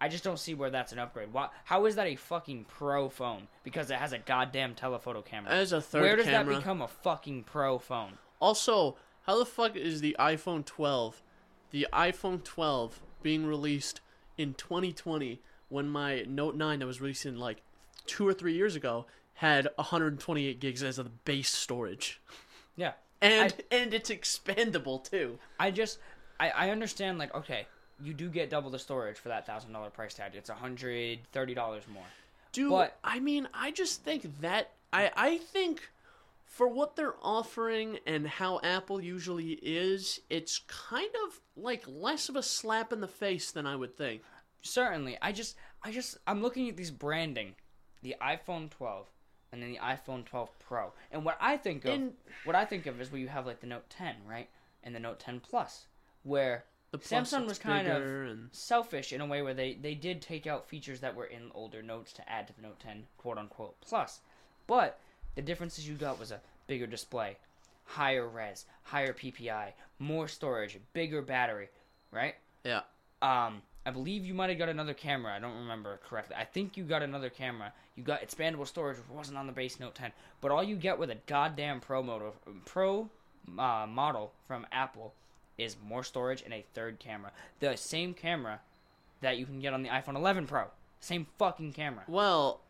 I 0.00 0.08
just 0.08 0.24
don't 0.24 0.38
see 0.38 0.54
where 0.54 0.68
that's 0.70 0.92
an 0.92 0.98
upgrade. 0.98 1.32
Why? 1.32 1.48
How 1.64 1.86
is 1.86 1.94
that 1.96 2.06
a 2.06 2.16
fucking 2.16 2.66
pro 2.68 3.08
phone? 3.08 3.48
Because 3.64 3.90
it 3.90 3.96
has 3.96 4.12
a 4.12 4.18
goddamn 4.18 4.74
telephoto 4.74 5.22
camera. 5.22 5.50
as 5.52 5.72
a 5.72 5.80
third 5.80 6.02
Where 6.02 6.16
does 6.16 6.26
camera. 6.26 6.54
that 6.54 6.60
become 6.60 6.82
a 6.82 6.88
fucking 6.88 7.44
pro 7.44 7.78
phone? 7.78 8.18
Also, 8.40 8.96
how 9.22 9.38
the 9.38 9.46
fuck 9.46 9.74
is 9.74 10.00
the 10.02 10.14
iPhone 10.18 10.64
12, 10.64 11.22
the 11.70 11.86
iPhone 11.92 12.44
12 12.44 13.00
being 13.22 13.46
released 13.46 14.00
in 14.36 14.52
2020 14.54 15.40
when 15.68 15.88
my 15.88 16.22
Note 16.28 16.54
9 16.56 16.78
that 16.80 16.86
was 16.86 17.00
released 17.00 17.24
in 17.26 17.38
like 17.38 17.62
two 18.04 18.28
or 18.28 18.34
three 18.34 18.52
years 18.54 18.76
ago 18.76 19.06
had 19.34 19.66
128 19.76 20.60
gigs 20.60 20.82
as 20.82 20.96
the 20.96 21.04
base 21.04 21.50
storage, 21.50 22.20
Yeah. 22.76 22.92
and 23.20 23.54
and 23.70 23.92
it's 23.94 24.10
expandable 24.10 25.02
too. 25.02 25.38
I 25.58 25.70
just 25.70 25.98
I, 26.38 26.50
I 26.50 26.70
understand 26.70 27.18
like 27.18 27.34
okay, 27.34 27.66
you 28.02 28.12
do 28.14 28.28
get 28.28 28.50
double 28.50 28.70
the 28.70 28.78
storage 28.78 29.16
for 29.18 29.28
that 29.28 29.46
thousand 29.46 29.72
dollar 29.72 29.90
price 29.90 30.14
tag. 30.14 30.34
It's 30.34 30.50
a 30.50 30.54
hundred 30.54 31.20
thirty 31.32 31.54
dollars 31.54 31.84
more. 31.92 32.04
Dude, 32.52 32.70
But- 32.70 32.98
I 33.04 33.20
mean, 33.20 33.48
I 33.54 33.70
just 33.70 34.02
think 34.02 34.40
that 34.40 34.72
I 34.92 35.10
I 35.16 35.38
think 35.38 35.90
for 36.44 36.68
what 36.68 36.96
they're 36.96 37.16
offering 37.22 37.98
and 38.06 38.26
how 38.26 38.60
Apple 38.62 39.00
usually 39.00 39.52
is, 39.62 40.20
it's 40.30 40.60
kind 40.68 41.10
of 41.26 41.40
like 41.56 41.84
less 41.86 42.28
of 42.28 42.36
a 42.36 42.42
slap 42.42 42.92
in 42.92 43.00
the 43.00 43.08
face 43.08 43.50
than 43.50 43.66
I 43.66 43.76
would 43.76 43.96
think. 43.96 44.22
Certainly, 44.62 45.18
I 45.20 45.32
just 45.32 45.56
I 45.82 45.92
just 45.92 46.18
I'm 46.26 46.42
looking 46.42 46.68
at 46.68 46.76
these 46.76 46.90
branding, 46.90 47.54
the 48.02 48.16
iPhone 48.22 48.70
12 48.70 49.08
and 49.52 49.62
then 49.62 49.70
the 49.70 49.78
iPhone 49.78 50.24
12 50.24 50.50
Pro, 50.58 50.92
and 51.12 51.24
what 51.24 51.36
I 51.40 51.56
think 51.56 51.84
of 51.84 51.92
And- 51.94 52.14
what 52.44 52.56
I 52.56 52.64
think 52.64 52.86
of 52.86 53.00
is 53.00 53.10
where 53.12 53.20
you 53.20 53.28
have 53.28 53.46
like 53.46 53.60
the 53.60 53.66
Note 53.66 53.88
10 53.90 54.16
right 54.26 54.48
and 54.82 54.94
the 54.94 55.00
Note 55.00 55.18
10 55.20 55.40
Plus, 55.40 55.86
where 56.22 56.64
The 57.02 57.14
Samsung 57.14 57.46
was 57.46 57.58
kind 57.58 57.88
of 57.88 58.02
and 58.02 58.48
selfish 58.52 59.12
in 59.12 59.20
a 59.20 59.26
way 59.26 59.42
where 59.42 59.54
they, 59.54 59.74
they 59.74 59.94
did 59.94 60.20
take 60.22 60.46
out 60.46 60.68
features 60.68 61.00
that 61.00 61.14
were 61.14 61.26
in 61.26 61.50
older 61.54 61.82
notes 61.82 62.12
to 62.14 62.28
add 62.28 62.46
to 62.48 62.56
the 62.56 62.62
Note 62.62 62.80
10 62.80 63.04
quote 63.18 63.38
unquote 63.38 63.80
plus. 63.80 64.20
But 64.66 64.98
the 65.34 65.42
differences 65.42 65.88
you 65.88 65.94
got 65.94 66.18
was 66.18 66.30
a 66.30 66.40
bigger 66.66 66.86
display, 66.86 67.36
higher 67.84 68.26
res, 68.26 68.66
higher 68.82 69.12
PPI, 69.12 69.72
more 69.98 70.28
storage, 70.28 70.78
bigger 70.92 71.22
battery, 71.22 71.68
right? 72.10 72.34
yeah. 72.64 72.80
Um, 73.22 73.62
I 73.86 73.90
believe 73.92 74.24
you 74.26 74.34
might 74.34 74.50
have 74.50 74.58
got 74.58 74.68
another 74.68 74.94
camera. 74.94 75.32
I 75.32 75.38
don't 75.38 75.56
remember 75.56 76.00
correctly. 76.08 76.34
I 76.36 76.44
think 76.44 76.76
you 76.76 76.82
got 76.82 77.02
another 77.02 77.30
camera. 77.30 77.72
You 77.94 78.02
got 78.02 78.20
expandable 78.20 78.66
storage, 78.66 78.96
which 78.96 79.08
wasn't 79.08 79.38
on 79.38 79.46
the 79.46 79.52
base 79.52 79.78
Note 79.78 79.94
10. 79.94 80.10
But 80.40 80.50
all 80.50 80.64
you 80.64 80.74
get 80.74 80.98
with 80.98 81.10
a 81.10 81.18
goddamn 81.26 81.80
Pro 81.80 82.02
model, 82.02 82.34
Pro 82.64 83.08
uh, 83.56 83.86
model 83.88 84.32
from 84.44 84.66
Apple 84.72 85.14
is 85.58 85.76
more 85.86 86.02
storage 86.04 86.42
and 86.42 86.52
a 86.52 86.64
third 86.74 86.98
camera. 86.98 87.32
The 87.60 87.76
same 87.76 88.14
camera 88.14 88.60
that 89.20 89.38
you 89.38 89.46
can 89.46 89.60
get 89.60 89.72
on 89.72 89.82
the 89.82 89.88
iPhone 89.88 90.16
11 90.16 90.46
Pro. 90.46 90.64
Same 91.00 91.26
fucking 91.38 91.72
camera. 91.72 92.04
Well, 92.06 92.60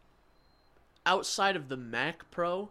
outside 1.05 1.57
of 1.57 1.69
the 1.69 1.77
Mac 1.77 2.31
Pro, 2.31 2.69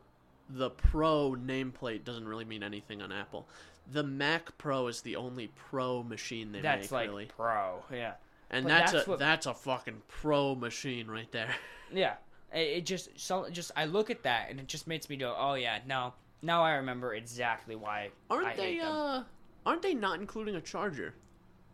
the 0.50 0.70
Pro 0.70 1.32
nameplate 1.38 2.04
doesn't 2.04 2.28
really 2.28 2.46
mean 2.46 2.64
anything 2.64 3.02
on 3.02 3.12
Apple. 3.12 3.48
The 3.92 4.04
Mac 4.04 4.58
Pro 4.58 4.88
is 4.88 5.02
the 5.02 5.16
only 5.16 5.48
Pro 5.56 6.04
machine 6.04 6.52
they 6.52 6.62
That's 6.62 6.84
make, 6.84 6.92
like 6.92 7.10
really, 7.10 7.26
Pro. 7.26 7.84
Yeah. 7.92 8.14
and 8.50 8.66
but 8.66 8.70
that's, 8.70 8.92
that's 8.92 9.08
a 9.08 9.10
what- 9.10 9.20
that's 9.20 9.46
a 9.46 9.54
fucking 9.54 10.02
Pro 10.08 10.56
machine 10.56 11.08
right 11.08 11.32
there. 11.32 11.54
Yeah. 11.94 12.16
It, 12.52 12.78
it 12.78 12.86
just 12.88 13.10
so 13.16 13.48
just 13.52 13.72
I 13.76 13.86
look 13.86 14.10
at 14.10 14.24
that 14.24 14.50
and 14.50 14.60
it 14.60 14.68
just 14.68 14.88
makes 14.88 15.08
me 15.08 15.18
go, 15.18 15.36
"Oh 15.38 15.54
yeah, 15.54 15.80
no. 15.88 16.14
Now 16.42 16.64
I 16.64 16.72
remember 16.74 17.14
exactly 17.14 17.76
why 17.76 18.10
Aren't 18.30 18.48
I 18.48 18.56
they? 18.56 18.72
hate 18.74 18.82
them. 18.82 18.92
Uh, 18.92 19.24
aren't 19.66 19.82
they 19.82 19.94
not 19.94 20.20
including 20.20 20.56
a 20.56 20.62
charger 20.62 21.14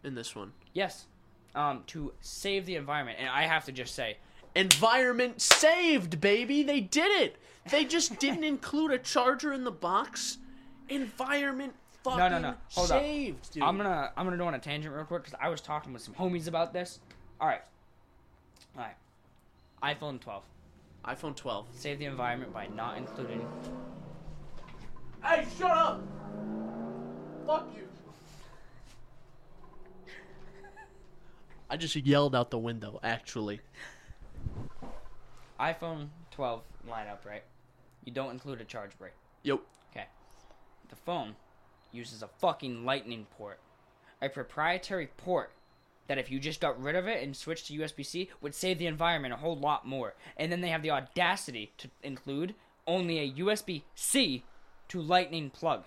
in 0.03 0.15
this 0.15 0.35
one? 0.35 0.53
Yes. 0.73 1.07
Um, 1.53 1.83
to 1.87 2.13
save 2.21 2.65
the 2.65 2.75
environment. 2.75 3.17
And 3.19 3.29
I 3.29 3.43
have 3.43 3.65
to 3.65 3.71
just 3.71 3.93
say, 3.93 4.17
Environment 4.55 5.41
saved, 5.41 6.19
baby. 6.19 6.63
They 6.63 6.81
did 6.81 7.09
it. 7.21 7.37
They 7.69 7.85
just 7.85 8.19
didn't 8.19 8.43
include 8.43 8.91
a 8.91 8.97
charger 8.97 9.53
in 9.53 9.63
the 9.63 9.71
box. 9.71 10.37
Environment 10.89 11.73
fucking 12.03 12.19
no, 12.19 12.39
no. 12.39 12.53
Hold 12.71 12.91
up. 12.91 13.01
saved, 13.01 13.53
dude. 13.53 13.63
I'm 13.63 13.77
gonna 13.77 14.11
I'm 14.17 14.25
gonna 14.25 14.37
go 14.37 14.45
on 14.47 14.55
a 14.55 14.59
tangent 14.59 14.93
real 14.93 15.05
quick 15.05 15.23
because 15.23 15.37
I 15.41 15.49
was 15.49 15.61
talking 15.61 15.93
with 15.93 16.01
some 16.01 16.13
homies 16.13 16.47
about 16.47 16.73
this. 16.73 16.99
All 17.39 17.47
right, 17.47 17.61
all 18.77 18.83
right. 18.83 19.95
iPhone 19.95 20.19
12 20.19 20.43
iPhone 21.05 21.35
12. 21.35 21.67
save 21.71 21.97
the 21.99 22.05
environment 22.05 22.53
by 22.53 22.67
not 22.67 22.97
including. 22.97 23.47
Hey, 25.23 25.45
shut 25.57 25.71
up! 25.71 26.01
Fuck 27.45 27.67
you. 27.75 27.87
I 31.69 31.77
just 31.77 31.95
yelled 31.95 32.35
out 32.35 32.51
the 32.51 32.57
window, 32.57 32.99
actually. 33.01 33.61
iPhone 35.59 36.09
12 36.31 36.61
lineup, 36.87 37.25
right? 37.25 37.43
You 38.03 38.11
don't 38.11 38.31
include 38.31 38.59
a 38.61 38.65
charge 38.65 38.97
brick. 38.97 39.13
Yep. 39.43 39.59
Okay. 39.91 40.05
The 40.89 40.95
phone 40.95 41.35
uses 41.91 42.23
a 42.23 42.27
fucking 42.27 42.83
lightning 42.83 43.27
port. 43.37 43.59
A 44.21 44.29
proprietary 44.29 45.07
port 45.17 45.51
that 46.07 46.17
if 46.17 46.29
you 46.29 46.39
just 46.39 46.59
got 46.59 46.81
rid 46.81 46.95
of 46.95 47.07
it 47.07 47.23
and 47.23 47.35
switched 47.35 47.67
to 47.67 47.73
USB 47.73 48.05
C 48.05 48.29
would 48.41 48.53
save 48.53 48.77
the 48.77 48.87
environment 48.87 49.33
a 49.33 49.37
whole 49.37 49.57
lot 49.57 49.87
more. 49.87 50.13
And 50.35 50.51
then 50.51 50.61
they 50.61 50.69
have 50.69 50.81
the 50.81 50.91
audacity 50.91 51.71
to 51.77 51.89
include 52.03 52.53
only 52.85 53.19
a 53.19 53.31
USB 53.31 53.83
C 53.95 54.43
to 54.89 55.01
lightning 55.01 55.49
plug. 55.49 55.85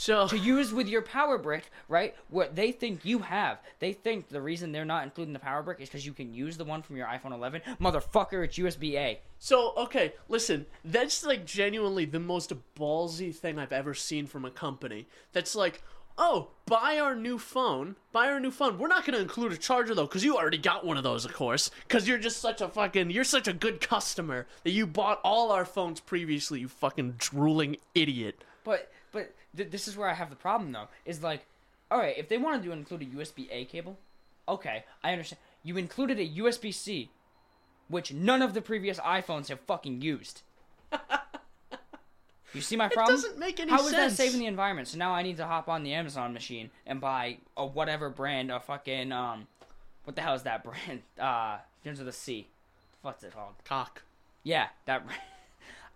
So, 0.00 0.28
to 0.28 0.38
use 0.38 0.72
with 0.72 0.86
your 0.86 1.02
power 1.02 1.38
brick, 1.38 1.72
right? 1.88 2.14
What 2.28 2.54
they 2.54 2.70
think 2.70 3.04
you 3.04 3.18
have. 3.18 3.58
They 3.80 3.92
think 3.92 4.28
the 4.28 4.40
reason 4.40 4.70
they're 4.70 4.84
not 4.84 5.02
including 5.02 5.32
the 5.32 5.40
power 5.40 5.60
brick 5.60 5.80
is 5.80 5.88
because 5.88 6.06
you 6.06 6.12
can 6.12 6.32
use 6.32 6.56
the 6.56 6.64
one 6.64 6.82
from 6.82 6.96
your 6.96 7.08
iPhone 7.08 7.32
11. 7.32 7.62
Motherfucker, 7.80 8.44
it's 8.44 8.56
USB 8.56 8.94
A. 8.94 9.20
so 9.40 9.72
okay, 9.76 10.12
listen. 10.28 10.66
That's 10.84 11.24
like 11.24 11.44
genuinely 11.44 12.04
the 12.04 12.20
most 12.20 12.52
ballsy 12.78 13.34
thing 13.34 13.58
I've 13.58 13.72
ever 13.72 13.92
seen 13.92 14.28
from 14.28 14.44
a 14.44 14.52
company. 14.52 15.08
That's 15.32 15.56
like, 15.56 15.82
oh, 16.16 16.50
buy 16.66 17.00
our 17.00 17.16
new 17.16 17.36
phone. 17.36 17.96
Buy 18.12 18.28
our 18.28 18.38
new 18.38 18.52
phone. 18.52 18.78
We're 18.78 18.86
not 18.86 19.04
going 19.04 19.16
to 19.16 19.22
include 19.22 19.50
a 19.50 19.56
charger 19.56 19.96
though, 19.96 20.06
because 20.06 20.22
you 20.22 20.36
already 20.36 20.58
got 20.58 20.86
one 20.86 20.96
of 20.96 21.02
those, 21.02 21.24
of 21.24 21.34
course. 21.34 21.72
Because 21.88 22.06
you're 22.06 22.18
just 22.18 22.40
such 22.40 22.60
a 22.60 22.68
fucking, 22.68 23.10
you're 23.10 23.24
such 23.24 23.48
a 23.48 23.52
good 23.52 23.80
customer 23.80 24.46
that 24.62 24.70
you 24.70 24.86
bought 24.86 25.20
all 25.24 25.50
our 25.50 25.64
phones 25.64 25.98
previously. 25.98 26.60
You 26.60 26.68
fucking 26.68 27.16
drooling 27.18 27.78
idiot. 27.96 28.44
But 28.62 28.68
but 28.72 28.92
th- 29.56 29.70
this 29.70 29.88
is 29.88 29.96
where 29.96 30.08
I 30.08 30.14
have 30.14 30.30
the 30.30 30.36
problem 30.36 30.72
though. 30.72 30.88
Is 31.04 31.22
like, 31.22 31.46
all 31.90 31.98
right, 31.98 32.16
if 32.16 32.28
they 32.28 32.38
wanted 32.38 32.62
to 32.64 32.72
include 32.72 33.02
a 33.02 33.06
USB 33.06 33.48
A 33.50 33.64
cable, 33.64 33.98
okay, 34.48 34.84
I 35.02 35.12
understand. 35.12 35.40
You 35.62 35.76
included 35.76 36.18
a 36.18 36.28
USB 36.28 36.72
C, 36.72 37.10
which 37.88 38.12
none 38.12 38.42
of 38.42 38.54
the 38.54 38.62
previous 38.62 38.98
iPhones 39.00 39.48
have 39.48 39.60
fucking 39.60 40.00
used. 40.00 40.42
you 42.54 42.60
see 42.60 42.76
my 42.76 42.88
problem? 42.88 43.14
It 43.14 43.22
doesn't 43.22 43.38
make 43.38 43.60
any 43.60 43.70
How 43.70 43.78
sense. 43.78 43.88
is 43.88 43.94
that 43.94 44.12
saving 44.12 44.40
the 44.40 44.46
environment? 44.46 44.88
So 44.88 44.98
now 44.98 45.12
I 45.12 45.22
need 45.22 45.36
to 45.38 45.46
hop 45.46 45.68
on 45.68 45.82
the 45.82 45.92
Amazon 45.94 46.32
machine 46.32 46.70
and 46.86 47.00
buy 47.00 47.38
a 47.56 47.66
whatever 47.66 48.08
brand 48.08 48.50
a 48.50 48.60
fucking 48.60 49.12
um, 49.12 49.46
what 50.04 50.16
the 50.16 50.22
hell 50.22 50.34
is 50.34 50.42
that 50.44 50.64
brand? 50.64 51.02
Uh, 51.20 51.58
begins 51.82 51.98
with 51.98 52.08
a 52.08 52.12
C. 52.12 52.48
What's 53.02 53.22
it 53.24 53.34
called? 53.34 53.54
Cock. 53.64 54.02
Yeah, 54.42 54.68
that. 54.86 55.04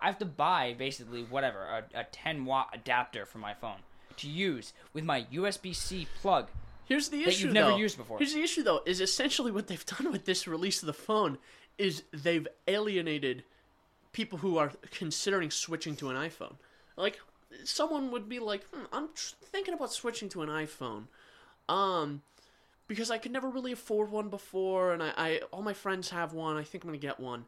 I 0.03 0.07
have 0.07 0.19
to 0.19 0.27
buy 0.27 0.75
basically 0.77 1.23
whatever 1.23 1.61
a, 1.61 2.01
a 2.01 2.05
10 2.05 2.45
watt 2.45 2.71
adapter 2.75 3.25
for 3.25 3.39
my 3.39 3.55
phone 3.55 3.79
to 4.19 4.29
use 4.29 4.73
with 4.93 5.05
my 5.05 5.23
USB 5.33 5.75
C 5.75 6.07
plug. 6.21 6.49
Here's 6.85 7.09
the 7.09 7.23
issue 7.23 7.31
That 7.31 7.39
you've 7.41 7.53
never 7.53 7.71
though. 7.71 7.77
used 7.77 7.97
before. 7.97 8.19
Here's 8.19 8.35
the 8.35 8.43
issue, 8.43 8.63
though, 8.65 8.83
is 8.85 9.01
essentially 9.01 9.53
what 9.53 9.69
they've 9.69 9.87
done 9.99 10.11
with 10.13 10.25
this 10.25 10.47
release 10.49 10.83
of 10.83 10.87
the 10.89 10.93
phone 10.93 11.39
is 11.79 12.03
they've 12.13 12.47
alienated 12.69 13.45
people 14.13 14.39
who 14.39 14.59
are 14.59 14.73
considering 14.91 15.51
switching 15.51 15.97
to 15.97 16.11
an 16.11 16.17
iPhone. 16.17 16.57
Like, 16.97 17.19
someone 17.65 18.11
would 18.11 18.29
be 18.29 18.41
like, 18.41 18.65
hmm, 18.73 18.85
I'm 18.93 19.09
tr- 19.15 19.37
thinking 19.43 19.73
about 19.73 19.93
switching 19.93 20.29
to 20.31 20.43
an 20.43 20.49
iPhone. 20.51 21.05
Um, 21.69 22.23
because 22.89 23.11
I 23.11 23.17
could 23.19 23.33
never 23.33 23.49
really 23.49 23.73
afford 23.73 24.11
one 24.11 24.29
before, 24.29 24.93
and 24.93 25.03
I, 25.03 25.13
I 25.17 25.41
all 25.53 25.63
my 25.63 25.73
friends 25.73 26.11
have 26.11 26.35
one. 26.35 26.57
I 26.57 26.65
think 26.65 26.85
I'm 26.85 26.89
gonna 26.89 26.99
get 26.99 27.21
one. 27.21 27.47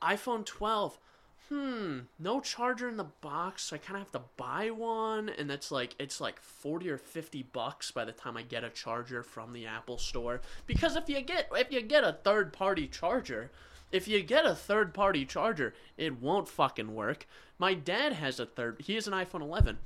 iPhone 0.00 0.46
12. 0.46 0.98
Hmm, 1.48 2.00
no 2.18 2.40
charger 2.40 2.88
in 2.88 2.96
the 2.96 3.04
box. 3.04 3.64
So 3.64 3.76
I 3.76 3.78
kind 3.78 3.96
of 3.96 4.02
have 4.02 4.12
to 4.12 4.28
buy 4.36 4.70
one, 4.70 5.28
and 5.28 5.48
that's 5.48 5.70
like 5.70 5.94
it's 5.98 6.20
like 6.20 6.40
40 6.40 6.90
or 6.90 6.98
50 6.98 7.44
bucks 7.52 7.92
by 7.92 8.04
the 8.04 8.12
time 8.12 8.36
I 8.36 8.42
get 8.42 8.64
a 8.64 8.70
charger 8.70 9.22
from 9.22 9.52
the 9.52 9.66
Apple 9.66 9.98
store. 9.98 10.40
Because 10.66 10.96
if 10.96 11.08
you 11.08 11.20
get 11.20 11.48
if 11.52 11.70
you 11.70 11.82
get 11.82 12.02
a 12.02 12.12
third 12.12 12.52
party 12.52 12.88
charger, 12.88 13.50
if 13.92 14.08
you 14.08 14.22
get 14.22 14.44
a 14.44 14.54
third 14.54 14.92
party 14.92 15.24
charger, 15.24 15.74
it 15.96 16.20
won't 16.20 16.48
fucking 16.48 16.94
work. 16.94 17.26
My 17.58 17.74
dad 17.74 18.12
has 18.14 18.40
a 18.40 18.46
third. 18.46 18.82
He 18.84 18.94
has 18.96 19.06
an 19.06 19.14
iPhone 19.14 19.40
11. 19.40 19.78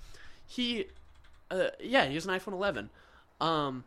He, 0.46 0.86
uh, 1.50 1.68
yeah, 1.78 2.06
he 2.06 2.14
has 2.14 2.26
an 2.26 2.36
iPhone 2.36 2.52
11. 2.54 2.90
Um, 3.40 3.84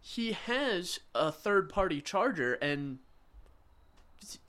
he 0.00 0.32
has 0.32 1.00
a 1.14 1.30
third 1.30 1.68
party 1.68 2.00
charger, 2.00 2.54
and 2.54 2.98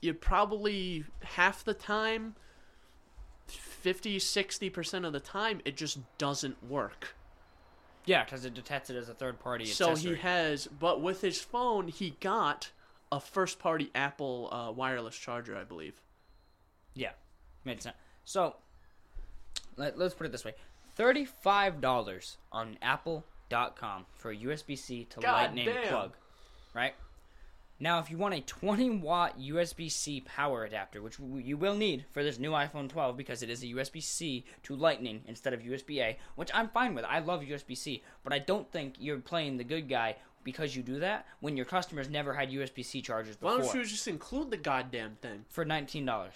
you 0.02 0.14
probably 0.14 1.04
half 1.22 1.64
the 1.64 1.74
time 1.74 2.34
50 3.46 4.18
60% 4.18 5.06
of 5.06 5.12
the 5.12 5.20
time 5.20 5.60
it 5.64 5.76
just 5.76 5.98
doesn't 6.18 6.62
work 6.68 7.14
Yeah, 8.06 8.24
because 8.24 8.44
it 8.44 8.54
detects 8.54 8.90
it 8.90 8.96
as 8.96 9.08
a 9.08 9.14
third 9.14 9.38
party 9.40 9.64
so 9.64 9.90
accessory. 9.90 10.16
he 10.16 10.20
has 10.22 10.66
but 10.66 11.00
with 11.00 11.20
his 11.20 11.40
phone 11.40 11.88
he 11.88 12.16
got 12.20 12.70
a 13.12 13.18
first 13.20 13.58
party 13.58 13.90
apple 13.94 14.48
uh, 14.52 14.70
wireless 14.72 15.16
charger 15.16 15.56
i 15.56 15.64
believe 15.64 16.00
Yeah, 16.94 17.12
made 17.64 17.82
sense. 17.82 17.96
So, 18.24 18.56
let, 19.76 19.98
let's 19.98 20.14
put 20.14 20.26
it 20.26 20.32
this 20.32 20.44
way: 20.44 20.54
thirty-five 20.94 21.80
dollars 21.80 22.36
on 22.52 22.76
Apple.com 22.82 24.06
for 24.14 24.30
a 24.30 24.36
USB-C 24.36 25.06
to 25.10 25.20
God 25.20 25.32
Lightning 25.32 25.64
damn. 25.66 25.88
plug, 25.88 26.12
right? 26.74 26.94
Now, 27.82 27.98
if 27.98 28.10
you 28.10 28.18
want 28.18 28.34
a 28.34 28.42
20 28.42 28.90
watt 28.90 29.40
USB-C 29.40 30.20
power 30.20 30.64
adapter, 30.64 31.00
which 31.00 31.18
you 31.18 31.56
will 31.56 31.74
need 31.74 32.04
for 32.10 32.22
this 32.22 32.38
new 32.38 32.50
iPhone 32.50 32.90
12 32.90 33.16
because 33.16 33.42
it 33.42 33.48
is 33.48 33.62
a 33.62 33.66
USB-C 33.68 34.44
to 34.64 34.76
Lightning 34.76 35.22
instead 35.26 35.54
of 35.54 35.60
USB-A, 35.62 36.18
which 36.36 36.50
I'm 36.52 36.68
fine 36.68 36.94
with. 36.94 37.06
I 37.06 37.20
love 37.20 37.40
USB-C, 37.40 38.02
but 38.22 38.34
I 38.34 38.38
don't 38.38 38.70
think 38.70 38.96
you're 38.98 39.18
playing 39.18 39.56
the 39.56 39.64
good 39.64 39.88
guy 39.88 40.16
because 40.44 40.76
you 40.76 40.82
do 40.82 40.98
that 41.00 41.26
when 41.40 41.56
your 41.56 41.66
customers 41.66 42.10
never 42.10 42.34
had 42.34 42.50
USB-C 42.50 43.00
chargers 43.02 43.36
before. 43.36 43.58
why 43.58 43.64
don't 43.64 43.74
you 43.74 43.84
just 43.84 44.08
include 44.08 44.50
the 44.50 44.56
goddamn 44.58 45.16
thing 45.22 45.44
for 45.48 45.64
$19. 45.64 46.30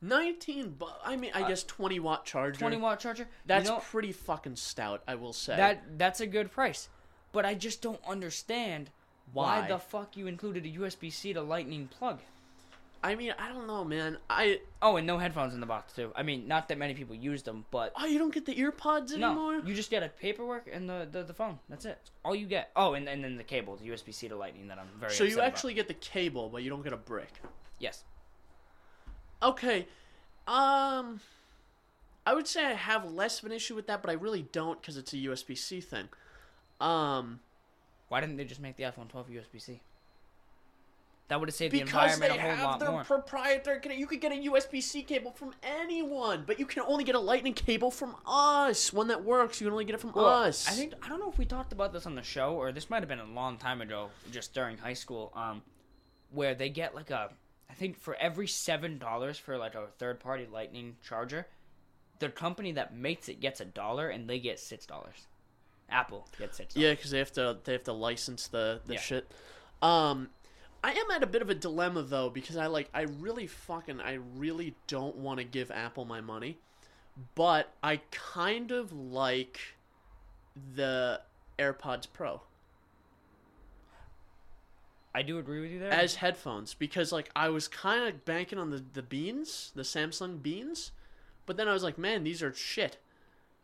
19 0.00 0.70
bu- 0.78 0.86
i 1.04 1.16
mean 1.16 1.32
i 1.34 1.42
uh, 1.42 1.48
guess 1.48 1.64
20 1.64 1.98
watt 1.98 2.24
charger 2.24 2.60
20 2.60 2.76
watt 2.76 3.00
charger. 3.00 3.24
you 3.24 3.28
that's 3.46 3.68
know- 3.68 3.80
pretty 3.90 4.12
fucking 4.12 4.54
stout 4.54 5.02
i 5.08 5.14
will 5.16 5.32
say 5.32 5.56
That 5.56 5.98
that's 5.98 6.20
a 6.20 6.26
good 6.26 6.52
price, 6.52 6.88
but 7.32 7.44
I 7.44 7.54
just 7.54 7.82
don't 7.82 8.00
understand 8.08 8.90
why, 9.32 9.60
Why? 9.60 9.68
the 9.68 9.78
fuck 9.78 10.16
you 10.16 10.26
included 10.26 10.64
a 10.64 10.68
USB 10.68 11.12
C 11.12 11.32
to 11.32 11.42
Lightning 11.42 11.88
plug. 11.88 12.20
i 13.02 13.14
mean 13.14 13.32
i 13.38 13.46
don't 13.48 13.66
know 13.68 13.84
man 13.84 14.18
i 14.28 14.58
Oh, 14.82 14.96
and 14.96 15.06
no 15.06 15.18
headphones 15.18 15.54
in 15.54 15.60
the 15.60 15.66
box 15.66 15.92
too. 15.92 16.12
I 16.16 16.22
mean, 16.22 16.46
not 16.48 16.68
that 16.68 16.78
many 16.78 16.94
people 16.94 17.14
use 17.14 17.42
them, 17.42 17.64
but 17.70 17.92
oh 17.96 18.06
you 18.06 18.18
don't 18.18 18.32
get 18.34 18.44
the 18.46 18.54
earpods 18.54 19.12
anymore 19.12 19.58
no, 19.58 19.62
you 19.66 19.74
just 19.74 19.90
get 19.90 20.02
a 20.02 20.08
paperwork 20.08 20.68
and 20.72 20.88
the, 20.88 21.06
the, 21.10 21.22
the 21.24 21.34
phone. 21.34 21.58
That's 21.68 21.84
it. 21.84 21.98
All 22.24 22.34
you 22.34 22.46
get. 22.46 22.70
Oh, 22.76 22.94
and, 22.94 23.08
and 23.08 23.22
then 23.24 23.36
the 23.36 23.44
cable, 23.44 23.76
the 23.76 23.88
USB 23.90 24.12
C 24.14 24.28
to 24.28 24.36
Lightning 24.36 24.68
that 24.68 24.78
I'm 24.78 24.88
very. 24.98 25.12
so 25.12 25.24
you 25.24 25.30
upset 25.30 25.38
about. 25.38 25.46
actually 25.52 25.74
get 25.74 25.88
the 25.88 25.94
cable 25.94 26.48
but 26.48 26.62
you 26.62 26.70
don't 26.70 26.82
get 26.82 26.92
a 26.92 26.96
brick 26.96 27.32
yes. 27.78 28.04
Okay. 29.42 29.86
Um 30.46 31.20
I 32.26 32.34
would 32.34 32.46
say 32.46 32.64
I 32.66 32.74
have 32.74 33.04
less 33.10 33.38
of 33.40 33.46
an 33.46 33.52
issue 33.52 33.74
with 33.74 33.86
that, 33.86 34.02
but 34.02 34.10
I 34.10 34.14
really 34.14 34.42
don't 34.42 34.82
cuz 34.82 34.96
it's 34.96 35.12
a 35.12 35.16
USB-C 35.16 35.80
thing. 35.80 36.08
Um 36.80 37.40
Why 38.08 38.20
didn't 38.20 38.36
they 38.36 38.44
just 38.44 38.60
make 38.60 38.76
the 38.76 38.84
iPhone 38.84 39.08
12 39.08 39.28
USB 39.28 39.60
C? 39.60 39.80
That 41.28 41.40
would 41.40 41.50
have 41.50 41.56
saved 41.56 41.74
the 41.74 41.82
because 41.82 42.14
environment 42.14 42.32
they 42.32 42.38
a 42.38 42.40
whole 42.40 42.50
lot 42.50 42.58
more. 42.58 42.64
Because 42.64 42.78
they 42.80 42.86
have 42.86 43.04
their 43.04 43.18
proprietary 43.18 43.98
you 43.98 44.06
could 44.06 44.20
get 44.22 44.32
a 44.32 44.36
USB-C 44.36 45.02
cable 45.02 45.30
from 45.30 45.52
anyone, 45.62 46.44
but 46.46 46.58
you 46.58 46.64
can 46.64 46.82
only 46.84 47.04
get 47.04 47.14
a 47.14 47.20
lightning 47.20 47.52
cable 47.52 47.90
from 47.90 48.16
us. 48.26 48.94
One 48.94 49.08
that 49.08 49.22
works, 49.22 49.60
you 49.60 49.66
can 49.66 49.72
only 49.72 49.84
get 49.84 49.94
it 49.94 50.00
from 50.00 50.12
Well, 50.12 50.24
us. 50.24 50.66
I 50.66 50.70
think 50.72 50.94
I 51.02 51.08
don't 51.08 51.20
know 51.20 51.28
if 51.28 51.36
we 51.36 51.44
talked 51.44 51.72
about 51.72 51.92
this 51.92 52.06
on 52.06 52.14
the 52.14 52.22
show 52.22 52.54
or 52.54 52.72
this 52.72 52.88
might 52.88 53.00
have 53.00 53.08
been 53.08 53.18
a 53.20 53.26
long 53.26 53.58
time 53.58 53.82
ago, 53.82 54.08
just 54.32 54.54
during 54.54 54.78
high 54.78 54.94
school, 54.94 55.30
um, 55.36 55.60
where 56.32 56.54
they 56.54 56.70
get 56.70 56.94
like 56.94 57.10
a, 57.10 57.28
I 57.68 57.74
think 57.74 57.98
for 57.98 58.14
every 58.14 58.46
seven 58.46 58.96
dollars 58.96 59.36
for 59.36 59.58
like 59.58 59.74
a 59.74 59.88
third 59.98 60.20
party 60.20 60.46
Lightning 60.50 60.96
charger, 61.06 61.46
the 62.20 62.30
company 62.30 62.72
that 62.72 62.96
makes 62.96 63.28
it 63.28 63.38
gets 63.38 63.60
a 63.60 63.66
dollar 63.66 64.08
and 64.08 64.30
they 64.30 64.38
get 64.38 64.58
six 64.58 64.86
dollars. 64.86 65.26
Apple 65.90 66.26
gets 66.38 66.56
six. 66.56 66.76
Yeah, 66.76 66.90
because 66.90 67.10
they 67.10 67.18
have 67.18 67.32
to 67.32 67.58
they 67.64 67.72
have 67.72 67.84
to 67.84 67.92
license 67.92 68.46
the 68.48 68.80
the 68.86 68.94
Yeah. 68.94 69.00
shit. 69.00 69.30
Um, 69.82 70.30
I 70.84 70.92
am 70.92 71.10
at 71.10 71.22
a 71.22 71.26
bit 71.26 71.42
of 71.42 71.50
a 71.50 71.54
dilemma 71.54 72.02
though 72.02 72.30
because 72.30 72.56
I 72.56 72.66
like 72.66 72.88
I 72.94 73.02
really 73.02 73.46
fucking 73.46 74.00
I 74.00 74.14
really 74.36 74.74
don't 74.86 75.16
want 75.16 75.38
to 75.38 75.44
give 75.44 75.70
Apple 75.70 76.04
my 76.04 76.20
money, 76.20 76.58
but 77.34 77.72
I 77.82 78.00
kind 78.10 78.70
of 78.70 78.92
like 78.92 79.60
the 80.74 81.20
AirPods 81.58 82.06
Pro 82.12 82.42
I 85.14 85.22
do 85.22 85.38
agree 85.38 85.60
with 85.60 85.70
you 85.70 85.78
there. 85.80 85.90
as 85.90 86.16
headphones 86.16 86.74
because 86.74 87.10
like 87.12 87.30
I 87.34 87.48
was 87.48 87.66
kind 87.66 88.04
of 88.06 88.24
banking 88.24 88.58
on 88.58 88.70
the 88.70 88.84
the 88.92 89.02
beans, 89.02 89.72
the 89.74 89.82
Samsung 89.82 90.40
beans, 90.42 90.92
but 91.46 91.56
then 91.56 91.66
I 91.66 91.72
was 91.72 91.82
like, 91.82 91.98
man, 91.98 92.24
these 92.24 92.42
are 92.42 92.52
shit. 92.52 92.98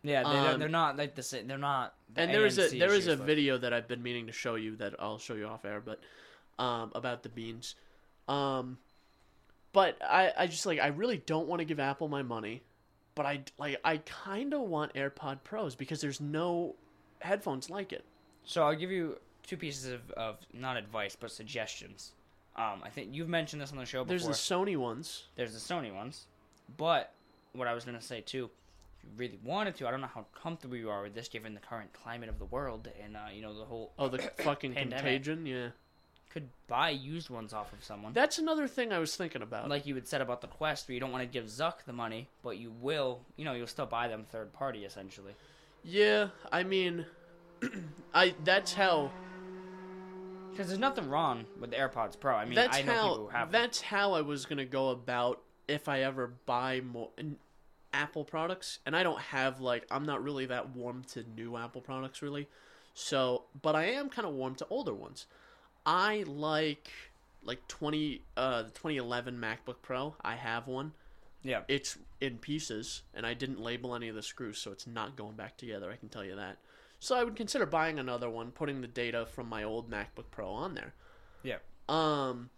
Yeah, 0.04 0.22
they, 0.22 0.28
um, 0.28 0.60
they're 0.60 0.68
not 0.68 0.98
like 0.98 1.14
the 1.14 1.22
same. 1.22 1.48
They're 1.48 1.56
not. 1.56 1.94
the 2.14 2.20
and 2.22 2.34
there 2.34 2.44
is 2.44 2.58
a 2.58 2.68
there 2.68 2.92
is 2.92 3.06
a 3.06 3.16
video 3.16 3.56
that 3.58 3.72
I've 3.72 3.88
been 3.88 4.02
meaning 4.02 4.26
to 4.26 4.32
show 4.32 4.54
you 4.54 4.76
that 4.76 4.94
I'll 4.98 5.18
show 5.18 5.34
you 5.34 5.46
off 5.46 5.64
air, 5.64 5.82
but 5.84 6.00
um, 6.62 6.92
about 6.94 7.22
the 7.22 7.30
beans. 7.30 7.74
Um, 8.28 8.76
but 9.72 9.96
I 10.02 10.30
I 10.36 10.46
just 10.46 10.66
like 10.66 10.78
I 10.78 10.88
really 10.88 11.16
don't 11.16 11.48
want 11.48 11.60
to 11.60 11.64
give 11.64 11.80
Apple 11.80 12.08
my 12.08 12.22
money, 12.22 12.62
but 13.14 13.24
I 13.24 13.44
like 13.58 13.80
I 13.82 13.96
kind 13.98 14.52
of 14.52 14.60
want 14.60 14.92
AirPod 14.92 15.38
Pros 15.42 15.74
because 15.74 16.02
there's 16.02 16.20
no 16.20 16.76
headphones 17.20 17.70
like 17.70 17.92
it. 17.92 18.04
So 18.44 18.62
I'll 18.62 18.76
give 18.76 18.90
you 18.90 19.16
two 19.46 19.56
pieces 19.56 19.90
of, 19.90 20.10
of 20.12 20.36
not 20.52 20.76
advice 20.76 21.16
but 21.18 21.30
suggestions. 21.30 22.12
Um, 22.56 22.82
I 22.84 22.90
think 22.90 23.08
you've 23.12 23.28
mentioned 23.28 23.62
this 23.62 23.72
on 23.72 23.78
the 23.78 23.86
show 23.86 24.04
before. 24.04 24.18
There's 24.18 24.26
the 24.26 24.54
Sony 24.54 24.76
ones. 24.76 25.24
There's 25.34 25.54
the 25.54 25.74
Sony 25.74 25.92
ones, 25.92 26.26
but 26.76 27.12
what 27.54 27.66
I 27.66 27.72
was 27.72 27.84
gonna 27.84 28.02
say 28.02 28.20
too, 28.20 28.50
you 29.04 29.10
really 29.16 29.38
wanted 29.44 29.76
to, 29.76 29.88
I 29.88 29.90
don't 29.90 30.00
know 30.00 30.06
how 30.12 30.26
comfortable 30.42 30.76
you 30.76 30.90
are 30.90 31.02
with 31.02 31.14
this 31.14 31.28
given 31.28 31.54
the 31.54 31.60
current 31.60 31.92
climate 31.92 32.28
of 32.28 32.38
the 32.38 32.44
world 32.46 32.88
and 33.02 33.16
uh, 33.16 33.20
you 33.32 33.42
know 33.42 33.56
the 33.56 33.64
whole. 33.64 33.92
Oh, 33.98 34.08
the 34.08 34.18
fucking 34.38 34.74
Pandemic. 34.74 35.04
Contagion. 35.04 35.46
Yeah, 35.46 35.68
Could 36.30 36.48
buy 36.66 36.90
used 36.90 37.30
ones 37.30 37.52
off 37.52 37.72
of 37.72 37.84
someone. 37.84 38.12
that's 38.12 38.38
another 38.38 38.66
thing 38.66 38.92
I 38.92 38.98
was 38.98 39.14
thinking 39.16 39.42
about. 39.42 39.68
like 39.68 39.86
you 39.86 39.94
had 39.94 40.08
said 40.08 40.20
about 40.20 40.40
the 40.40 40.46
Quest, 40.48 40.88
where 40.88 40.94
you 40.94 41.00
don't 41.00 41.12
want 41.12 41.22
to 41.22 41.28
give 41.28 41.44
Zuck 41.46 41.84
the 41.86 41.92
money, 41.92 42.28
but 42.42 42.56
you 42.58 42.72
will, 42.80 43.20
you 43.36 43.44
know, 43.44 43.52
you'll 43.52 43.66
still 43.66 43.86
buy 43.86 44.08
them 44.08 44.24
third 44.30 44.52
party 44.52 44.84
essentially. 44.84 45.34
yeah, 45.82 46.28
I 46.50 46.62
mean, 46.62 47.06
I 48.14 48.34
that's 48.44 48.72
how 48.74 49.10
Because 50.50 50.68
there's 50.68 50.78
nothing 50.80 51.08
wrong 51.08 51.46
with 51.60 51.70
the 51.70 51.76
AirPods 51.76 52.18
Pro. 52.18 52.34
I 52.34 52.44
mean, 52.44 52.54
that's 52.54 52.76
I 52.78 52.82
know 52.82 52.92
how 52.92 53.02
people 53.08 53.16
who 53.24 53.28
have 53.28 53.50
them. 53.52 53.62
that's 53.62 53.80
how 53.80 54.12
I 54.14 54.20
was 54.22 54.46
gonna 54.46 54.64
go 54.64 54.90
about 54.90 55.40
if 55.66 55.88
I 55.88 56.02
ever 56.02 56.32
buy 56.46 56.80
more 56.80 57.10
Apple 57.94 58.24
products, 58.24 58.80
and 58.84 58.94
I 58.96 59.02
don't 59.02 59.20
have 59.20 59.60
like 59.60 59.86
I'm 59.90 60.04
not 60.04 60.22
really 60.22 60.46
that 60.46 60.74
warm 60.74 61.04
to 61.12 61.24
new 61.36 61.56
Apple 61.56 61.80
products 61.80 62.20
really, 62.20 62.48
so 62.92 63.44
but 63.62 63.74
I 63.74 63.86
am 63.86 64.10
kind 64.10 64.26
of 64.26 64.34
warm 64.34 64.54
to 64.56 64.66
older 64.68 64.92
ones. 64.92 65.26
I 65.86 66.24
like 66.26 66.90
like 67.42 67.66
twenty 67.68 68.22
uh 68.36 68.62
the 68.62 68.70
2011 68.70 69.38
MacBook 69.38 69.76
Pro. 69.82 70.14
I 70.22 70.34
have 70.36 70.66
one. 70.66 70.92
Yeah. 71.46 71.60
it's 71.68 71.98
in 72.22 72.38
pieces, 72.38 73.02
and 73.12 73.26
I 73.26 73.34
didn't 73.34 73.60
label 73.60 73.94
any 73.94 74.08
of 74.08 74.14
the 74.14 74.22
screws, 74.22 74.56
so 74.56 74.72
it's 74.72 74.86
not 74.86 75.14
going 75.14 75.36
back 75.36 75.58
together. 75.58 75.90
I 75.92 75.96
can 75.96 76.08
tell 76.08 76.24
you 76.24 76.36
that. 76.36 76.56
So 77.00 77.14
I 77.14 77.22
would 77.22 77.36
consider 77.36 77.66
buying 77.66 77.98
another 77.98 78.30
one, 78.30 78.50
putting 78.50 78.80
the 78.80 78.86
data 78.86 79.26
from 79.26 79.46
my 79.46 79.62
old 79.62 79.90
MacBook 79.90 80.30
Pro 80.30 80.48
on 80.48 80.74
there. 80.74 80.94
Yeah. 81.42 81.58
Um, 81.86 82.48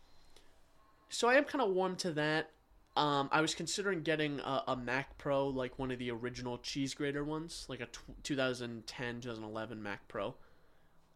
so 1.09 1.29
I 1.29 1.35
am 1.35 1.43
kind 1.43 1.63
of 1.63 1.71
warm 1.71 1.97
to 1.97 2.13
that. 2.13 2.51
Um, 2.97 3.28
I 3.31 3.43
was 3.43 3.55
considering 3.55 4.02
getting 4.02 4.40
a, 4.40 4.62
a 4.68 4.77
Mac 4.77 5.18
Pro, 5.18 5.48
like 5.48 5.78
one 5.78 5.90
of 5.90 5.98
the 5.98 6.10
original 6.10 6.56
cheese 6.59 6.94
grater 6.94 7.23
ones, 7.23 7.66
like 7.68 7.81
a 7.81 7.86
tw 7.86 8.01
2010, 8.23 9.20
2011 9.20 9.82
Mac 9.82 10.09
Pro. 10.09 10.35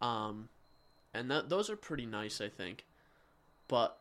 Um, 0.02 0.50
and 1.14 1.30
that 1.30 1.48
those 1.48 1.70
are 1.70 1.76
pretty 1.76 2.04
nice, 2.06 2.40
I 2.40 2.48
think. 2.48 2.84
But 3.66 3.98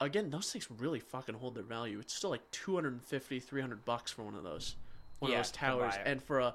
again, 0.00 0.30
those 0.30 0.50
things 0.52 0.68
really 0.70 1.00
fucking 1.00 1.36
hold 1.36 1.54
their 1.54 1.62
value. 1.62 1.98
It's 2.00 2.14
still 2.14 2.30
like 2.30 2.50
250, 2.50 3.40
300 3.40 3.84
bucks 3.84 4.10
for 4.10 4.22
one 4.24 4.34
of 4.34 4.42
those, 4.42 4.76
one 5.20 5.30
Yeah, 5.30 5.38
of 5.38 5.44
those 5.44 5.52
towers, 5.52 5.94
and 6.04 6.22
for 6.22 6.40
a, 6.40 6.54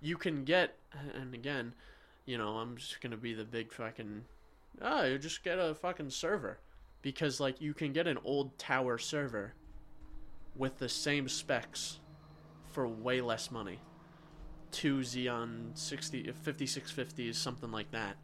you 0.00 0.16
can 0.16 0.44
get, 0.44 0.76
and 1.14 1.34
again, 1.34 1.74
you 2.26 2.38
know, 2.38 2.58
I'm 2.58 2.76
just 2.76 3.00
gonna 3.00 3.16
be 3.16 3.34
the 3.34 3.44
big 3.44 3.72
fucking, 3.72 4.24
ah, 4.80 5.04
you 5.04 5.18
just 5.18 5.42
get 5.42 5.58
a 5.58 5.74
fucking 5.74 6.10
server, 6.10 6.58
because 7.02 7.40
like 7.40 7.60
you 7.60 7.74
can 7.74 7.92
get 7.92 8.06
an 8.06 8.18
old 8.24 8.56
tower 8.58 8.98
server, 8.98 9.54
with 10.56 10.78
the 10.78 10.88
same 10.88 11.28
specs, 11.28 11.98
for 12.70 12.86
way 12.86 13.20
less 13.20 13.50
money. 13.50 13.80
Two 14.70 14.98
Xeon 14.98 15.76
60, 15.76 16.32
5650s, 16.44 17.34
something 17.34 17.70
like 17.70 17.90
that. 17.90 18.16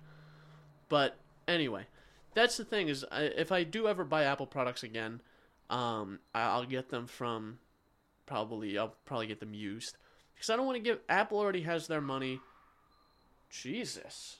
But 0.88 1.16
anyway, 1.48 1.86
that's 2.34 2.56
the 2.56 2.64
thing 2.64 2.88
is, 2.88 3.04
I, 3.10 3.22
if 3.22 3.50
I 3.50 3.64
do 3.64 3.88
ever 3.88 4.04
buy 4.04 4.24
Apple 4.24 4.46
products 4.46 4.82
again, 4.82 5.20
um, 5.68 6.20
I'll 6.34 6.64
get 6.64 6.90
them 6.90 7.06
from 7.06 7.58
probably 8.26 8.76
I'll 8.78 8.94
probably 9.04 9.26
get 9.26 9.40
them 9.40 9.54
used 9.54 9.96
because 10.34 10.50
I 10.50 10.56
don't 10.56 10.66
want 10.66 10.76
to 10.76 10.82
give 10.82 11.00
Apple 11.08 11.38
already 11.38 11.62
has 11.62 11.88
their 11.88 12.00
money. 12.00 12.40
Jesus, 13.50 14.38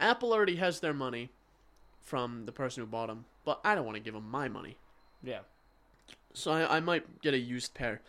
Apple 0.00 0.32
already 0.32 0.56
has 0.56 0.80
their 0.80 0.92
money 0.92 1.30
from 2.02 2.44
the 2.44 2.52
person 2.52 2.82
who 2.82 2.86
bought 2.86 3.06
them, 3.06 3.24
but 3.44 3.60
I 3.64 3.74
don't 3.74 3.84
want 3.84 3.96
to 3.96 4.02
give 4.02 4.14
them 4.14 4.30
my 4.30 4.48
money. 4.48 4.76
Yeah. 5.22 5.40
So 6.34 6.52
I, 6.52 6.76
I 6.76 6.80
might 6.80 7.20
get 7.22 7.34
a 7.34 7.38
used 7.38 7.74
pair. 7.74 8.00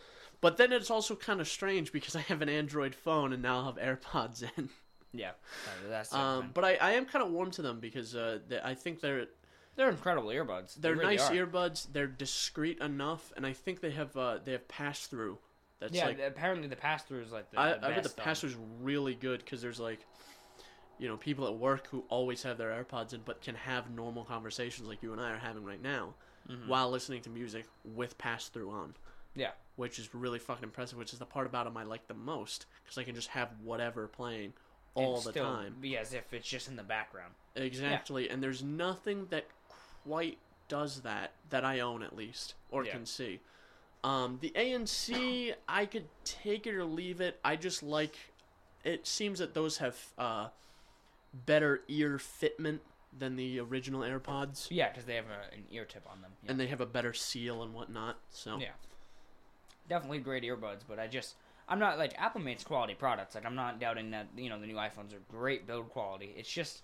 But 0.42 0.58
then 0.58 0.74
it's 0.74 0.92
also 0.92 1.16
kind 1.16 1.40
of 1.40 1.48
strange 1.48 1.92
because 1.92 2.16
I 2.18 2.22
have 2.22 2.42
an 2.42 2.50
Android 2.50 2.96
phone 2.96 3.34
and 3.34 3.42
now 3.42 3.60
I'll 3.60 3.66
have 3.66 3.78
AirPods 3.78 4.44
in. 4.58 4.70
Yeah. 5.14 5.30
Uh, 5.30 5.90
That's 5.90 6.14
Um, 6.14 6.52
but 6.54 6.66
I, 6.66 6.76
I 6.76 6.92
am 6.94 7.06
kind 7.06 7.24
of 7.24 7.32
warm 7.32 7.52
to 7.52 7.62
them 7.62 7.80
because 7.80 8.16
uh, 8.16 8.40
they, 8.48 8.60
I 8.62 8.74
think 8.74 9.00
they're 9.00 9.28
they're 9.76 9.90
incredible 9.90 10.30
earbuds. 10.30 10.76
They 10.76 10.82
they're 10.82 10.96
really 10.96 11.16
nice 11.16 11.30
are. 11.30 11.34
earbuds. 11.34 11.88
They're 11.92 12.08
discreet 12.08 12.80
enough, 12.80 13.32
and 13.36 13.46
I 13.46 13.54
think 13.54 13.82
they 13.82 13.92
have 13.92 14.16
uh, 14.16 14.40
they 14.44 14.52
have 14.52 14.68
pass 14.68 15.08
through. 15.08 15.38
That's 15.80 15.94
yeah. 15.94 16.06
like 16.06 16.20
apparently 16.20 16.68
the 16.68 16.76
pass 16.76 17.04
through 17.04 17.22
is 17.22 17.32
like 17.32 17.52
the, 17.52 17.60
I, 17.60 17.78
the 17.78 17.88
I 17.88 17.90
bet 17.92 18.04
the 18.04 18.10
pass 18.10 18.42
through's 18.42 18.56
really 18.82 19.16
good 19.16 19.40
because 19.40 19.62
there's 19.62 19.80
like, 19.80 20.00
you 20.98 21.08
know, 21.08 21.18
people 21.18 21.46
at 21.48 21.56
work 21.56 21.88
who 21.88 22.04
always 22.10 22.44
have 22.44 22.58
their 22.58 22.72
AirPods 22.72 23.14
in, 23.14 23.22
but 23.26 23.42
can 23.42 23.56
have 23.56 23.90
normal 23.90 24.24
conversations 24.24 24.88
like 24.88 25.04
you 25.04 25.12
and 25.12 25.20
I 25.20 25.32
are 25.32 25.38
having 25.38 25.66
right 25.66 25.82
now, 25.82 26.14
Mm-hmm. 26.50 26.68
while 26.68 26.90
listening 26.90 27.22
to 27.22 27.30
music 27.30 27.66
with 27.86 28.18
pass 28.18 28.50
through 28.50 28.70
on. 28.72 28.96
Yeah. 29.36 29.52
which 29.78 29.98
is 29.98 30.14
really 30.14 30.38
fucking 30.40 30.64
impressive. 30.64 30.98
Which 30.98 31.14
is 31.14 31.20
the 31.20 31.26
part 31.26 31.48
about 31.48 31.66
them 31.66 31.76
I 31.78 31.84
like 31.84 32.08
the 32.08 32.14
most 32.14 32.66
because 32.84 32.98
I 32.98 33.04
can 33.04 33.16
just 33.16 33.30
have 33.30 33.50
whatever 33.64 34.08
playing 34.08 34.54
all 34.94 35.16
and 35.16 35.26
the 35.26 35.32
still 35.32 35.46
time. 35.46 35.76
Be 35.82 35.98
as 35.98 36.14
if 36.14 36.32
it's 36.34 36.48
just 36.48 36.68
in 36.68 36.76
the 36.76 36.84
background. 36.84 37.34
Exactly, 37.56 38.30
and 38.30 38.44
there's 38.44 38.62
nothing 38.64 39.26
that 39.32 39.46
quite 40.06 40.38
does 40.68 41.02
that 41.02 41.32
that 41.50 41.64
I 41.66 41.80
own 41.80 42.04
at 42.04 42.16
least 42.16 42.54
or 42.70 42.86
Yeah. 42.86 42.92
can 42.92 43.06
see. 43.06 43.40
Um, 44.04 44.38
the 44.42 44.52
ANC, 44.56 45.56
I 45.68 45.86
could 45.86 46.06
take 46.26 46.68
it 46.68 46.76
or 46.76 46.84
leave 46.86 47.22
it. 47.22 47.40
I 47.44 47.56
just 47.56 47.82
like. 47.82 48.16
It 48.84 49.08
seems 49.08 49.40
that 49.40 49.54
those 49.54 49.78
have 49.78 49.98
uh, 50.18 50.48
better 51.46 51.82
ear 51.88 52.18
fitment 52.18 52.80
than 53.18 53.36
the 53.36 53.60
original 53.60 54.02
AirPods, 54.02 54.68
Yeah, 54.70 54.90
because 54.90 55.06
they 55.06 55.16
have 55.16 55.26
a, 55.26 55.56
an 55.56 55.64
ear 55.72 55.86
tip 55.86 56.04
on 56.12 56.22
them. 56.22 56.32
Yeah. 56.44 56.52
and 56.52 56.60
they 56.60 56.68
have 56.68 56.82
a 56.82 56.86
better 56.86 57.14
seal 57.14 57.64
and 57.64 57.74
whatnot. 57.74 58.18
So 58.30 58.58
yeah. 58.58 58.70
Definitely 59.90 60.20
great 60.20 60.44
earbuds, 60.44 60.80
but 60.88 60.98
I 61.00 61.08
just 61.08 61.36
I'm 61.68 61.80
not 61.80 61.98
like 61.98 62.14
Apple 62.18 62.42
makes 62.42 62.64
quality 62.64 62.94
products. 62.94 63.36
Like 63.36 63.46
I'm 63.46 63.56
not 63.56 63.80
doubting 63.80 64.12
that 64.12 64.28
you 64.36 64.50
know 64.50 64.60
the 64.60 64.68
new 64.68 64.76
iPhones 64.76 65.14
are 65.14 65.22
great 65.30 65.68
build 65.68 65.90
quality. 65.90 66.34
It's 66.38 66.52
just 66.52 66.82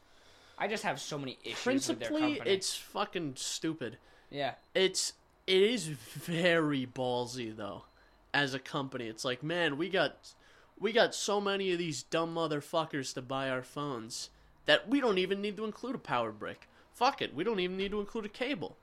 I 0.58 0.68
just 0.68 0.84
have 0.84 1.00
so 1.00 1.18
many 1.18 1.38
issues 1.44 1.88
with 1.88 2.00
their 2.00 2.10
principally, 2.10 2.22
company. 2.36 2.52
it's 2.52 2.76
fucking 2.76 3.34
stupid. 3.38 3.98
yeah. 4.30 4.54
It's 4.76 5.14
it 5.48 5.62
is 5.64 5.88
very 5.88 6.86
ballsy 6.86 7.56
though. 7.56 7.84
As 8.32 8.54
a 8.54 8.60
company, 8.60 9.08
it's 9.08 9.26
like, 9.26 9.42
man, 9.42 9.78
we 9.78 9.90
got 9.90 10.34
we 10.78 10.92
got 10.92 11.16
so 11.16 11.42
many 11.42 11.72
of 11.72 11.80
these 11.80 12.04
dumb 12.04 12.36
motherfuckers 12.36 13.14
to 13.16 13.22
buy 13.22 13.50
our 13.50 13.64
phones 13.64 14.30
that 14.70 14.88
we 14.88 15.02
don't 15.02 15.18
even 15.18 15.42
need 15.42 15.58
to 15.58 15.66
include 15.66 15.96
a 15.96 15.98
power 15.98 16.32
brick. 16.32 16.70
Fuck 16.94 17.24
it, 17.24 17.34
we 17.34 17.44
don't 17.44 17.60
even 17.60 17.76
need 17.76 17.90
to 17.90 18.00
include 18.00 18.26
a 18.26 18.30
cable. 18.30 18.78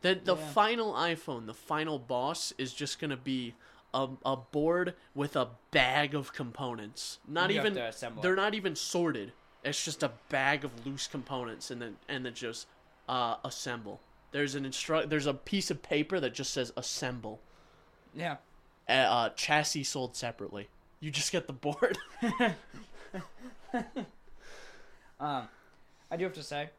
The 0.00 0.16
the 0.16 0.34
Yeah. 0.34 0.48
final 0.48 0.92
iPhone, 0.94 1.46
the 1.46 1.54
final 1.54 2.00
boss 2.00 2.52
is 2.58 2.74
just 2.74 2.98
gonna 2.98 3.16
be 3.16 3.54
a, 3.94 4.08
a 4.26 4.34
board 4.36 4.94
with 5.14 5.36
a 5.36 5.50
bag 5.70 6.16
of 6.16 6.32
components. 6.32 7.20
Not 7.28 7.50
You 7.50 7.60
even 7.60 7.74
they're 8.20 8.34
not 8.34 8.54
even 8.56 8.74
sorted. 8.74 9.32
It's 9.62 9.84
just 9.84 10.02
a 10.02 10.10
bag 10.30 10.64
of 10.64 10.84
loose 10.84 11.06
components 11.06 11.70
and 11.70 11.80
then 11.80 11.96
and 12.08 12.26
then 12.26 12.34
just 12.34 12.66
uh, 13.08 13.36
assemble. 13.44 14.00
There's 14.32 14.56
an 14.56 14.64
instru- 14.64 15.08
There's 15.08 15.26
a 15.26 15.34
piece 15.34 15.70
of 15.70 15.80
paper 15.80 16.18
that 16.18 16.34
just 16.34 16.52
says 16.52 16.72
assemble. 16.76 17.40
Yeah. 18.12 18.38
Uh, 18.88 18.92
uh, 18.92 19.28
chassis 19.30 19.84
sold 19.84 20.16
separately. 20.16 20.68
You 20.98 21.12
just 21.12 21.30
get 21.30 21.46
the 21.46 21.52
board. 21.52 21.96
Um, 25.20 25.48
I 26.10 26.16
do 26.16 26.24
have 26.24 26.34
to 26.34 26.42
say, 26.42 26.70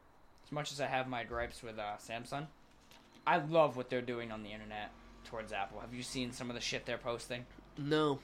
as 0.44 0.52
much 0.52 0.72
as 0.72 0.80
I 0.80 0.86
have 0.86 1.08
my 1.08 1.24
gripes 1.24 1.62
with 1.62 1.78
uh, 1.78 1.96
Samsung, 1.98 2.46
I 3.26 3.38
love 3.38 3.76
what 3.76 3.90
they're 3.90 4.00
doing 4.02 4.32
on 4.32 4.42
the 4.42 4.50
internet 4.52 4.90
towards 5.24 5.52
Apple. 5.52 5.80
Have 5.80 5.94
you 5.94 6.02
seen 6.02 6.32
some 6.32 6.48
of 6.50 6.54
the 6.54 6.60
shit 6.62 6.86
they're 6.86 6.98
posting? 6.98 7.44
no. 7.78 8.18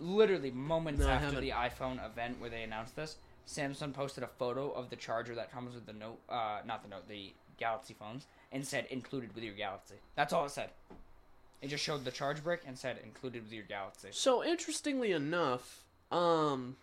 Literally 0.00 0.50
moments 0.50 1.00
No, 1.02 1.08
after 1.08 1.40
the 1.40 1.50
iPhone 1.50 2.04
event 2.04 2.40
where 2.40 2.50
they 2.50 2.62
announced 2.62 2.96
this, 2.96 3.16
Samsung 3.46 3.92
posted 3.92 4.24
a 4.24 4.26
photo 4.26 4.70
of 4.72 4.90
the 4.90 4.96
charger 4.96 5.34
that 5.36 5.52
comes 5.52 5.74
with 5.74 5.86
the 5.86 5.92
Note, 5.92 6.18
uh, 6.28 6.60
not 6.66 6.82
the 6.82 6.88
Note, 6.88 7.06
the 7.08 7.32
Galaxy 7.58 7.94
phones, 7.94 8.26
and 8.50 8.66
said 8.66 8.86
included 8.90 9.32
with 9.34 9.44
your 9.44 9.54
Galaxy. 9.54 9.94
That's 10.16 10.32
all 10.32 10.46
it 10.46 10.50
said. 10.50 10.70
It 11.60 11.68
just 11.68 11.84
showed 11.84 12.04
the 12.04 12.10
charge 12.10 12.42
brick 12.42 12.62
and 12.66 12.76
said 12.76 12.98
included 13.04 13.44
with 13.44 13.52
your 13.52 13.62
Galaxy. 13.64 14.08
So 14.10 14.42
interestingly 14.42 15.12
enough, 15.12 15.84
um, 16.10 16.76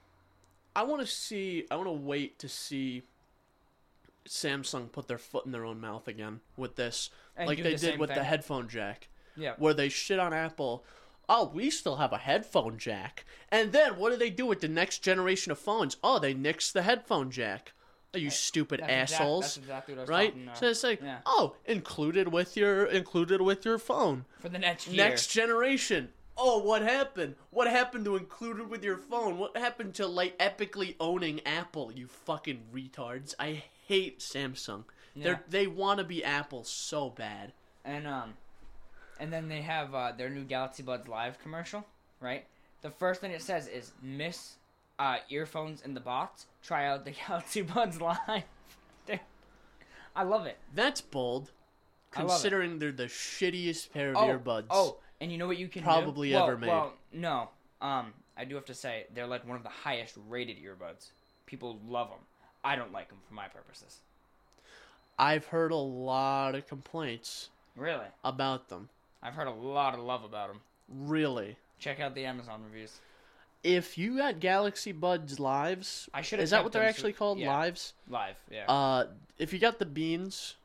I 0.80 0.84
want 0.84 1.02
to 1.02 1.08
see. 1.08 1.66
I 1.70 1.76
want 1.76 1.88
to 1.88 1.92
wait 1.92 2.40
to 2.40 2.48
see 2.48 3.04
Samsung 4.26 4.90
put 4.90 5.10
their 5.10 5.18
foot 5.18 5.46
in 5.46 5.52
their 5.52 5.66
own 5.66 5.82
mouth 5.82 6.08
again 6.08 6.40
with 6.56 6.78
this, 6.78 7.10
And 7.36 7.50
like 7.50 7.62
they 7.62 7.74
the 7.74 7.78
did 7.78 8.00
with 8.00 8.14
the 8.14 8.24
headphone 8.24 8.70
jack. 8.70 9.10
Yeah. 9.36 9.56
where 9.58 9.74
they 9.74 9.90
shit 9.90 10.20
on 10.20 10.34
Apple. 10.34 10.86
Oh, 11.28 11.52
we 11.54 11.70
still 11.70 11.98
have 11.98 12.14
a 12.14 12.18
headphone 12.18 12.78
jack. 12.78 13.26
And 13.50 13.74
then 13.74 13.98
what 13.98 14.12
do 14.12 14.18
they 14.18 14.30
do 14.30 14.46
with 14.46 14.62
the 14.62 14.68
next 14.70 15.00
generation 15.00 15.52
of 15.52 15.60
phones? 15.60 15.98
Oh, 16.02 16.18
they 16.18 16.34
nix 16.34 16.72
the 16.72 16.82
headphone 16.82 17.30
jack. 17.30 17.74
Are 18.14 18.20
you 18.20 18.30
stupid 18.30 18.80
That's 18.80 19.14
assholes? 19.14 19.44
that's 19.44 19.58
exactly 19.58 19.94
what 19.96 20.00
I 20.00 20.02
was 20.04 20.10
right? 20.10 20.36
so 20.54 20.68
it's 20.68 20.84
like, 20.84 21.02
yeah. 21.02 21.20
oh, 21.26 21.56
included 21.66 22.30
with 22.30 22.56
your 22.56 22.86
included 22.86 23.42
with 23.42 23.66
your 23.66 23.78
phone. 23.78 24.26
For 24.40 24.48
the 24.50 24.60
next 24.60 24.88
year. 24.88 25.06
Next 25.08 25.28
generation. 25.28 26.10
Oh, 26.42 26.60
what 26.60 26.82
happened? 26.82 27.36
What 27.52 27.68
happened 27.68 28.06
to 28.06 28.16
included 28.16 28.70
with 28.70 28.84
your 28.84 28.98
phone? 28.98 29.38
What 29.38 29.58
happened 29.58 29.94
to 29.96 30.08
like 30.08 30.38
epically 30.40 30.96
owning 31.00 31.42
Apple? 31.46 31.92
You 31.92 32.08
fucking 32.08 32.62
retards! 32.74 33.34
I 33.40 33.64
hate 33.88 34.20
Samsung. 34.20 34.86
Yeah. 35.16 35.24
They're 35.24 35.44
they 35.50 35.68
want 35.68 35.98
to 36.00 36.04
be 36.06 36.24
Apple 36.24 36.64
so 36.64 37.10
bad. 37.10 37.52
And 37.84 38.08
um, 38.08 38.34
and 39.20 39.34
then 39.34 39.50
they 39.50 39.62
have 39.62 39.94
uh, 39.94 40.14
their 40.18 40.30
new 40.30 40.44
Galaxy 40.44 40.82
Buds 40.84 41.08
Live 41.08 41.40
commercial, 41.40 41.86
right? 42.22 42.46
The 42.82 42.92
first 42.92 43.20
thing 43.20 43.32
it 43.32 43.42
says 43.42 43.68
is 43.68 43.92
miss 44.02 44.54
uh, 44.98 45.18
earphones 45.30 45.82
in 45.82 45.94
the 45.94 46.00
box. 46.00 46.46
Try 46.64 46.88
out 46.88 47.04
the 47.04 47.12
Galaxy 47.28 47.62
Buds 47.64 48.00
Live. 48.00 48.18
I 50.16 50.24
love 50.24 50.46
it. 50.48 50.58
That's 50.74 51.02
bold, 51.02 51.52
I 52.16 52.22
love 52.22 52.30
it. 52.30 52.34
considering 52.34 52.80
they're 52.80 52.92
the 52.92 53.06
shittiest 53.06 53.92
pair 53.92 54.10
of 54.12 54.18
Oh, 54.18 54.28
earbuds. 54.28 54.66
oh, 54.70 54.98
and 55.22 55.32
you 55.32 55.38
know 55.38 55.48
what 55.48 55.58
you 55.58 55.68
can 55.68 55.82
do? 55.82 55.86
Probably 55.86 56.34
Well- 56.34 56.44
ever 56.44 56.58
made. 56.58 56.68
Well, 56.68 56.94
no. 57.14 57.50
Um, 57.82 58.14
I 58.38 58.46
do 58.46 58.56
have 58.56 58.66
to 58.66 58.74
say 58.74 59.06
they're 59.14 59.28
like 59.28 59.46
one 59.48 59.58
of 59.58 59.64
the 59.64 59.70
highest 59.70 60.16
rated 60.28 60.58
earbuds. 60.64 61.08
People 61.46 61.80
love 61.88 62.10
them. 62.10 62.20
I 62.64 62.76
don't 62.76 62.92
like 62.92 63.10
them 63.10 63.20
for 63.28 63.34
my 63.34 63.48
purposes. 63.48 64.00
I've 65.18 65.46
heard 65.48 65.72
a 65.72 65.76
lot 65.76 66.56
of 66.56 66.68
complaints 66.68 67.50
Really, 67.76 68.06
about 68.24 68.70
them. 68.70 68.90
I've 69.22 69.34
heard 69.34 69.48
a 69.48 69.52
lot 69.52 69.94
of 69.94 70.00
love 70.00 70.24
about 70.24 70.48
them. 70.50 70.62
Really, 70.88 71.58
Check 71.78 72.00
out 72.00 72.16
the 72.16 72.26
Amazon 72.26 72.64
reviews. 72.64 73.00
if 73.64 73.98
you 73.98 74.18
got 74.18 74.40
Galaxy 74.40 74.92
Buds 74.94 75.40
Lives, 75.40 76.10
I 76.14 76.22
should 76.22 76.40
is 76.40 76.50
that 76.52 76.64
what 76.64 76.72
they're 76.74 76.84
actually 76.84 77.14
so- 77.14 77.18
called? 77.20 77.40
yeah, 77.40 77.50
Lives. 77.56 77.94
Live. 78.08 78.36
Yeah. 78.50 78.66
Uh, 78.68 79.08
if 79.38 79.52
you 79.54 79.60
got 79.60 79.80
the 79.80 79.86
beans 79.86 80.56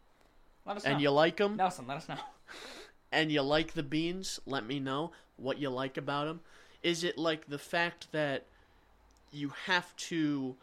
let 0.67 0.77
us 0.77 0.85
and 0.85 0.95
know. 0.95 1.01
you 1.01 1.11
like 1.11 1.37
them, 1.37 1.57
Nelson, 1.57 1.87
let 1.89 1.97
us 1.99 2.09
know. 2.09 2.17
and 3.15 3.31
you 3.31 3.43
like 3.43 3.73
the 3.73 3.83
beans, 3.83 4.41
let 4.45 4.67
me 4.67 4.81
know 4.81 5.13
what 5.37 5.59
you 5.59 5.71
like 5.71 5.97
about 5.97 6.27
them. 6.27 6.41
Is 6.83 7.05
it 7.05 7.17
like 7.17 7.47
the 7.47 7.59
fact 7.59 8.13
that 8.13 8.45
you 9.33 9.53
have 9.67 9.95
to 9.97 10.57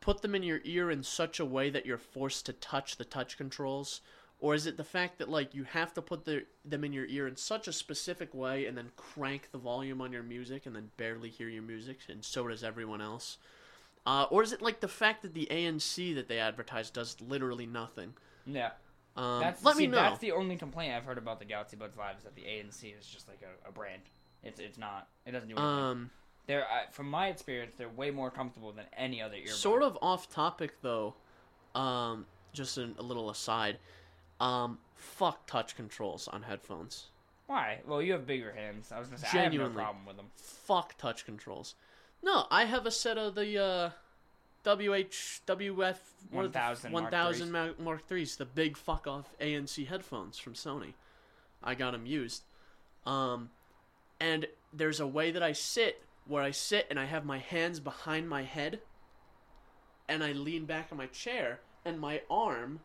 put 0.00 0.20
them 0.20 0.34
in 0.34 0.42
your 0.42 0.60
ear 0.64 0.90
in 0.90 1.02
such 1.02 1.40
a 1.40 1.44
way 1.44 1.70
that 1.70 1.86
you're 1.86 1.96
forced 1.96 2.44
to 2.46 2.52
touch 2.52 2.96
the 2.96 3.04
touch 3.04 3.38
controls? 3.38 4.00
Or 4.38 4.54
is 4.54 4.66
it 4.66 4.76
the 4.76 4.84
fact 4.84 5.18
that 5.18 5.30
like 5.30 5.54
you 5.54 5.64
have 5.64 5.94
to 5.94 6.02
put 6.02 6.24
the, 6.24 6.44
them 6.64 6.84
in 6.84 6.92
your 6.92 7.06
ear 7.06 7.26
in 7.26 7.36
such 7.36 7.68
a 7.68 7.72
specific 7.72 8.34
way 8.34 8.66
and 8.66 8.76
then 8.76 8.90
crank 8.96 9.48
the 9.50 9.58
volume 9.58 10.02
on 10.02 10.12
your 10.12 10.22
music 10.22 10.66
and 10.66 10.76
then 10.76 10.90
barely 10.96 11.30
hear 11.30 11.48
your 11.48 11.62
music 11.62 12.00
and 12.08 12.24
so 12.24 12.46
does 12.46 12.62
everyone 12.62 13.00
else? 13.00 13.38
Uh, 14.04 14.26
or 14.30 14.42
is 14.42 14.52
it 14.52 14.62
like 14.62 14.80
the 14.80 14.88
fact 14.88 15.22
that 15.22 15.34
the 15.34 15.48
ANC 15.50 16.14
that 16.14 16.28
they 16.28 16.38
advertise 16.38 16.90
does 16.90 17.16
literally 17.20 17.66
nothing? 17.66 18.14
Yeah. 18.44 18.72
Um, 19.16 19.40
That's 19.40 19.64
let 19.64 19.76
see, 19.76 19.86
me 19.86 19.92
know. 19.92 19.96
That's 19.96 20.18
the 20.18 20.32
only 20.32 20.56
complaint 20.56 20.92
I've 20.94 21.04
heard 21.04 21.18
about 21.18 21.38
the 21.38 21.44
Galaxy 21.46 21.76
Buds 21.76 21.96
Live 21.96 22.18
is 22.18 22.24
that 22.24 22.34
the 22.34 22.42
ANC 22.42 22.98
is 22.98 23.06
just 23.06 23.28
like 23.28 23.40
a, 23.42 23.68
a 23.68 23.72
brand. 23.72 24.02
It's 24.42 24.60
it's 24.60 24.78
not. 24.78 25.08
It 25.24 25.32
doesn't 25.32 25.48
do 25.48 25.54
anything. 25.56 25.70
Um, 25.74 26.10
they're 26.46 26.62
uh, 26.64 26.90
from 26.92 27.10
my 27.10 27.28
experience, 27.28 27.74
they're 27.76 27.88
way 27.88 28.10
more 28.10 28.30
comfortable 28.30 28.72
than 28.72 28.84
any 28.96 29.20
other 29.22 29.36
earbud. 29.36 29.48
sort 29.48 29.82
of 29.82 29.98
off 30.02 30.28
topic 30.28 30.74
though. 30.82 31.14
Um, 31.74 32.26
just 32.52 32.78
an, 32.78 32.94
a 32.98 33.02
little 33.02 33.30
aside. 33.30 33.78
Um, 34.40 34.78
fuck 34.94 35.46
touch 35.46 35.76
controls 35.76 36.28
on 36.28 36.42
headphones. 36.42 37.06
Why? 37.46 37.80
Well, 37.86 38.02
you 38.02 38.12
have 38.12 38.26
bigger 38.26 38.52
hands. 38.52 38.92
I 38.92 38.98
was 38.98 39.08
gonna 39.08 39.18
say 39.18 39.26
I 39.26 39.30
have 39.42 39.44
Genuinely. 39.52 39.76
no 39.76 39.82
problem 39.82 40.06
with 40.06 40.16
them. 40.16 40.26
Fuck 40.36 40.96
touch 40.98 41.24
controls. 41.24 41.74
No, 42.22 42.46
I 42.50 42.64
have 42.64 42.86
a 42.86 42.90
set 42.90 43.18
of 43.18 43.34
the 43.34 43.62
uh, 43.62 43.90
WH 44.66 45.42
WF 45.46 45.98
what 46.30 46.44
are 46.44 46.48
the- 46.48 46.58
1000 46.58 46.92
Mark 46.92 47.04
1000 47.04 47.78
Mark 47.78 48.06
threes, 48.08 48.36
the 48.36 48.44
big 48.44 48.76
fuck 48.76 49.06
off 49.06 49.32
ANC 49.40 49.84
headphones 49.86 50.38
from 50.38 50.54
Sony. 50.54 50.94
I 51.62 51.74
got 51.74 51.92
them 51.92 52.04
used. 52.04 52.42
Um, 53.04 53.50
and 54.18 54.46
there's 54.72 54.98
a 54.98 55.06
way 55.06 55.30
that 55.30 55.42
I 55.42 55.52
sit 55.52 56.02
where 56.26 56.42
I 56.42 56.50
sit 56.50 56.88
and 56.90 56.98
I 56.98 57.04
have 57.04 57.24
my 57.24 57.38
hands 57.38 57.78
behind 57.78 58.28
my 58.28 58.42
head, 58.42 58.80
and 60.08 60.24
I 60.24 60.32
lean 60.32 60.64
back 60.64 60.90
in 60.90 60.98
my 60.98 61.06
chair, 61.06 61.60
and 61.84 62.00
my 62.00 62.22
arm, 62.28 62.80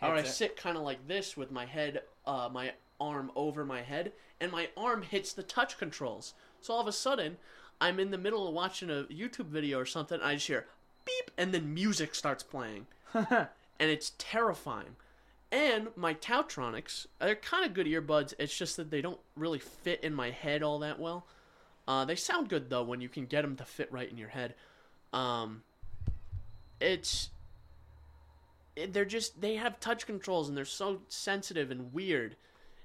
or 0.00 0.08
I 0.08 0.16
Headset. 0.16 0.34
sit 0.34 0.56
kind 0.56 0.78
of 0.78 0.82
like 0.82 1.06
this 1.06 1.36
with 1.36 1.50
my 1.50 1.66
head, 1.66 2.02
uh, 2.24 2.48
my 2.50 2.72
arm 2.98 3.30
over 3.36 3.66
my 3.66 3.82
head, 3.82 4.12
and 4.40 4.50
my 4.50 4.70
arm 4.74 5.02
hits 5.02 5.34
the 5.34 5.42
touch 5.42 5.76
controls. 5.76 6.32
So 6.62 6.72
all 6.72 6.80
of 6.80 6.86
a 6.86 6.92
sudden, 6.92 7.36
I'm 7.80 8.00
in 8.00 8.10
the 8.10 8.18
middle 8.18 8.48
of 8.48 8.54
watching 8.54 8.88
a 8.88 9.04
YouTube 9.04 9.48
video 9.48 9.78
or 9.78 9.84
something, 9.86 10.18
and 10.18 10.26
I 10.26 10.34
just 10.34 10.46
hear 10.46 10.66
beep, 11.04 11.30
and 11.36 11.52
then 11.52 11.72
music 11.74 12.14
starts 12.14 12.42
playing, 12.42 12.86
and 13.14 13.48
it's 13.78 14.12
terrifying. 14.18 14.96
And 15.50 15.88
my 15.96 16.14
TaoTronics, 16.14 17.06
they're 17.20 17.34
kind 17.34 17.66
of 17.66 17.74
good 17.74 17.86
earbuds. 17.86 18.32
It's 18.38 18.56
just 18.56 18.76
that 18.78 18.90
they 18.90 19.02
don't 19.02 19.20
really 19.36 19.58
fit 19.58 20.02
in 20.02 20.14
my 20.14 20.30
head 20.30 20.62
all 20.62 20.78
that 20.78 20.98
well. 20.98 21.26
Uh, 21.86 22.04
they 22.04 22.16
sound 22.16 22.48
good 22.48 22.70
though 22.70 22.82
when 22.82 23.00
you 23.00 23.08
can 23.08 23.26
get 23.26 23.42
them 23.42 23.56
to 23.56 23.64
fit 23.64 23.92
right 23.92 24.10
in 24.10 24.16
your 24.16 24.30
head. 24.30 24.54
Um, 25.12 25.62
it's 26.80 27.30
it- 28.76 28.92
they're 28.92 29.04
just 29.04 29.40
they 29.40 29.56
have 29.56 29.78
touch 29.80 30.06
controls 30.06 30.48
and 30.48 30.56
they're 30.56 30.64
so 30.64 31.02
sensitive 31.08 31.70
and 31.70 31.92
weird, 31.92 32.36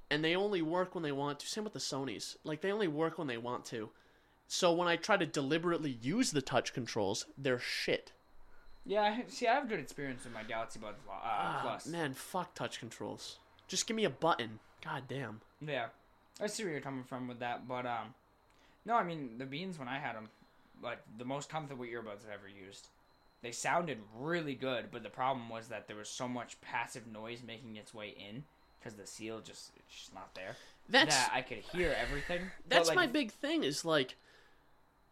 and 0.10 0.24
they 0.24 0.36
only 0.36 0.62
work 0.62 0.94
when 0.94 1.04
they 1.04 1.12
want 1.12 1.40
to. 1.40 1.48
Same 1.48 1.64
with 1.64 1.74
the 1.74 1.80
Sony's, 1.80 2.38
like 2.44 2.62
they 2.62 2.72
only 2.72 2.88
work 2.88 3.18
when 3.18 3.28
they 3.28 3.38
want 3.38 3.66
to. 3.66 3.90
So 4.48 4.72
when 4.72 4.88
I 4.88 4.96
try 4.96 5.18
to 5.18 5.26
deliberately 5.26 5.98
use 6.02 6.32
the 6.32 6.42
touch 6.42 6.74
controls, 6.74 7.26
they're 7.38 7.60
shit. 7.60 8.12
Yeah, 8.86 9.02
I- 9.02 9.26
see, 9.28 9.48
I 9.48 9.56
have 9.56 9.68
good 9.68 9.80
experience 9.80 10.24
with 10.24 10.34
my 10.34 10.44
Galaxy 10.44 10.80
Buds 10.80 11.00
uh, 11.08 11.12
Ah, 11.14 11.60
Plus. 11.62 11.86
man, 11.88 12.14
fuck 12.14 12.54
touch 12.56 12.80
controls. 12.80 13.40
Just 13.68 13.86
give 13.86 13.98
me 13.98 14.06
a 14.06 14.10
button. 14.10 14.60
God 14.82 15.04
damn. 15.10 15.42
Yeah, 15.60 15.88
I 16.40 16.48
see 16.48 16.64
where 16.64 16.72
you're 16.72 16.82
coming 16.82 17.04
from 17.04 17.28
with 17.28 17.40
that, 17.40 17.68
but 17.68 17.86
um, 17.86 18.14
no, 18.86 18.96
I 18.96 19.04
mean 19.04 19.38
the 19.38 19.46
beans 19.46 19.78
when 19.78 19.90
I 19.90 19.98
had 20.00 20.16
them, 20.16 20.30
like 20.82 21.00
the 21.18 21.26
most 21.26 21.50
comfortable 21.50 21.84
earbuds 21.84 22.26
I've 22.26 22.34
ever 22.40 22.48
used. 22.48 22.88
They 23.42 23.52
sounded 23.52 24.00
really 24.16 24.56
good, 24.56 24.86
but 24.92 25.04
the 25.04 25.10
problem 25.10 25.50
was 25.50 25.68
that 25.68 25.88
there 25.88 25.98
was 25.98 26.10
so 26.10 26.28
much 26.28 26.60
passive 26.62 27.06
noise 27.08 27.42
making 27.46 27.76
its 27.76 27.94
way 27.94 28.16
in 28.18 28.44
because 28.80 28.94
the 28.98 29.06
seal 29.06 29.42
just 29.42 29.72
it's 29.76 29.94
just 29.94 30.14
not 30.14 30.34
there. 30.34 30.56
That's 30.90 31.16
that 31.16 31.32
I 31.34 31.42
could 31.42 31.58
hear 31.58 31.94
everything. 32.00 32.42
That's 32.70 32.88
like, 32.88 32.96
my 32.96 33.08
big 33.08 33.32
thing. 33.32 33.64
Is 33.64 33.84
like, 33.84 34.16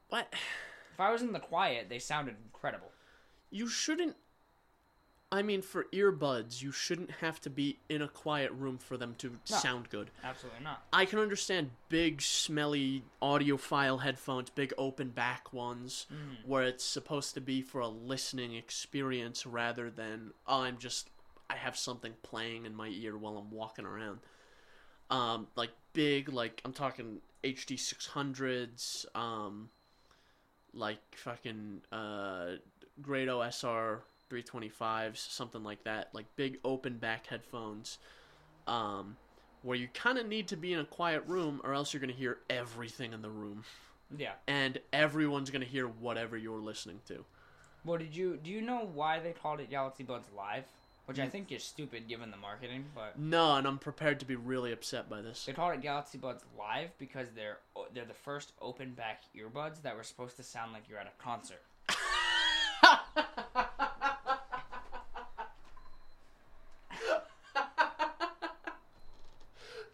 what 0.10 0.28
If 0.94 1.00
I 1.00 1.12
was 1.12 1.22
in 1.22 1.32
the 1.34 1.40
quiet, 1.40 1.90
they 1.90 2.00
sounded 2.00 2.36
incredible. 2.44 2.92
you 3.50 3.68
shouldn't. 3.68 4.16
I 5.32 5.42
mean, 5.42 5.62
for 5.64 5.86
earbuds, 5.92 6.62
you 6.62 6.72
shouldn't 6.72 7.10
have 7.20 7.42
to 7.42 7.50
be 7.50 7.80
in 7.90 8.02
a 8.02 8.08
quiet 8.08 8.52
room 8.52 8.78
for 8.78 8.96
them 8.96 9.16
to 9.18 9.32
No. 9.32 9.38
sound 9.58 9.90
good. 9.90 10.12
Absolutely 10.24 10.64
not. 10.64 10.86
I 10.94 11.04
can 11.06 11.20
understand 11.20 11.72
big, 11.90 12.22
smelly 12.22 13.04
audiophile 13.22 14.02
headphones, 14.02 14.50
big 14.52 14.72
open 14.78 15.10
back 15.10 15.52
ones, 15.52 16.06
where 16.46 16.64
it's 16.64 16.84
supposed 16.86 17.34
to 17.34 17.42
be 17.42 17.62
for 17.62 17.82
a 17.82 17.88
listening 17.88 18.54
experience 18.56 19.46
rather 19.46 19.90
than 19.90 20.32
oh, 20.48 20.62
I'm 20.62 20.78
just 20.78 21.10
I 21.50 21.56
have 21.56 21.76
something 21.76 22.14
playing 22.24 22.66
in 22.66 22.74
my 22.76 22.88
ear 22.88 23.18
while 23.18 23.38
I'm 23.38 23.52
walking 23.52 23.86
around. 23.86 24.20
Um, 25.10 25.48
like 25.56 25.72
big, 25.94 26.30
like 26.32 26.62
I'm 26.64 26.74
talking 26.74 27.20
HD 27.44 27.78
six 27.78 28.08
hundreds, 28.08 29.06
um, 29.16 29.70
like 30.76 31.00
fucking 31.16 31.82
uh, 31.92 32.58
Grado 33.02 33.42
SR 33.42 34.02
three 34.30 34.44
twenty 34.44 34.70
fives, 34.70 35.20
something 35.20 35.64
like 35.64 35.84
that. 35.86 36.10
Like 36.14 36.26
big 36.36 36.58
open 36.64 36.98
back 36.98 37.28
headphones. 37.28 37.98
Um, 38.68 39.16
where 39.62 39.78
you 39.78 39.88
kind 39.94 40.18
of 40.20 40.28
need 40.28 40.48
to 40.50 40.56
be 40.56 40.74
in 40.74 40.80
a 40.80 40.86
quiet 40.86 41.24
room 41.26 41.60
or 41.64 41.74
else 41.74 41.92
you're 41.94 42.00
going 42.02 42.14
to 42.14 42.18
hear 42.18 42.38
everything 42.52 43.14
in 43.14 43.22
the 43.24 43.30
room 43.30 43.64
Yeah. 44.16 44.34
and 44.48 44.78
everyone's 44.94 45.50
going 45.50 45.62
to 45.64 45.68
hear 45.68 45.88
whatever 45.88 46.38
you're 46.38 46.60
listening 46.62 47.00
to. 47.08 47.26
Well, 47.84 47.98
did 47.98 48.16
you 48.16 48.38
do 48.44 48.50
you 48.52 48.62
know 48.62 48.90
why 48.94 49.20
they 49.20 49.32
called 49.32 49.60
it 49.60 49.70
Galaxy 49.72 50.04
Buds 50.04 50.28
Live? 50.36 50.66
Which. 51.06 51.20
I 51.20 51.28
think 51.30 51.52
is 51.52 51.64
stupid 51.64 52.08
given 52.08 52.32
the 52.32 52.38
marketing, 52.38 52.86
but 52.96 53.18
No, 53.20 53.56
and 53.58 53.68
I'm 53.68 53.78
prepared 53.78 54.20
to 54.22 54.26
be 54.26 54.36
really 54.36 54.72
upset 54.72 55.08
by 55.10 55.22
this. 55.22 55.46
they 55.46 55.54
called 55.54 55.76
it 55.76 55.82
Galaxy 55.82 56.18
Buds 56.18 56.44
Live 56.58 56.90
because 56.98 57.28
they're 57.36 57.60
they're 57.94 58.06
the 58.06 58.14
first 58.14 58.54
open 58.62 58.94
back 58.94 59.22
earbuds 59.36 59.82
that 59.84 59.96
were 59.96 60.04
supposed 60.04 60.36
to 60.38 60.44
sound 60.44 60.74
like 60.74 60.90
you're 60.90 60.98
at 61.00 61.06
a 61.08 61.24
concert. 61.24 61.62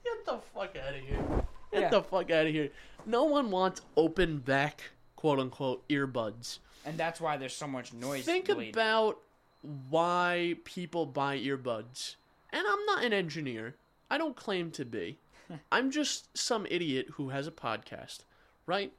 Get 0.04 0.26
the 0.26 0.40
fuck 0.54 0.76
out 0.76 0.96
of 0.96 1.02
here. 1.02 1.24
Get 1.72 1.82
Yeah. 1.82 1.90
the 1.90 2.02
fuck 2.04 2.32
out 2.32 2.48
of 2.48 2.52
here. 2.54 2.70
No 3.06 3.24
one 3.26 3.52
wants 3.52 3.82
open 3.96 4.40
back, 4.40 4.82
quote 5.16 5.40
unquote, 5.40 5.88
earbuds. 5.90 6.60
And 6.86 6.98
that's 6.98 7.22
why 7.22 7.38
there's 7.38 7.56
so 7.56 7.68
much 7.68 7.94
noise. 7.94 8.26
Think 8.26 8.46
bleed. 8.48 8.74
about 8.76 9.20
why 9.62 10.56
people 10.64 11.06
buy 11.06 11.38
earbuds. 11.38 12.16
And 12.52 12.64
I'm 12.68 12.86
not 12.86 13.04
an 13.04 13.14
engineer. 13.14 13.76
I 14.10 14.18
don't 14.18 14.36
claim 14.36 14.72
to 14.72 14.86
be. 14.86 15.20
I'm 15.72 15.92
just 15.92 16.36
some 16.38 16.66
idiot 16.70 17.08
who 17.14 17.30
has 17.30 17.48
a 17.48 17.52
podcast, 17.52 18.20
right? 18.66 18.92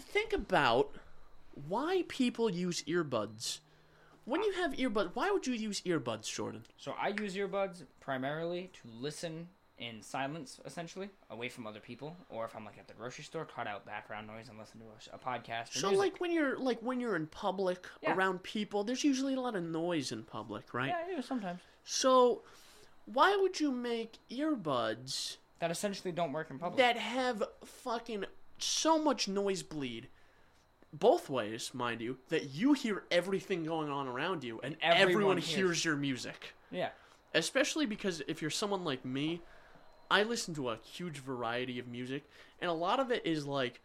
Think 0.00 0.32
about 0.32 0.94
why 1.68 2.04
people 2.08 2.50
use 2.50 2.82
earbuds. 2.82 3.60
When 4.24 4.42
you 4.42 4.52
have 4.52 4.72
earbuds, 4.72 5.10
why 5.14 5.30
would 5.30 5.46
you 5.46 5.54
use 5.54 5.82
earbuds, 5.82 6.32
Jordan? 6.32 6.64
So 6.78 6.94
I 7.00 7.08
use 7.08 7.34
earbuds 7.36 7.84
primarily 8.00 8.70
to 8.72 8.88
listen 8.98 9.48
in 9.78 10.00
silence, 10.02 10.60
essentially, 10.64 11.08
away 11.30 11.48
from 11.48 11.66
other 11.66 11.80
people, 11.80 12.16
or 12.28 12.44
if 12.44 12.54
I'm 12.54 12.64
like 12.64 12.78
at 12.78 12.86
the 12.86 12.94
grocery 12.94 13.24
store, 13.24 13.44
cut 13.44 13.66
out 13.66 13.84
background 13.84 14.26
noise 14.28 14.48
and 14.48 14.56
listen 14.58 14.80
to 14.80 14.86
a, 14.86 15.16
a 15.16 15.18
podcast. 15.18 15.74
Or 15.74 15.78
So 15.80 15.88
music. 15.88 15.98
like 16.12 16.20
when 16.20 16.30
you're 16.32 16.58
like 16.58 16.78
when 16.80 17.00
you're 17.00 17.16
in 17.16 17.26
public 17.26 17.84
Yeah. 18.00 18.14
around 18.14 18.42
people, 18.44 18.84
there's 18.84 19.02
usually 19.04 19.34
a 19.34 19.40
lot 19.40 19.56
of 19.56 19.64
noise 19.64 20.12
in 20.12 20.22
public, 20.22 20.72
right? 20.74 20.88
yeah, 20.88 21.12
I 21.12 21.16
do 21.16 21.22
sometimes. 21.22 21.60
So 21.84 22.42
why 23.06 23.36
would 23.40 23.58
you 23.60 23.70
make 23.72 24.18
earbuds 24.30 25.36
That 25.58 25.70
essentially 25.70 26.12
don't 26.12 26.32
work 26.32 26.50
in 26.50 26.58
public. 26.58 26.78
that 26.78 26.96
have 26.96 27.42
fucking 27.64 28.24
so 28.58 28.98
much 28.98 29.28
noise 29.28 29.62
bleed 29.62 30.08
both 30.92 31.28
ways, 31.28 31.72
mind 31.74 32.00
you, 32.00 32.18
that 32.28 32.50
you 32.54 32.72
hear 32.72 33.02
everything 33.10 33.64
going 33.64 33.90
on 33.90 34.06
around 34.06 34.44
you 34.44 34.60
and 34.62 34.76
Everyone 34.80 35.10
everyone, 35.10 35.36
hears. 35.38 35.54
hears 35.56 35.84
your 35.84 35.96
music. 35.96 36.54
yeah, 36.70 36.90
Especially 37.34 37.84
because 37.84 38.22
if 38.28 38.40
you're 38.40 38.50
someone 38.52 38.84
like 38.84 39.04
me, 39.04 39.42
I 40.10 40.22
listen 40.22 40.54
to 40.54 40.70
a 40.70 40.78
huge 40.82 41.18
variety 41.18 41.78
of 41.78 41.88
music, 41.88 42.24
and 42.60 42.70
a 42.70 42.74
lot 42.74 43.00
of 43.00 43.10
it 43.10 43.22
is 43.24 43.46
like, 43.46 43.80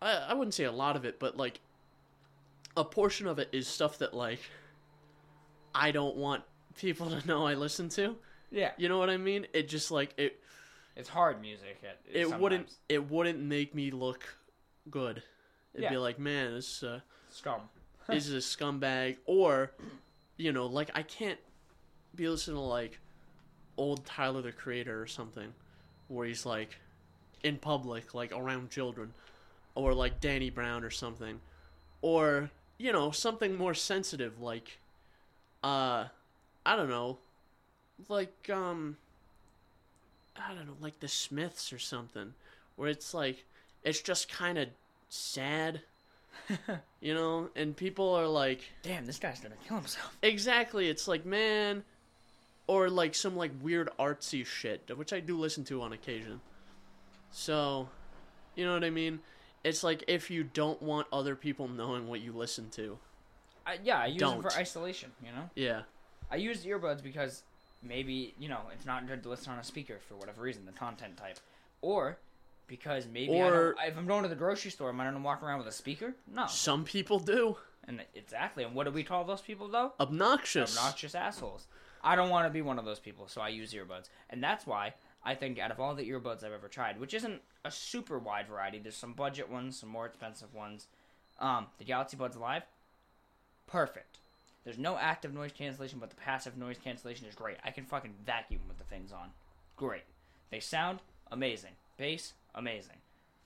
I, 0.00 0.12
I 0.28 0.34
wouldn't 0.34 0.54
say 0.54 0.64
a 0.64 0.72
lot 0.72 0.96
of 0.96 1.04
it, 1.04 1.18
but 1.18 1.36
like, 1.36 1.60
a 2.76 2.84
portion 2.84 3.26
of 3.26 3.38
it 3.38 3.48
is 3.52 3.66
stuff 3.66 3.98
that 3.98 4.14
like, 4.14 4.40
I 5.74 5.90
don't 5.90 6.16
want 6.16 6.42
people 6.78 7.10
to 7.18 7.26
know 7.26 7.46
I 7.46 7.54
listen 7.54 7.88
to. 7.90 8.16
yeah. 8.50 8.72
You 8.76 8.88
know 8.88 8.98
what 8.98 9.10
I 9.10 9.16
mean? 9.16 9.46
It 9.52 9.68
just 9.68 9.90
like 9.90 10.14
it. 10.16 10.40
It's 10.96 11.08
hard 11.08 11.40
music. 11.42 11.82
It 12.10 12.22
sometimes. 12.22 12.42
wouldn't. 12.42 12.72
It 12.88 13.10
wouldn't 13.10 13.38
make 13.38 13.74
me 13.74 13.90
look 13.90 14.24
good. 14.90 15.22
It'd 15.74 15.90
be 15.90 15.98
like, 15.98 16.18
man, 16.18 16.54
this 16.54 16.82
uh, 16.82 17.00
scum. 17.28 17.60
this 18.08 18.26
is 18.26 18.32
a 18.32 18.38
scumbag, 18.38 19.16
or, 19.26 19.72
you 20.38 20.52
know, 20.52 20.64
like 20.66 20.90
I 20.94 21.02
can't 21.02 21.38
be 22.14 22.26
listening 22.28 22.56
to 22.56 22.62
like 22.62 22.98
old 23.76 24.04
Tyler 24.04 24.42
the 24.42 24.52
Creator 24.52 25.00
or 25.00 25.06
something, 25.06 25.52
where 26.08 26.26
he's 26.26 26.46
like 26.46 26.78
in 27.42 27.56
public, 27.58 28.14
like 28.14 28.32
around 28.32 28.70
children, 28.70 29.12
or 29.74 29.94
like 29.94 30.20
Danny 30.20 30.50
Brown 30.50 30.84
or 30.84 30.90
something, 30.90 31.40
or 32.02 32.50
you 32.78 32.92
know 32.92 33.10
something 33.10 33.56
more 33.56 33.74
sensitive 33.74 34.40
like, 34.40 34.78
uh, 35.62 36.06
I 36.64 36.76
don't 36.76 36.90
know, 36.90 37.18
like 38.08 38.50
um, 38.50 38.96
I 40.36 40.54
don't 40.54 40.66
know, 40.66 40.76
like 40.80 41.00
the 41.00 41.08
Smiths 41.08 41.72
or 41.72 41.78
something, 41.78 42.34
where 42.76 42.88
it's 42.88 43.14
like 43.14 43.44
it's 43.84 44.00
just 44.00 44.28
kind 44.28 44.58
of 44.58 44.68
sad. 45.08 45.80
you 47.00 47.14
know, 47.14 47.48
and 47.56 47.74
people 47.76 48.14
are 48.14 48.28
like, 48.28 48.60
Damn, 48.82 49.06
this 49.06 49.18
guy's 49.18 49.40
gonna 49.40 49.56
kill 49.66 49.78
himself. 49.78 50.16
Exactly. 50.22 50.88
It's 50.88 51.08
like, 51.08 51.24
man, 51.24 51.82
or 52.66 52.88
like 52.90 53.14
some 53.14 53.36
like 53.36 53.52
weird 53.62 53.88
artsy 53.98 54.44
shit, 54.44 54.90
which 54.96 55.12
I 55.12 55.20
do 55.20 55.38
listen 55.38 55.64
to 55.64 55.82
on 55.82 55.92
occasion. 55.92 56.40
So, 57.30 57.88
you 58.54 58.64
know 58.64 58.72
what 58.74 58.84
I 58.84 58.90
mean? 58.90 59.20
It's 59.64 59.82
like 59.82 60.04
if 60.08 60.30
you 60.30 60.44
don't 60.44 60.80
want 60.80 61.06
other 61.12 61.34
people 61.36 61.68
knowing 61.68 62.08
what 62.08 62.20
you 62.20 62.32
listen 62.32 62.70
to. 62.70 62.98
I, 63.66 63.78
yeah, 63.82 63.98
I 64.00 64.06
use 64.06 64.20
Don't. 64.20 64.38
it 64.38 64.42
for 64.52 64.58
isolation. 64.58 65.10
You 65.24 65.32
know, 65.32 65.50
Yeah. 65.56 65.82
I 66.30 66.36
use 66.36 66.64
earbuds 66.64 67.02
because 67.02 67.42
maybe 67.82 68.34
you 68.38 68.48
know 68.48 68.60
it's 68.72 68.86
not 68.86 69.06
good 69.06 69.22
to 69.24 69.28
listen 69.28 69.52
on 69.52 69.58
a 69.58 69.64
speaker 69.64 69.98
for 70.08 70.14
whatever 70.16 70.42
reason, 70.42 70.64
the 70.66 70.72
content 70.72 71.16
type, 71.16 71.38
or 71.82 72.18
because 72.68 73.06
maybe 73.06 73.40
I 73.40 73.44
Or- 73.48 73.76
if 73.84 73.96
I'm 73.96 74.06
going 74.06 74.22
to 74.22 74.28
the 74.28 74.34
grocery 74.36 74.70
store, 74.70 74.88
am 74.90 75.00
I 75.00 75.04
gonna 75.04 75.20
walk 75.20 75.42
around 75.42 75.58
with 75.58 75.68
a 75.68 75.72
speaker? 75.72 76.14
No. 76.32 76.46
Some 76.46 76.84
people 76.84 77.18
do. 77.18 77.58
And 77.88 78.04
exactly, 78.14 78.64
and 78.64 78.74
what 78.74 78.84
do 78.84 78.90
we 78.90 79.04
call 79.04 79.24
those 79.24 79.40
people 79.40 79.68
though? 79.68 79.92
Obnoxious. 80.00 80.76
obnoxious 80.76 81.14
assholes. 81.14 81.66
I 82.06 82.14
don't 82.14 82.30
want 82.30 82.46
to 82.46 82.52
be 82.52 82.62
one 82.62 82.78
of 82.78 82.84
those 82.84 83.00
people, 83.00 83.26
so 83.26 83.40
I 83.40 83.48
use 83.48 83.74
earbuds. 83.74 84.08
And 84.30 84.42
that's 84.42 84.64
why 84.64 84.94
I 85.24 85.34
think 85.34 85.58
out 85.58 85.72
of 85.72 85.80
all 85.80 85.96
the 85.96 86.08
earbuds 86.08 86.44
I've 86.44 86.52
ever 86.52 86.68
tried, 86.68 87.00
which 87.00 87.12
isn't 87.12 87.42
a 87.64 87.70
super 87.70 88.16
wide 88.16 88.46
variety, 88.46 88.78
there's 88.78 88.96
some 88.96 89.12
budget 89.12 89.50
ones, 89.50 89.76
some 89.80 89.88
more 89.88 90.06
expensive 90.06 90.54
ones. 90.54 90.86
Um, 91.40 91.66
the 91.78 91.84
Galaxy 91.84 92.16
Buds 92.16 92.36
Live, 92.36 92.62
perfect. 93.66 94.18
There's 94.62 94.78
no 94.78 94.96
active 94.96 95.34
noise 95.34 95.50
cancellation, 95.50 95.98
but 95.98 96.10
the 96.10 96.16
passive 96.16 96.56
noise 96.56 96.76
cancellation 96.82 97.26
is 97.26 97.34
great. 97.34 97.56
I 97.64 97.72
can 97.72 97.84
fucking 97.84 98.14
vacuum 98.24 98.60
with 98.68 98.78
the 98.78 98.84
things 98.84 99.10
on. 99.10 99.30
Great. 99.76 100.04
They 100.50 100.60
sound 100.60 101.00
amazing. 101.32 101.72
Bass, 101.96 102.34
amazing. 102.54 102.96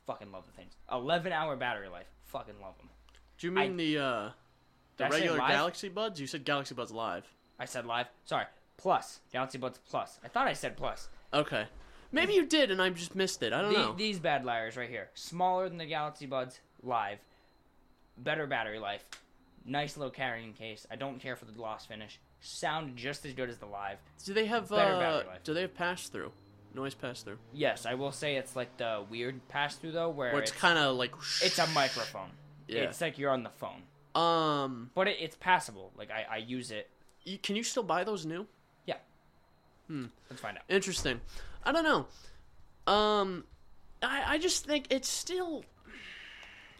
Fucking 0.06 0.30
love 0.32 0.44
the 0.44 0.52
things. 0.52 0.74
11 0.92 1.32
hour 1.32 1.56
battery 1.56 1.88
life. 1.88 2.08
Fucking 2.26 2.60
love 2.60 2.76
them. 2.76 2.90
Do 3.38 3.46
you 3.46 3.52
mean 3.52 3.78
the 3.78 3.98
uh 3.98 4.30
the 4.98 5.06
I 5.06 5.08
regular? 5.08 5.38
Galaxy 5.38 5.88
Buds? 5.88 6.20
You 6.20 6.26
said 6.26 6.44
Galaxy 6.44 6.74
Buds 6.74 6.92
Live. 6.92 7.24
I 7.60 7.66
said 7.66 7.84
live. 7.86 8.06
Sorry. 8.24 8.46
Plus. 8.78 9.20
Galaxy 9.32 9.58
Buds 9.58 9.78
Plus. 9.88 10.18
I 10.24 10.28
thought 10.28 10.48
I 10.48 10.54
said 10.54 10.76
plus. 10.76 11.08
Okay. 11.32 11.66
Maybe 12.10 12.32
you 12.32 12.46
did 12.46 12.70
and 12.70 12.80
I 12.82 12.88
just 12.88 13.14
missed 13.14 13.42
it. 13.42 13.52
I 13.52 13.60
don't 13.62 13.72
The- 13.72 13.78
know. 13.78 13.92
These 13.92 14.18
bad 14.18 14.44
liars 14.44 14.76
right 14.76 14.88
here. 14.90 15.10
Smaller 15.14 15.68
than 15.68 15.78
the 15.78 15.86
Galaxy 15.86 16.26
Buds 16.26 16.58
Live. 16.82 17.18
Better 18.16 18.46
battery 18.46 18.78
life. 18.78 19.04
Nice 19.64 19.96
little 19.96 20.10
carrying 20.10 20.54
case. 20.54 20.86
I 20.90 20.96
don't 20.96 21.20
care 21.20 21.36
for 21.36 21.44
the 21.44 21.52
gloss 21.52 21.84
finish. 21.86 22.18
Sound 22.40 22.96
just 22.96 23.26
as 23.26 23.34
good 23.34 23.50
as 23.50 23.58
the 23.58 23.66
Live. 23.66 23.98
do 24.24 24.32
they 24.32 24.46
have 24.46 24.70
better 24.70 24.94
uh 24.94 24.98
battery 24.98 25.28
life. 25.28 25.44
do 25.44 25.52
they 25.54 25.60
have 25.62 25.74
pass 25.74 26.08
through? 26.08 26.32
Noise 26.72 26.94
pass 26.94 27.22
through. 27.22 27.38
Yes, 27.52 27.84
I 27.84 27.94
will 27.94 28.12
say 28.12 28.36
it's 28.36 28.56
like 28.56 28.76
the 28.78 29.04
weird 29.10 29.46
pass 29.48 29.74
through 29.76 29.92
though, 29.92 30.08
where, 30.08 30.32
Where 30.32 30.40
it's, 30.40 30.52
it's, 30.52 30.60
kind 30.60 30.78
of 30.78 30.96
like 30.96 31.12
it's 31.42 31.58
a 31.58 31.66
microphone. 31.68 32.30
Yeah. 32.68 32.82
It's 32.82 33.00
like 33.00 33.18
you're 33.18 33.30
on 33.30 33.42
the 33.42 33.50
phone, 33.50 33.82
um 34.14 34.90
but 34.94 35.08
it, 35.08 35.16
it's 35.20 35.36
passable. 35.36 35.92
Like 35.98 36.10
I, 36.10 36.26
I 36.30 36.36
use 36.38 36.70
it. 36.70 36.88
You, 37.24 37.38
can 37.38 37.56
you 37.56 37.62
still 37.62 37.82
buy 37.82 38.04
those 38.04 38.24
new? 38.26 38.46
Yeah. 38.86 38.96
Hmm. 39.88 40.06
Let's 40.28 40.42
find 40.42 40.56
out. 40.56 40.64
Interesting. 40.68 41.20
I 41.64 41.72
don't 41.72 41.84
know. 41.84 42.06
Um, 42.92 43.44
I 44.02 44.34
I 44.34 44.38
just 44.38 44.66
think 44.66 44.86
it's 44.90 45.08
still, 45.08 45.64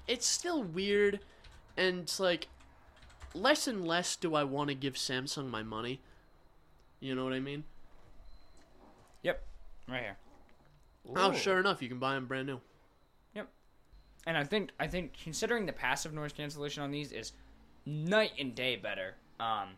it's 0.09 0.27
still 0.27 0.63
weird, 0.63 1.21
and 1.77 2.01
it's 2.01 2.19
like, 2.19 2.49
less 3.35 3.69
and 3.69 3.87
less 3.87 4.17
do 4.17 4.35
I 4.35 4.45
want 4.45 4.69
to 4.69 4.75
give 4.75 4.95
Samsung 4.95 5.51
my 5.51 5.63
money. 5.63 6.01
You 7.01 7.15
know 7.15 7.25
what 7.25 7.33
I 7.33 7.41
mean? 7.41 7.65
Yep, 9.23 9.43
right 9.89 10.03
here. 10.03 10.17
Oh, 11.17 11.33
sure 11.33 11.59
enough, 11.59 11.83
you 11.83 11.89
can 11.89 11.99
buy 11.99 12.15
them 12.15 12.27
brand 12.27 12.47
new. 12.47 12.61
Yep. 13.35 13.49
And 14.27 14.37
I 14.37 14.45
think 14.45 14.71
I 14.79 14.87
think 14.87 15.13
considering 15.23 15.67
the 15.67 15.73
passive 15.73 16.13
noise 16.13 16.33
cancellation 16.33 16.83
on 16.83 16.91
these 16.91 17.13
is 17.13 17.33
night 17.87 18.33
and 18.39 18.55
day 18.55 18.77
better 18.77 19.15
um, 19.39 19.71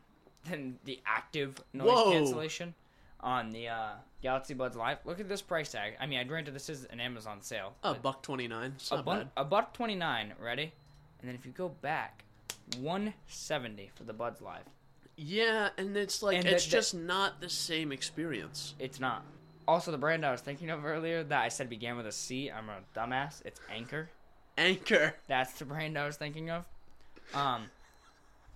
than 0.48 0.78
the 0.84 1.00
active 1.06 1.62
noise 1.72 1.86
Whoa. 1.88 2.10
cancellation 2.12 2.74
on 3.20 3.50
the 3.50 3.68
uh, 3.68 3.90
Galaxy 4.22 4.54
Buds 4.54 4.76
Live. 4.76 4.98
Look 5.04 5.20
at 5.20 5.28
this 5.28 5.42
price 5.42 5.70
tag. 5.72 5.94
I 6.00 6.06
mean, 6.06 6.18
I 6.18 6.24
granted 6.24 6.54
this 6.54 6.68
is 6.68 6.84
an 6.86 7.00
Amazon 7.00 7.40
sale. 7.42 7.74
A 7.82 7.94
buck 7.94 8.22
twenty 8.22 8.48
nine. 8.48 8.74
A, 8.90 9.02
bad. 9.02 9.28
a 9.36 9.44
buck 9.44 9.72
twenty 9.74 9.94
nine. 9.94 10.32
Ready? 10.40 10.72
And 11.20 11.28
then 11.28 11.34
if 11.36 11.46
you 11.46 11.52
go 11.52 11.68
back, 11.68 12.24
one 12.80 13.14
seventy 13.28 13.90
for 13.94 14.04
the 14.04 14.12
Buds 14.12 14.40
Live. 14.40 14.64
Yeah, 15.16 15.68
and 15.78 15.96
it's 15.96 16.22
like 16.22 16.36
And 16.38 16.46
it's 16.46 16.64
the- 16.64 16.70
the- 16.70 16.76
just 16.76 16.94
not 16.94 17.40
the 17.40 17.48
same 17.48 17.92
experience. 17.92 18.74
It's 18.78 18.98
not. 18.98 19.24
Also, 19.68 19.92
the 19.92 19.98
brand 19.98 20.26
I 20.26 20.32
was 20.32 20.40
thinking 20.40 20.70
of 20.70 20.84
earlier 20.84 21.22
that 21.22 21.42
I 21.42 21.48
said 21.48 21.70
began 21.70 21.96
with 21.96 22.06
a 22.06 22.12
C. 22.12 22.50
I'm 22.50 22.68
a 22.68 22.78
dumbass. 22.96 23.42
It's 23.44 23.60
Anker. 23.70 24.08
Anker. 24.58 25.14
That's 25.28 25.52
the 25.52 25.64
brand 25.64 25.96
I 25.96 26.04
was 26.06 26.16
thinking 26.16 26.50
of. 26.50 26.64
Um, 27.32 27.66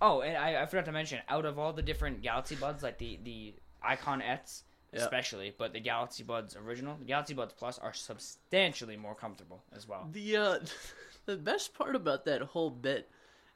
oh, 0.01 0.21
and 0.21 0.37
I, 0.37 0.61
I 0.61 0.65
forgot 0.65 0.85
to 0.85 0.91
mention, 0.91 1.19
out 1.29 1.45
of 1.45 1.57
all 1.59 1.73
the 1.73 1.81
different 1.81 2.21
Galaxy 2.21 2.55
Buds, 2.55 2.83
like 2.83 2.97
the 2.97 3.19
the 3.23 3.53
IconX, 3.85 4.63
Yeah. 4.93 4.99
especially, 5.01 5.53
but 5.57 5.73
the 5.73 5.79
Galaxy 5.79 6.23
Buds 6.23 6.55
original, 6.55 6.95
the 6.97 7.05
Galaxy 7.05 7.33
Buds 7.33 7.53
Plus 7.53 7.77
are 7.79 7.93
substantially 7.93 8.97
more 8.97 9.15
comfortable 9.15 9.63
as 9.75 9.87
well. 9.87 10.07
The 10.11 10.35
uh, 10.37 10.59
the 11.25 11.37
best 11.37 11.73
part 11.73 11.95
about 11.95 12.25
that 12.25 12.41
whole 12.41 12.69
bit 12.69 13.09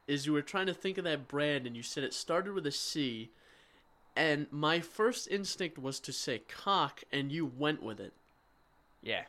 is 0.08 0.26
you 0.26 0.34
were 0.34 0.42
trying 0.42 0.66
to 0.68 0.74
think 0.74 0.98
of 0.98 1.04
that 1.06 1.28
brand 1.28 1.66
and 1.68 1.76
you 1.78 1.84
said 1.84 2.04
it 2.04 2.14
started 2.14 2.54
with 2.54 2.66
a 2.66 2.72
C, 2.72 3.30
and 4.16 4.48
my 4.52 4.80
first 4.82 5.28
instinct 5.30 5.78
was 5.78 6.00
to 6.02 6.12
say 6.12 6.40
cock, 6.40 7.04
and 7.12 7.32
you 7.32 7.46
went 7.46 7.82
with 7.84 8.00
it. 8.00 8.14
Yeah. 9.02 9.24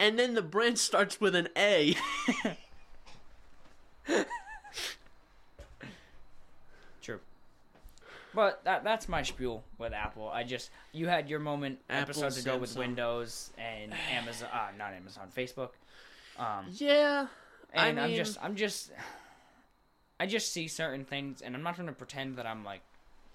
And 0.00 0.16
then 0.18 0.34
the 0.34 0.42
brand 0.42 0.78
starts 0.88 1.20
with 1.20 1.34
an 1.34 1.48
A. 1.56 1.96
True. 7.02 7.20
But 8.34 8.62
that 8.64 8.84
that's 8.84 9.08
my 9.08 9.22
spiel 9.22 9.64
with 9.78 9.92
Apple. 9.92 10.28
I 10.28 10.44
just 10.44 10.70
you 10.92 11.08
had 11.08 11.28
your 11.28 11.38
moment 11.38 11.78
Apple, 11.88 12.02
episodes 12.02 12.38
ago 12.38 12.58
with 12.58 12.70
Samsung. 12.70 12.78
Windows 12.78 13.50
and 13.56 13.92
Amazon, 14.12 14.48
uh, 14.52 14.68
not 14.76 14.92
Amazon, 14.92 15.28
Facebook. 15.34 15.70
Um, 16.38 16.66
yeah, 16.72 17.26
I 17.74 17.88
and 17.88 18.00
I'm 18.00 18.08
mean- 18.08 18.16
just 18.16 18.38
I'm 18.42 18.54
just 18.54 18.92
I 20.20 20.26
just 20.26 20.52
see 20.52 20.68
certain 20.68 21.04
things, 21.04 21.42
and 21.42 21.54
I'm 21.54 21.62
not 21.62 21.76
going 21.76 21.88
to 21.88 21.94
pretend 21.94 22.36
that 22.36 22.46
I'm 22.46 22.64
like 22.64 22.82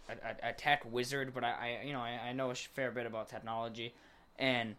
a, 0.09 0.47
a, 0.47 0.49
a 0.49 0.53
tech 0.53 0.83
wizard, 0.89 1.33
but 1.33 1.43
I, 1.43 1.79
I 1.81 1.85
you 1.85 1.93
know 1.93 2.01
I, 2.01 2.19
I 2.29 2.33
know 2.33 2.51
a 2.51 2.55
fair 2.55 2.91
bit 2.91 3.05
about 3.05 3.29
technology, 3.29 3.93
and 4.37 4.75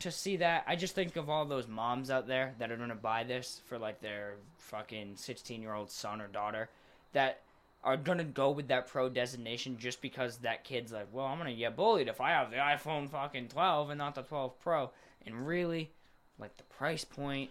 to 0.00 0.10
see 0.10 0.36
that, 0.38 0.64
I 0.66 0.74
just 0.76 0.94
think 0.94 1.16
of 1.16 1.30
all 1.30 1.44
those 1.44 1.68
moms 1.68 2.10
out 2.10 2.26
there 2.26 2.54
that 2.58 2.72
are 2.72 2.76
going 2.76 2.88
to 2.88 2.94
buy 2.96 3.22
this 3.24 3.60
for 3.66 3.78
like 3.78 4.00
their 4.00 4.34
fucking 4.58 5.12
16 5.14 5.62
year 5.62 5.72
old 5.72 5.90
son 5.90 6.20
or 6.20 6.26
daughter 6.26 6.68
that 7.12 7.40
are 7.84 7.96
to 8.18 8.24
go 8.24 8.50
with 8.50 8.68
that 8.68 8.88
pro 8.88 9.08
designation 9.08 9.76
just 9.78 10.00
because 10.00 10.38
that 10.38 10.64
kid's 10.64 10.90
like, 10.90 11.06
well, 11.12 11.26
I'm 11.26 11.38
to 11.50 11.56
get 11.56 11.76
bullied 11.76 12.08
if 12.08 12.20
I 12.20 12.30
have 12.30 12.50
the 12.50 12.56
iPhone 12.56 13.10
fucking 13.10 13.48
12 13.48 13.90
and 13.90 13.98
not 13.98 14.14
the 14.14 14.22
12 14.22 14.58
Pro. 14.60 14.90
And 15.26 15.46
really, 15.46 15.90
like 16.38 16.56
the 16.56 16.64
price 16.64 17.04
point 17.04 17.50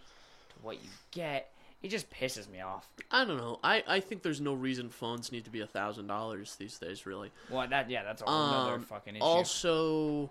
to 0.50 0.56
what 0.64 0.84
you 0.84 0.90
get, 1.12 1.52
it 1.84 1.90
just 1.90 2.10
pisses 2.10 2.50
me 2.50 2.62
off. 2.62 2.88
I 3.12 3.26
don't 3.26 3.38
know. 3.38 3.60
I, 3.64 3.84
I 3.88 4.00
think 4.00 4.24
there's 4.24 4.42
no 4.42 4.54
reason 4.54 4.90
phones 4.90 5.32
need 5.32 5.46
to 5.46 5.52
be 5.52 5.62
a 5.62 5.68
thousand 5.68 6.08
dollars 6.08 6.56
these 6.56 6.78
days, 6.80 7.06
really. 7.06 7.32
Well, 7.50 7.68
that 7.68 7.90
yeah, 7.90 8.04
that's 8.04 8.22
a 8.22 8.26
whole 8.26 8.34
other 8.36 8.74
Um, 8.76 8.82
fucking 8.84 9.16
issue. 9.18 9.24
Also, 9.24 10.30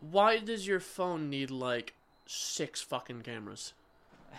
why 0.00 0.38
does 0.38 0.66
your 0.66 0.80
phone 0.80 1.30
need 1.30 1.50
like 1.50 1.94
six 2.26 2.82
fucking 2.82 3.22
cameras? 3.22 3.72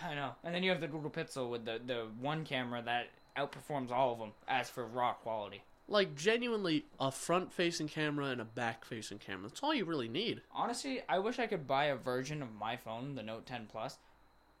I 0.04 0.14
know. 0.14 0.32
And 0.44 0.54
then 0.54 0.62
you 0.62 0.70
have 0.70 0.80
the 0.80 0.86
Google 0.86 1.10
Pixel 1.10 1.50
with 1.50 1.64
the 1.64 1.80
the 1.84 2.06
one 2.20 2.44
camera 2.44 2.82
that 2.82 3.08
outperforms 3.38 3.90
all 3.90 4.12
of 4.12 4.18
them 4.18 4.32
as 4.46 4.68
for 4.68 4.84
raw 4.84 5.12
quality. 5.12 5.62
Like 5.90 6.14
genuinely, 6.16 6.84
a 7.00 7.10
front-facing 7.10 7.88
camera 7.88 8.26
and 8.26 8.40
a 8.40 8.44
back-facing 8.44 9.18
camera. 9.18 9.48
That's 9.48 9.62
all 9.62 9.72
you 9.74 9.86
really 9.86 10.08
need. 10.08 10.42
Honestly, 10.52 11.00
I 11.08 11.18
wish 11.18 11.38
I 11.38 11.46
could 11.46 11.66
buy 11.66 11.86
a 11.86 11.96
version 11.96 12.42
of 12.42 12.54
my 12.54 12.76
phone, 12.76 13.14
the 13.14 13.22
Note 13.22 13.46
10 13.46 13.68
Plus, 13.70 13.96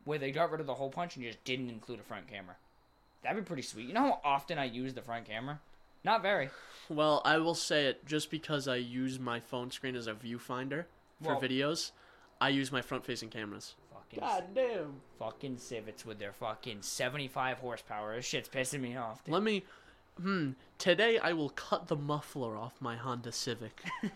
where 0.04 0.18
they 0.18 0.30
got 0.30 0.50
rid 0.50 0.60
of 0.60 0.66
the 0.66 0.74
whole 0.74 0.88
punch 0.90 1.16
and 1.16 1.24
just 1.24 1.44
didn't 1.44 1.68
include 1.68 2.00
a 2.00 2.02
front 2.02 2.28
camera. 2.28 2.56
That'd 3.22 3.44
be 3.44 3.46
pretty 3.46 3.62
sweet. 3.62 3.88
You 3.88 3.92
know 3.94 4.02
how 4.02 4.20
often 4.24 4.58
I 4.58 4.64
use 4.64 4.94
the 4.94 5.02
front 5.02 5.26
camera? 5.26 5.60
Not 6.04 6.22
very. 6.22 6.48
Well, 6.88 7.20
I 7.24 7.36
will 7.38 7.56
say 7.56 7.86
it 7.86 8.06
just 8.06 8.30
because 8.30 8.66
I 8.66 8.76
use 8.76 9.18
my 9.18 9.40
phone 9.40 9.70
screen 9.70 9.96
as 9.96 10.06
a 10.06 10.14
viewfinder 10.14 10.84
for 11.22 11.34
Well- 11.34 11.40
videos. 11.42 11.90
I 12.40 12.50
use 12.50 12.70
my 12.70 12.80
front-facing 12.80 13.30
cameras. 13.30 13.74
Fucking 14.14 14.54
damn. 14.54 14.94
fucking 15.18 15.58
Civics 15.58 16.04
with 16.06 16.18
their 16.18 16.32
fucking 16.32 16.82
75 16.82 17.58
horsepower. 17.58 18.16
This 18.16 18.24
shit's 18.24 18.48
pissing 18.48 18.80
me 18.80 18.96
off. 18.96 19.24
Dude. 19.24 19.34
Let 19.34 19.42
me. 19.42 19.64
hmm, 20.20 20.50
today 20.78 21.18
I 21.18 21.32
will 21.32 21.50
cut 21.50 21.88
the 21.88 21.96
muffler 21.96 22.56
off 22.56 22.74
my 22.80 22.96
Honda 22.96 23.32
Civic. 23.32 23.82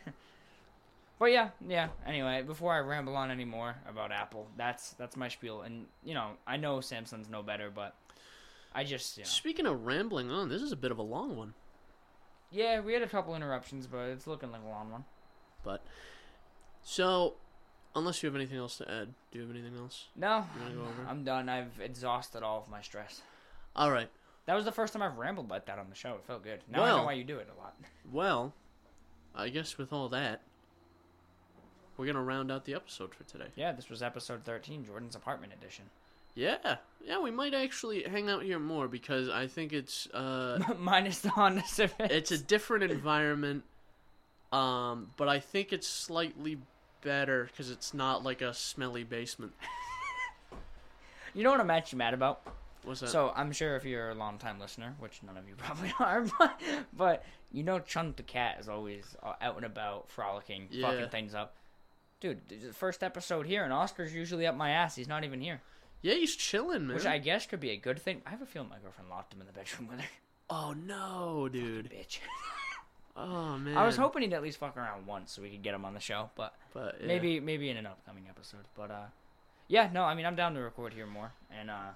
But 1.23 1.31
yeah, 1.31 1.51
yeah. 1.69 1.87
Anyway, 2.05 2.43
before 2.43 2.73
I 2.75 2.81
ramble 2.81 3.15
on 3.15 3.31
anymore 3.31 3.77
about 3.89 4.11
Apple, 4.11 4.49
that's 4.57 4.91
that's 4.95 5.17
my 5.17 5.29
spiel. 5.29 5.63
And 5.63 5.87
you 6.03 6.15
know, 6.15 6.31
I 6.49 6.57
know 6.57 6.79
Samsung's 6.79 7.29
no 7.29 7.45
better, 7.45 7.71
but 7.71 7.95
I 8.75 8.83
just 8.83 9.17
you 9.17 9.23
know. 9.23 9.29
Speaking 9.29 9.67
of 9.67 9.87
rambling 9.87 10.33
on, 10.33 10.49
this 10.49 10.61
is 10.61 10.73
a 10.73 10.77
bit 10.77 10.91
of 10.91 10.99
a 10.99 11.03
long 11.03 11.37
one, 11.37 11.55
yeah, 12.51 12.81
we 12.81 12.93
had 12.93 13.03
a 13.03 13.09
couple 13.09 13.37
interruptions, 13.37 13.87
but 13.87 14.09
it's 14.09 14.27
looking 14.27 14.51
like 14.51 14.63
a 14.67 14.69
long 14.69 14.91
one. 14.91 15.05
but 15.63 15.85
so 16.83 17.35
unless 17.95 18.23
you 18.23 18.27
have 18.29 18.37
anything 18.37 18.59
else 18.59 18.79
to 18.79 18.91
add, 18.91 19.09
do 19.31 19.39
you 19.39 19.47
have 19.47 19.51
anything 19.55 19.77
else? 19.79 20.07
No, 20.17 20.45
go 20.75 20.81
over? 20.83 21.09
I'm 21.09 21.25
done. 21.25 21.49
I've 21.49 21.81
exhausted 21.81 22.43
all 22.43 22.59
of 22.59 22.69
my 22.69 22.81
stress. 22.83 23.23
All 23.77 23.91
right. 23.91 24.09
That 24.47 24.55
was 24.55 24.65
the 24.65 24.73
first 24.73 24.93
time 24.93 25.03
I've 25.03 25.19
rambled 25.19 25.51
like 25.51 25.67
that 25.67 25.79
on 25.79 25.89
the 25.89 25.95
show. 25.95 26.15
It 26.15 26.25
felt 26.27 26.43
good. 26.43 26.61
Now 26.71 26.83
I 26.83 26.89
know 26.89 27.05
why 27.05 27.13
you 27.13 27.25
do 27.25 27.39
it 27.39 27.49
a 27.57 27.61
lot. 27.61 27.75
Well, 28.13 28.53
I 29.35 29.49
guess 29.49 29.79
with 29.79 29.93
all 29.93 30.09
that, 30.11 30.43
we're 31.97 32.07
gonna 32.07 32.23
round 32.23 32.51
out 32.51 32.65
the 32.65 32.75
episode 32.75 33.15
for 33.15 33.25
today. 33.25 33.47
Yeah, 33.57 33.73
this 33.73 33.89
was 33.89 34.03
episode 34.03 34.45
13, 34.45 34.85
Jordan's 34.85 35.15
apartment 35.15 35.53
edition. 35.55 35.85
Yeah, 36.35 36.77
yeah, 37.05 37.21
we 37.21 37.31
might 37.31 37.55
actually 37.55 38.03
hang 38.03 38.29
out 38.29 38.43
here 38.43 38.59
more 38.59 38.89
because 38.89 39.29
I 39.29 39.47
think 39.47 39.73
it's 39.73 40.09
uh, 40.09 40.59
Minus 40.79 41.21
the 41.21 41.31
Honda 41.31 41.63
Civic. 41.67 42.11
it's 42.11 42.31
a 42.31 42.39
different 42.39 42.91
environment. 42.91 43.65
Um, 44.51 45.11
but 45.17 45.29
I 45.29 45.41
think 45.41 45.73
it's 45.73 45.87
slightly 45.89 46.59
better 47.03 47.45
because 47.51 47.71
it's 47.71 47.93
not 47.93 48.25
like 48.25 48.41
a 48.41 48.55
smelly 48.55 49.05
basement. 49.05 49.53
You 51.35 51.45
know 51.45 51.51
what 51.51 51.61
I'm 51.61 51.71
actually 51.71 51.99
mad 51.99 52.13
about? 52.13 52.43
What's 52.85 53.01
that? 53.01 53.09
So 53.09 53.33
I'm 53.35 53.53
sure 53.53 53.75
if 53.77 53.87
you're 53.87 54.11
a 54.11 54.15
long 54.15 54.37
time 54.37 54.61
listener, 54.61 54.95
which 54.99 55.23
none 55.23 55.39
of 55.39 55.49
you 55.49 55.55
probably 55.57 55.95
are, 55.99 56.27
but, 56.39 56.61
but 56.95 57.25
you 57.51 57.63
know 57.63 57.79
Chunk 57.79 58.17
the 58.17 58.23
cat 58.23 58.59
is 58.61 58.69
always 58.69 59.17
uh, 59.23 59.33
out 59.41 59.57
and 59.57 59.65
about, 59.65 60.11
frolicking, 60.11 60.69
Yeah. 60.71 60.91
fucking 60.91 61.09
things 61.09 61.35
up. 61.35 61.57
Dude, 62.21 62.41
the 62.51 62.75
first 62.75 63.03
episode 63.03 63.47
here, 63.47 63.65
and 63.65 63.73
Oscar's 63.73 64.15
usually 64.15 64.47
up 64.47 64.55
my 64.57 64.71
ass. 64.73 64.95
He's 64.95 65.09
not 65.09 65.25
even 65.25 65.41
here, 65.41 65.63
yeah, 66.03 66.15
he's 66.15 66.37
chilling, 66.37 66.87
man. 66.87 66.97
which 66.97 67.07
I 67.07 67.17
guess 67.17 67.47
could 67.47 67.61
be 67.61 67.71
a 67.71 67.77
good 67.79 67.99
thing. 68.03 68.21
I 68.27 68.31
have 68.31 68.43
a 68.43 68.47
feeling 68.47 68.69
my 68.69 68.79
girlfriend 68.79 69.09
locked 69.09 69.33
him 69.33 69.41
in 69.41 69.47
the 69.47 69.53
bedroom 69.55 69.89
with 69.89 70.01
her. 70.01 70.07
Oh 70.51 70.75
no, 70.75 71.49
dude. 71.51 71.91
Bitch. 71.91 72.19
Oh 73.17 73.59
man. 73.59 73.77
I 73.77 73.85
was 73.85 73.97
hoping 73.97 74.23
he'd 74.23 74.33
at 74.33 74.43
least 74.43 74.59
fuck 74.59 74.77
around 74.77 75.07
once 75.07 75.33
so 75.33 75.43
we 75.43 75.51
could 75.51 75.63
get 75.63 75.75
him 75.75 75.85
on 75.85 75.95
the 75.95 76.01
show, 76.01 76.31
but 76.35 76.55
but 76.73 76.97
yeah. 77.01 77.07
maybe 77.07 77.41
maybe 77.41 77.69
in 77.69 77.77
an 77.77 77.87
upcoming 77.87 78.25
episode. 78.29 78.65
But 78.77 78.91
uh, 78.91 79.07
yeah, 79.69 79.91
no, 79.93 80.05
I 80.05 80.15
mean 80.15 80.27
I'm 80.27 80.37
down 80.37 80.55
to 80.55 80.61
record 80.61 80.95
here 80.95 81.07
more, 81.07 81.33
and 81.51 81.71
uh, 81.71 81.91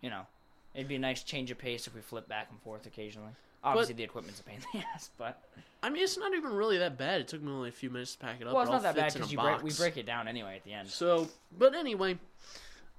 you 0.00 0.10
know, 0.10 0.26
it'd 0.74 0.88
be 0.88 0.96
a 0.96 1.00
nice 1.00 1.22
change 1.22 1.50
of 1.50 1.58
pace 1.58 1.86
if 1.86 1.94
we 1.94 2.00
flip 2.00 2.28
back 2.28 2.48
and 2.50 2.60
forth 2.60 2.86
occasionally. 2.86 3.32
Obviously, 3.64 3.94
the 3.94 4.02
equipment's 4.02 4.40
a 4.40 4.42
pain 4.42 4.56
in 4.56 4.80
the 4.80 4.86
ass, 4.94 5.10
but 5.16 5.40
I 5.82 5.90
mean, 5.90 6.02
it's 6.02 6.18
not 6.18 6.34
even 6.34 6.52
really 6.52 6.78
that 6.78 6.98
bad. 6.98 7.20
It 7.20 7.28
took 7.28 7.40
me 7.40 7.52
only 7.52 7.68
a 7.68 7.72
few 7.72 7.90
minutes 7.90 8.12
to 8.12 8.18
pack 8.18 8.40
it 8.40 8.46
up. 8.46 8.54
well, 8.54 8.62
it's 8.62 8.72
not 8.72 8.82
that 8.82 8.96
bad 8.96 9.12
fits 9.12 9.16
in 9.16 9.22
a 9.22 9.26
because 9.26 9.60
break, 9.60 9.62
we 9.62 9.72
break 9.72 9.96
it 9.96 10.06
down 10.06 10.26
anyway 10.26 10.56
at 10.56 10.64
the 10.64 10.72
end. 10.72 10.88
So, 10.88 11.28
but 11.56 11.72
anyway, 11.72 12.18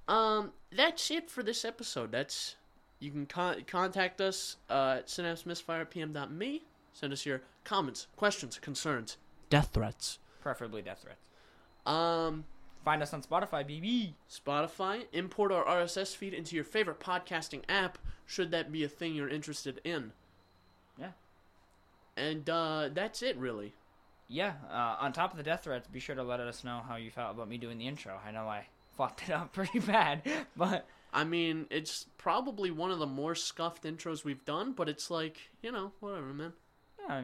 um, 0.08 0.52
that's 0.74 1.10
it 1.10 1.30
for 1.30 1.42
this 1.42 1.66
episode. 1.66 2.10
That's 2.10 2.56
you 2.98 3.10
can 3.10 3.26
con- 3.26 3.64
contact 3.66 4.22
us 4.22 4.56
uh, 4.70 4.96
at 4.98 5.08
synapsemisfirepm.me. 5.08 6.62
Send 6.94 7.12
us 7.12 7.26
your 7.26 7.42
comments, 7.64 8.06
questions, 8.16 8.58
concerns, 8.58 9.18
death 9.50 9.70
threats. 9.74 10.18
Preferably 10.40 10.80
death 10.80 11.02
threats. 11.02 11.28
Um, 11.84 12.44
Find 12.84 13.02
us 13.02 13.14
on 13.14 13.22
Spotify, 13.22 13.64
BB. 13.64 14.12
Spotify. 14.30 15.06
Import 15.12 15.50
our 15.50 15.64
RSS 15.64 16.14
feed 16.14 16.34
into 16.34 16.54
your 16.54 16.64
favorite 16.64 17.00
podcasting 17.00 17.62
app. 17.68 17.96
Should 18.26 18.50
that 18.50 18.70
be 18.70 18.84
a 18.84 18.88
thing 18.88 19.14
you're 19.14 19.28
interested 19.28 19.80
in? 19.84 20.12
Yeah. 20.98 21.12
And 22.16 22.48
uh, 22.48 22.90
that's 22.92 23.22
it, 23.22 23.38
really. 23.38 23.72
Yeah. 24.28 24.54
Uh, 24.70 24.96
on 25.00 25.14
top 25.14 25.30
of 25.30 25.38
the 25.38 25.42
death 25.42 25.64
threats, 25.64 25.88
be 25.88 25.98
sure 25.98 26.14
to 26.14 26.22
let 26.22 26.40
us 26.40 26.62
know 26.62 26.82
how 26.86 26.96
you 26.96 27.10
felt 27.10 27.34
about 27.34 27.48
me 27.48 27.56
doing 27.56 27.78
the 27.78 27.86
intro. 27.86 28.20
I 28.26 28.30
know 28.32 28.46
I 28.46 28.66
fucked 28.98 29.22
it 29.22 29.30
up 29.30 29.52
pretty 29.54 29.78
bad, 29.78 30.22
but 30.54 30.86
I 31.10 31.24
mean, 31.24 31.66
it's 31.70 32.06
probably 32.18 32.70
one 32.70 32.90
of 32.90 32.98
the 32.98 33.06
more 33.06 33.34
scuffed 33.34 33.84
intros 33.84 34.24
we've 34.24 34.44
done, 34.44 34.72
but 34.72 34.90
it's 34.90 35.10
like, 35.10 35.38
you 35.62 35.72
know, 35.72 35.92
whatever, 36.00 36.34
man. 36.34 36.52
Yeah, 37.08 37.22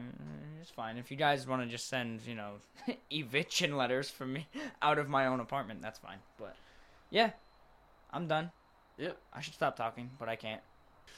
it's 0.61 0.69
fine. 0.69 0.97
If 0.97 1.09
you 1.11 1.17
guys 1.17 1.47
want 1.47 1.61
to 1.63 1.67
just 1.67 1.87
send, 1.89 2.21
you 2.25 2.35
know, 2.35 2.53
eviction 3.11 3.77
letters 3.77 4.09
from 4.09 4.33
me 4.33 4.47
out 4.81 4.97
of 4.97 5.09
my 5.09 5.27
own 5.27 5.39
apartment, 5.39 5.81
that's 5.81 5.99
fine. 5.99 6.17
But 6.37 6.55
yeah, 7.09 7.31
I'm 8.11 8.27
done. 8.27 8.51
Yep. 8.97 9.17
I 9.33 9.41
should 9.41 9.53
stop 9.53 9.75
talking, 9.75 10.11
but 10.19 10.29
I 10.29 10.35
can't. 10.35 10.61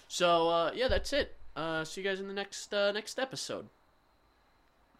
So 0.07 0.49
uh, 0.49 0.71
yeah, 0.73 0.87
that's 0.87 1.11
it. 1.13 1.35
Uh, 1.55 1.83
see 1.83 2.01
you 2.01 2.07
guys 2.07 2.19
in 2.19 2.27
the 2.27 2.33
next 2.33 2.73
uh, 2.73 2.91
next 2.91 3.19
episode. 3.19 3.67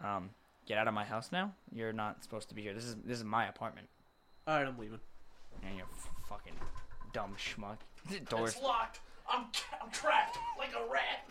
Um, 0.03 0.31
get 0.65 0.77
out 0.77 0.87
of 0.87 0.93
my 0.93 1.05
house 1.05 1.31
now. 1.31 1.53
You're 1.73 1.93
not 1.93 2.23
supposed 2.23 2.49
to 2.49 2.55
be 2.55 2.61
here. 2.61 2.73
This 2.73 2.83
is 2.85 2.95
this 3.05 3.17
is 3.17 3.23
my 3.23 3.47
apartment. 3.47 3.87
All 4.47 4.57
right, 4.57 4.67
I'm 4.67 4.77
leaving. 4.77 4.99
And 5.65 5.77
you're 5.77 5.87
fucking 6.27 6.53
dumb 7.13 7.35
schmuck. 7.37 7.77
Doors. 8.29 8.57
locked. 8.61 8.99
I'm 9.31 9.45
I'm 9.81 9.89
trapped 9.91 10.37
like 10.57 10.71
a 10.73 10.91
rat. 10.91 11.29